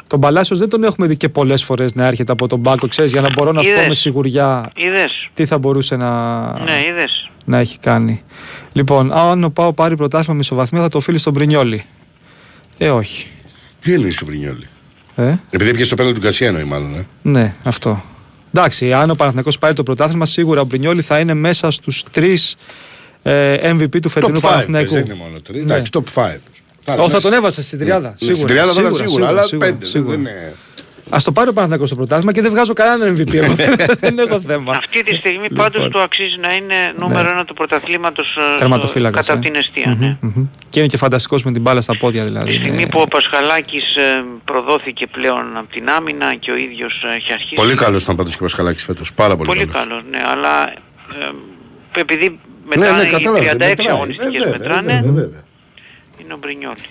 Τον 0.07 0.19
Παλάσιος 0.19 0.59
δεν 0.59 0.69
τον 0.69 0.83
έχουμε 0.83 1.07
δει 1.07 1.17
και 1.17 1.29
πολλές 1.29 1.63
φορές 1.63 1.95
να 1.95 2.05
έρχεται 2.05 2.31
από 2.31 2.47
τον 2.47 2.59
μπάκο, 2.59 2.87
ξέρεις, 2.87 3.11
για 3.11 3.21
να 3.21 3.27
μπορώ 3.35 3.51
να 3.51 3.61
σου 3.61 3.67
πω 3.69 3.75
Είδες. 3.75 3.87
με 3.87 3.93
σιγουριά 3.93 4.71
Είδες. 4.75 5.29
τι 5.33 5.45
θα 5.45 5.57
μπορούσε 5.57 5.95
να, 5.95 6.41
Ναι, 6.63 6.71
είδες. 6.89 7.29
να 7.45 7.57
έχει 7.57 7.77
κάνει. 7.79 8.23
Λοιπόν, 8.71 9.11
αν 9.13 9.43
ο 9.43 9.49
Πάο 9.49 9.73
πάρει 9.73 9.95
πρωτάθλημα 9.95 10.37
μισοβαθμία 10.37 10.81
θα 10.81 10.89
το 10.89 10.97
οφείλει 10.97 11.17
στον 11.17 11.33
Πρινιόλι. 11.33 11.83
Ε, 12.77 12.89
όχι. 12.89 13.27
Τι 13.79 13.93
εννοεί 13.93 14.09
ο 14.21 14.25
Μπρινιόλη. 14.25 14.67
Ε, 15.15 15.35
Επειδή 15.49 15.69
έπιασε 15.69 15.89
το 15.89 15.95
πέναλτι 15.95 16.17
του 16.19 16.23
Γκαρσία 16.25 16.47
εννοεί 16.47 16.63
μάλλον. 16.63 16.95
Ε. 16.95 17.05
ναι, 17.21 17.53
αυτό. 17.63 18.03
Εντάξει, 18.53 18.93
αν 18.93 19.09
ο 19.09 19.15
Παναθηναϊκός 19.15 19.57
πάρει 19.57 19.73
το 19.73 19.83
πρωτάθλημα, 19.83 20.25
σίγουρα 20.25 20.61
ο 20.61 20.65
Μπρινιόλι 20.65 21.01
θα 21.01 21.19
είναι 21.19 21.33
μέσα 21.33 21.71
στους 21.71 22.03
τρεις 22.11 22.55
ε, 23.23 23.71
MVP 23.73 23.99
του 24.01 24.09
φετινού 24.09 24.35
Top 24.35 24.39
5 24.39 24.41
Παναθηναϊκού. 24.41 24.93
δεν 24.93 25.05
είναι 25.05 25.13
μόνο 25.13 25.39
τρεις. 25.41 25.63
Ναι. 25.63 25.73
Εντάξει, 25.73 25.91
top 25.95 26.21
5. 26.23 26.35
Όχι, 26.99 27.11
θα 27.11 27.21
τον 27.21 27.33
έβαζε 27.33 27.61
στην 27.63 27.79
τριάδα. 27.79 28.15
Ναι. 28.19 28.33
Στην 28.33 28.47
τριάδα 28.47 28.71
θα 28.71 28.81
ήταν 28.81 28.95
σίγουρα, 28.95 29.27
αλλά 29.27 29.43
σίγουρα, 29.43 29.67
πέντε. 29.67 29.85
σίγουρα. 29.85 30.11
Δεν 30.11 30.19
είναι. 30.19 30.53
Α 31.09 31.17
το 31.23 31.31
πάρει 31.31 31.49
ο 31.49 31.53
Παναθηναϊκός 31.53 31.87
στο 31.87 31.97
πρωτάθλημα 31.97 32.31
και 32.31 32.41
δεν 32.41 32.51
βγάζω 32.51 32.73
κανέναν 32.73 33.15
MVP. 33.17 33.33
εγώ. 33.33 33.55
δεν 33.99 34.19
έχω 34.19 34.39
θέμα. 34.41 34.75
Αυτή 34.75 35.03
τη 35.03 35.15
στιγμή 35.15 35.47
Λοιπόν. 35.47 35.57
πάντως 35.57 35.87
του 35.87 35.99
αξίζει 35.99 36.37
να 36.41 36.53
είναι 36.53 36.75
νούμερο 36.99 37.29
ένα 37.29 37.45
του 37.45 37.53
πρωταθλήματος 37.53 38.37
ε, 38.55 38.57
Τερματοφύλακας, 38.59 39.25
κατά 39.25 39.39
ε. 39.39 39.41
την 39.41 39.55
αιστεία. 39.55 39.95
ναι. 39.99 40.17
Μμμ. 40.21 40.45
Και 40.69 40.79
είναι 40.79 40.87
και 40.87 40.97
φανταστικός 40.97 41.43
με 41.43 41.51
την 41.51 41.61
μπάλα 41.61 41.81
στα 41.81 41.97
πόδια 41.97 42.23
δηλαδή. 42.25 42.45
Τη 42.49 42.53
στιγμή 42.55 42.81
Είναι- 42.81 42.89
που 42.89 42.99
ο 42.99 43.07
Πασχαλάκης 43.07 43.95
ε, 43.95 44.23
προδόθηκε 44.45 45.07
πλέον 45.07 45.57
από 45.57 45.67
την 45.71 45.89
άμυνα 45.89 46.35
και 46.35 46.51
ο 46.51 46.55
ίδιος 46.55 47.03
ε, 47.13 47.15
έχει 47.15 47.33
αρχίσει. 47.33 47.55
Πολύ 47.55 47.75
καλός 47.75 48.03
ήταν 48.03 48.15
πάντως 48.15 48.31
και 48.33 48.39
ο 48.41 48.45
Πασχαλάκης 48.45 48.83
φέτος. 48.83 49.13
Πάρα 49.13 49.35
πολύ, 49.35 49.47
Πολύ 49.47 49.65
καλός. 49.65 49.87
καλός, 49.87 50.01
ναι, 50.11 50.19
αλλά 50.33 50.69
ε, 51.95 51.99
επειδή 51.99 52.29
Ναι, 52.29 52.75
μετράνε 52.75 53.01
ναι, 53.01 53.07
οι 53.07 53.11
κατάλαβα. 53.11 53.51
36 53.51 53.57
μετράει. 53.57 53.87
αγωνιστικές 53.87 54.35
Ε, 54.35 54.49
βέβαια, 54.49 54.57
μετράνε, 54.57 54.93
βέβαια, 55.03 55.11
βέβαια. 55.23 55.43
Είναι 56.25 56.33
ο 56.33 56.37
Μπρινιόλη. 56.37 56.85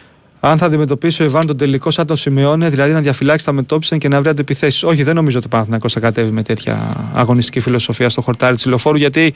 Αν 0.46 0.58
θα 0.58 0.66
αντιμετωπίσει 0.66 1.22
ο 1.22 1.24
Ιβάν 1.24 1.46
τον 1.46 1.56
τελικό 1.56 1.90
σαν 1.90 2.06
τον 2.06 2.16
Σιμεώνε, 2.16 2.68
δηλαδή 2.68 2.92
να 2.92 3.00
διαφυλάξει 3.00 3.44
τα 3.44 3.52
μετώπιση 3.52 3.98
και 3.98 4.08
να 4.08 4.20
βρει 4.20 4.28
αντεπιθέσει. 4.28 4.86
Όχι, 4.86 5.02
δεν 5.02 5.14
νομίζω 5.14 5.38
ότι 5.38 5.46
ο 5.46 5.50
Παναθηναϊκός 5.50 5.92
θα 5.92 6.00
κατέβει 6.00 6.30
με 6.30 6.42
τέτοια 6.42 6.96
αγωνιστική 7.14 7.60
φιλοσοφία 7.60 8.08
στο 8.08 8.20
χορτάρι 8.20 8.54
της 8.54 8.66
λεωφόρου, 8.66 8.96
γιατί 8.96 9.34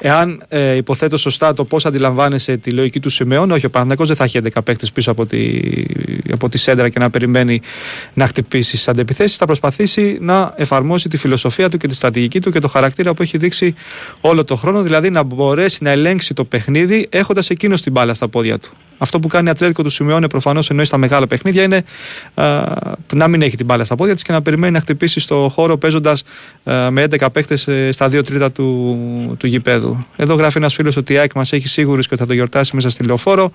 εάν 0.00 0.44
ε, 0.48 0.74
υποθέτω 0.74 1.16
σωστά 1.16 1.52
το 1.52 1.64
πώς 1.64 1.86
αντιλαμβάνεσαι 1.86 2.56
τη 2.56 2.70
λογική 2.70 3.00
του 3.00 3.08
Σιμεώνε, 3.08 3.52
όχι, 3.52 3.66
ο 3.66 3.70
Παναθηναϊκός 3.70 4.06
δεν 4.06 4.16
θα 4.16 4.24
έχει 4.24 4.40
11 4.54 4.64
παίχτε 4.64 4.86
πίσω 4.94 5.10
από 5.10 5.26
τη, 5.26 5.60
από 6.32 6.48
τη 6.48 6.58
σέντρα 6.58 6.88
και 6.88 6.98
να 6.98 7.10
περιμένει 7.10 7.60
να 8.14 8.26
χτυπήσει 8.26 8.70
τις 8.70 8.88
αντεπιθέσει. 8.88 9.36
Θα 9.36 9.46
προσπαθήσει 9.46 10.18
να 10.20 10.52
εφαρμόσει 10.56 11.08
τη 11.08 11.16
φιλοσοφία 11.16 11.68
του 11.68 11.76
και 11.76 11.86
τη 11.86 11.94
στρατηγική 11.94 12.40
του 12.40 12.50
και 12.50 12.58
το 12.58 12.68
χαρακτήρα 12.68 13.14
που 13.14 13.22
έχει 13.22 13.38
δείξει 13.38 13.74
όλο 14.20 14.44
το 14.44 14.56
χρόνο, 14.56 14.82
δηλαδή 14.82 15.10
να 15.10 15.22
μπορέσει 15.22 15.84
να 15.84 15.90
ελέγξει 15.90 16.34
το 16.34 16.44
παιχνίδι 16.44 17.06
έχοντας 17.10 17.50
εκείνος 17.50 17.82
την 17.82 17.92
μπάλα 17.92 18.14
στα 18.14 18.28
πόδια 18.28 18.58
του. 18.58 18.70
Αυτό 19.02 19.20
που 19.20 19.28
κάνει 19.28 19.46
η 19.48 19.50
Ατλέτικο 19.50 19.82
του 19.82 19.90
Σιμεώνε 19.90 20.28
προφανώς 20.28 20.70
εννοείς 20.70 20.88
στα 20.88 20.96
μεγάλα 20.96 21.26
παιχνίδια 21.26 21.62
είναι 21.62 21.82
α, 22.34 22.64
να 23.12 23.28
μην 23.28 23.42
έχει 23.42 23.56
την 23.56 23.66
μπάλα 23.66 23.84
στα 23.84 23.94
πόδια 23.94 24.14
της 24.14 24.22
και 24.22 24.32
να 24.32 24.42
περιμένει 24.42 24.72
να 24.72 24.80
χτυπήσει 24.80 25.20
στο 25.20 25.50
χώρο 25.54 25.76
παίζοντας 25.76 26.22
με 26.64 27.04
11 27.10 27.26
παίχτε 27.32 27.56
στα 27.92 28.06
2 28.06 28.24
τρίτα 28.24 28.52
του, 28.52 28.96
του 29.38 29.46
γηπέδου. 29.46 30.06
Εδώ 30.16 30.34
γράφει 30.34 30.58
ένας 30.58 30.74
φίλος 30.74 30.96
ότι 30.96 31.12
η 31.12 31.18
ΑΕΚ 31.18 31.34
μας 31.34 31.52
έχει 31.52 31.68
σίγουρους 31.68 32.06
και 32.06 32.14
ότι 32.14 32.22
θα 32.22 32.28
το 32.28 32.34
γιορτάσει 32.34 32.74
μέσα 32.74 32.90
στη 32.90 33.04
λεωφόρο. 33.04 33.50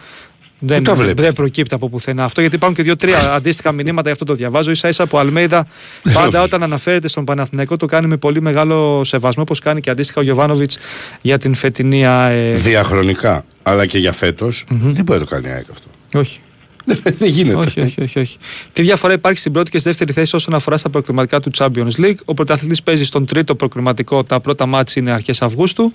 Δεν, 0.59 0.83
το 0.83 0.95
βλέπεις; 0.95 1.23
δεν 1.23 1.33
προκύπτει 1.33 1.73
από 1.73 1.89
πουθενά 1.89 2.23
αυτό 2.23 2.41
γιατί 2.41 2.55
υπάρχουν 2.55 2.77
και 2.77 2.83
δύο-τρία 2.83 3.33
αντίστοιχα 3.33 3.71
μηνύματα, 3.71 4.07
γι' 4.07 4.11
αυτό 4.11 4.25
το 4.25 4.33
διαβάζω. 4.33 4.73
σα 4.73 4.87
ίσα 4.87 5.05
που 5.05 5.17
ο 5.17 5.19
Αλμέιδα 5.19 5.67
πάντα 6.13 6.41
όταν 6.41 6.63
αναφέρεται 6.63 7.07
στον 7.07 7.25
Παναθηναϊκό 7.25 7.77
το 7.77 7.85
κάνει 7.85 8.07
με 8.07 8.17
πολύ 8.17 8.41
μεγάλο 8.41 9.03
σεβασμό, 9.03 9.41
όπως 9.41 9.59
κάνει 9.59 9.81
και 9.81 9.89
αντίστοιχα 9.89 10.19
ο 10.19 10.23
Γιωβάνοβιτς 10.23 10.77
για 11.21 11.37
την 11.37 11.53
φετινή 11.53 12.07
ΑΕ. 12.07 12.51
Διαχρονικά, 12.51 13.45
αλλά 13.63 13.85
και 13.85 13.97
για 13.97 14.11
φέτος, 14.11 14.65
δεν 14.69 15.03
μπορεί 15.03 15.19
να 15.19 15.25
το 15.25 15.31
κάνει 15.31 15.47
η 15.47 15.51
ΑΕΚ 15.51 15.65
αυτό. 15.71 15.87
Όχι. 16.19 16.39
δεν 17.19 17.29
γίνεται. 17.29 17.57
όχι, 17.57 17.79
όχι, 17.81 18.01
όχι, 18.01 18.19
όχι. 18.19 18.37
Τι 18.73 18.81
διαφορά 18.81 19.13
υπάρχει 19.13 19.39
στην 19.39 19.51
πρώτη 19.51 19.71
και 19.71 19.79
στη 19.79 19.87
δεύτερη 19.89 20.13
θέση 20.13 20.35
όσον 20.35 20.53
αφορά 20.53 20.77
στα 20.77 20.89
προκριματικά 20.89 21.39
του 21.39 21.51
Champions 21.57 21.91
League. 21.97 22.15
Ο 22.25 22.33
πρωταθλητής 22.33 22.83
παίζει 22.83 23.03
στον 23.03 23.25
τρίτο 23.25 23.55
προκριματικό, 23.55 24.23
τα 24.23 24.39
πρώτα 24.39 24.65
μάτς 24.65 24.95
είναι 24.95 25.11
αρχές 25.11 25.41
Αυγούστου. 25.41 25.91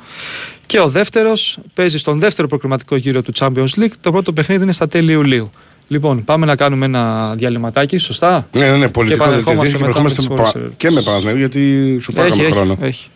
Και 0.66 0.80
ο 0.80 0.88
δεύτερος 0.88 1.59
παίζει 1.74 1.99
στον 1.99 2.18
δεύτερο 2.18 2.49
προκριματικό 2.49 2.97
γύρο 2.97 3.22
του 3.22 3.32
Champions 3.38 3.68
League. 3.76 3.91
Το 4.01 4.11
πρώτο 4.12 4.32
παιχνίδι 4.32 4.62
είναι 4.62 4.72
στα 4.72 4.88
τέλη 4.88 5.12
Ιουλίου. 5.12 5.51
Λοιπόν, 5.88 6.24
πάμε 6.24 6.47
να 6.47 6.57
κάνουμε 6.57 6.84
ένα 6.84 7.34
διαλυματάκι, 7.36 7.99
σωστά; 7.99 8.49
Ναι, 8.53 8.70
ναι, 8.70 8.76
ναι, 8.76 8.88
πολιτικό 8.88 9.24
Και 9.24 9.30
δελτίο 9.30 9.53
επανερχόμαστε 9.53 9.76
και 9.78 9.84
μετά 9.84 10.03
με 10.03 10.09
τις 10.11 10.16
ερχόμαστε 10.24 10.43
πα- 10.53 10.61
φορές. 10.61 10.70
και 10.76 10.91
με 10.91 11.03
Παναθηναϊκό 11.03 11.38
γιατί 11.38 11.61
σου 12.01 12.12
έχει, 12.16 12.20
φάγαμε 12.28 12.43
έχει, 12.43 12.53
χρόνο. 12.53 12.76
έχει. 12.80 13.09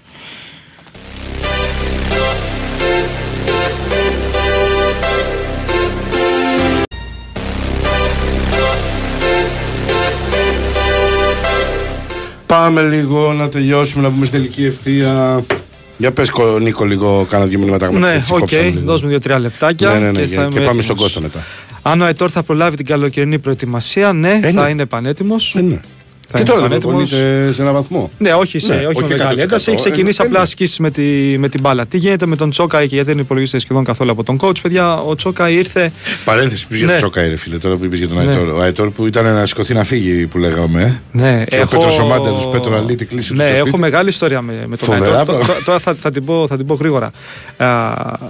Πάμε 12.46 12.82
λίγο 12.82 13.32
να 13.32 13.48
τελειώσουμε, 13.48 14.02
να 14.02 14.10
πούμε 14.10 14.26
στην 14.26 14.38
τελική 14.38 14.64
ευθεία. 14.64 15.42
Για 15.98 16.10
πες 16.12 16.30
Κο- 16.30 16.58
Νίκο 16.58 16.84
λίγο 16.84 17.26
κάνα 17.30 17.44
δύο 17.46 17.58
μηνύματα. 17.58 17.90
Ναι, 17.92 18.12
έτσι, 18.12 18.32
οκ, 18.32 18.38
κόψαμε 18.38 18.62
λίγο. 18.62 18.80
δώσουμε 18.84 19.10
δύο-τρία 19.10 19.38
λεπτάκια. 19.38 19.88
Ναι, 19.92 19.98
ναι, 19.98 20.10
ναι, 20.10 20.20
και, 20.20 20.26
και, 20.26 20.34
θα 20.34 20.40
και 20.40 20.40
είμαι 20.40 20.50
πάμε 20.54 20.60
έτοιμος. 20.66 20.84
στον 20.84 20.96
Κώστα 20.96 21.20
μετά. 21.20 21.44
Αν 21.82 22.00
ο 22.00 22.04
Αιτόρ 22.06 22.30
θα 22.32 22.42
προλάβει 22.42 22.76
την 22.76 22.86
καλοκαιρινή 22.86 23.38
προετοιμασία, 23.38 24.12
ναι, 24.12 24.40
Ε, 24.42 24.50
θα 24.52 24.62
ναι. 24.64 24.68
είναι 24.70 24.86
πανέτοιμος. 24.86 25.54
Ε, 25.54 25.60
ναι. 25.60 25.80
Θα 26.28 26.38
Και 26.38 26.38
είναι 26.38 26.48
τώρα 26.60 26.60
δεν 26.60 26.68
πανέτοιμος. 26.80 27.10
προπονείται 27.10 27.52
σε 27.52 27.62
έναν 27.62 27.74
βαθμό. 27.74 28.10
Ναι, 28.18 28.32
όχι, 28.32 28.58
σε, 28.58 28.74
Ναι, 28.74 28.78
όχι, 28.86 28.86
όχι 28.86 29.00
με 29.12 29.16
μεγάλη 29.16 29.38
100%. 29.40 29.42
ένταση. 29.42 29.70
Έχει 29.70 29.78
ξεκινήσει 29.80 30.18
Ε, 30.22 30.24
απλά 30.26 30.38
ναι. 30.38 30.44
ασκήσεις 30.44 30.78
με, 30.78 30.90
τη, 30.90 31.02
με 31.38 31.48
την 31.48 31.60
μπάλα. 31.60 31.86
Τι 31.86 31.98
γίνεται 31.98 32.26
με 32.26 32.36
τον 32.36 32.50
Τσόκαη 32.50 32.86
και 32.88 32.94
γιατί 32.94 33.10
δεν 33.10 33.18
υπολογίζεται 33.20 33.58
σχεδόν 33.58 33.84
καθόλου 33.84 34.10
από 34.10 34.24
τον 34.24 34.38
coach, 34.40 34.60
παιδιά. 34.62 34.96
Ο 35.00 35.14
Τσόκαη 35.14 35.54
ήρθε. 35.54 35.92
Παρένθεση 36.24 36.66
που 36.66 36.74
για 36.74 36.84
Ναι. 36.86 36.90
τον 36.92 37.00
Τσόκα, 37.00 37.22
ρε 37.28 37.36
φίλε, 37.36 37.58
τώρα 37.58 37.76
που 37.76 37.84
είπες 37.84 37.98
για 37.98 38.08
τον 38.08 38.24
Ναι. 38.24 38.30
Αϊτόρ. 38.30 38.48
Ο 38.48 38.60
Αϊτόρ 38.60 38.90
που 38.90 39.06
ήταν 39.06 39.24
να 39.34 39.46
σηκωθεί 39.46 39.74
να 39.74 39.84
φύγει, 39.84 40.26
που 40.26 40.38
λέγαμε. 40.38 40.82
ε. 40.82 41.18
Ναι, 41.18 41.44
Και 41.48 41.56
ο 41.60 41.66
Πέτρος 41.70 41.98
ο 41.98 42.04
Μάντελος, 42.04 42.48
Πέτρο 42.52 42.76
Αλή, 42.76 42.94
την 42.94 43.08
κλίση 43.08 43.28
του 43.28 43.34
Ναι, 43.34 43.44
στο 43.44 43.54
έχω 43.54 43.66
σπίτι. 43.66 43.78
μεγάλη 43.80 44.08
ιστορία 44.08 44.42
με, 44.42 44.52
με 44.66 44.76
τον 44.76 44.88
Φοβερά 44.88 45.04
Αϊτόρ. 45.04 45.24
πράγματα. 45.24 45.46
Τώρα- 45.46 45.62
Τώρα 45.64 45.78
θα, 45.78 45.94
θα, 45.94 46.10
την 46.10 46.24
πω, 46.24 46.46
θα 46.46 46.56
την 46.56 46.66
πω 46.66 46.74
γρήγορα. 46.74 47.10
Α, 47.56 47.66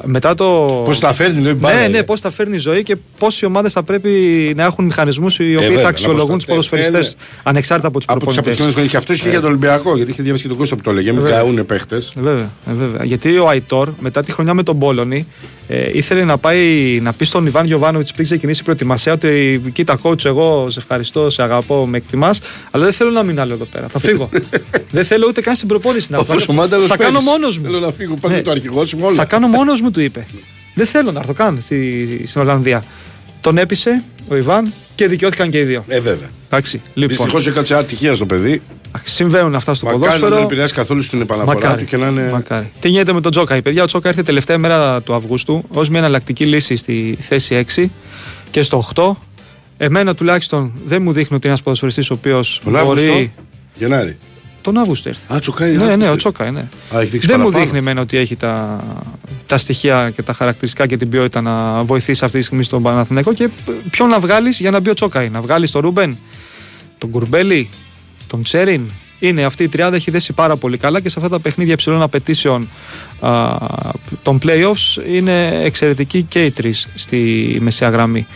μετά 0.05 0.35
το. 0.35 0.45
Πώς 0.85 0.99
τα 1.01 1.13
φέρνει, 1.13 1.43
λέει 1.43 1.55
μπάλα. 1.59 1.79
Ναι, 1.79 1.85
ε. 1.85 1.89
ναι, 1.89 2.03
πώς 2.03 2.21
θα 2.21 2.31
φέρνει 2.31 2.55
η 2.55 2.59
ζωή 2.59 2.83
και 2.83 2.97
πόσε 3.19 3.47
ομάδες 3.47 3.73
θα 3.73 3.83
πρέπει 3.83 4.11
να 4.57 4.65
έχουν 4.65 4.85
μηχανισμούς 4.85 5.39
οι 5.39 5.43
οποίοι 5.43 5.55
βέβαια, 5.57 5.77
θα 5.77 5.83
να 5.83 5.89
αξιολογούν 5.89 6.37
τους 6.37 6.45
προστατεύουν. 6.45 6.91
ποδοσφαιριστές 6.91 7.17
Ε, 7.45 7.49
ανεξάρτητα 7.85 7.89
από 7.89 7.99
τους 7.99 8.07
Από 8.09 8.19
τι 8.19 8.25
προπονητές. 8.25 8.39
αποκλεισμένε 8.39 8.73
χρονιέ. 8.73 8.91
Και 8.91 8.97
αυτός 8.97 9.17
ισχύει 9.17 9.29
για 9.29 9.41
τον 9.41 9.49
Ολυμπιακό. 9.49 9.97
Γιατί 9.97 10.11
είχε 10.11 10.23
διαβάσει 10.23 10.43
και 10.43 10.49
τον 10.49 10.59
Κώστα 10.59 10.77
που 10.77 10.83
το 10.83 10.91
έλεγε. 10.91 11.13
Μην 11.13 11.21
Βέβαια. 11.23 11.39
καούν 11.39 11.67
παίχτες. 11.67 12.13
Βέβαια, 12.19 12.51
ε, 12.71 12.73
βέβαια. 12.73 13.05
Γιατί 13.05 13.39
ο 13.39 13.49
Αϊτόρ 13.49 13.89
μετά 14.01 14.23
τη 14.25 14.33
χρονιά 14.33 14.55
με 14.55 14.63
τον 14.63 14.79
Πόλωνη 14.79 15.27
ε, 15.69 15.91
ήθελε 15.93 16.25
να 16.25 16.39
πάει 16.39 16.99
να 17.03 17.13
πει 17.13 17.25
στον 17.25 17.47
Ιβάν 17.47 17.67
Γιοβάνοβιτ 17.67 18.09
πριν 18.13 18.25
ξεκινήσει 18.25 18.61
η 18.61 18.65
προετοιμασία 18.65 19.13
ότι 19.13 19.63
κοίτα 19.73 19.99
coach 20.03 20.25
εγώ 20.25 20.67
σε 20.71 20.79
ευχαριστώ, 20.79 21.31
σε 21.31 21.43
αγαπώ, 21.43 21.87
με 21.87 21.97
εκτιμάς, 21.97 22.41
αλλά 22.71 22.85
δεν 22.85 22.93
θέλω 22.93 23.11
να 23.11 23.23
μείνω 23.23 23.43
άλλο 23.43 23.53
εδώ 23.53 23.65
πέρα. 23.65 23.89
Θα 23.89 23.99
φύγω. 23.99 24.29
δεν 24.97 25.05
θέλω 25.05 25.27
ούτε 25.29 25.41
καν 25.41 25.55
στην 25.55 25.69
προπόνηση 25.69 26.07
να 26.11 26.19
Όπω 26.19 26.33
έρθω. 26.33 26.53
ο 26.53 26.55
Μάνταλος 26.57 26.87
Θα 26.89 26.97
κάνω 26.97 27.21
μόνος 27.21 27.59
μου. 27.59 27.65
Θέλω 27.65 27.79
να 27.79 27.91
φύγω. 27.93 28.15
Πάρτε 28.21 28.37
Ναι. 28.37 28.43
το 28.43 28.51
αρχηγό 28.51 28.85
σου 28.85 28.97
με 28.99 29.07
όλα. 29.07 29.15
Θα 29.15 29.25
κάνω 29.25 29.49
μόνος 29.49 29.81
μου, 29.81 29.91
του 29.91 30.01
είπε. 30.01 30.27
δεν 30.75 30.87
θέλω 30.87 31.13
να 31.13 31.21
έρθω 31.21 31.33
καν 31.33 31.59
στη, 31.61 32.23
στην 32.27 32.41
Ολλανδία. 32.41 32.85
Τον 33.45 33.59
έπεισε 33.59 34.03
ο 34.29 34.37
Ιβάν 34.37 34.73
και 34.95 35.09
δικαιώθηκαν 35.09 35.51
και 35.51 35.59
οι 35.59 35.63
δύο. 35.65 35.85
Ε, 35.89 36.01
βέβαια. 36.01 36.29
Εντάξει, 36.47 36.81
λοιπόν. 36.95 37.09
Δυστυχώς 37.17 37.47
έκατσε 37.47 37.75
ατυχία 37.75 38.15
στο 38.15 38.27
παιδί. 38.27 38.63
Συμβαίνουν 39.05 39.55
αυτά 39.55 39.75
στο 39.75 39.87
Μακάρι 39.87 40.03
να 40.03 40.09
μην 40.11 40.21
ποδόσφαιρο. 40.21 40.45
επηρεάσει 40.47 40.75
καθόλου 40.75 41.03
στην 41.03 41.21
επαναφορά 41.21 41.77
του 41.77 41.85
και 41.85 41.97
να 41.97 42.09
είναι. 42.09 42.29
Μακάρι. 42.33 42.71
Τι 42.81 42.89
γίνεται 42.89 43.13
με 43.13 43.21
τον 43.21 43.31
Τζόκα; 43.31 43.63
Παιδιά, 43.63 43.83
ο 43.83 43.87
Τζόκα 43.87 44.09
ήρθε 44.09 44.23
τελευταία 44.23 44.59
μέρα 44.59 45.03
του 45.03 45.15
Αυγούστου 45.15 45.65
ως 45.69 45.89
μια 45.89 45.99
εναλλακτική 45.99 46.45
λύση 46.47 46.77
στη 46.77 47.17
θέση 47.21 47.65
6 47.77 47.85
και 48.51 48.63
στο 48.63 48.85
8. 48.95 49.11
Εμένα 49.77 50.15
τουλάχιστον 50.15 50.73
δεν 50.85 51.03
μου 51.03 51.13
δείχνει 51.13 51.37
ότι 51.37 51.47
είναι 51.47 51.47
ένας 51.47 51.63
ποδοσφαιριστής 51.63 52.11
ο 52.11 52.15
οποίος 52.15 52.61
Τον 52.65 52.77
Αύγουστο. 52.77 53.07
μπορεί. 53.07 53.33
Γενάρη. 53.75 54.17
Τον 54.65 54.79
Αύγουστο 54.79 55.09
ήρθε. 55.09 55.35
Α, 55.35 55.39
τσοκάει. 55.39 55.71
Ναι, 55.71 55.77
Αύγουστο. 55.77 55.97
ναι, 55.97 56.09
ο 56.11 56.17
Τσόκα, 56.17 56.51
ναι. 56.51 56.61
Α, 56.95 57.01
έχει 57.01 57.11
δείξει 57.11 57.27
Δεν 57.27 57.37
μου 57.39 57.43
παραπάνω. 57.45 57.65
δείχνει 57.65 57.79
εμένα 57.79 58.01
ότι 58.01 58.17
έχει 58.17 58.37
τα, 58.37 58.77
τα 59.47 59.59
στοιχεία 59.59 60.11
και 60.17 60.23
τα 60.23 60.33
χαρακτηριστικά 60.33 60.87
και 60.87 60.97
την 60.97 61.09
ποιότητα 61.09 61.41
να 61.41 61.83
βοηθήσει 61.83 62.25
αυτή 62.25 62.39
τη 62.39 62.45
στιγμή 62.45 62.63
στον 62.65 62.83
Παναθηναϊκό. 62.83 63.35
Και 63.35 63.49
ποιον 63.91 64.09
να 64.09 64.19
βγάλεις 64.19 64.61
για 64.61 64.71
να 64.71 64.81
μπει 64.81 64.91
ο 64.91 64.95
Τσόκαη. 64.95 65.29
Να 65.29 65.41
βγάλεις 65.41 65.71
τον 65.71 65.81
Ρούμπεν, 65.83 66.17
τον 66.99 67.11
Κουρμπέλη, 67.11 67.69
τον 68.27 68.43
Τσέριν. 68.43 68.91
Είναι 69.19 69.45
αυτή 69.45 69.63
η 69.63 69.69
τριάδα 69.69 69.97
έχει 69.97 70.11
δέσει 70.11 70.33
πάρα 70.33 70.57
πολύ 70.57 70.77
καλά 70.77 71.01
και 71.01 71.09
σε 71.09 71.15
αυτά 71.19 71.31
τα 71.31 71.39
παιχνίδια 71.41 71.73
υψηλών 71.73 72.03
απαιτήσεων 72.03 72.69
α, 73.21 73.57
των 74.23 74.39
playoffs 74.43 75.09
είναι 75.09 75.61
εξαιρετικοί 75.63 76.23
και 76.23 76.45
οι 76.45 76.51
τρεις 76.51 76.89
στη 76.95 77.57
μεσαία 77.61 77.89
γραμμή. 77.89 78.27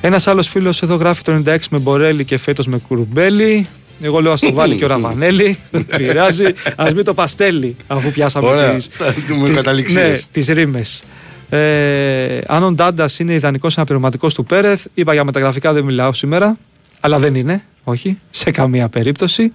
Ένας 0.00 0.26
άλλος 0.26 0.48
φίλος 0.48 0.82
εδώ 0.82 0.94
γράφει 0.94 1.22
το 1.22 1.42
96 1.46 1.56
με 1.70 1.78
Μπορέλη 1.78 2.24
και 2.24 2.38
φέτος 2.38 2.66
με 2.66 2.78
Κουρμπέλη. 2.88 3.66
Εγώ 4.02 4.20
λέω 4.20 4.32
ας 4.32 4.40
το 4.40 4.52
βάλει 4.52 4.76
και 4.76 4.84
ο 4.84 4.88
Ραβανέλη. 4.94 5.58
Δεν 5.70 5.86
πειράζει. 5.96 6.44
Α 6.76 6.86
μην 6.94 7.04
το 7.04 7.14
παστέλει 7.14 7.76
αφού 7.86 8.10
πιάσαμε 8.10 8.46
Ωραία. 8.48 8.74
τις, 8.74 8.86
Θα 8.92 9.14
δούμε 9.28 9.46
τις- 9.48 9.56
καταληξίες. 9.56 10.10
ναι, 10.10 10.18
τις 10.32 10.46
ρήμες. 10.46 11.02
Ε, 11.50 12.38
αν 12.46 12.62
ο 12.62 12.72
Ντάντας 12.72 13.18
είναι 13.18 13.32
ιδανικός 13.32 13.76
αναπληρωματικός 13.76 14.34
του 14.34 14.44
Πέρεθ, 14.44 14.84
είπα 14.94 15.12
για 15.12 15.24
μεταγραφικά 15.24 15.72
δεν 15.72 15.84
μιλάω 15.84 16.12
σήμερα, 16.12 16.56
αλλά 17.00 17.18
δεν 17.18 17.34
είναι, 17.34 17.62
όχι, 17.84 18.18
σε 18.30 18.50
καμία 18.50 18.88
περίπτωση. 18.88 19.50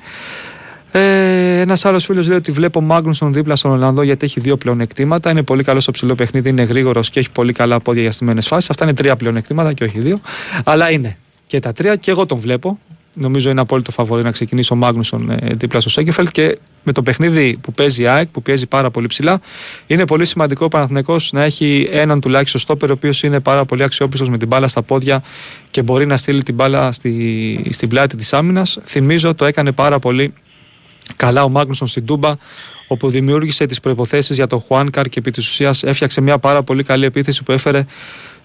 Ε, 0.92 1.60
Ένας 1.60 1.86
άλλος 1.86 2.06
φίλος 2.06 2.28
λέει 2.28 2.38
ότι 2.38 2.52
βλέπω 2.52 2.82
Μάγνουσον 2.82 3.34
δίπλα 3.34 3.56
στον 3.56 3.72
Ολλανδό 3.72 4.02
γιατί 4.02 4.26
έχει 4.26 4.40
δύο 4.40 4.58
πλεονεκτήματα. 4.58 5.30
Είναι 5.32 5.44
πολύ 5.44 5.64
καλό 5.64 5.80
στο 5.80 5.92
ψηλό 5.92 6.16
παιχνίδι, 6.16 6.50
είναι 6.50 6.64
γρήγορος 6.64 7.10
και 7.10 7.20
έχει 7.20 7.32
πολύ 7.32 7.52
καλά 7.54 7.80
πόδια 7.80 8.02
για 8.02 8.12
στιμένε 8.12 8.42
φάσεις. 8.42 8.70
Αυτά 8.70 8.84
είναι 8.84 8.94
τρία 8.94 9.16
πλεονεκτήματα 9.16 9.74
και 9.74 9.84
όχι 9.84 10.00
δύο. 10.00 10.18
Αλλά 10.64 10.92
είναι 10.92 11.18
και 11.48 11.60
τα 11.60 11.72
τρία 11.74 11.96
και 11.96 12.12
εγώ 12.12 12.26
τον 12.26 12.38
βλέπω. 12.38 12.80
Νομίζω 13.20 13.50
είναι 13.50 13.62
απόλυτο 13.62 13.92
φαβορή 13.92 14.24
να 14.24 14.32
ξεκινήσει 14.32 14.74
ο 14.74 14.76
Μάγνουσον 14.76 15.30
ε, 15.30 15.54
δίπλα 15.54 15.80
στο 15.80 15.90
Σέγκεφελτ 15.90 16.30
και 16.30 16.58
με 16.84 16.92
το 16.92 17.04
παιχνίδι 17.04 17.58
που 17.62 17.72
παίζει 17.72 18.02
η 18.02 18.08
ΑΕΚ, 18.08 18.28
που 18.28 18.42
πιέζει 18.42 18.68
πάρα 18.68 18.92
πολύ 18.92 19.08
ψηλά, 19.08 19.40
είναι 19.88 20.06
πολύ 20.06 20.26
σημαντικό 20.26 20.66
ο 20.66 20.68
Παναθηναϊκός 20.68 21.32
να 21.32 21.44
έχει 21.44 21.88
έναν 21.92 22.20
τουλάχιστον 22.20 22.62
στόπερ, 22.62 22.90
ο 22.90 22.94
οποίος 22.94 23.24
είναι 23.24 23.40
πάρα 23.40 23.66
πολύ 23.66 23.84
αξιόπιστος 23.84 24.30
με 24.30 24.38
την 24.38 24.48
μπάλα 24.48 24.68
στα 24.68 24.82
πόδια 24.82 25.24
και 25.72 25.82
μπορεί 25.82 26.06
να 26.06 26.18
στείλει 26.18 26.44
την 26.44 26.56
μπάλα 26.56 26.92
στη, 26.92 27.70
στην 27.72 27.90
πλάτη 27.90 28.16
της 28.16 28.34
άμυνας. 28.34 28.78
Θυμίζω 28.84 29.36
το 29.36 29.46
έκανε 29.46 29.72
πάρα 29.72 30.00
πολύ 30.00 30.34
καλά 31.16 31.44
ο 31.44 31.50
Μάγνουσον 31.50 31.88
στην 31.88 32.06
Τούμπα, 32.06 32.32
όπου 32.88 33.10
δημιούργησε 33.10 33.66
τις 33.66 33.80
προποθέσει 33.80 34.34
για 34.34 34.48
τον 34.48 34.60
Χουάνκαρ 34.60 35.10
και 35.10 35.20
επί 35.20 35.32
της 35.32 35.48
ουσίας 35.48 35.84
έφτιαξε 35.84 36.22
μια 36.22 36.38
πάρα 36.38 36.64
πολύ 36.64 36.84
καλή 36.84 37.06
επίθεση 37.06 37.44
που 37.44 37.52
έφερε 37.52 37.86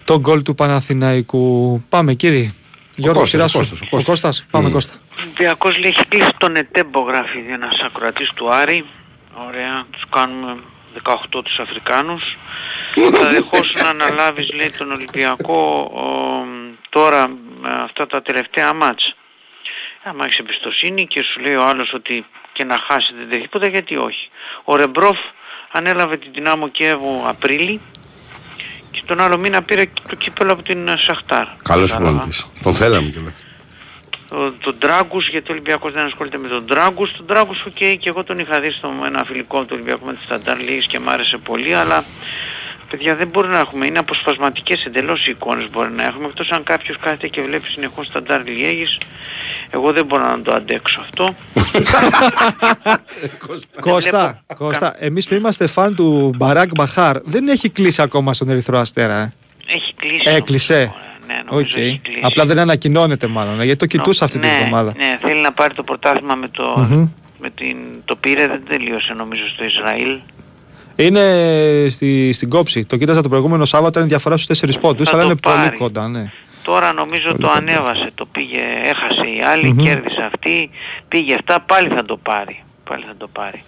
τον 0.04 0.18
γκολ 0.18 0.42
του 0.42 0.54
Παναθηναϊκού. 0.54 1.82
Πάμε 1.88 2.14
κύριε. 2.14 2.52
Γιώργος, 2.96 3.30
Κώστας, 3.30 3.30
σειρά 3.30 3.44
ο 3.44 3.48
σου. 3.48 3.58
Κώστας, 3.58 3.80
ο 3.80 3.84
Ο 3.84 3.96
Κώστας. 3.96 4.06
Κώστας. 4.06 4.46
Πάμε 4.50 4.68
Μμ. 4.68 4.72
Κώστα. 4.72 4.94
Ο 5.10 5.20
Ολυμπιακός 5.20 5.78
λέει 5.78 5.90
έχει 5.90 6.06
κλείσει 6.06 6.34
τον 6.36 6.56
ΕΤΕΜΠΟ 6.56 7.00
γράφει 7.00 7.38
ένας 7.50 7.80
ακροατής 7.84 8.32
του 8.34 8.52
Άρη. 8.52 8.84
Ωραία, 9.48 9.86
τους 9.90 10.02
κάνουμε 10.10 10.56
18 10.92 11.42
τους 11.42 11.58
Αφρικάνους. 11.58 12.36
Θα 13.20 13.28
δεχόσουν 13.30 13.82
να 13.82 13.88
αναλάβεις 13.88 14.52
λέει 14.52 14.70
τον 14.70 14.92
Ολυμπιακό 14.92 15.90
ο, 15.94 16.06
τώρα 16.88 17.28
με 17.60 17.82
αυτά 17.82 18.06
τα 18.06 18.22
τελευταία 18.22 18.72
μάτς. 18.72 19.14
Άμα 20.02 20.24
έχεις 20.24 20.38
εμπιστοσύνη 20.38 21.06
και 21.06 21.22
σου 21.22 21.40
λέει 21.40 21.54
ο 21.54 21.64
άλλος 21.64 21.92
ότι 21.92 22.26
και 22.52 22.64
να 22.64 22.78
χάσει 22.88 23.14
δεν 23.18 23.28
τρέχει 23.28 23.42
τίποτα 23.42 23.66
γιατί 23.66 23.96
όχι. 23.96 24.28
Ο 24.64 24.76
Ρεμπρόφ 24.76 25.18
ανέλαβε 25.72 26.16
την 26.16 26.32
Δυνάμο 26.32 26.68
Κιέβου 26.68 27.22
Απρίλη 27.26 27.80
και 29.02 29.08
τον 29.08 29.20
άλλο 29.20 29.38
μήνα 29.38 29.62
πήρε 29.62 29.82
το 30.08 30.14
κύπελο 30.16 30.52
από 30.52 30.62
την 30.62 30.88
Σαχτάρ. 30.98 31.46
Καλός 31.62 31.90
Κατάλαβα. 31.90 32.16
προπονητή. 32.18 32.42
Τον 32.62 32.74
θέλαμε 32.74 33.08
κιόλα. 33.10 33.32
Το- 34.28 34.52
τον 34.60 34.78
Τράγκους, 34.78 35.28
γιατί 35.28 35.50
ο 35.50 35.52
Ολυμπιακός 35.52 35.92
δεν 35.92 36.04
ασχολείται 36.04 36.38
με 36.38 36.48
τον 36.48 36.66
Τράγκους. 36.66 37.12
Τον 37.16 37.26
Τράγκους, 37.26 37.60
οκ, 37.66 37.72
και 37.72 37.98
εγώ 38.02 38.24
τον 38.24 38.38
είχα 38.38 38.60
δει 38.60 38.70
στο 38.70 38.92
ένα 39.06 39.24
φιλικό 39.24 39.60
του 39.60 39.68
Ολυμπιακού 39.72 40.06
με 40.06 40.12
τη 40.14 40.22
Σταντάρ 40.24 40.58
Λίγης 40.58 40.86
και 40.86 40.98
μ' 40.98 41.08
άρεσε 41.08 41.36
πολύ, 41.38 41.74
αλλά 41.74 42.04
παιδιά 42.90 43.16
δεν 43.16 43.28
μπορεί 43.28 43.48
να 43.48 43.58
έχουμε, 43.58 43.86
είναι 43.86 43.98
αποσπασματικές 43.98 44.84
εντελώς 44.84 45.26
οι 45.26 45.30
εικόνες 45.30 45.70
μπορεί 45.70 45.90
να 45.96 46.04
έχουμε, 46.04 46.26
εκτός 46.26 46.50
αν 46.50 46.62
κάποιος 46.62 46.96
κάθεται 47.00 47.28
και 47.28 47.40
βλέπει 47.42 47.68
συνεχώς 47.68 48.06
Σταντάρ 48.06 48.44
Λίγης. 48.46 48.98
Εγώ 49.74 49.92
δεν 49.92 50.04
μπορώ 50.06 50.28
να 50.28 50.42
το 50.42 50.52
αντέξω 50.54 51.00
αυτό. 51.00 51.34
Κώστα, 53.80 54.20
βλέπω 54.20 54.64
Κώστα 54.64 54.94
εμείς 54.98 55.28
που 55.28 55.34
είμαστε 55.34 55.66
φαν 55.66 55.94
του 55.94 56.34
Μπαράκ 56.36 56.70
Μπαχάρ, 56.74 57.16
δεν 57.24 57.48
έχει 57.48 57.68
κλείσει 57.68 58.02
ακόμα 58.02 58.34
στον 58.34 58.48
Ερυθρό 58.48 58.78
Αστέρα. 58.78 59.16
Ε; 59.16 59.28
Έχει 59.66 59.94
κλείσει. 59.96 60.22
Έκλεισε. 60.24 60.80
όμως, 60.82 60.96
Ναι, 61.26 61.34
νομίζω 61.50 61.68
Οκ. 61.76 61.76
έχει 61.82 62.00
κλείσει. 62.02 62.20
Απλά 62.22 62.46
δεν 62.46 62.58
ανακοινώνεται 62.58 63.26
μάλλον, 63.26 63.60
ε, 63.60 63.64
γιατί 63.64 63.78
το 63.78 63.86
κοιτούσα 63.86 64.24
αυτή 64.24 64.38
ναι, 64.38 64.46
την 64.46 64.56
εβδομάδα. 64.56 64.92
Ναι, 64.96 65.18
θέλει 65.20 65.40
να 65.40 65.52
πάρει 65.52 65.74
το 65.74 65.82
πρωτάθλημα 65.82 66.34
με 66.34 66.48
το... 66.48 66.86
Μμμ. 66.90 67.08
Με 67.40 67.50
την, 67.50 67.76
το 68.04 68.16
πήρε, 68.16 68.46
δεν 68.46 68.62
τελείωσε 68.68 69.14
νομίζω 69.16 69.48
στο 69.48 69.64
Ισραήλ. 69.64 70.20
Είναι 70.96 71.22
στη, 71.90 72.32
στην 72.32 72.48
κόψη. 72.48 72.84
Το 72.86 72.96
κοίταζα 72.96 73.22
το 73.22 73.28
προηγούμενο 73.28 73.64
Σάββατο, 73.64 73.98
είναι 73.98 74.08
διαφορά 74.08 74.36
στους 74.36 74.60
4 74.60 74.68
πόντους, 74.80 75.08
Θα 75.08 75.14
αλλά 75.14 75.22
το 75.24 75.30
είναι 75.30 75.40
πολύ 75.40 75.56
πάρει. 75.56 75.76
κοντά. 75.76 76.08
Ναι. 76.08 76.32
Τώρα 76.62 76.92
νομίζω 76.92 77.36
το 77.40 77.50
ανέβασε, 77.50 78.10
το 78.14 78.26
πήγε, 78.26 78.60
έχασε 78.84 79.28
η 79.38 79.42
άλλη, 79.52 79.68
Μμμ. 79.68 79.76
κέρδισε 79.84 80.20
αυτή, 80.32 80.70
πήγε 81.08 81.34
αυτά, 81.34 81.60
πάλι 81.60 81.88
θα 81.88 82.04
το 82.04 82.16
πάρει. 82.16 82.62
Πάλι 82.88 83.04
θα 83.06 83.14
το 83.18 83.28
πάρει. 83.32 83.62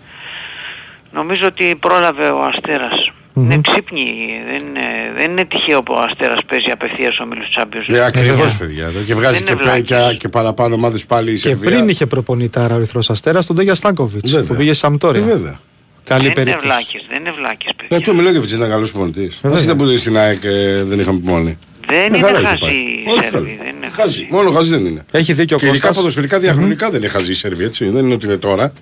Νομίζω 1.12 1.47
ότι 1.47 1.76
πρόλαβε 1.80 2.28
ο 2.28 2.45
Αστέρας. 2.45 3.12
Μμμ. 3.36 3.45
Είναι 3.45 3.61
ξύπνη, 3.68 4.05
δεν 4.47 4.68
είναι, 4.68 4.86
δεν 5.16 5.30
είναι 5.30 5.45
τυχαίο 5.45 5.82
που 5.82 5.95
ο 5.97 5.99
Αστέρας 6.01 6.38
παίζει 6.49 6.70
απευθείας 6.70 7.18
ο 7.18 7.26
Μίλους 7.26 7.47
Champions. 7.57 7.95
Ε, 7.95 8.01
Ακριβώς, 8.05 8.36
βέβαια. 8.36 8.57
παιδιά. 8.59 9.03
Και 9.07 9.14
βγάζει 9.14 9.34
Δεν 9.42 9.45
και, 9.47 9.53
είναι 9.53 9.70
πέ- 9.72 9.82
και, 9.84 9.95
βλάκες. 9.95 10.16
και 10.18 10.28
παραπάνω 10.28 10.74
ομάδες 10.74 11.07
πάλι 11.07 11.30
η 11.30 11.32
Και 11.32 11.38
Σερβία. 11.38 11.70
πριν 11.70 11.88
είχε 11.88 12.07
προπονητάρα 12.07 12.74
ο 12.74 12.76
Ερυθρό 12.76 13.01
Αστέρας, 13.09 13.47
τον 13.47 13.57
Τόγια 13.57 13.74
Στάνκοβιτς 13.74 14.30
Βέβαια. 14.30 14.47
που 14.49 14.55
πήγε 14.55 14.72
σε 14.72 14.86
Ε, 14.86 14.88
Σαμπτόρια. 14.88 15.22
βέβαια. 15.22 15.61
Καλή 16.05 16.20
δεν 16.22 16.24
είναι 16.30 16.34
περίπτωση. 16.34 16.66
βλάκες, 16.66 17.07
δεν 17.09 17.20
είναι 17.20 17.32
βλάκες 17.32 17.70
Ε, 17.70 17.74
παιδιά. 17.88 18.01
του 18.07 18.14
Μιλόγεβιτς 18.14 18.53
ήταν 18.53 18.68
καλός 18.68 18.90
προπονητής. 18.90 19.38
βέβαια. 19.42 19.59
Μα 19.59 19.64
ήταν 19.64 19.76
που 19.76 19.97
στην 19.97 20.16
ΑΕΚ 20.18 20.45
ε, 20.45 20.82
δεν 20.84 20.99
είχαμε 21.01 21.18
πει 21.18 21.26
μόνοι. 21.26 21.59
Δεν 21.87 22.11
Με 22.11 22.16
είναι 22.16 22.26
χαρά 22.26 22.39
είχε 22.39 22.47
χαζή 22.49 22.61
πάει. 22.61 22.74
η 22.74 23.05
Όχι, 23.09 23.20
Σέρβη, 23.22 23.30
καλά. 23.57 23.62
δεν 23.64 23.76
είναι 23.76 23.89
Χαζή. 23.95 23.97
χαζή. 23.97 24.26
Μόνο 24.30 24.51
χαζή 24.51 24.70
δεν 24.70 24.87
είναι. 24.87 25.05
Έχει 25.11 25.32
δίκιο 25.32 25.57
ο 25.57 25.59
Και 25.59 25.66
ειδικά 25.66 25.78
Κώστας. 25.87 25.97
ποδοσφαιρικά 25.97 26.39
διαχρονικά 26.39 26.91
δεν 26.91 27.01
είναι 27.01 27.09
χαζή 27.11 27.30
η 27.30 27.35
Σερβία, 27.35 27.66
έτσι. 27.66 27.89
Δεν 27.89 28.05
είναι 28.05 28.14
ότι 28.14 28.26
είναι 28.26 28.37
τώρα. 28.37 28.72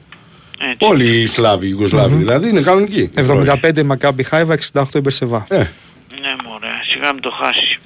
Έτσι. 0.73 0.87
Όλοι 0.91 1.05
οι 1.21 1.27
Σλάβοι, 1.27 1.67
οι 1.67 1.69
Ιουγκοσλάβοι 1.73 2.15
δηλαδή 2.15 2.49
είναι 2.49 2.61
κανονικοί. 2.61 3.11
75 3.17 3.77
η 3.79 3.83
Μακάμπι 3.83 4.23
Χάιβα, 4.23 4.59
68 4.73 4.83
η 4.95 5.01
Μπερσεβά. 5.01 5.47
Ε, 5.49 5.57
Ναι 5.57 6.35
μωρέ, 6.45 6.67
σιγά 6.87 7.13
μην 7.13 7.23
το 7.23 7.31
χάσεις. 7.31 7.79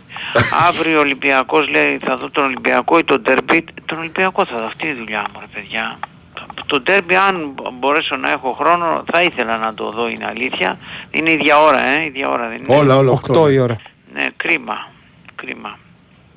Αύριο 0.69 0.97
ο 0.97 1.01
Ολυμπιακός 1.01 1.69
λέει 1.69 1.97
θα 2.05 2.17
δω 2.17 2.31
τον 2.31 2.45
Ολυμπιακό 2.45 2.99
ή 2.99 3.05
τον 3.05 3.23
Derby. 3.27 3.59
Τον 3.85 3.99
Ολυμπιακό 3.99 4.45
θα 4.47 4.59
δω, 4.59 4.65
αυτή 4.65 4.89
είναι 4.89 4.97
η 4.97 5.01
δουλειά 5.01 5.27
μου 5.33 5.41
ρε 5.41 5.47
παιδιά. 5.55 5.99
Το 6.67 6.83
Derby 6.87 7.15
αν 7.29 7.55
μπορέσω 7.79 8.17
να 8.17 8.31
έχω 8.31 8.57
χρόνο 8.61 9.05
θα 9.13 9.23
ήθελα 9.23 9.57
να 9.57 9.75
το 9.75 9.91
δω 9.91 10.09
είναι 10.09 10.27
αλήθεια. 10.27 10.79
Είναι 11.11 11.31
ίδια 11.31 11.61
ώρα 11.63 11.81
ε, 11.87 12.05
ίδια 12.05 12.29
ώρα 12.29 12.49
δεν 12.49 12.57
είναι; 12.57 12.77
όλα, 12.77 12.97
όλα. 12.97 13.21
8 13.33 13.53
η 13.53 13.59
ώρα. 13.59 13.77
Ναι, 14.15 14.27
κρίμα, 14.37 14.91
κρίμα. 15.47 15.79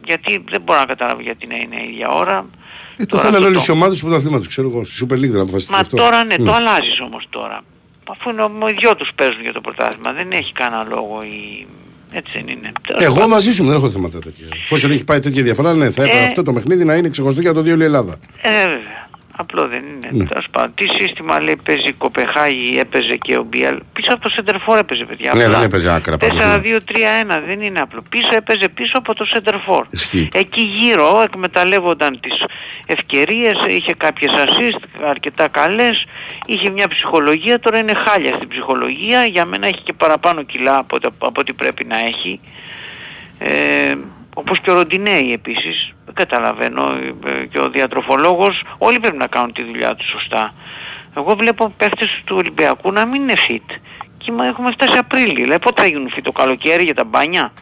γιατί 0.05 0.43
δεν 0.49 0.61
μπορώ 0.61 0.79
να 0.79 0.85
καταλάβω 0.85 1.21
γιατί 1.21 1.47
να 1.47 1.57
είναι 1.57 1.75
η 1.83 1.89
ίδια 1.91 2.09
ώρα. 2.09 2.45
Ε, 2.97 3.05
το 3.05 3.05
Τώρα 3.05 3.21
θέλανε 3.23 3.45
αυτό 3.45 3.47
όλε 3.57 3.57
το- 3.65 3.73
οι 3.73 3.75
ομάδες 3.75 3.99
του 3.99 4.05
πρωταθλήματο, 4.05 4.47
ξέρω 4.47 4.67
εγώ. 4.69 4.83
Στη 4.85 5.05
Super 5.05 5.13
League 5.13 5.29
δεν 5.35 5.41
αποφασίστηκε 5.41 5.73
Μα 5.75 5.79
αυτό. 5.81 5.95
τώρα 5.97 6.23
ναι, 6.23 6.35
το 6.35 6.43
Ναι. 6.43 6.51
αλλάζεις 6.51 6.99
όμως 6.99 7.27
τώρα. 7.29 7.61
Αφού 8.17 8.29
είναι 8.29 8.43
οι 8.71 8.73
δυο 8.79 8.95
τους 8.95 9.09
παίζουν 9.15 9.41
για 9.41 9.53
το 9.53 9.61
πρωτάθλημα, 9.61 10.11
δεν 10.13 10.27
έχει 10.31 10.51
κανένα 10.53 10.85
λόγο 10.93 11.19
η... 11.23 11.67
Έτσι 12.13 12.31
δεν 12.33 12.47
είναι. 12.47 12.71
Τέλος 12.87 13.03
Εγώ 13.03 13.13
πάντων. 13.13 13.29
μαζί 13.29 13.51
σου 13.53 13.65
δεν 13.65 13.75
έχω 13.75 13.89
θέματα 13.89 14.19
τέτοια. 14.19 14.47
Εφόσον 14.63 14.91
έχει 14.91 15.03
πάει 15.03 15.19
τέτοια 15.19 15.43
διαφορά, 15.43 15.73
ναι, 15.73 15.89
θα 15.91 16.03
έπρεπε 16.03 16.21
Ε. 16.21 16.25
αυτό 16.25 16.43
το 16.43 16.53
παιχνίδι 16.53 16.83
να 16.85 16.93
είναι 16.95 17.09
ξεχωριστό 17.09 17.41
για 17.41 17.53
το 17.53 17.61
δύο 17.61 17.75
η 17.79 17.83
Ελλάδα. 17.83 18.17
Ε, 18.41 18.49
βέβαια. 18.67 19.08
Απλό 19.41 19.67
δεν 19.67 19.83
είναι. 19.85 20.09
Ναι. 20.11 20.25
Τέλος 20.25 20.47
πάντων. 20.51 20.73
Τι 20.75 20.85
σύστημα 20.87 21.41
λέει 21.41 21.59
παίζει 21.65 21.87
η 21.87 21.93
Κοπεχάγη, 21.93 22.79
έπαιζε 22.79 23.15
και 23.15 23.37
ο 23.37 23.43
Μπιέλ. 23.43 23.79
Πίσω 23.93 24.13
από 24.13 24.21
το 24.21 24.29
Σεντερφόρ 24.29 24.77
έπαιζε 24.77 25.05
παιδιά. 25.05 25.33
Ναι, 25.35 25.43
απλά. 25.43 25.55
δεν 25.55 25.65
έπαιζε 25.65 25.93
άκρα 25.93 26.17
πάντως, 26.17 26.37
4-2-3-1 26.37 27.41
δεν 27.45 27.61
είναι 27.61 27.79
απλό. 27.79 28.03
Πίσω 28.09 28.29
έπαιζε 28.35 28.69
πίσω 28.69 28.97
από 28.97 29.13
το 29.15 29.25
Σεντερφόρ. 29.25 29.85
Ισχύει. 29.89 30.29
Εκεί 30.33 30.61
γύρω 30.61 31.21
εκμεταλλεύονταν 31.23 32.19
τις 32.19 32.33
ευκαιρίες, 32.85 33.53
είχε 33.67 33.93
κάποιες 33.97 34.31
assist 34.35 34.83
αρκετά 35.09 35.47
καλές, 35.47 36.05
είχε 36.45 36.69
μια 36.69 36.87
ψυχολογία, 36.87 37.59
τώρα 37.59 37.77
είναι 37.77 37.93
χάλια 37.93 38.33
στην 38.35 38.47
ψυχολογία, 38.47 39.25
για 39.25 39.45
μένα 39.45 39.67
έχει 39.67 39.81
και 39.83 39.93
παραπάνω 39.93 40.43
κιλά 40.43 40.77
από, 40.77 40.95
ό,τι- 40.95 41.07
από 41.19 41.39
ό,τι 41.41 41.53
πρέπει 41.53 41.85
να 41.85 41.97
έχει. 41.99 42.39
Ε, 43.39 43.95
όπως 44.39 44.59
και 44.59 44.71
ο 44.71 44.73
Ροντινέη 44.73 45.33
επίσης, 45.33 45.93
δεν 46.05 46.13
καταλαβαίνω, 46.13 46.83
ε, 47.25 47.45
και 47.45 47.59
ο 47.59 47.69
διατροφολόγος, 47.69 48.63
όλοι 48.77 48.99
πρέπει 48.99 49.17
να 49.17 49.27
κάνουν 49.27 49.53
τη 49.53 49.63
δουλειά 49.63 49.95
τους 49.95 50.07
σωστά. 50.07 50.53
Εγώ 51.17 51.35
βλέπω 51.35 51.73
παίχτες 51.77 52.21
του 52.25 52.35
Ολυμπιακού 52.35 52.91
να 52.91 53.05
μην 53.05 53.21
είναι 53.21 53.33
fit. 53.49 53.75
Και 54.29 54.35
μα 54.35 54.45
έχουμε 54.45 54.71
φτάσει 54.71 54.97
Απρίλιο. 54.97 55.45
Λέει 55.45 55.57
πότε 55.61 55.81
θα 55.81 55.87
γίνουν 55.87 56.09
fit 56.15 56.19
το 56.23 56.31
καλοκαίρι 56.31 56.83
για 56.83 56.93
τα 56.93 57.03
μπάνια; 57.03 57.53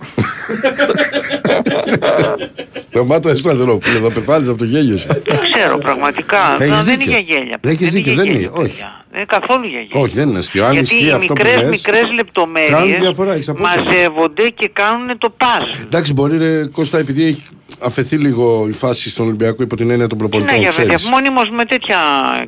Σταμάτα 2.89 3.29
εσύ 3.29 3.41
σταθερό 3.41 3.77
που 3.77 3.87
θα 4.03 4.11
πεθάνεις 4.11 4.47
από 4.47 4.57
το 4.57 4.65
γέλιο 4.65 4.97
σου. 4.97 5.07
δεν 5.07 5.39
ξέρω 5.53 5.77
πραγματικά. 5.77 6.57
Έχεις 6.59 6.83
δεν 6.83 6.93
είναι 6.93 7.03
δίκιο. 7.03 7.11
για 7.11 7.37
γέλια. 7.37 7.57
Έχεις 7.61 7.79
δεν 7.79 7.89
δίκιο, 7.89 8.11
είναι 8.11 8.21
δεν 8.21 8.31
για 8.31 8.39
είναι, 8.39 8.43
γέλια, 8.43 8.61
όχι. 8.61 8.69
παιδιά. 8.69 9.05
Δεν 9.11 9.17
είναι 9.19 9.25
καθόλου 9.39 9.67
για 9.67 9.79
γέλια. 9.79 9.99
Όχι, 10.01 10.15
δεν 10.15 10.29
είναι 10.29 10.37
αστείο. 10.37 10.65
Αν 10.65 10.73
Γιατί 10.73 10.95
ισχύει 10.95 11.05
οι 11.07 11.11
αυτό 11.11 11.33
που 11.33 11.33
μικρές, 11.37 11.55
λες, 11.61 11.69
μικρές 11.69 12.01
κάνουν 12.01 12.15
λεπτομέρειες 12.15 12.99
διαφορά, 12.99 13.33
έχεις 13.33 13.49
απόλυτο. 13.49 13.83
μαζεύονται 13.83 14.49
και 14.49 14.69
κάνουν 14.73 15.17
το 15.17 15.33
puzzle. 15.37 15.83
Εντάξει, 15.83 16.13
μπορεί 16.13 16.37
ρε, 16.37 16.65
Κώστα, 16.67 16.97
επειδή 16.97 17.23
έχει 17.23 17.43
αφαιθεί 17.79 18.15
λίγο 18.17 18.65
η 18.69 18.71
φάση 18.71 19.09
στον 19.09 19.25
Ολυμπιακό 19.25 19.63
υπό 19.63 19.75
την 19.75 19.89
έννοια 19.89 20.07
των 20.07 20.17
Τι 20.17 20.23
να 20.23 20.29
προπονητών, 20.29 20.59
για 20.61 20.71
παιδιά, 20.75 20.95
ξέρεις. 20.95 21.09
μόνιμος 21.09 21.49
με 21.49 21.65
τέτοια 21.65 21.97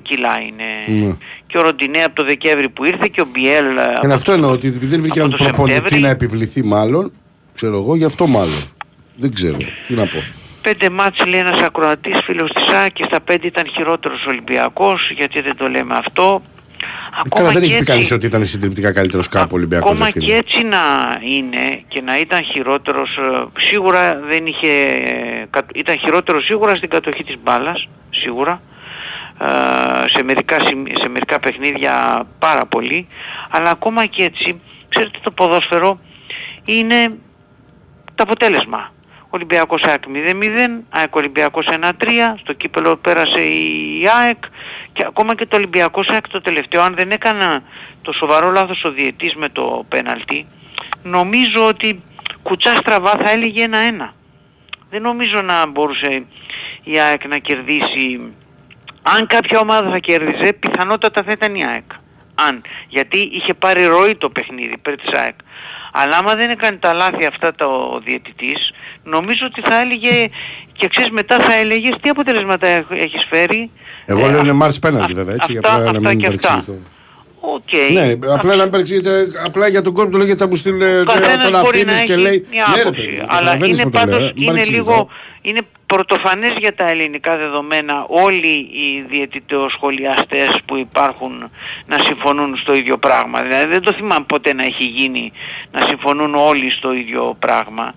κιλά 0.01 0.33
είναι. 0.47 1.17
Ναι. 1.49 1.53
Και 1.53 1.57
ο 1.57 1.61
Ροντινέ 1.61 2.03
από 2.03 2.15
το 2.15 2.23
Δεκέμβρη 2.23 2.69
που 2.69 2.85
ήρθε 2.85 3.07
και 3.11 3.21
ο 3.21 3.25
Μπιέλ 3.31 3.65
ε, 3.65 3.69
Είναι 3.69 3.95
από 4.03 4.13
αυτό 4.13 4.31
εννοώ, 4.31 4.51
ότι 4.51 4.67
επειδή 4.67 4.85
δεν 4.85 5.01
βρήκε 5.01 5.19
από 5.19 5.27
έναν 5.27 5.37
το 5.39 5.43
προπονητή 5.45 5.73
Σεπτέμβρη. 5.75 6.01
να 6.03 6.09
επιβληθεί 6.09 6.63
μάλλον, 6.63 7.11
ξέρω 7.55 7.77
εγώ, 7.77 7.95
γι' 7.95 8.05
αυτό 8.05 8.27
μάλλον. 8.27 8.61
Δεν 9.15 9.33
ξέρω. 9.33 9.57
Τι 9.87 9.93
να 9.93 10.01
πω. 10.05 10.23
Πέντε 10.61 10.89
μάτς 10.89 11.25
λέει 11.25 11.39
ένας 11.39 11.61
ακροατής 11.61 12.19
φίλος 12.23 12.51
της 12.51 12.67
ΑΕΚ 12.67 12.93
και 12.93 13.03
στα 13.07 13.19
πέντε 13.21 13.47
ήταν 13.47 13.63
χειρότερος 13.75 14.25
Ολυμπιακός 14.25 15.11
γιατί 15.15 15.41
δεν 15.41 15.55
το 15.57 15.67
λέμε 15.67 15.93
αυτό. 15.97 16.41
Καλά, 17.35 17.49
δεν 17.51 17.61
και 17.61 17.65
έχει 17.67 17.69
πει 17.73 17.79
έτσι- 17.79 17.91
κανεί 17.91 18.07
ότι 18.11 18.25
ήταν 18.25 18.45
συντριπτικά 18.45 18.91
καλύτερος 18.93 19.27
κάπου 19.27 19.49
ο 19.51 19.55
Ολυμπιακός. 19.55 19.91
Ακόμα 19.91 20.09
και 20.11 20.33
έτσι 20.33 20.63
να 20.63 20.77
είναι 21.23 21.81
και 21.87 22.01
να 22.01 22.19
ήταν 22.19 22.43
χειρότερος, 22.43 23.17
ε, 23.17 23.59
σίγουρα 23.59 24.19
δεν 24.29 24.45
είχε, 24.45 24.67
ε, 24.67 25.45
κα- 25.49 25.65
ήταν 25.75 25.97
χειρότερος 25.99 26.43
σίγουρα 26.45 26.75
στην 26.75 26.89
κατοχή 26.89 27.23
της 27.23 27.35
μπάλας, 27.43 27.87
σίγουρα. 28.09 28.61
Ε, 29.41 30.07
σε, 30.09 30.23
μερικά, 30.23 30.57
σημ- 30.65 30.97
σε 31.01 31.09
μερικά 31.09 31.39
παιχνίδια 31.39 32.23
πάρα 32.39 32.65
πολύ, 32.65 33.07
αλλά 33.49 33.69
ακόμα 33.69 34.05
και 34.05 34.23
έτσι, 34.23 34.61
ξέρετε 34.89 35.19
το 35.23 35.31
ποδόσφαιρο 35.31 35.99
είναι 36.65 37.17
το 38.15 38.23
αποτέλεσμα. 38.23 38.91
Ολυμπιακός 39.29 39.83
ΑΕΚ 39.83 40.03
0-0, 40.07 40.83
ΑΕΚ 40.89 41.15
Ολυμπιακός 41.15 41.67
1-3, 41.69 42.37
στο 42.39 42.53
κύπελο 42.53 42.97
πέρασε 42.97 43.41
η 43.41 44.07
ΑΕΚ 44.19 44.37
και 44.93 45.03
ακόμα 45.07 45.35
και 45.35 45.45
το 45.45 45.55
Ολυμπιακός 45.55 46.07
ΑΕΚ 46.09 46.27
το 46.27 46.41
τελευταίο, 46.41 46.81
αν 46.81 46.95
δεν 46.95 47.11
έκανα 47.11 47.63
το 48.01 48.11
σοβαρό 48.11 48.49
λάθος 48.51 48.83
ο 48.83 48.91
διετής 48.91 49.35
με 49.35 49.49
το 49.49 49.85
πέναλτι, 49.89 50.47
νομίζω 51.03 51.67
ότι 51.67 52.03
κουτσά 52.43 52.75
στραβά 52.75 53.11
θα 53.11 53.31
έλεγε 53.31 53.65
1-1. 53.67 54.09
Δεν 54.89 55.01
νομίζω 55.01 55.41
να 55.41 55.65
μπορούσε 55.67 56.25
η 56.83 56.99
ΑΕΚ 56.99 57.27
να 57.27 57.37
κερδίσει. 57.37 58.33
Αν 59.15 59.25
κάποια 59.27 59.59
ομάδα 59.59 59.89
θα 59.89 59.97
κέρδιζε, 59.97 60.53
πιθανότατα 60.53 61.23
θα 61.23 61.31
ήταν 61.31 61.55
η 61.55 61.65
ΑΕΚ. 61.65 61.83
Αν. 62.47 62.61
Γιατί 62.87 63.17
είχε 63.33 63.53
πάρει 63.53 63.83
ροή 63.85 64.15
το 64.15 64.29
παιχνίδι 64.29 64.73
υπέρ 64.73 64.95
της 64.95 65.11
ΑΕΚ. 65.19 65.35
Αλλά 65.93 66.17
άμα 66.17 66.35
δεν 66.35 66.49
έκανε 66.49 66.77
τα 66.77 66.93
λάθη 66.93 67.25
αυτά 67.25 67.55
το 67.55 67.65
ο 67.65 67.99
διαιτητής, 68.05 68.71
νομίζω 69.03 69.45
ότι 69.45 69.61
θα 69.61 69.79
έλεγε 69.79 70.25
και 70.73 70.87
ξέρεις 70.87 71.09
μετά 71.09 71.39
θα 71.39 71.53
έλεγες 71.53 71.95
τι 72.01 72.09
αποτελέσματα 72.09 72.67
έχ- 72.67 72.91
έχεις 72.91 73.25
φέρει. 73.29 73.71
Εγώ 74.05 74.25
Ε, 74.27 74.29
λέω 74.31 74.39
είναι 74.39 74.49
α- 74.49 74.53
Μάρς 74.53 74.79
πέναντι 74.79 75.11
α- 75.11 75.15
βέβαια, 75.15 75.33
έτσι, 75.33 75.51
για 75.51 75.61
αυτά- 75.63 75.75
απλά 75.77 75.91
να 75.91 75.97
αυτά 75.97 76.09
μην 76.09 76.19
και 76.19 76.27
αυτά. 76.27 76.47
παρεξηγηθώ. 76.49 76.81
Οκ. 77.41 77.73
Ναι, 77.93 78.33
απλά 78.33 78.55
να 78.55 78.61
μην 78.61 78.71
παρεξηγείτε, 78.71 79.27
απλά 79.45 79.67
για 79.67 79.81
τον 79.81 79.93
κόσμο 79.93 80.11
του 80.11 80.17
λέγεται 80.17 80.37
θα 80.37 80.47
μου 80.47 80.55
στείλει 80.55 80.83
ε, 80.83 81.03
καθένας 81.05 81.49
τον 81.49 81.61
μπορεί 81.61 81.83
να 81.85 81.91
αφήνεις 81.91 82.01
και 82.01 82.13
έχει 82.13 82.21
λέει 82.21 82.45
μια 82.51 82.65
ναι, 82.69 82.75
ρε, 82.75 82.81
άποψη. 82.81 83.01
παιδί, 83.05 83.15
αλλά 83.17 83.27
καταλαβαίνεις 83.27 83.79
είναι 83.79 83.89
που 83.89 83.97
το 83.97 84.05
λέω, 84.05 84.15
πάντως, 84.15 84.29
ε, 84.29 84.31
μην 84.33 84.41
είναι 84.43 84.51
παρεξηγηθώ. 84.51 84.83
λίγο, 84.91 85.09
είναι 85.41 85.59
πρωτοφανές 85.93 86.53
για 86.57 86.75
τα 86.75 86.89
ελληνικά 86.89 87.37
δεδομένα 87.37 88.05
όλοι 88.07 88.53
οι 88.57 89.05
διαιτητεοσχολιαστές 89.09 90.59
που 90.65 90.77
υπάρχουν 90.77 91.51
να 91.85 91.99
συμφωνούν 91.99 92.57
στο 92.57 92.73
ίδιο 92.73 92.97
πράγμα. 92.97 93.41
Δηλαδή 93.41 93.65
δεν 93.65 93.81
το 93.81 93.93
θυμάμαι 93.93 94.25
ποτέ 94.25 94.53
να 94.53 94.63
έχει 94.63 94.83
γίνει 94.83 95.31
να 95.71 95.81
συμφωνούν 95.81 96.35
όλοι 96.35 96.69
στο 96.71 96.93
ίδιο 96.93 97.35
πράγμα. 97.39 97.93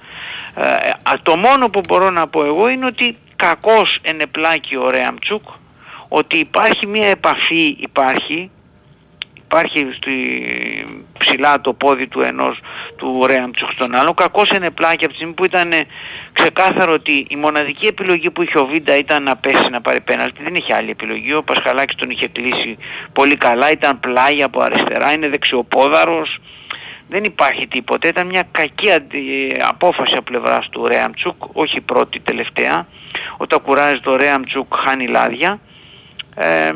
Ε, 0.55 0.63
α, 1.03 1.13
το 1.23 1.37
μόνο 1.37 1.69
που 1.69 1.81
μπορώ 1.89 2.11
να 2.11 2.27
πω 2.27 2.45
εγώ 2.45 2.69
είναι 2.69 2.87
ότι 2.87 3.17
κακός 3.37 3.99
ενεπλάκη 4.03 4.77
ο 4.77 4.91
Ρέαμτσουκ, 4.91 5.43
ότι 6.09 6.37
υπάρχει 6.37 6.87
μια 6.87 7.07
επαφή, 7.07 7.77
υπάρχει, 7.81 8.51
υπάρχει 9.53 9.87
στη, 9.97 10.13
ψηλά 11.19 11.61
το 11.61 11.73
πόδι 11.73 12.07
του 12.07 12.21
ενός 12.21 12.61
του 12.97 13.27
Ρέαμτσουκ 13.27 13.71
στον 13.71 13.95
άλλο. 13.95 14.15
Κακός 14.15 14.51
είναι 14.51 14.71
πλάκι 14.71 15.05
από 15.05 15.09
τη 15.09 15.15
στιγμή 15.15 15.33
που 15.33 15.45
ήταν 15.45 15.73
ε, 15.73 15.87
ξεκάθαρο 16.33 16.93
ότι 16.93 17.27
η 17.29 17.37
μοναδική 17.37 17.87
επιλογή 17.87 18.31
που 18.31 18.43
είχε 18.43 18.59
ο 18.59 18.67
Βίντα 18.67 18.97
ήταν 18.97 19.23
να 19.23 19.37
πέσει 19.37 19.69
να 19.71 19.81
πάρει 19.81 20.01
πέναλτι. 20.01 20.43
Δεν 20.43 20.55
είχε 20.55 20.75
άλλη 20.75 20.91
επιλογή. 20.91 21.35
Ο 21.35 21.43
Πασχαλάκης 21.43 21.95
τον 21.95 22.11
είχε 22.11 22.29
κλείσει 22.29 22.79
πολύ 23.13 23.37
καλά. 23.37 23.71
Ήταν 23.71 24.01
πλάγια 24.01 24.45
από 24.45 24.61
αριστερά. 24.61 25.13
Είναι 25.13 25.29
δεξιοπόδαρος. 25.29 26.39
Δεν 27.09 27.25
υπάρχει 27.25 27.67
τίποτα. 27.67 28.09
Ήταν 28.09 28.27
μια 28.27 28.43
κακή 28.51 28.91
αντι- 28.93 29.63
απόφαση 29.69 30.15
από 30.15 30.23
πλευράς 30.23 30.69
του 30.69 30.87
Ρέαμτσουκ. 30.87 31.37
Όχι 31.53 31.77
η 31.77 31.81
πρώτη, 31.81 32.21
τελευταία. 32.21 32.87
Όταν 33.37 33.61
κουράζεται 33.61 34.11
ο 34.11 34.17
Ρέαμτσουκ 34.17 34.75
χάνει 34.77 35.07
λάδια. 35.07 35.61
Ε, 36.35 36.71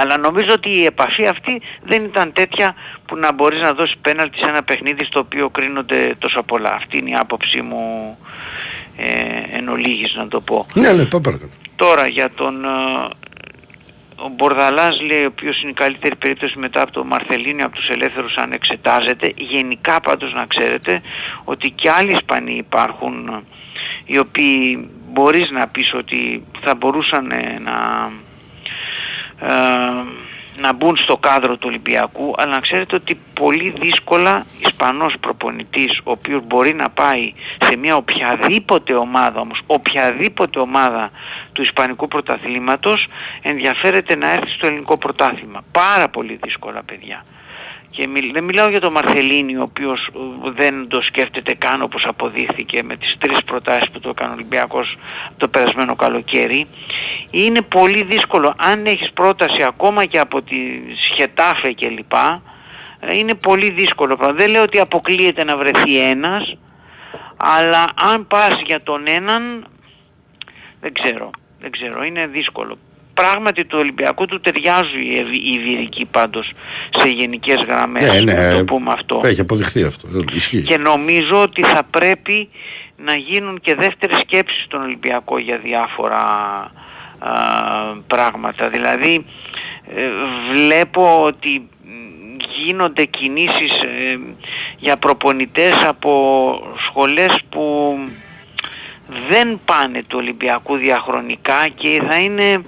αλλά 0.00 0.18
νομίζω 0.18 0.52
ότι 0.52 0.68
η 0.68 0.84
επαφή 0.84 1.26
αυτή 1.26 1.60
δεν 1.82 2.04
ήταν 2.04 2.32
τέτοια 2.32 2.74
που 3.06 3.16
να 3.16 3.32
μπορείς 3.32 3.60
να 3.60 3.72
δώσεις 3.72 3.96
πέναλτι 4.00 4.38
σε 4.38 4.48
ένα 4.48 4.62
παιχνίδι 4.62 5.04
στο 5.04 5.18
οποίο 5.18 5.50
κρίνονται 5.50 6.14
τόσο 6.18 6.42
πολλά. 6.42 6.74
Αυτή 6.74 6.98
είναι 6.98 7.10
η 7.10 7.14
άποψή 7.14 7.62
μου 7.62 8.18
ε, 8.96 9.56
εν 9.56 9.68
ολίγης 9.68 10.14
να 10.14 10.28
το 10.28 10.40
πω. 10.40 10.66
Ναι, 10.74 10.92
ναι, 10.92 11.04
πάμε 11.04 11.22
παρακάτω. 11.22 11.52
Τώρα 11.76 12.06
για 12.06 12.30
τον 12.30 12.64
ε, 12.64 12.68
ο 14.16 14.28
Μπορδαλάς 14.28 15.00
λέει 15.00 15.22
ο 15.22 15.26
οποίος 15.26 15.62
είναι 15.62 15.70
η 15.70 15.74
καλύτερη 15.74 16.16
περίπτωση 16.16 16.58
μετά 16.58 16.82
από 16.82 16.92
τον 16.92 17.06
Μαρθελίνιο 17.06 17.66
από 17.66 17.76
τους 17.76 17.88
ελεύθερους 17.88 18.36
αν 18.36 18.52
εξετάζεται. 18.52 19.32
Γενικά 19.36 20.00
πάντως 20.00 20.32
να 20.32 20.46
ξέρετε 20.46 21.00
ότι 21.44 21.70
και 21.70 21.90
άλλοι 21.90 22.12
Ισπανοί 22.12 22.54
υπάρχουν 22.56 23.28
ε, 23.28 23.42
οι 24.04 24.18
οποίοι 24.18 24.88
μπορείς 25.12 25.50
να 25.50 25.68
πεις 25.68 25.94
ότι 25.94 26.44
θα 26.60 26.74
μπορούσαν 26.74 27.30
ε, 27.30 27.58
να 27.58 28.10
ε, 29.40 29.48
να 30.60 30.72
μπουν 30.72 30.96
στο 30.96 31.16
κάδρο 31.16 31.56
του 31.56 31.66
Ολυμπιακού 31.68 32.34
αλλά 32.36 32.50
να 32.50 32.60
ξέρετε 32.60 32.94
ότι 32.94 33.20
πολύ 33.34 33.74
δύσκολα 33.78 34.46
Ισπανός 34.58 35.14
προπονητής 35.20 35.98
ο 36.04 36.10
οποίος 36.10 36.46
μπορεί 36.46 36.74
να 36.74 36.90
πάει 36.90 37.32
σε 37.58 37.76
μια 37.76 37.96
οποιαδήποτε 37.96 38.94
ομάδα 38.94 39.40
όμως 39.40 39.60
οποιαδήποτε 39.66 40.58
ομάδα 40.58 41.10
του 41.52 41.62
Ισπανικού 41.62 42.08
πρωταθλήματος 42.08 43.06
ενδιαφέρεται 43.42 44.16
να 44.16 44.32
έρθει 44.32 44.50
στο 44.50 44.66
ελληνικό 44.66 44.98
πρωτάθλημα. 44.98 45.60
Πάρα 45.72 46.08
πολύ 46.08 46.38
δύσκολα 46.42 46.82
παιδιά 46.82 47.24
και 47.98 48.06
μιλ- 48.06 48.32
δεν 48.32 48.44
μιλάω 48.44 48.68
για 48.68 48.80
τον 48.80 48.92
Μαρθελίνη 48.92 49.56
ο 49.56 49.62
οποίος 49.62 50.06
ε, 50.46 50.50
δεν 50.50 50.88
το 50.88 51.00
σκέφτεται 51.02 51.54
καν 51.54 51.82
όπως 51.82 52.04
αποδείχθηκε 52.06 52.82
με 52.82 52.96
τις 52.96 53.16
τρεις 53.18 53.44
προτάσεις 53.44 53.90
που 53.90 53.98
το 54.00 54.08
έκανε 54.08 54.30
ο 54.30 54.32
Ολυμπιακός 54.34 54.96
το 55.36 55.48
περασμένο 55.48 55.96
καλοκαίρι. 55.96 56.66
Είναι 57.30 57.62
πολύ 57.62 58.02
δύσκολο. 58.02 58.54
Αν 58.58 58.86
έχεις 58.86 59.12
πρόταση 59.12 59.62
ακόμα 59.62 60.04
και 60.04 60.18
από 60.18 60.42
τη 60.42 60.56
Σχετάφε 61.10 61.72
κλπ. 61.72 62.12
ε, 63.00 63.16
Είναι 63.16 63.34
πολύ 63.34 63.70
δύσκολο. 63.70 64.16
πράγμα. 64.16 64.34
Δεν 64.34 64.50
λέω 64.50 64.62
ότι 64.62 64.80
αποκλείεται 64.80 65.44
να 65.44 65.56
βρεθεί 65.56 65.98
ένας, 65.98 66.56
αλλά 67.36 67.84
αν 68.12 68.26
πας 68.26 68.60
για 68.66 68.82
τον 68.82 69.06
έναν, 69.06 69.66
δεν 70.80 70.92
ξέρω. 70.92 71.30
Δεν 71.60 71.70
ξέρω. 71.70 72.02
Είναι 72.04 72.26
δύσκολο. 72.26 72.78
Πράγματι 73.22 73.64
του 73.64 73.78
Ολυμπιακού 73.80 74.26
του 74.26 74.40
ταιριάζει 74.40 75.00
η 75.04 75.16
Ευ- 75.18 75.34
η 75.34 75.50
Ιβηρική 75.54 76.04
πάντως 76.04 76.50
σε 76.98 77.08
γενικές 77.08 77.56
γραμμές. 77.68 78.12
Ναι, 78.12 78.32
ναι, 78.32 78.48
να 78.48 78.56
το 78.58 78.64
πούμε 78.64 78.92
αυτό. 78.92 79.20
έχει 79.24 79.40
αποδειχθεί 79.40 79.82
αυτό. 79.84 80.08
Ισχύει. 80.32 80.62
Και 80.62 80.76
νομίζω 80.76 81.42
ότι 81.42 81.62
θα 81.62 81.82
πρέπει 81.90 82.48
να 82.96 83.14
γίνουν 83.14 83.60
και 83.60 83.74
δεύτερες 83.74 84.18
σκέψεις 84.18 84.62
στον 84.64 84.82
Ολυμπιακό 84.82 85.38
για 85.38 85.58
διάφορα 85.58 86.20
α, 87.18 87.30
πράγματα. 88.06 88.68
Δηλαδή 88.68 89.24
ε, 89.96 90.02
βλέπω 90.52 91.22
ότι 91.24 91.68
γίνονται 92.64 93.04
κινήσεις 93.04 93.70
ε, 93.82 94.18
για 94.78 94.96
προπονητές 94.96 95.74
από 95.86 96.12
σχολές 96.86 97.38
που 97.48 97.94
δεν 99.28 99.60
πάνε 99.64 100.02
του 100.02 100.18
Ολυμπιακού 100.20 100.76
διαχρονικά 100.76 101.68
και 101.68 102.02
θα 102.08 102.20
είναι 102.20 102.62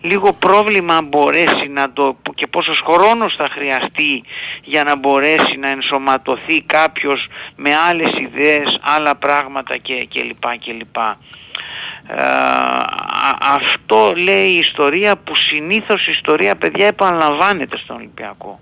λίγο 0.00 0.32
πρόβλημα 0.32 0.96
αν 0.96 1.06
μπορέσει 1.06 1.68
να 1.68 1.92
το 1.92 2.16
και 2.34 2.46
πόσος 2.46 2.80
χρόνος 2.80 3.34
θα 3.34 3.48
χρειαστεί 3.50 4.22
για 4.64 4.84
να 4.84 4.96
μπορέσει 4.96 5.56
να 5.56 5.68
ενσωματωθεί 5.68 6.62
κάποιος 6.62 7.28
με 7.56 7.76
άλλες 7.76 8.10
ιδέες, 8.18 8.78
άλλα 8.82 9.14
πράγματα 9.14 9.76
και, 9.76 9.94
και 9.94 10.22
λοιπά 10.22 10.56
και 10.56 10.72
λοιπά. 10.72 11.18
Ε, 12.06 12.22
αυτό 13.40 14.12
λέει 14.16 14.48
η 14.48 14.58
ιστορία 14.58 15.16
που 15.16 15.34
συνήθως 15.34 16.06
η 16.06 16.10
ιστορία 16.10 16.56
παιδιά 16.56 16.86
επαναλαμβάνεται 16.86 17.76
στον 17.76 17.96
Ολυμπιακό. 17.96 18.60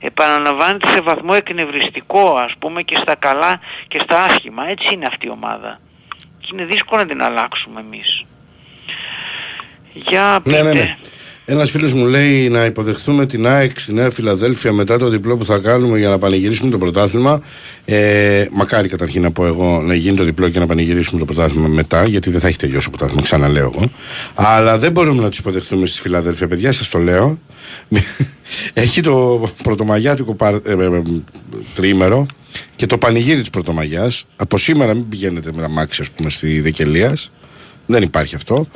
Επαναλαμβάνεται 0.00 0.88
σε 0.88 1.00
βαθμό 1.00 1.32
εκνευριστικό 1.36 2.36
ας 2.36 2.52
πούμε 2.58 2.82
και 2.82 2.96
στα 2.96 3.14
καλά 3.14 3.60
και 3.88 3.98
στα 3.98 4.24
άσχημα. 4.24 4.68
Έτσι 4.68 4.94
είναι 4.94 5.06
αυτή 5.06 5.26
η 5.26 5.30
ομάδα. 5.30 5.80
Και 6.50 6.56
είναι 6.62 6.64
δύσκολο 6.72 7.00
να 7.00 7.06
την 7.08 7.22
αλλάξουμε 7.22 7.80
εμείς. 7.80 8.24
Για 9.92 10.40
Ναι, 10.44 10.56
πείτε. 10.56 10.62
ναι, 10.62 10.72
ναι. 10.72 10.96
Ένας 11.52 11.70
φίλος 11.70 11.92
μου 11.92 12.06
λέει 12.06 12.48
να 12.48 12.64
υποδεχθούμε 12.64 13.26
την 13.26 13.46
ΑΕΚ 13.46 13.80
στη 13.80 13.92
Νέα 13.92 14.10
Φιλαδέλφια 14.10 14.72
μετά 14.72 14.98
το 14.98 15.08
διπλό 15.08 15.36
που 15.36 15.44
θα 15.44 15.58
κάνουμε 15.58 15.98
για 15.98 16.08
να 16.08 16.18
πανηγυρίσουμε 16.18 16.70
το 16.70 16.78
πρωτάθλημα. 16.78 17.42
Ε, 17.84 18.46
μακάρι 18.50 18.88
καταρχήν 18.88 19.22
να 19.22 19.30
πω 19.30 19.46
εγώ 19.46 19.82
να 19.82 19.94
γίνει 19.94 20.16
το 20.16 20.24
διπλό 20.24 20.48
και 20.48 20.58
να 20.58 20.66
πανηγυρίσουμε 20.66 21.18
το 21.18 21.24
πρωτάθλημα 21.24 21.68
μετά, 21.68 22.06
γιατί 22.06 22.30
δεν 22.30 22.40
θα 22.40 22.48
έχει 22.48 22.56
τελειώσει 22.56 22.84
το 22.84 22.90
πρωτάθλημα, 22.90 23.22
ξαναλέω 23.22 23.72
εγώ. 23.74 23.90
Αλλά 24.34 24.78
δεν 24.78 24.92
μπορούμε 24.92 25.22
να 25.22 25.28
τους 25.28 25.38
υποδεχθούμε 25.38 25.86
στη 25.86 26.00
Φιλαδέλφια, 26.00 26.48
παιδιά, 26.48 26.72
σας 26.72 26.88
το 26.88 26.98
λέω. 26.98 27.38
έχει 28.72 29.00
το 29.00 29.48
πρωτομαγιάτικο 29.62 30.34
παρ, 30.34 30.54
ε, 30.54 30.60
ε, 30.64 30.84
ε, 30.84 31.02
τρίμερο 31.74 32.26
και 32.76 32.86
το 32.86 32.98
πανηγύρι 32.98 33.40
της 33.40 33.50
Πρωτομαγιάς. 33.50 34.24
Από 34.36 34.58
σήμερα 34.58 34.94
μην 34.94 35.08
πηγαίνετε 35.08 35.52
με 35.54 35.64
αμάξι, 35.64 36.02
ας 36.02 36.10
πούμε, 36.10 36.30
στη 36.30 36.60
Δεκελία. 36.60 37.16
Δεν 37.90 38.02
υπάρχει 38.02 38.34
αυτό. 38.34 38.66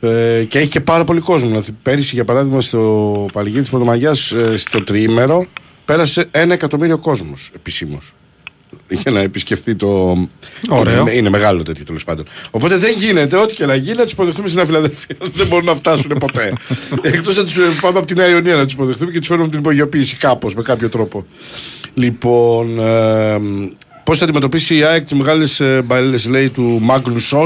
Ε, 0.00 0.44
και 0.48 0.58
έχει 0.58 0.68
και 0.68 0.80
πάρα 0.80 1.04
πολύ 1.04 1.20
κόσμο. 1.20 1.48
Δηλαδή, 1.48 1.76
Πέρυσι, 1.82 2.14
για 2.14 2.24
παράδειγμα, 2.24 2.60
στο 2.60 3.26
Παλιγύρι 3.32 3.60
της 3.60 3.70
Πρωτομαγιά, 3.70 4.10
ε, 4.10 4.56
στο 4.56 4.84
τριήμερο, 4.84 5.46
πέρασε 5.84 6.28
ένα 6.30 6.54
εκατομμύριο 6.54 6.98
κόσμος 6.98 7.50
επισήμως. 7.54 8.14
Για 8.88 9.10
να 9.10 9.20
επισκεφτεί 9.20 9.74
το. 9.74 10.16
Ωραίο. 10.68 11.00
Είναι, 11.00 11.10
είναι 11.10 11.30
μεγάλο 11.30 11.62
τέτοιο 11.62 11.84
τέλος 11.84 12.04
πάντων. 12.04 12.26
Οπότε 12.50 12.76
δεν 12.76 12.94
γίνεται, 12.98 13.36
ό,τι 13.36 13.54
και 13.54 13.66
να 13.66 13.74
γίνει, 13.74 13.96
να 13.96 14.02
τους 14.02 14.12
υποδεχτούμε 14.12 14.48
στην 14.48 14.60
Αφιλαδελφία. 14.60 15.16
δεν 15.38 15.46
μπορούν 15.46 15.64
να 15.64 15.74
φτάσουν 15.74 16.16
ποτέ. 16.18 16.52
Εκτός 17.02 17.36
να 17.36 17.44
τους 17.44 17.54
πάμε 17.80 17.98
από 17.98 18.06
την 18.06 18.16
Νέα 18.16 18.28
Ιωνία 18.28 18.54
να 18.54 18.64
τους 18.64 18.72
υποδεχτούμε 18.72 19.10
και 19.10 19.18
τους 19.18 19.28
φέρουμε 19.28 19.48
την 19.48 19.58
υπογειοποίηση 19.58 20.16
κάπως, 20.16 20.54
με 20.54 20.62
κάποιο 20.62 20.88
τρόπο. 20.88 21.26
Λοιπόν, 21.94 22.78
ε, 22.78 23.40
πώς 24.04 24.18
θα 24.18 24.24
αντιμετωπίσει 24.24 24.76
η 24.76 24.82
ΑΕΚ 24.82 25.02
τις 25.02 25.12
μεγάλες 25.12 25.62
μπαλές, 25.84 26.26
λέει, 26.26 26.50
του 26.50 26.78
Μάγνου 26.82 27.18
Σο. 27.18 27.44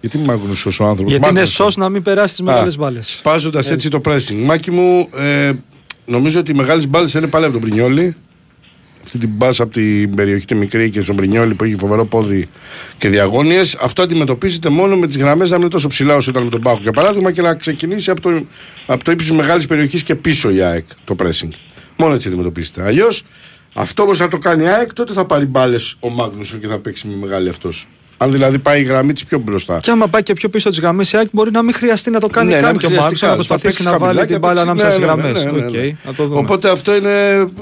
Γιατί 0.00 0.18
Μάγνους 0.18 0.58
Σο 0.58 0.70
ο 0.80 0.84
άνθρωπος; 0.84 1.12
Γιατί 1.12 1.28
είναι 1.28 1.44
σω 1.44 1.70
να 1.76 1.88
μην 1.88 2.02
περάσεις 2.02 2.30
τις 2.30 2.40
μεγάλες 2.40 2.76
μπάλες. 2.76 3.10
Σπάζοντας 3.10 3.70
έτσι 3.70 3.88
το 3.88 4.00
pressing. 4.04 4.42
Μάκη 4.44 4.70
μου, 4.70 5.08
ε, 5.16 5.52
νομίζω 6.06 6.40
ότι 6.40 6.50
οι 6.50 6.54
μεγάλες 6.54 6.88
μπάλες 6.88 7.14
είναι 7.14 7.26
πάλι 7.26 7.44
από 7.44 7.52
τον 7.52 7.62
Πρινιόλη. 7.62 8.16
Αυτή 9.04 9.18
την 9.18 9.28
μπάσα 9.32 9.62
από 9.62 9.72
την 9.72 10.14
περιοχή 10.14 10.44
τη 10.44 10.54
μικρή 10.54 10.90
και 10.90 11.00
στον 11.00 11.16
Πρινιόλη 11.16 11.54
που 11.54 11.64
έχει 11.64 11.74
φοβερό 11.78 12.06
πόδι 12.06 12.46
και 12.98 13.08
διαγώνιες. 13.08 13.74
Αυτό 13.74 14.02
αντιμετωπίζεται 14.02 14.68
μόνο 14.68 14.96
με 14.96 15.06
τις 15.06 15.16
γραμμές 15.16 15.50
να 15.50 15.54
μην 15.54 15.62
είναι 15.62 15.72
τόσο 15.74 15.88
ψηλά 15.88 16.14
όσο 16.14 16.30
ήταν 16.30 16.42
με 16.42 16.50
τον 16.50 16.60
Πάκο 16.60 16.78
για 16.82 16.92
παράδειγμα 16.92 17.32
και 17.32 17.42
να 17.42 17.54
ξεκινήσει 17.54 18.10
από 18.10 18.20
το, 18.20 18.44
από 18.86 19.04
το 19.04 19.10
ύψος 19.10 19.36
μεγάλης 19.36 19.66
περιοχής 19.66 20.02
και 20.02 20.14
πίσω 20.14 20.50
η 20.50 20.60
ΑΕΚ 20.60 20.84
το 21.04 21.16
pressing. 21.18 21.50
Μόνο 21.96 22.14
έτσι 22.14 22.28
αντιμετωπίζεται. 22.28 22.82
Αλλιώς 22.82 23.24
αυτό 23.74 24.02
όμως 24.02 24.18
θα 24.18 24.28
το 24.28 24.38
κάνει 24.38 24.62
η 24.62 24.68
ΑΕΚ, 24.68 24.92
τότε 24.92 25.12
θα 25.12 25.24
πάρει 25.24 25.44
μπάλες 25.46 25.96
ο 26.00 26.10
Μάγνουσον 26.10 26.60
και 26.60 26.66
θα 26.66 26.78
παίξει 26.78 27.08
με 27.08 27.16
μεγάλη 27.16 27.48
αυτός. 27.48 27.88
Αν 28.20 28.32
δηλαδή 28.32 28.58
πάει 28.58 28.80
η 28.80 28.82
γραμμή 28.82 29.12
της 29.12 29.24
πιο 29.24 29.38
μπροστά. 29.38 29.80
Και 29.80 29.90
άμα 29.90 30.06
πάει 30.08 30.22
και 30.22 30.32
πιο 30.32 30.48
πίσω 30.48 30.68
της 30.68 30.80
γραμμής, 30.80 31.12
η 31.12 31.16
ΑΕΚ 31.16 31.28
μπορεί 31.32 31.50
να 31.50 31.62
μην 31.62 31.74
χρειαστεί 31.74 32.10
να 32.10 32.20
το 32.20 32.26
κάνει 32.26 32.48
Ναι, 32.48 32.60
καν 32.60 32.72
να 32.74 32.78
και 32.80 32.86
ο 32.86 32.88
μην 32.88 32.98
Μάρκο 32.98 33.16
χρειαστεί 33.16 33.24
να 33.26 33.30
καν. 33.34 33.44
Θα 33.44 33.48
προσπαθήσει 33.48 33.82
παίξει 33.82 33.82
να 33.82 33.98
βάλει 33.98 34.18
χαμηλά 34.18 34.24
την 34.24 34.34
και 34.34 34.38
μπάλα 34.40 34.54
θα 34.56 34.62
ανάμεσα 34.62 34.90
στις 34.90 34.98
παίξει- 35.04 35.16
ναι, 35.16 35.22
γραμμές. 35.22 35.44
ναι, 35.44 35.50
ναι, 35.50 35.78
ναι, 35.80 35.86
ναι. 35.86 35.96
να 36.04 36.14
το 36.14 36.24
δούμε. 36.26 36.40
Οπότε 36.40 36.70
αυτό 36.70 36.94
είναι 36.96 37.10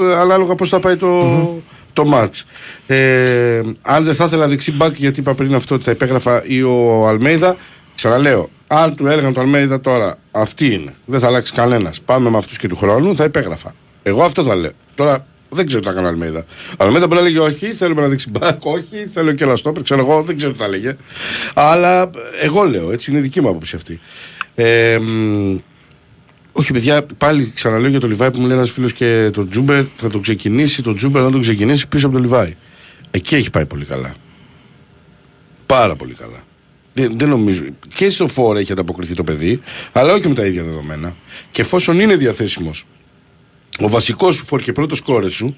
ε, 0.01 0.15
ανάλογα 0.17 0.55
πώς 0.55 0.69
θα 0.69 0.81
πάει 0.81 0.97
το, 0.97 1.63
το 1.93 2.05
μάτς. 2.05 2.45
Ε, 2.87 3.61
αν 3.83 4.05
δεν 4.05 4.15
θα 4.15 4.25
ήθελα 4.25 4.49
δεξί 4.49 4.73
μπακ, 4.73 4.97
γιατί 4.99 5.21
είπα 5.21 5.35
πριν 5.35 5.55
αυτό 5.55 5.75
ότι 5.75 5.85
θα 5.85 5.91
υπέγραφα 5.91 6.43
ή 6.47 6.63
ο 6.63 7.07
Αλμέιδα, 7.09 7.57
ξαναλέω, 7.95 8.49
αν 8.67 8.95
του 8.95 9.07
έλεγαν 9.07 9.33
το 9.33 9.41
Αλμέιδα 9.41 9.81
τώρα, 9.81 10.15
αυτή 10.31 10.67
είναι, 10.75 10.95
δεν 11.05 11.21
θα 11.21 11.27
αλλάξει 11.27 11.53
κανένας. 11.53 12.01
Πάμε 12.05 12.31
με 12.31 12.37
αυτούς 12.37 12.59
και 12.59 12.69
του 12.69 12.77
χρόνου, 12.77 13.17
θα 13.17 13.25
υπέγραφα. 13.25 13.75
Εγώ 14.03 14.23
αυτό 14.25 14.43
θα 14.43 14.55
λέω. 14.57 14.71
Τώρα 14.95 15.27
δεν 15.49 15.67
ξέρω 15.67 15.81
τι 15.81 15.87
θα 15.87 15.93
κάνει 15.93 16.07
ο 16.07 16.09
Αλμέιδα. 16.09 16.45
Ο 16.79 16.85
Αλμέιδα 16.85 17.07
μπορεί 17.07 17.21
να 17.21 17.27
λέγει 17.27 17.39
όχι, 17.39 17.67
θέλουμε 17.67 18.01
ένα 18.01 18.09
δεξί 18.09 18.31
μπακ, 18.31 18.65
όχι, 18.65 19.09
θέλω 19.13 19.33
και 19.33 19.45
ένα 19.45 19.57
στόπερ, 19.57 19.83
ξέρω 19.83 20.01
εγώ, 20.01 20.23
δεν 20.23 20.37
ξέρω 20.37 20.53
τι 20.53 20.59
θα 20.59 20.69
λέγε. 20.69 20.97
Αλλά 21.55 22.11
εγώ 22.41 22.63
λέω, 22.63 22.93
έτσι 22.93 23.11
είναι 23.11 23.21
δική 23.21 23.41
μου 23.41 23.49
άποψη 23.49 23.77
αυτή. 23.77 23.99
Ε, 24.55 24.99
μ, 24.99 25.57
όχι, 26.53 26.73
παιδιά, 26.73 27.07
πάλι 27.19 27.53
ξαναλέω 27.55 27.91
για 27.91 28.01
το 28.01 28.07
Λιβάη 28.07 28.31
που 28.31 28.41
μου 28.41 28.47
λέει 28.47 28.57
ένας 28.57 28.71
φίλος 28.71 28.93
και 28.93 29.31
το 29.33 29.49
Τζούμπερ 29.49 29.85
θα 29.95 30.09
το 30.09 30.19
ξεκινήσει, 30.19 30.83
το 30.83 30.95
Τζούμπερ 30.95 31.23
να 31.23 31.31
το 31.31 31.39
ξεκινήσει 31.39 31.89
πίσω 31.89 32.07
από 32.07 32.17
το 32.17 32.23
Λιβάη. 32.23 32.57
Εκεί 33.11 33.35
έχει 33.35 33.51
πάει 33.51 33.67
πολύ 33.67 33.85
καλά. 33.85 34.15
Πάρα 35.67 35.97
πολύ 35.97 36.15
καλά. 36.15 36.45
Δεν, 36.93 37.19
δεν 37.19 37.29
νομίζω. 37.29 37.63
Και 37.95 38.11
στο 38.11 38.29
φορ 38.29 38.59
έχει 38.59 38.73
ανταποκριθεί 38.73 39.15
το 39.15 39.25
παιδί, 39.25 39.61
αλλά 39.93 40.13
όχι 40.13 40.29
με 40.29 40.35
τα 40.35 40.47
ίδια 40.47 40.63
δεδομένα. 40.63 41.17
Και 41.51 41.61
εφόσον 41.61 42.01
είναι 42.01 42.17
διαθέσιμος 42.17 42.85
ο 43.81 43.89
βασικός 43.89 44.35
σου 44.35 44.45
φόρ 44.47 44.61
και 44.61 44.73
πρώτος 44.73 45.01
κόρες 45.01 45.33
σου, 45.35 45.57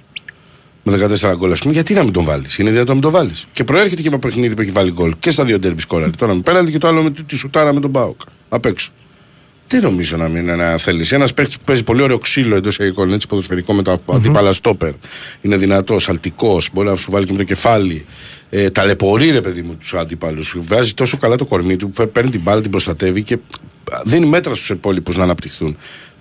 με 0.82 0.92
14 0.92 1.32
γκολ, 1.36 1.52
ας 1.52 1.58
πούμε, 1.60 1.72
γιατί 1.72 1.94
να 1.94 2.02
μην 2.04 2.12
τον 2.12 2.24
βάλεις; 2.24 2.58
Είναι 2.58 2.70
δυνατόν 2.70 2.86
να 2.88 2.92
μην 2.94 3.02
τον 3.02 3.12
βάλεις. 3.12 3.46
Και 3.52 3.64
προέρχεται 3.64 4.02
και 4.02 4.10
με 4.10 4.18
παιχνίδι 4.18 4.54
που 4.54 4.60
έχει 4.60 4.70
βάλει 4.70 4.92
γκολ. 4.92 5.14
Και 5.18 5.30
στα 5.30 5.44
δύο 5.44 5.58
ντέρμπις 5.58 5.82
σκόραρε. 5.82 6.10
Το 6.10 6.24
ένα 6.24 6.34
με 6.34 6.40
πέναλτι 6.40 6.70
και 6.70 6.78
το 6.78 6.88
άλλο 6.88 7.02
με 7.02 7.10
τη- 7.10 7.22
τη 7.22 7.36
σουτάρα 7.36 7.72
με 7.72 7.80
τον 7.80 7.90
Μπάουκ. 7.90 8.20
Απ' 8.48 8.64
έξω. 8.66 8.90
Δεν 9.70 9.82
νομίζω 9.82 10.16
να 10.16 10.28
μην 10.28 10.42
είναι 10.42 10.52
ένα 10.52 10.76
θέλεις. 10.76 11.12
Ένας 11.12 11.34
παίχτη 11.34 11.56
που 11.58 11.64
παίζει 11.64 11.82
πολύ 11.84 12.02
ωραίο 12.02 12.18
ξύλο 12.18 12.56
εντός 12.56 12.78
εικόνων, 12.78 13.14
έτσι 13.14 13.26
ποδοσφαιρικό 13.26 13.72
με 13.72 13.82
τα 13.82 13.98
αντίπαλα 14.12 14.52
στόπερ. 14.52 14.92
Είναι 15.40 15.56
δυνατός, 15.56 16.08
αλτικός, 16.08 16.68
μπορεί 16.72 16.88
να 16.88 16.94
σου 16.96 17.10
βάλει 17.10 17.26
και 17.26 17.32
με 17.32 17.38
το 17.38 17.44
κεφάλι. 17.44 18.04
Ε, 18.50 18.70
ταλαιπωρεί 18.70 19.30
ρε 19.30 19.40
παιδί 19.40 19.62
μου 19.62 19.76
τους 19.76 19.94
αντίπαλους. 19.94 20.54
Βγάζει 20.58 20.94
τόσο 20.94 21.16
καλά 21.16 21.36
το 21.36 21.44
κορμί 21.44 21.76
του, 21.76 21.90
που 21.90 22.08
παίρνει 22.10 22.30
την 22.30 22.40
μπάλα, 22.40 22.60
την 22.60 22.70
προστατεύει 22.70 23.22
και 23.22 23.38
δίνει 24.04 24.26
μέτρα 24.26 24.54
στους 24.54 24.68
υπόλοιπους 24.70 25.16
να 25.16 25.22
αναπτυχθούν. 25.22 25.76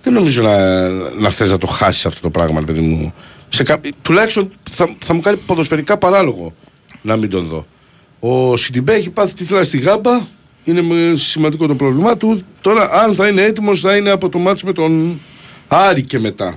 Δεν 0.07 0.15
νομίζω 0.15 0.41
να, 0.41 0.89
να 1.19 1.29
θες 1.29 1.51
να 1.51 1.57
το 1.57 1.67
χάσεις 1.67 2.05
αυτό 2.05 2.21
το 2.21 2.29
πράγμα, 2.29 2.59
ρε 2.59 2.65
παιδί 2.65 2.79
μου. 2.79 3.13
Σε 3.49 3.63
κα... 3.63 3.79
Τουλάχιστον 4.01 4.51
θα, 4.71 4.95
θα 4.97 5.13
μου 5.13 5.19
κάνει 5.21 5.37
ποδοσφαιρικά 5.45 5.97
παράλογο 5.97 6.53
να 7.01 7.15
μην 7.17 7.29
τον 7.29 7.45
δω. 7.45 7.65
Ο 8.19 8.57
Σιντιμπέ 8.57 8.93
έχει 8.93 9.09
πάθει 9.09 9.33
τη 9.33 9.43
θύλα 9.43 9.63
στη 9.63 9.77
γάμπα. 9.77 10.19
Είναι 10.63 10.81
με- 10.81 11.15
σημαντικό 11.15 11.67
το 11.67 11.75
πρόβλημά 11.75 12.17
του. 12.17 12.41
Τώρα, 12.61 12.89
αν 13.03 13.15
θα 13.15 13.27
είναι 13.27 13.41
έτοιμος, 13.41 13.79
θα 13.81 13.95
είναι 13.95 14.11
από 14.11 14.29
το 14.29 14.37
μάτσο 14.37 14.65
με 14.65 14.73
τον 14.73 15.19
Άρη 15.67 16.03
και 16.03 16.19
μετά. 16.19 16.55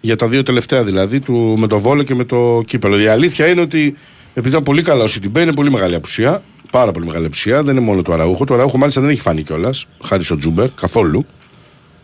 Για 0.00 0.16
τα 0.16 0.28
δύο 0.28 0.42
τελευταία 0.42 0.84
δηλαδή, 0.84 1.20
του, 1.20 1.54
με 1.58 1.66
το 1.66 1.78
Βόλο 1.78 2.02
και 2.02 2.14
με 2.14 2.24
το 2.24 2.62
Κύπελο. 2.66 3.00
Η 3.00 3.06
αλήθεια 3.06 3.46
είναι 3.46 3.60
ότι 3.60 3.96
επειδή 4.30 4.48
ήταν 4.48 4.62
πολύ 4.62 4.82
καλά 4.82 5.04
ο 5.04 5.06
Σιντιμπέ, 5.06 5.40
είναι 5.40 5.52
πολύ 5.52 5.70
μεγάλη 5.70 5.94
απουσία. 5.94 6.42
Πάρα 6.70 6.92
πολύ 6.92 7.06
μεγάλη 7.06 7.26
απουσία. 7.26 7.62
Δεν 7.62 7.76
είναι 7.76 7.84
μόνο 7.84 8.02
το 8.02 8.12
Αραούχο. 8.12 8.44
Το 8.44 8.54
Αραούχο 8.54 8.78
μάλιστα 8.78 9.00
δεν 9.00 9.10
έχει 9.10 9.20
φανεί 9.20 9.42
κιόλας. 9.42 9.86
Χάρη 10.02 10.24
στο 10.24 10.36
Τζούμπερ, 10.36 10.68
καθόλου. 10.70 11.26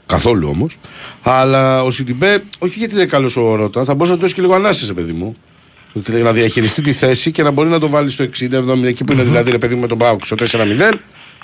Καθόλου 0.07 0.49
όμως. 0.49 0.79
Αλλά 1.23 1.83
ο 1.83 1.91
Σιντιμπέ, 1.91 2.43
όχι 2.59 2.79
γιατί 2.79 2.95
είναι 2.95 3.05
καλός 3.05 3.37
ο 3.37 3.55
Ρότα, 3.55 3.85
θα 3.85 3.95
μπορούσε 3.95 4.11
να 4.11 4.17
του 4.17 4.21
δώσεις 4.21 4.35
και 4.37 4.43
λίγο 4.43 4.55
ανάσα, 4.55 4.95
παιδί 4.95 5.13
μου. 5.13 5.37
Να 6.23 6.33
διαχειριστεί 6.33 6.83
τη 6.83 6.93
θέση 6.93 7.31
και 7.31 7.43
να 7.43 7.51
μπορεί 7.51 7.69
να 7.69 7.79
το 7.79 7.89
βάλει 7.89 8.11
στο 8.11 8.25
60-70 8.25 8.83
εκεί 8.85 9.05
που 9.05 9.13
είναι 9.13 9.23
δηλαδή 9.23 9.51
ρε 9.51 9.59
παιδί 9.59 9.75
μου 9.75 9.81
με 9.81 9.87
τον 9.87 9.99
ΠΑΟΚ 9.99 10.25
στο 10.25 10.37
4-0. 10.39 10.47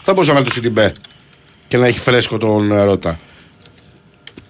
Θα 0.02 0.12
μπορούσε 0.12 0.28
να 0.28 0.36
βάλεις 0.36 0.48
το 0.48 0.54
Σιντιμπέ 0.54 0.92
και 1.68 1.76
να 1.76 1.86
έχει 1.86 1.98
φρέσκο 1.98 2.38
τον 2.38 2.72
ε, 2.72 2.84
Ρότα. 2.84 3.18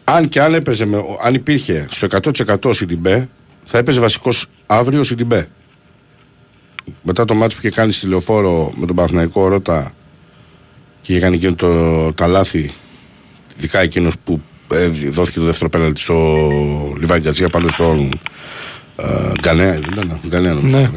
Αν 0.05 0.28
και 0.28 0.40
αν 0.40 0.55
έπαιζε, 0.55 0.86
με, 0.86 1.05
αν 1.22 1.35
υπήρχε 1.35 1.86
στο 1.90 2.06
100% 2.47 2.56
ο 2.64 2.72
Σιντιμπέ, 2.72 3.28
θα 3.64 3.78
έπαιζε 3.78 4.01
βασικός 4.01 4.47
αύριο 4.66 5.01
ο 5.01 5.05
Σιντιμπέ. 5.05 5.48
Μετά 7.02 7.24
το 7.24 7.35
μάτσο 7.35 7.56
που 7.56 7.66
είχε 7.66 7.76
κάνει 7.76 7.93
στη 7.93 8.06
λεωφόρο 8.06 8.72
με 8.76 8.86
τον 8.86 8.97
Παναθηναϊκό 8.97 9.48
Ρότα 9.48 9.94
και 11.01 11.12
είχε 11.12 11.20
κάνει 11.20 11.36
εκείνο 11.36 11.55
το, 11.55 12.12
τα 12.12 12.26
λάθη, 12.26 12.72
ειδικά 13.59 13.80
εκείνος 13.80 14.14
που 14.24 14.40
ε, 14.72 14.86
δόθηκε 15.10 15.39
το 15.39 15.44
δεύτερο 15.44 15.70
πέναλτι 15.70 16.01
στο 16.01 16.14
Λιβάη 16.98 17.20
Γκαρσία 17.20 17.48
πάνω 17.48 17.68
στον 17.68 18.20
ε, 18.97 19.05
Γκανέα, 19.40 19.72
δεν 19.72 19.89
ήταν, 19.93 20.20
Γκανέα 20.28 20.52
νομίζω. 20.52 20.78
Ναι. 20.78 20.89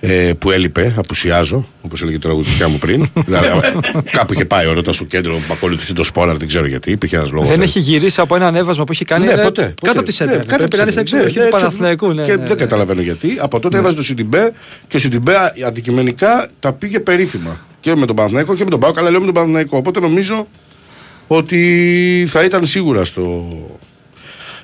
ε, 0.00 0.32
που 0.32 0.50
έλειπε, 0.50 0.94
απουσιάζω, 0.96 1.68
όπως 1.82 2.02
έλεγε 2.02 2.18
τώρα 2.18 2.34
η 2.34 2.64
μου 2.70 2.78
πριν. 2.78 3.06
δηλαδή, 3.26 3.46
ε, 3.46 3.70
κάπου 4.10 4.32
είχε 4.32 4.44
πάει 4.44 4.66
ο 4.66 4.72
Ρώτας 4.72 4.94
στο 4.94 5.04
κέντρο, 5.04 5.34
που 5.34 5.52
ακολούθησε 5.52 5.92
το 5.92 6.04
Σπόλαρ, 6.04 6.36
δεν 6.36 6.48
ξέρω 6.48 6.66
γιατί. 6.66 6.90
Υπήρχε 6.90 7.16
ένας 7.16 7.30
λόγος. 7.30 7.48
Δεν 7.48 7.60
έχει 7.60 7.78
γυρίσει 7.78 8.20
από 8.20 8.36
ένα 8.36 8.46
ανέβασμα 8.46 8.84
που 8.84 8.92
έχει 8.92 9.04
κάνει. 9.04 9.24
Ναι, 9.24 9.32
ε, 9.32 9.36
ποτέ, 9.36 9.46
ποτέ. 9.46 9.74
Κάτω 9.82 9.98
από 9.98 10.08
τη 10.08 10.12
σέντρα. 10.12 10.36
Ναι, 10.36 10.42
κάτω 10.44 10.56
Πρέπει 10.56 10.76
να 10.76 10.82
είναι 10.82 10.90
από 10.90 11.06
στην 11.06 11.18
τη 11.18 11.24
εξοχή 11.24 11.32
σέντρα. 11.32 11.48
του 11.48 11.54
Ναι, 11.54 11.60
Παναθηναϊκού. 11.60 12.12
Ναι, 12.12 12.22
Και 12.22 12.30
ναι, 12.30 12.36
δεν 12.36 12.48
ναι. 12.48 12.54
καταλαβαίνω 12.54 13.00
γιατί. 13.00 13.36
Από 13.40 13.58
τότε 13.60 13.78
έβαζε 13.78 13.96
το 13.96 14.02
Σιντιμπέ 14.02 14.52
και 14.88 14.96
ο 14.96 14.98
Σιντιμπέ 14.98 15.34
αντικειμενικά 15.66 16.48
τα 16.60 16.72
πήγε 16.72 17.00
περίφημα. 17.00 17.60
Και 17.80 17.94
με 17.94 18.06
τον 18.06 18.16
Παναθηναϊκό 18.16 18.54
και 18.54 18.64
με 18.64 18.70
τον 18.70 18.80
ΠΑΟΚ. 18.80 18.92
Καλά, 18.92 19.10
λέω 19.10 19.18
με 19.18 19.24
τον 19.24 19.34
Παναθηναϊκό. 19.34 19.76
Οπότε 19.76 20.00
νομίζω 20.00 20.46
ότι 21.32 22.24
θα 22.28 22.44
ήταν 22.44 22.66
σίγουρα 22.66 23.04
στο. 23.04 23.48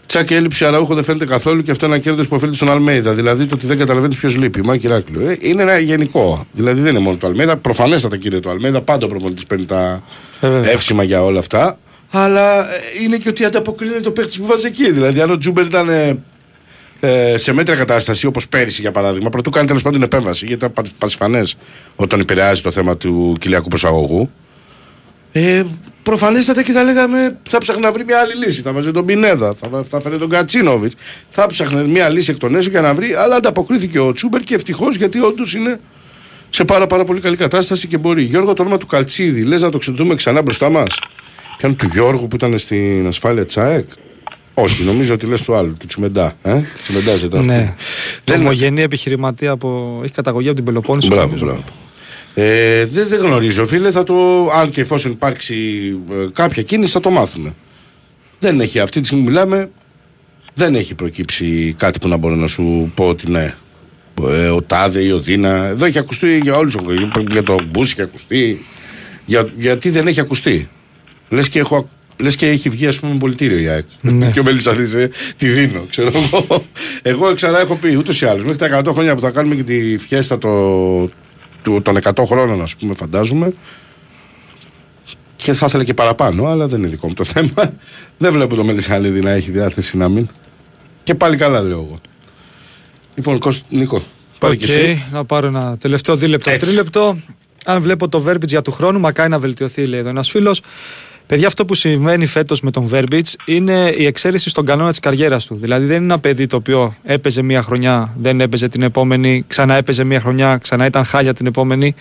Τσάκη 0.06 0.34
έλλειψη 0.34 0.64
Αραούχο 0.64 0.94
δεν 0.94 1.04
φαίνεται 1.04 1.26
καθόλου 1.26 1.62
και 1.62 1.70
αυτό 1.70 1.86
είναι 1.86 1.94
ένα 1.94 2.04
κέρδος 2.04 2.28
που 2.28 2.34
οφείλεται 2.34 2.56
στον 2.56 2.70
Αλμέιδα. 2.70 3.14
Δηλαδή 3.14 3.46
το 3.46 3.54
ότι 3.54 3.66
δεν 3.66 3.78
καταλαβαίνεις 3.78 4.16
ποιος 4.16 4.36
λείπει. 4.36 4.62
Μα 4.62 4.74
Ηράκλειο. 4.74 5.28
Ε, 5.30 5.36
είναι 5.40 5.62
ένα 5.62 5.78
γενικό. 5.78 6.46
Δηλαδή 6.52 6.80
δεν 6.80 6.90
είναι 6.90 6.98
μόνο 6.98 7.16
το 7.16 7.26
Αλμέιδα. 7.26 7.56
Προφανέστατα 7.56 8.16
κύριε 8.16 8.40
το 8.40 8.50
Αλμέιδα. 8.50 8.80
Πάντα 8.80 9.06
ο 9.06 9.08
προπονητής 9.08 9.44
παίρνει 9.44 9.64
τα 9.64 10.02
Ε, 10.40 10.48
βέβαια. 10.48 10.70
εύσημα 10.70 11.02
για 11.02 11.24
όλα 11.24 11.38
αυτά. 11.38 11.78
Αλλά 12.10 12.74
ε, 12.74 12.80
είναι 13.02 13.16
και 13.16 13.28
ότι 13.28 13.44
ανταποκρίνεται 13.44 14.00
το 14.00 14.10
παίχτης 14.10 14.38
που 14.38 14.46
βάζει 14.46 14.66
εκεί. 14.66 14.92
Δηλαδή 14.92 15.20
αν 15.20 15.30
ο 15.30 15.38
Τζούμπερ 15.38 15.64
ήταν 15.64 15.88
ε, 15.88 16.18
ε, 17.00 17.38
σε 17.38 17.52
μέτρια 17.52 17.76
κατάσταση, 17.76 18.26
όπως 18.26 18.48
πέρυσι 18.48 18.80
για 18.80 18.90
παράδειγμα, 18.90 19.30
πρωτού 19.30 19.50
κάνει 19.50 19.66
τέλος 19.66 19.82
πάντων 19.82 20.02
επέμβαση, 20.02 20.46
γιατί 20.46 20.64
ήταν 20.64 20.86
πασφανές 20.98 21.56
όταν 21.96 22.20
επηρεάζει 22.20 22.62
το 22.62 22.70
θέμα 22.70 22.96
του 22.96 23.36
κοιλιακού 23.40 23.68
προσαγωγού. 23.68 24.30
Ε, 25.32 25.62
Προφανέστατα 26.06 26.62
και 26.62 26.72
θα 26.72 26.82
λέγαμε 26.82 27.36
θα 27.42 27.58
ψάχνει 27.58 27.82
να 27.82 27.92
βρει 27.92 28.04
μια 28.04 28.18
άλλη 28.18 28.34
λύση. 28.44 28.62
Θα 28.62 28.72
βάζει 28.72 28.90
τον 28.90 29.04
Πινέδα, 29.04 29.54
θα, 29.54 29.68
βα- 29.68 29.82
θα 29.82 30.00
φέρει 30.00 30.18
τον 30.18 30.28
Κατσίνοβιτς. 30.28 30.94
Θα 31.30 31.46
ψάχνει 31.46 31.82
μια 31.88 32.08
λύση 32.08 32.30
εκ 32.30 32.38
των 32.38 32.54
έσω 32.54 32.70
για 32.70 32.80
να 32.80 32.94
βρει, 32.94 33.14
αλλά 33.14 33.36
ανταποκρίθηκε 33.36 33.98
ο 33.98 34.12
Τσούμπερ 34.12 34.40
και 34.40 34.54
ευτυχώς 34.54 34.96
γιατί 34.96 35.20
όντως 35.20 35.54
είναι 35.54 35.80
σε 36.50 36.64
πάρα, 36.64 36.86
πάρα 36.86 37.04
πολύ 37.04 37.20
καλή 37.20 37.36
κατάσταση 37.36 37.86
και 37.86 37.98
μπορεί. 37.98 38.22
Γιώργο, 38.22 38.52
το 38.52 38.62
όνομα 38.62 38.76
του 38.78 38.86
Καλτσίδη, 38.86 39.42
λες 39.42 39.62
να 39.62 39.70
το 39.70 39.78
ξεντούμε 39.78 40.14
ξανά 40.14 40.42
μπροστά 40.42 40.68
μας; 40.68 40.98
Πιάνω 41.56 41.74
του 41.74 41.86
Γιώργου 41.92 42.28
που 42.28 42.36
ήταν 42.36 42.58
στην 42.58 43.06
ασφάλεια 43.06 43.44
Τσάεκ; 43.44 43.88
Όχι, 44.54 44.82
νομίζω 44.82 45.14
ότι 45.14 45.26
λες 45.26 45.42
του 45.42 45.54
άλλου, 45.54 45.76
του 45.78 45.86
Τσιμεντά. 45.86 46.32
Ε; 46.42 46.60
Τσιμεντά 46.82 47.16
ζητά. 47.16 47.42
Ναι. 47.42 47.74
Δεν 48.24 48.40
Ομογενή 48.40 48.82
επιχειρηματία 48.82 49.50
από. 49.50 50.00
έχει 50.02 50.12
καταγωγή 50.12 50.46
από 50.46 50.56
την 50.56 50.64
Πελοπόννησο. 50.64 51.08
Μπράβο, 51.08 51.26
νομίζω. 51.26 51.44
μπράβο. 51.44 51.64
Ε, 52.38 52.84
δεν, 52.84 53.08
δεν 53.08 53.20
γνωρίζω, 53.20 53.66
φίλε. 53.66 53.90
Θα 53.90 54.02
το, 54.02 54.48
αν 54.54 54.70
και 54.70 54.80
εφόσον 54.80 55.12
υπάρξει 55.12 55.54
ε, 56.10 56.26
κάποια 56.32 56.62
κίνηση, 56.62 56.92
θα 56.92 57.00
το 57.00 57.10
μάθουμε. 57.10 57.54
Δεν 58.38 58.60
έχει 58.60 58.80
αυτή 58.80 59.00
τη 59.00 59.06
στιγμή 59.06 59.24
που 59.24 59.30
μιλάμε, 59.30 59.70
δεν 60.54 60.74
έχει 60.74 60.94
προκύψει 60.94 61.74
κάτι 61.78 61.98
που 61.98 62.08
να 62.08 62.16
μπορώ 62.16 62.34
να 62.34 62.46
σου 62.46 62.92
πω 62.94 63.08
ότι 63.08 63.30
ναι. 63.30 63.54
Ε, 64.28 64.48
ο 64.48 64.62
Τάδε 64.62 65.00
ή 65.00 65.10
ο 65.10 65.20
Δίνα. 65.20 65.66
Εδώ 65.66 65.84
έχει 65.84 65.98
ακουστεί 65.98 66.38
για 66.38 66.56
όλους. 66.56 66.76
Για 67.28 67.42
το 67.42 67.56
Μπούση 67.70 67.92
έχει 67.92 68.02
ακουστεί. 68.02 68.64
Για, 69.24 69.48
γιατί 69.56 69.90
δεν 69.90 70.06
έχει 70.06 70.20
ακουστεί. 70.20 70.68
Λες 71.28 71.48
και, 71.48 71.58
έχω, 71.58 71.88
λες 72.16 72.36
και 72.36 72.46
έχει 72.48 72.68
βγει, 72.68 72.86
ας 72.86 73.00
πούμε, 73.00 73.18
πωλητήριο 73.18 73.58
η 73.58 73.68
ΑΕΚ. 73.68 73.84
Ναι. 74.02 74.30
και 74.30 74.40
ο 74.40 74.42
Μελισσανής, 74.42 74.94
ε, 74.94 75.10
τη 75.36 75.46
δίνω, 75.46 75.86
ξέρω 75.90 76.10
εγώ. 76.14 76.64
Εγώ 77.02 77.34
ξανά 77.34 77.60
έχω 77.60 77.74
πει 77.74 77.96
ούτως 77.96 78.20
ή 78.20 78.26
άλλως. 78.26 78.44
Μέχρι 78.44 78.68
τα 78.68 78.82
100 78.84 78.92
χρόνια 78.92 79.14
που 79.14 79.20
θα 79.20 79.30
κάνουμε 79.30 79.54
και 79.54 79.62
τη 79.62 79.96
φιέστα 79.96 80.38
το, 80.38 80.48
του, 81.66 81.82
των 81.82 81.98
100 82.02 82.24
χρόνων, 82.26 82.62
ας 82.62 82.76
πούμε, 82.76 82.94
φαντάζομαι. 82.94 83.52
Και 85.36 85.52
θα 85.52 85.66
ήθελα 85.66 85.84
και 85.84 85.94
παραπάνω, 85.94 86.46
αλλά 86.46 86.66
δεν 86.66 86.78
είναι 86.78 86.88
δικό 86.88 87.08
μου 87.08 87.14
το 87.14 87.24
θέμα. 87.34 87.72
Δεν 88.18 88.32
βλέπω 88.32 88.54
το 88.54 88.64
Μελισσανίδη 88.64 89.20
να 89.20 89.30
έχει 89.30 89.50
διάθεση 89.50 89.96
να 89.96 90.08
μην. 90.08 90.28
Και 91.02 91.14
πάλι 91.14 91.36
καλά, 91.36 91.60
λέω 91.60 91.86
εγώ. 91.88 92.00
Λοιπόν, 93.14 93.38
Κώσ, 93.38 93.60
Νίκο, 93.68 94.02
πάρε 94.38 94.54
Οκ, 94.54 94.58
και 94.60 94.72
εσύ. 94.72 95.06
να 95.12 95.24
πάρω 95.24 95.46
ένα 95.46 95.76
τελευταίο 95.80 96.16
δίλεπτο, 96.16 96.50
Έτσι. 96.50 96.66
τρίλεπτο. 96.66 97.18
Αν 97.64 97.80
βλέπω 97.82 98.08
το 98.08 98.24
Verbits 98.28 98.46
για 98.46 98.62
του 98.62 98.70
χρόνου, 98.72 99.00
μακάρι 99.00 99.30
να 99.30 99.38
βελτιωθεί, 99.38 99.86
λέει 99.86 100.00
εδώ 100.00 100.08
ένας 100.08 100.28
φίλος. 100.30 100.60
Παιδιά, 101.26 101.46
αυτό 101.46 101.64
που 101.64 101.74
συμβαίνει 101.74 102.26
φέτος 102.26 102.60
με 102.60 102.70
τον 102.70 102.88
Verbits 102.92 103.32
είναι 103.44 103.94
η 103.96 104.06
εξαίρεση 104.06 104.48
στον 104.48 104.64
κανόνα 104.64 104.90
της 104.90 105.00
καριέρας 105.00 105.46
του. 105.46 105.58
Δηλαδή, 105.60 105.84
δεν 105.86 105.96
είναι 105.96 106.04
ένα 106.04 106.18
παιδί 106.18 106.46
το 106.46 106.56
οποίο 106.56 106.94
έπαιζε 107.04 107.42
μία 107.42 107.62
χρονιά, 107.62 108.14
δεν 108.18 108.40
έπαιζε 108.40 108.68
την 108.68 108.82
επόμενη, 108.82 109.44
ξανά 109.46 109.74
έπαιζε 109.74 110.04
μία 110.04 110.20
χρονιά, 110.20 110.56
ξανά 110.56 110.86
ήταν 110.86 111.04
χάλια 111.04 111.34
την 111.34 111.46
επόμενη. 111.46 111.94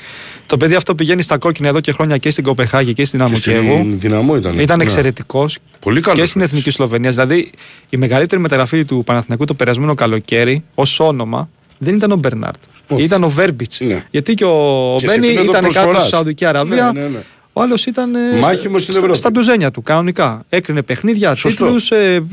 Το 0.45 0.57
παιδί 0.57 0.75
αυτό 0.75 0.95
πηγαίνει 0.95 1.21
στα 1.21 1.37
κόκκινα 1.37 1.67
εδώ 1.67 1.79
και 1.79 1.91
χρόνια 1.91 2.17
και 2.17 2.29
στην 2.29 2.43
Κοπεχάγη 2.43 2.93
και 2.93 3.05
στην 3.05 3.25
Και 3.27 3.35
στην 3.35 3.53
Αμοκιέβου. 3.57 3.97
δυναμό 3.99 4.35
ήταν. 4.35 4.59
Ήταν 4.59 4.77
Ναι. 4.77 4.83
εξαιρετικός 4.83 5.57
Πολύ 5.79 6.01
καλός 6.01 6.19
και 6.19 6.25
στην 6.25 6.39
παίκτης. 6.39 6.57
Εθνική 6.57 6.75
Σλοβενίας. 6.75 7.13
Δηλαδή, 7.13 7.51
η 7.89 7.97
μεγαλύτερη 7.97 8.41
μεταγραφή 8.41 8.85
του 8.85 9.03
Παναθηναϊκού 9.05 9.45
το 9.45 9.53
περασμένο 9.53 9.93
καλοκαίρι, 9.93 10.63
ως 10.75 10.99
όνομα, 10.99 11.49
δεν 11.77 11.95
ήταν 11.95 12.11
ο 12.11 12.15
Μπερνάρτ. 12.15 12.55
Όχι. 12.87 13.03
Ήταν 13.03 13.23
ο 13.23 13.29
Βέρμπιτς. 13.29 13.79
Ναι. 13.79 14.05
Γιατί 14.11 14.33
και 14.33 14.43
ο 14.45 14.95
Και 14.99 15.07
σε 15.07 15.13
Μπένι 15.13 15.27
επίπεδο 15.27 15.49
ήταν 15.51 15.61
κάτω 15.61 15.73
προσφοράς. 15.73 16.01
στη 16.01 16.09
Σαουδική 16.09 16.45
Αραβία. 16.45 16.91
Ναι, 16.93 17.01
ναι, 17.01 17.07
ναι. 17.07 17.17
Ο 17.57 17.61
άλλος 17.61 17.85
ήταν. 17.85 18.15
ε, 18.15 18.19
Μάχημος 18.39 18.81
στην 18.81 18.93
στα- 18.93 19.01
Ευρώπη. 19.01 19.17
Στα 19.19 19.31
ντουζένια 19.31 19.71
του, 19.71 19.81
κανονικά. 19.81 20.45
Έκρινε 20.49 20.81
παιχνίδια, 20.81 21.35
Σωστό. 21.35 21.63
τίτλους. 21.65 21.91
Ε, 21.91 22.23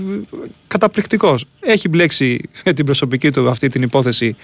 Καταπληκτικός. 0.67 1.45
Έχει 1.61 1.89
μπλέξει 1.89 2.41
την 2.77 2.85
προσωπική 2.85 3.31
του 3.31 3.49
αυτή 3.49 3.69
την 3.69 3.83
υπόθεση 3.83 4.37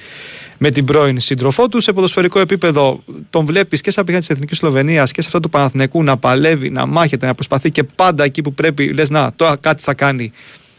με 0.58 0.70
την 0.70 0.84
πρώην 0.84 1.20
σύντροφό 1.20 1.68
του. 1.68 1.80
Σε 1.80 1.92
ποδοσφαιρικό 1.92 2.38
επίπεδο 2.40 3.02
τον 3.30 3.44
βλέπεις 3.44 3.80
και 3.80 3.90
σαν 3.90 4.04
πηγαίνεις 4.04 4.26
της 4.26 4.34
Εθνικής 4.34 4.58
Σλοβενίας 4.58 5.12
και 5.12 5.20
σε 5.20 5.26
αυτό 5.26 5.40
του 5.40 5.48
Παναθηναϊκού 5.50 6.02
να 6.04 6.16
παλεύει, 6.16 6.70
να 6.70 6.86
μάχεται, 6.86 7.26
να 7.26 7.34
προσπαθεί 7.34 7.70
και 7.70 7.82
πάντα 7.82 8.24
εκεί 8.24 8.42
που 8.42 8.54
πρέπει 8.54 8.92
λες 8.92 9.10
να 9.10 9.32
τώρα 9.36 9.56
κάτι 9.56 9.82
θα 9.82 9.94
κάνει 9.94 10.32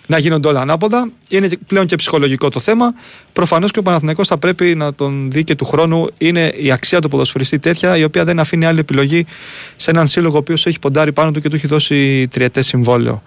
να 0.10 0.18
γίνονται 0.18 0.48
όλα 0.48 0.62
ανάποδα. 0.62 1.12
Είναι 1.30 1.48
και- 1.48 1.58
πλέον 1.68 1.86
και 1.86 1.96
ψυχολογικό 1.96 2.50
το 2.50 2.60
θέμα. 2.60 2.94
Προφανώς 3.34 3.72
και 3.72 3.80
ο 3.80 3.82
Παναθηναϊκός 3.82 4.28
θα 4.28 4.38
πρέπει 4.38 4.76
να 4.76 4.94
τον 4.94 5.32
δει 5.32 5.44
και 5.44 5.56
του 5.56 5.66
χρόνου. 5.66 6.08
Είναι 6.18 6.54
η 6.58 6.72
αξία 6.72 7.00
του 7.00 7.10
ποδοσφαιριστή 7.10 7.60
τέτοια, 7.60 7.98
η 7.98 8.04
οποία 8.04 8.24
δεν 8.24 8.40
αφήνει 8.40 8.66
άλλη 8.66 8.80
επιλογή 8.80 9.26
σε 9.76 9.92
έναν 9.92 10.08
σύλλογο 10.08 10.36
ο 10.36 10.38
οποίος 10.38 10.66
έχει 10.66 10.80
ποντάρει 10.80 11.14
πάνω 11.14 11.32
του 11.32 11.42
και 11.42 11.50
του 11.50 11.56
έχει 11.56 11.68
δώσει 11.68 12.28
τριετές 12.28 12.66
συμβόλαιο. 12.66 13.22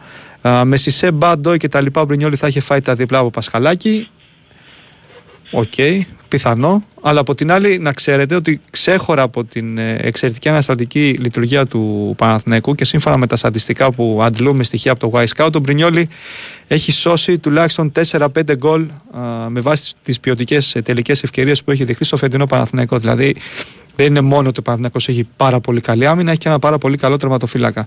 Α, 0.48 0.64
με 0.64 0.76
Σισε, 0.76 1.10
Μπάντο 1.10 1.56
και 1.56 1.68
τα 1.68 1.80
λοιπά, 1.80 2.00
ο 2.00 2.04
Μπρινιόλη 2.04 2.36
θα 2.36 2.46
είχε 2.46 2.60
φάει 2.60 2.80
τα 2.80 2.94
διπλά 2.94 3.18
από 3.18 3.30
Πασχαλάκη. 3.30 4.08
Οκ, 5.52 5.74
πιθανό. 6.28 6.82
Αλλά 7.02 7.20
από 7.20 7.34
την 7.34 7.52
άλλη, 7.52 7.78
να 7.78 7.92
ξέρετε 7.92 8.34
ότι 8.34 8.60
ξέχωρα 8.70 9.22
από 9.22 9.44
την 9.44 9.78
ε, 9.78 9.96
εξαιρετική 10.00 10.48
ανασταλτική 10.48 11.16
λειτουργία 11.20 11.66
του 11.66 12.14
Παναθηναϊκού 12.18 12.74
και 12.74 12.84
σύμφωνα 12.84 13.16
με 13.16 13.26
τα 13.26 13.36
στατιστικά 13.36 13.90
που 13.90 14.18
αντλούμε 14.22 14.64
στοιχεία 14.64 14.92
από 14.92 15.10
το 15.10 15.20
Wyscout, 15.20 15.54
ο 15.54 15.58
Μπρινιόλη 15.58 16.08
έχει 16.66 16.92
σώσει 16.92 17.38
τουλάχιστον 17.38 17.92
4-5 18.10 18.26
γκολ 18.56 18.86
α, 19.10 19.50
με 19.50 19.60
βάση 19.60 19.94
τις 20.02 20.20
ποιοτικές 20.20 20.76
τελικές 20.84 21.22
ευκαιρίες 21.22 21.62
που 21.62 21.70
έχει 21.70 21.84
δεχτεί 21.84 22.04
στο 22.04 22.16
φετινό 22.16 22.46
Παναθηναϊκό. 22.46 22.98
Δηλαδή, 22.98 23.34
δεν 23.96 24.06
είναι 24.06 24.20
μόνο 24.20 24.48
ότι 24.48 24.58
ο 24.58 24.62
Παναθηναϊκός 24.62 25.08
έχει 25.08 25.28
πάρα 25.36 25.60
πολύ 25.60 25.80
καλή 25.80 26.06
άμυνα, 26.06 26.30
έχει 26.30 26.38
και 26.38 26.48
ένα 26.48 26.58
πάρα 26.58 26.78
πολύ 26.78 26.96
καλό 26.96 27.16
τερματοφύλακα. 27.16 27.86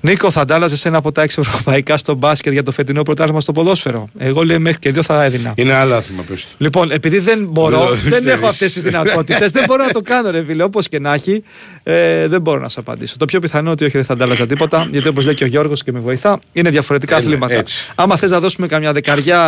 Νίκο, 0.00 0.30
θα 0.30 0.40
αντάλλαζες 0.40 0.84
ένα 0.84 0.98
από 0.98 1.12
τα 1.12 1.22
έξι 1.22 1.40
ευρωπαϊκά 1.44 1.96
στο 1.96 2.14
μπάσκετ 2.14 2.52
για 2.52 2.62
το 2.62 2.70
φετινό 2.70 3.02
πρωτάθλημα 3.02 3.40
στο 3.40 3.52
ποδόσφαιρο; 3.52 4.08
Εγώ 4.18 4.42
λέω 4.42 4.60
μέχρι 4.60 4.78
και 4.78 4.90
δύο 4.92 5.02
θα 5.02 5.24
έδινα. 5.24 5.52
Είναι 5.56 5.72
άλλο 5.72 5.94
άθλημα, 5.94 6.22
πες 6.22 6.40
του. 6.42 6.48
Λοιπόν, 6.58 6.90
επειδή 6.90 7.18
δεν 7.18 7.46
μπορώ, 7.50 7.78
Δεν 7.78 7.86
το 7.88 7.94
δεν 7.94 8.02
πιστεύεις. 8.02 8.28
έχω 8.32 8.46
αυτές 8.46 8.72
τις 8.72 8.82
δυνατότητες, 8.82 9.50
δεν 9.52 9.64
μπορώ 9.66 9.84
να 9.84 9.90
το 9.90 10.00
κάνω, 10.00 10.30
ρε 10.30 10.44
φίλε, 10.44 10.62
όπως 10.62 10.88
και 10.88 10.98
να 10.98 11.14
έχει. 11.14 11.42
Ε, 11.82 12.26
δεν 12.28 12.40
μπορώ 12.40 12.60
να 12.60 12.68
σα 12.68 12.80
απαντήσω. 12.80 13.16
Το 13.16 13.24
πιο 13.24 13.40
πιθανό 13.40 13.70
ότι 13.70 13.84
όχι, 13.84 13.92
δεν 13.92 14.04
θα 14.04 14.12
αντάλλαζα 14.12 14.46
τίποτα, 14.46 14.86
γιατί 14.90 15.08
όπως 15.08 15.24
λέει 15.24 15.34
και 15.34 15.44
ο 15.44 15.46
Γιώργος 15.46 15.82
και 15.82 15.92
με 15.92 15.98
βοηθά, 15.98 16.38
είναι 16.52 16.70
διαφορετικά 16.70 17.16
Έλα, 17.16 17.24
αθλήματα. 17.24 17.54
έτσι. 17.54 17.90
Άμα 17.94 18.16
θες 18.16 18.30
να 18.30 18.40
δώσουμε 18.40 18.66
καμιά 18.66 18.92
δεκαριά 18.92 19.38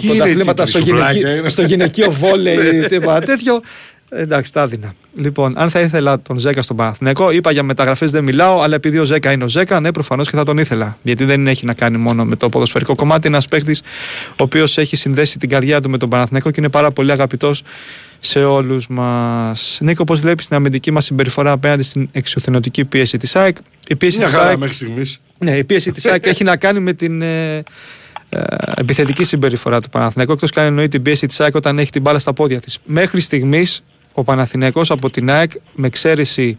είναι 0.00 0.14
πρωταθλήματα 0.14 0.62
οι 0.62 0.66
στο, 0.66 0.78
τίτλοι, 0.78 0.92
γυναικείο- 0.92 1.12
σουβλάκια 1.20 1.34
είναι. 1.40 1.48
στο 1.48 1.62
γυναικείο 1.62 2.10
βόλεϊ, 2.12 2.80
τίποτα 2.88 3.20
τέτοιο. 3.20 3.60
Εντάξει, 4.08 4.52
τα 4.52 4.62
έδινα. 4.62 4.92
Λοιπόν, 5.16 5.52
αν 5.56 5.70
θα 5.70 5.80
ήθελα 5.80 6.20
τον 6.20 6.38
Ζέκα 6.38 6.62
στον 6.62 6.76
Παναθηναϊκό, 6.76 7.30
είπα 7.30 7.50
για 7.52 7.62
μεταγραφές 7.62 8.10
δεν 8.10 8.24
μιλάω, 8.24 8.60
αλλά 8.60 8.74
επειδή 8.74 8.98
ο 8.98 9.04
Ζέκα 9.04 9.32
είναι 9.32 9.44
ο 9.44 9.48
Ζέκα, 9.48 9.80
ναι, 9.80 9.92
προφανώς 9.92 10.30
και 10.30 10.36
θα 10.36 10.44
τον 10.44 10.58
ήθελα. 10.58 10.98
Γιατί 11.02 11.24
δεν 11.24 11.46
έχει 11.46 11.66
να 11.66 11.74
κάνει 11.74 11.96
μόνο 11.96 12.24
με 12.24 12.36
το 12.36 12.48
ποδοσφαιρικό 12.48 12.94
κομμάτι. 12.94 13.26
Ένας 13.26 13.48
παίχτη 13.48 13.76
ο 14.30 14.42
οποίος 14.42 14.78
έχει 14.78 14.96
συνδέσει 14.96 15.38
την 15.38 15.48
καρδιά 15.48 15.80
του 15.80 15.90
με 15.90 15.98
τον 15.98 16.08
Παναθηναϊκό 16.08 16.50
και 16.50 16.60
είναι 16.60 16.68
πάρα 16.70 16.90
πολύ 16.90 17.12
αγαπητός 17.12 17.62
σε 18.18 18.44
όλους 18.44 18.86
μας. 18.88 19.78
Νίκο, 19.82 20.04
πώς 20.04 20.20
βλέπεις 20.20 20.46
την 20.46 20.56
αμυντική 20.56 20.90
μας 20.90 21.04
συμπεριφορά 21.04 21.52
απέναντι 21.52 21.82
στην 21.82 22.08
εξουθενωτική 22.12 22.84
πίεση 22.84 23.18
της 23.18 23.36
ΑΕΚ; 23.36 23.56
Η 23.88 23.96
πίεση 23.96 24.16
Μια 24.16 24.26
της 24.26 24.34
χαρά 24.34 24.48
ΑΕΚ, 24.48 24.58
μέχρι 24.58 24.74
στιγμής. 24.74 25.20
ναι, 25.38 25.56
η 25.56 25.64
πίεση 25.64 25.92
της 25.92 26.06
ΑΕΚ 26.06 26.26
έχει 26.26 26.44
να 26.44 26.56
κάνει 26.56 26.80
με 26.80 26.92
την 26.92 27.22
ε, 27.22 27.56
ε, 28.28 28.40
επιθετική 28.76 29.24
συμπεριφορά 29.24 29.80
του 29.80 29.88
Παναθηναϊκού. 29.88 30.32
Εκτός 30.32 30.50
και 30.50 30.60
αν 30.60 30.66
εννοεί 30.66 30.88
την 30.88 31.02
πίεση 31.02 31.26
της 31.26 31.40
ΑΕΚ 31.40 31.54
όταν 31.54 31.78
έχει 31.78 31.90
την 31.90 32.02
μπάλα 32.02 32.18
στα 32.18 32.32
πόδια 32.32 32.60
της. 32.60 32.78
Μέχρι 32.84 33.20
στιγμής 33.20 33.82
ο 34.18 34.24
Παναθηναϊκός 34.24 34.90
από 34.90 35.10
την 35.10 35.30
ΑΕΚ, 35.30 35.50
με 35.74 35.86
εξαίρεση 35.86 36.56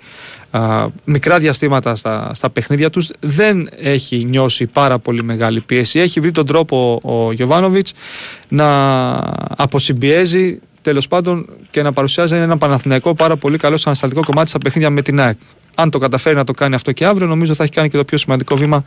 α, 0.52 0.88
μικρά 1.04 1.40
διαστήματα 1.40 1.96
στα, 1.96 2.32
στα 2.34 2.50
παιχνίδια 2.50 2.90
τους, 2.90 3.10
δεν 3.20 3.70
έχει 3.82 4.26
νιώσει 4.30 4.66
πάρα 4.66 5.00
πολύ 5.00 5.24
μεγάλη 5.24 5.62
πίεση. 5.62 6.00
Έχει 6.00 6.20
βρει 6.20 6.32
τον 6.32 6.46
τρόπο 6.46 7.00
ο, 7.04 7.18
ο 7.26 7.32
Γιωβάνοβιτς 7.32 7.94
να 8.50 8.68
αποσυμπιέζει 9.58 10.60
τέλος 10.82 11.08
πάντων 11.08 11.46
και 11.72 11.82
να 11.82 11.92
παρουσιάζει 11.92 12.36
ένα 12.36 12.58
Παναθηναϊκό 12.58 13.14
πάρα 13.14 13.38
πολύ 13.38 13.58
καλό 13.58 13.78
στο 13.78 13.90
ανασταλτικό 13.90 14.24
κομμάτι 14.24 14.50
στα 14.50 14.58
παιχνίδια 14.60 14.90
με 14.90 15.02
την 15.02 15.20
ΑΕΚ. 15.20 15.38
Αν 15.82 15.90
το 15.90 15.98
καταφέρει 15.98 16.36
να 16.36 16.44
το 16.44 16.54
κάνει 16.54 16.76
αυτό 16.76 16.92
και 16.92 17.06
αύριο, 17.06 17.28
νομίζω 17.28 17.54
θα 17.56 17.64
έχει 17.64 17.72
κάνει 17.72 17.90
και 17.90 17.98
το 17.98 18.06
πιο 18.06 18.18
σημαντικό 18.18 18.56
βήμα 18.56 18.84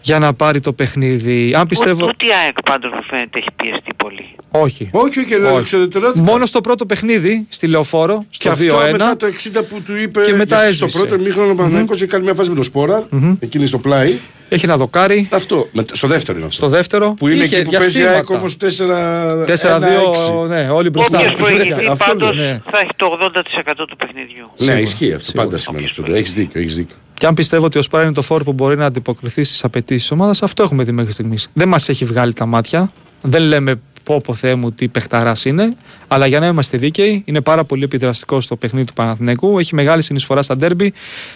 για 0.00 0.18
να 0.18 0.32
πάρει 0.34 0.60
το 0.60 0.72
παιχνίδι. 0.72 1.54
Αν 1.54 1.66
πιστεύω. 1.66 2.06
Ούτε 2.06 2.26
η 2.26 2.28
ΑΕΚ 2.44 2.62
πάντως 2.62 2.90
μου 2.94 3.02
φαίνεται 3.10 3.38
έχει 3.38 3.48
πιεστεί 3.56 3.90
πολύ. 3.96 4.34
Όχι. 4.50 4.88
Όχι, 4.92 5.18
όχι, 5.20 5.38
λέω, 5.38 5.50
Όχι. 5.50 5.58
εξοδετερώθηκα. 5.60 6.22
Μόνο 6.24 6.46
στο 6.46 6.60
πρώτο 6.60 6.86
παιχνίδι, 6.86 7.46
στη 7.48 7.66
Λεωφόρο, 7.66 8.24
Και 8.30 8.36
στο 8.40 8.50
αυτό 8.50 8.78
2-1. 8.88 8.90
μετά 8.90 9.16
το 9.16 9.26
60 9.26 9.62
που 9.68 9.80
του 9.82 9.96
είπε. 9.96 10.20
Και 10.24 10.32
μετά 10.34 10.56
γιατί 10.60 10.74
στο 10.74 10.84
έσβησε. 10.84 10.98
πρώτο 11.06 11.22
ημίχρονο 11.22 11.50
ο 11.52 11.54
Παναθηναϊκός 11.54 11.96
είχε 11.96 12.06
κάνει 12.06 12.24
μια 12.24 12.34
φάση 12.34 12.48
με 12.48 12.54
το 12.54 12.62
σπορα 12.62 13.08
εκείνη 13.40 13.66
στο 13.66 13.78
πλάι. 13.78 14.18
Έχει 14.48 14.64
ένα 14.64 14.76
δοκάρι. 14.76 15.28
Αυτό. 15.32 15.68
Με- 15.72 15.84
στο 15.92 16.06
δεύτερο 16.08 16.36
είναι 16.38 16.46
αυτό. 16.46 16.56
Στο 16.56 16.68
δεύτερο. 16.68 17.14
Που 17.18 17.28
είναι 17.28 17.44
είχε 17.44 17.56
εκεί 17.56 17.70
που 17.70 17.76
παίζει 17.78 18.00
η 18.00 18.02
ΑΕΚ 18.04 18.26
διαστήματα. 18.26 18.38
όμω 18.38 19.44
4 19.44 20.44
4-2, 20.44 20.48
ναι, 20.48 20.68
όλοι 20.70 20.90
μπροστά. 20.90 21.18
Όποιος 21.18 21.34
προηγηθεί 21.34 21.72
Αυτό 21.72 22.04
πάντως 22.04 22.34
λέω, 22.36 22.44
ναι. 22.44 22.60
θα 22.70 22.78
έχει 22.78 22.90
το 22.96 23.06
80% 23.20 23.84
του 23.88 23.96
παιχνιδιού. 23.96 24.42
Ναι, 24.42 24.54
Σίγουρα, 24.54 24.78
ισχύει 24.78 25.12
αυτό. 25.12 25.24
σίγουρα. 25.24 25.44
Πάντα 25.44 25.56
σημαίνει 25.56 25.84
αυτό. 25.84 26.04
Έχεις 26.14 26.34
δίκιο, 26.34 26.60
έχεις 26.60 26.76
δίκιο. 26.76 26.96
Και 27.14 27.26
αν 27.26 27.34
πιστεύω 27.34 27.64
ότι 27.64 27.78
ο 27.78 27.82
Σπάρα 27.82 28.04
είναι 28.04 28.12
το 28.12 28.22
φόρ 28.22 28.42
που 28.42 28.52
μπορεί 28.52 28.76
να 28.76 28.84
αντιποκριθεί 28.86 29.42
στις 29.42 29.64
απαιτήσεις 29.64 30.02
της 30.02 30.10
ομάδας, 30.10 30.42
αυτό 30.42 30.62
έχουμε 30.62 30.84
δει 30.84 30.92
μέχρι 30.92 31.12
στιγμής. 31.12 31.48
Δεν 31.52 31.68
μας 31.68 31.88
έχει 31.88 32.04
βγάλει 32.04 32.32
τα 32.32 32.46
μάτια. 32.46 32.90
Δεν 33.22 33.42
λέμε 33.42 33.80
πω 34.04 34.20
πω 34.24 34.34
Θεέ 34.34 34.54
μου 34.54 34.72
τι 34.72 34.88
παιχταράς 34.88 35.44
είναι. 35.44 35.68
Αλλά 36.08 36.26
για 36.26 36.40
να 36.40 36.46
είμαστε 36.46 36.78
δίκαιοι, 36.78 37.22
είναι 37.26 37.40
πάρα 37.40 37.64
πολύ 37.64 37.84
επιδραστικό 37.84 38.40
στο 38.40 38.56
παιχνίδι 38.56 38.86
του 38.86 38.92
Παναθηναϊκού. 38.92 39.58
Έχει 39.58 39.74
μεγάλη 39.74 40.02
συνεισφορά 40.02 40.42
στα 40.42 40.56
ντέρμπι. 40.56 40.92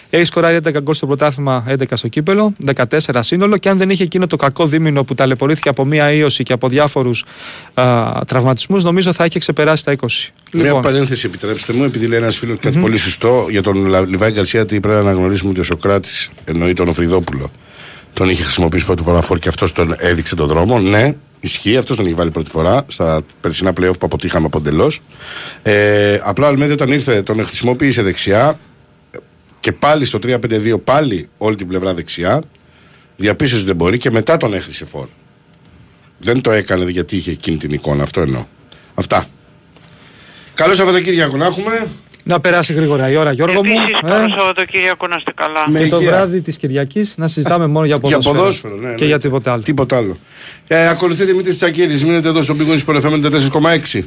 Έχει 0.09 0.23
σκοράρει 0.23 0.59
11 0.65 0.81
γκολ 0.81 0.93
στο 0.95 1.07
πρωτάθλημα, 1.07 1.65
11 1.69 1.83
στο 1.93 2.07
κύπελο, 2.07 2.53
14 2.75 3.19
σύνολο. 3.19 3.57
Και 3.57 3.69
αν 3.69 3.77
δεν 3.77 3.89
είχε 3.89 4.03
εκείνο 4.03 4.27
το 4.27 4.35
κακό 4.35 4.65
δίμηνο 4.67 5.03
που 5.03 5.15
ταλαιπωρήθηκε 5.15 5.69
από 5.69 5.85
μία 5.85 6.11
ίωση 6.11 6.43
και 6.43 6.53
από 6.53 6.67
διάφορους 6.69 7.23
τραυματισμούς, 8.27 8.83
νομίζω 8.83 9.13
θα 9.13 9.25
είχε 9.25 9.39
ξεπεράσει 9.39 9.83
τα 9.85 9.91
20. 9.91 10.33
Μια 10.53 10.75
παρένθεση, 10.75 11.25
επιτρέψτε 11.25 11.73
μου, 11.73 11.83
επειδή 11.83 12.05
λέει 12.07 12.19
ένας 12.19 12.37
φίλος 12.37 12.57
κάτι 12.61 12.77
πολύ 12.79 12.97
σωστό 12.97 13.47
για 13.49 13.61
τον 13.61 13.85
Λα- 13.85 14.05
Λιβάη 14.07 14.31
Γκαρσία, 14.31 14.61
ότι 14.61 14.79
πρέπει 14.79 14.95
να 15.03 15.09
αναγνωρίσουμε 15.09 15.49
ότι 15.51 15.59
ο 15.59 15.63
Σοκράτης 15.63 16.29
εννοεί 16.45 16.73
τον 16.73 16.87
Οφριδόπουλο. 16.87 17.51
Τον 18.13 18.29
είχε 18.29 18.43
χρησιμοποιήσει 18.43 18.85
πρώτη 18.85 19.03
φορά 19.03 19.21
φόρ 19.21 19.39
και 19.39 19.47
αυτός 19.47 19.71
τον 19.71 19.95
έδειξε 19.97 20.35
τον 20.35 20.47
δρόμο. 20.47 20.79
Ναι, 20.79 21.15
ισχύει, 21.39 21.77
αυτός 21.77 21.97
τον 21.97 22.05
είχε 22.05 22.15
βάλει 22.15 22.31
πρώτη 22.31 22.49
φορά 22.49 22.85
στα 22.87 23.21
περσινά 23.41 23.71
playoff 23.71 23.99
που 23.99 24.05
αποτύχαμε 24.05 24.45
από 24.45 24.57
εντελώ. 24.57 24.91
Ε, 25.63 26.19
απλά 26.23 26.45
ο 26.45 26.49
Αλμέδη 26.49 26.71
όταν 26.71 26.91
ήρθε 26.91 27.21
τον 27.21 27.45
χρησιμοποίησε 27.45 28.01
δεξιά 28.01 28.59
και 29.59 29.71
πάλι 29.71 30.05
στο 30.05 30.19
3-5-2 30.23 30.81
πάλι 30.83 31.29
όλη 31.37 31.55
την 31.55 31.67
πλευρά 31.67 31.93
δεξιά. 31.93 32.43
Διαπίστωσε 33.15 33.61
ότι 33.61 33.67
δεν 33.67 33.75
μπορεί 33.75 33.97
και 33.97 34.11
μετά 34.11 34.37
τον 34.37 34.53
έχρισε 34.53 34.85
φόρ. 34.85 35.07
Δεν 36.19 36.41
το 36.41 36.51
έκανε 36.51 36.89
γιατί 36.89 37.15
είχε 37.15 37.31
εκείνη 37.31 37.57
την 37.57 37.71
εικόνα, 37.71 38.03
αυτό 38.03 38.21
εννοώ. 38.21 38.45
Αυτά. 38.93 39.25
Καλό 40.53 40.73
Σαββατοκύριακο 40.73 41.37
να 41.37 41.45
έχουμε. 41.45 41.87
Να 42.29 42.39
περάσει 42.39 42.73
γρήγορα 42.73 43.09
η 43.09 43.15
ώρα, 43.15 43.31
Γιώργο 43.31 43.63
μου. 43.65 43.71
Επίσης, 43.71 43.99
ε. 44.03 44.07
καλό 44.07 44.29
Σαββατοκύριακο 44.29 45.07
να 45.07 45.15
είστε 45.17 45.31
καλά. 45.35 45.69
Με 45.69 45.79
Και 45.79 45.87
το 45.87 45.97
υγεία. 45.97 46.09
βράδυ 46.11 46.41
της 46.41 46.57
Κυριακής 46.57 47.13
να 47.17 47.27
συζητάμε 47.27 47.67
μόνο 47.67 47.85
για 47.85 47.97
Για 48.01 48.09
ποδόσφαιρο. 48.09 48.37
ποδόσφαιρο, 48.39 48.75
ναι, 48.75 48.93
Και 48.95 49.03
ναι. 49.03 49.05
για 49.09 49.19
τίποτα 49.19 49.51
άλλο. 49.51 49.61
Τίποτα 49.61 49.97
άλλο. 49.97 50.17
Ε, 50.67 50.87
ακολουθεί 50.87 51.23
Δημήτρης 51.23 51.55
Τσακίδη. 51.55 52.05
Μείνετε 52.05 52.27
εδώ 52.27 52.41
στο 52.41 52.55
Big 52.57 52.61
Wings 52.73 52.93
Sport 52.95 53.01
FM 53.01 53.21
4,6. 53.91 54.03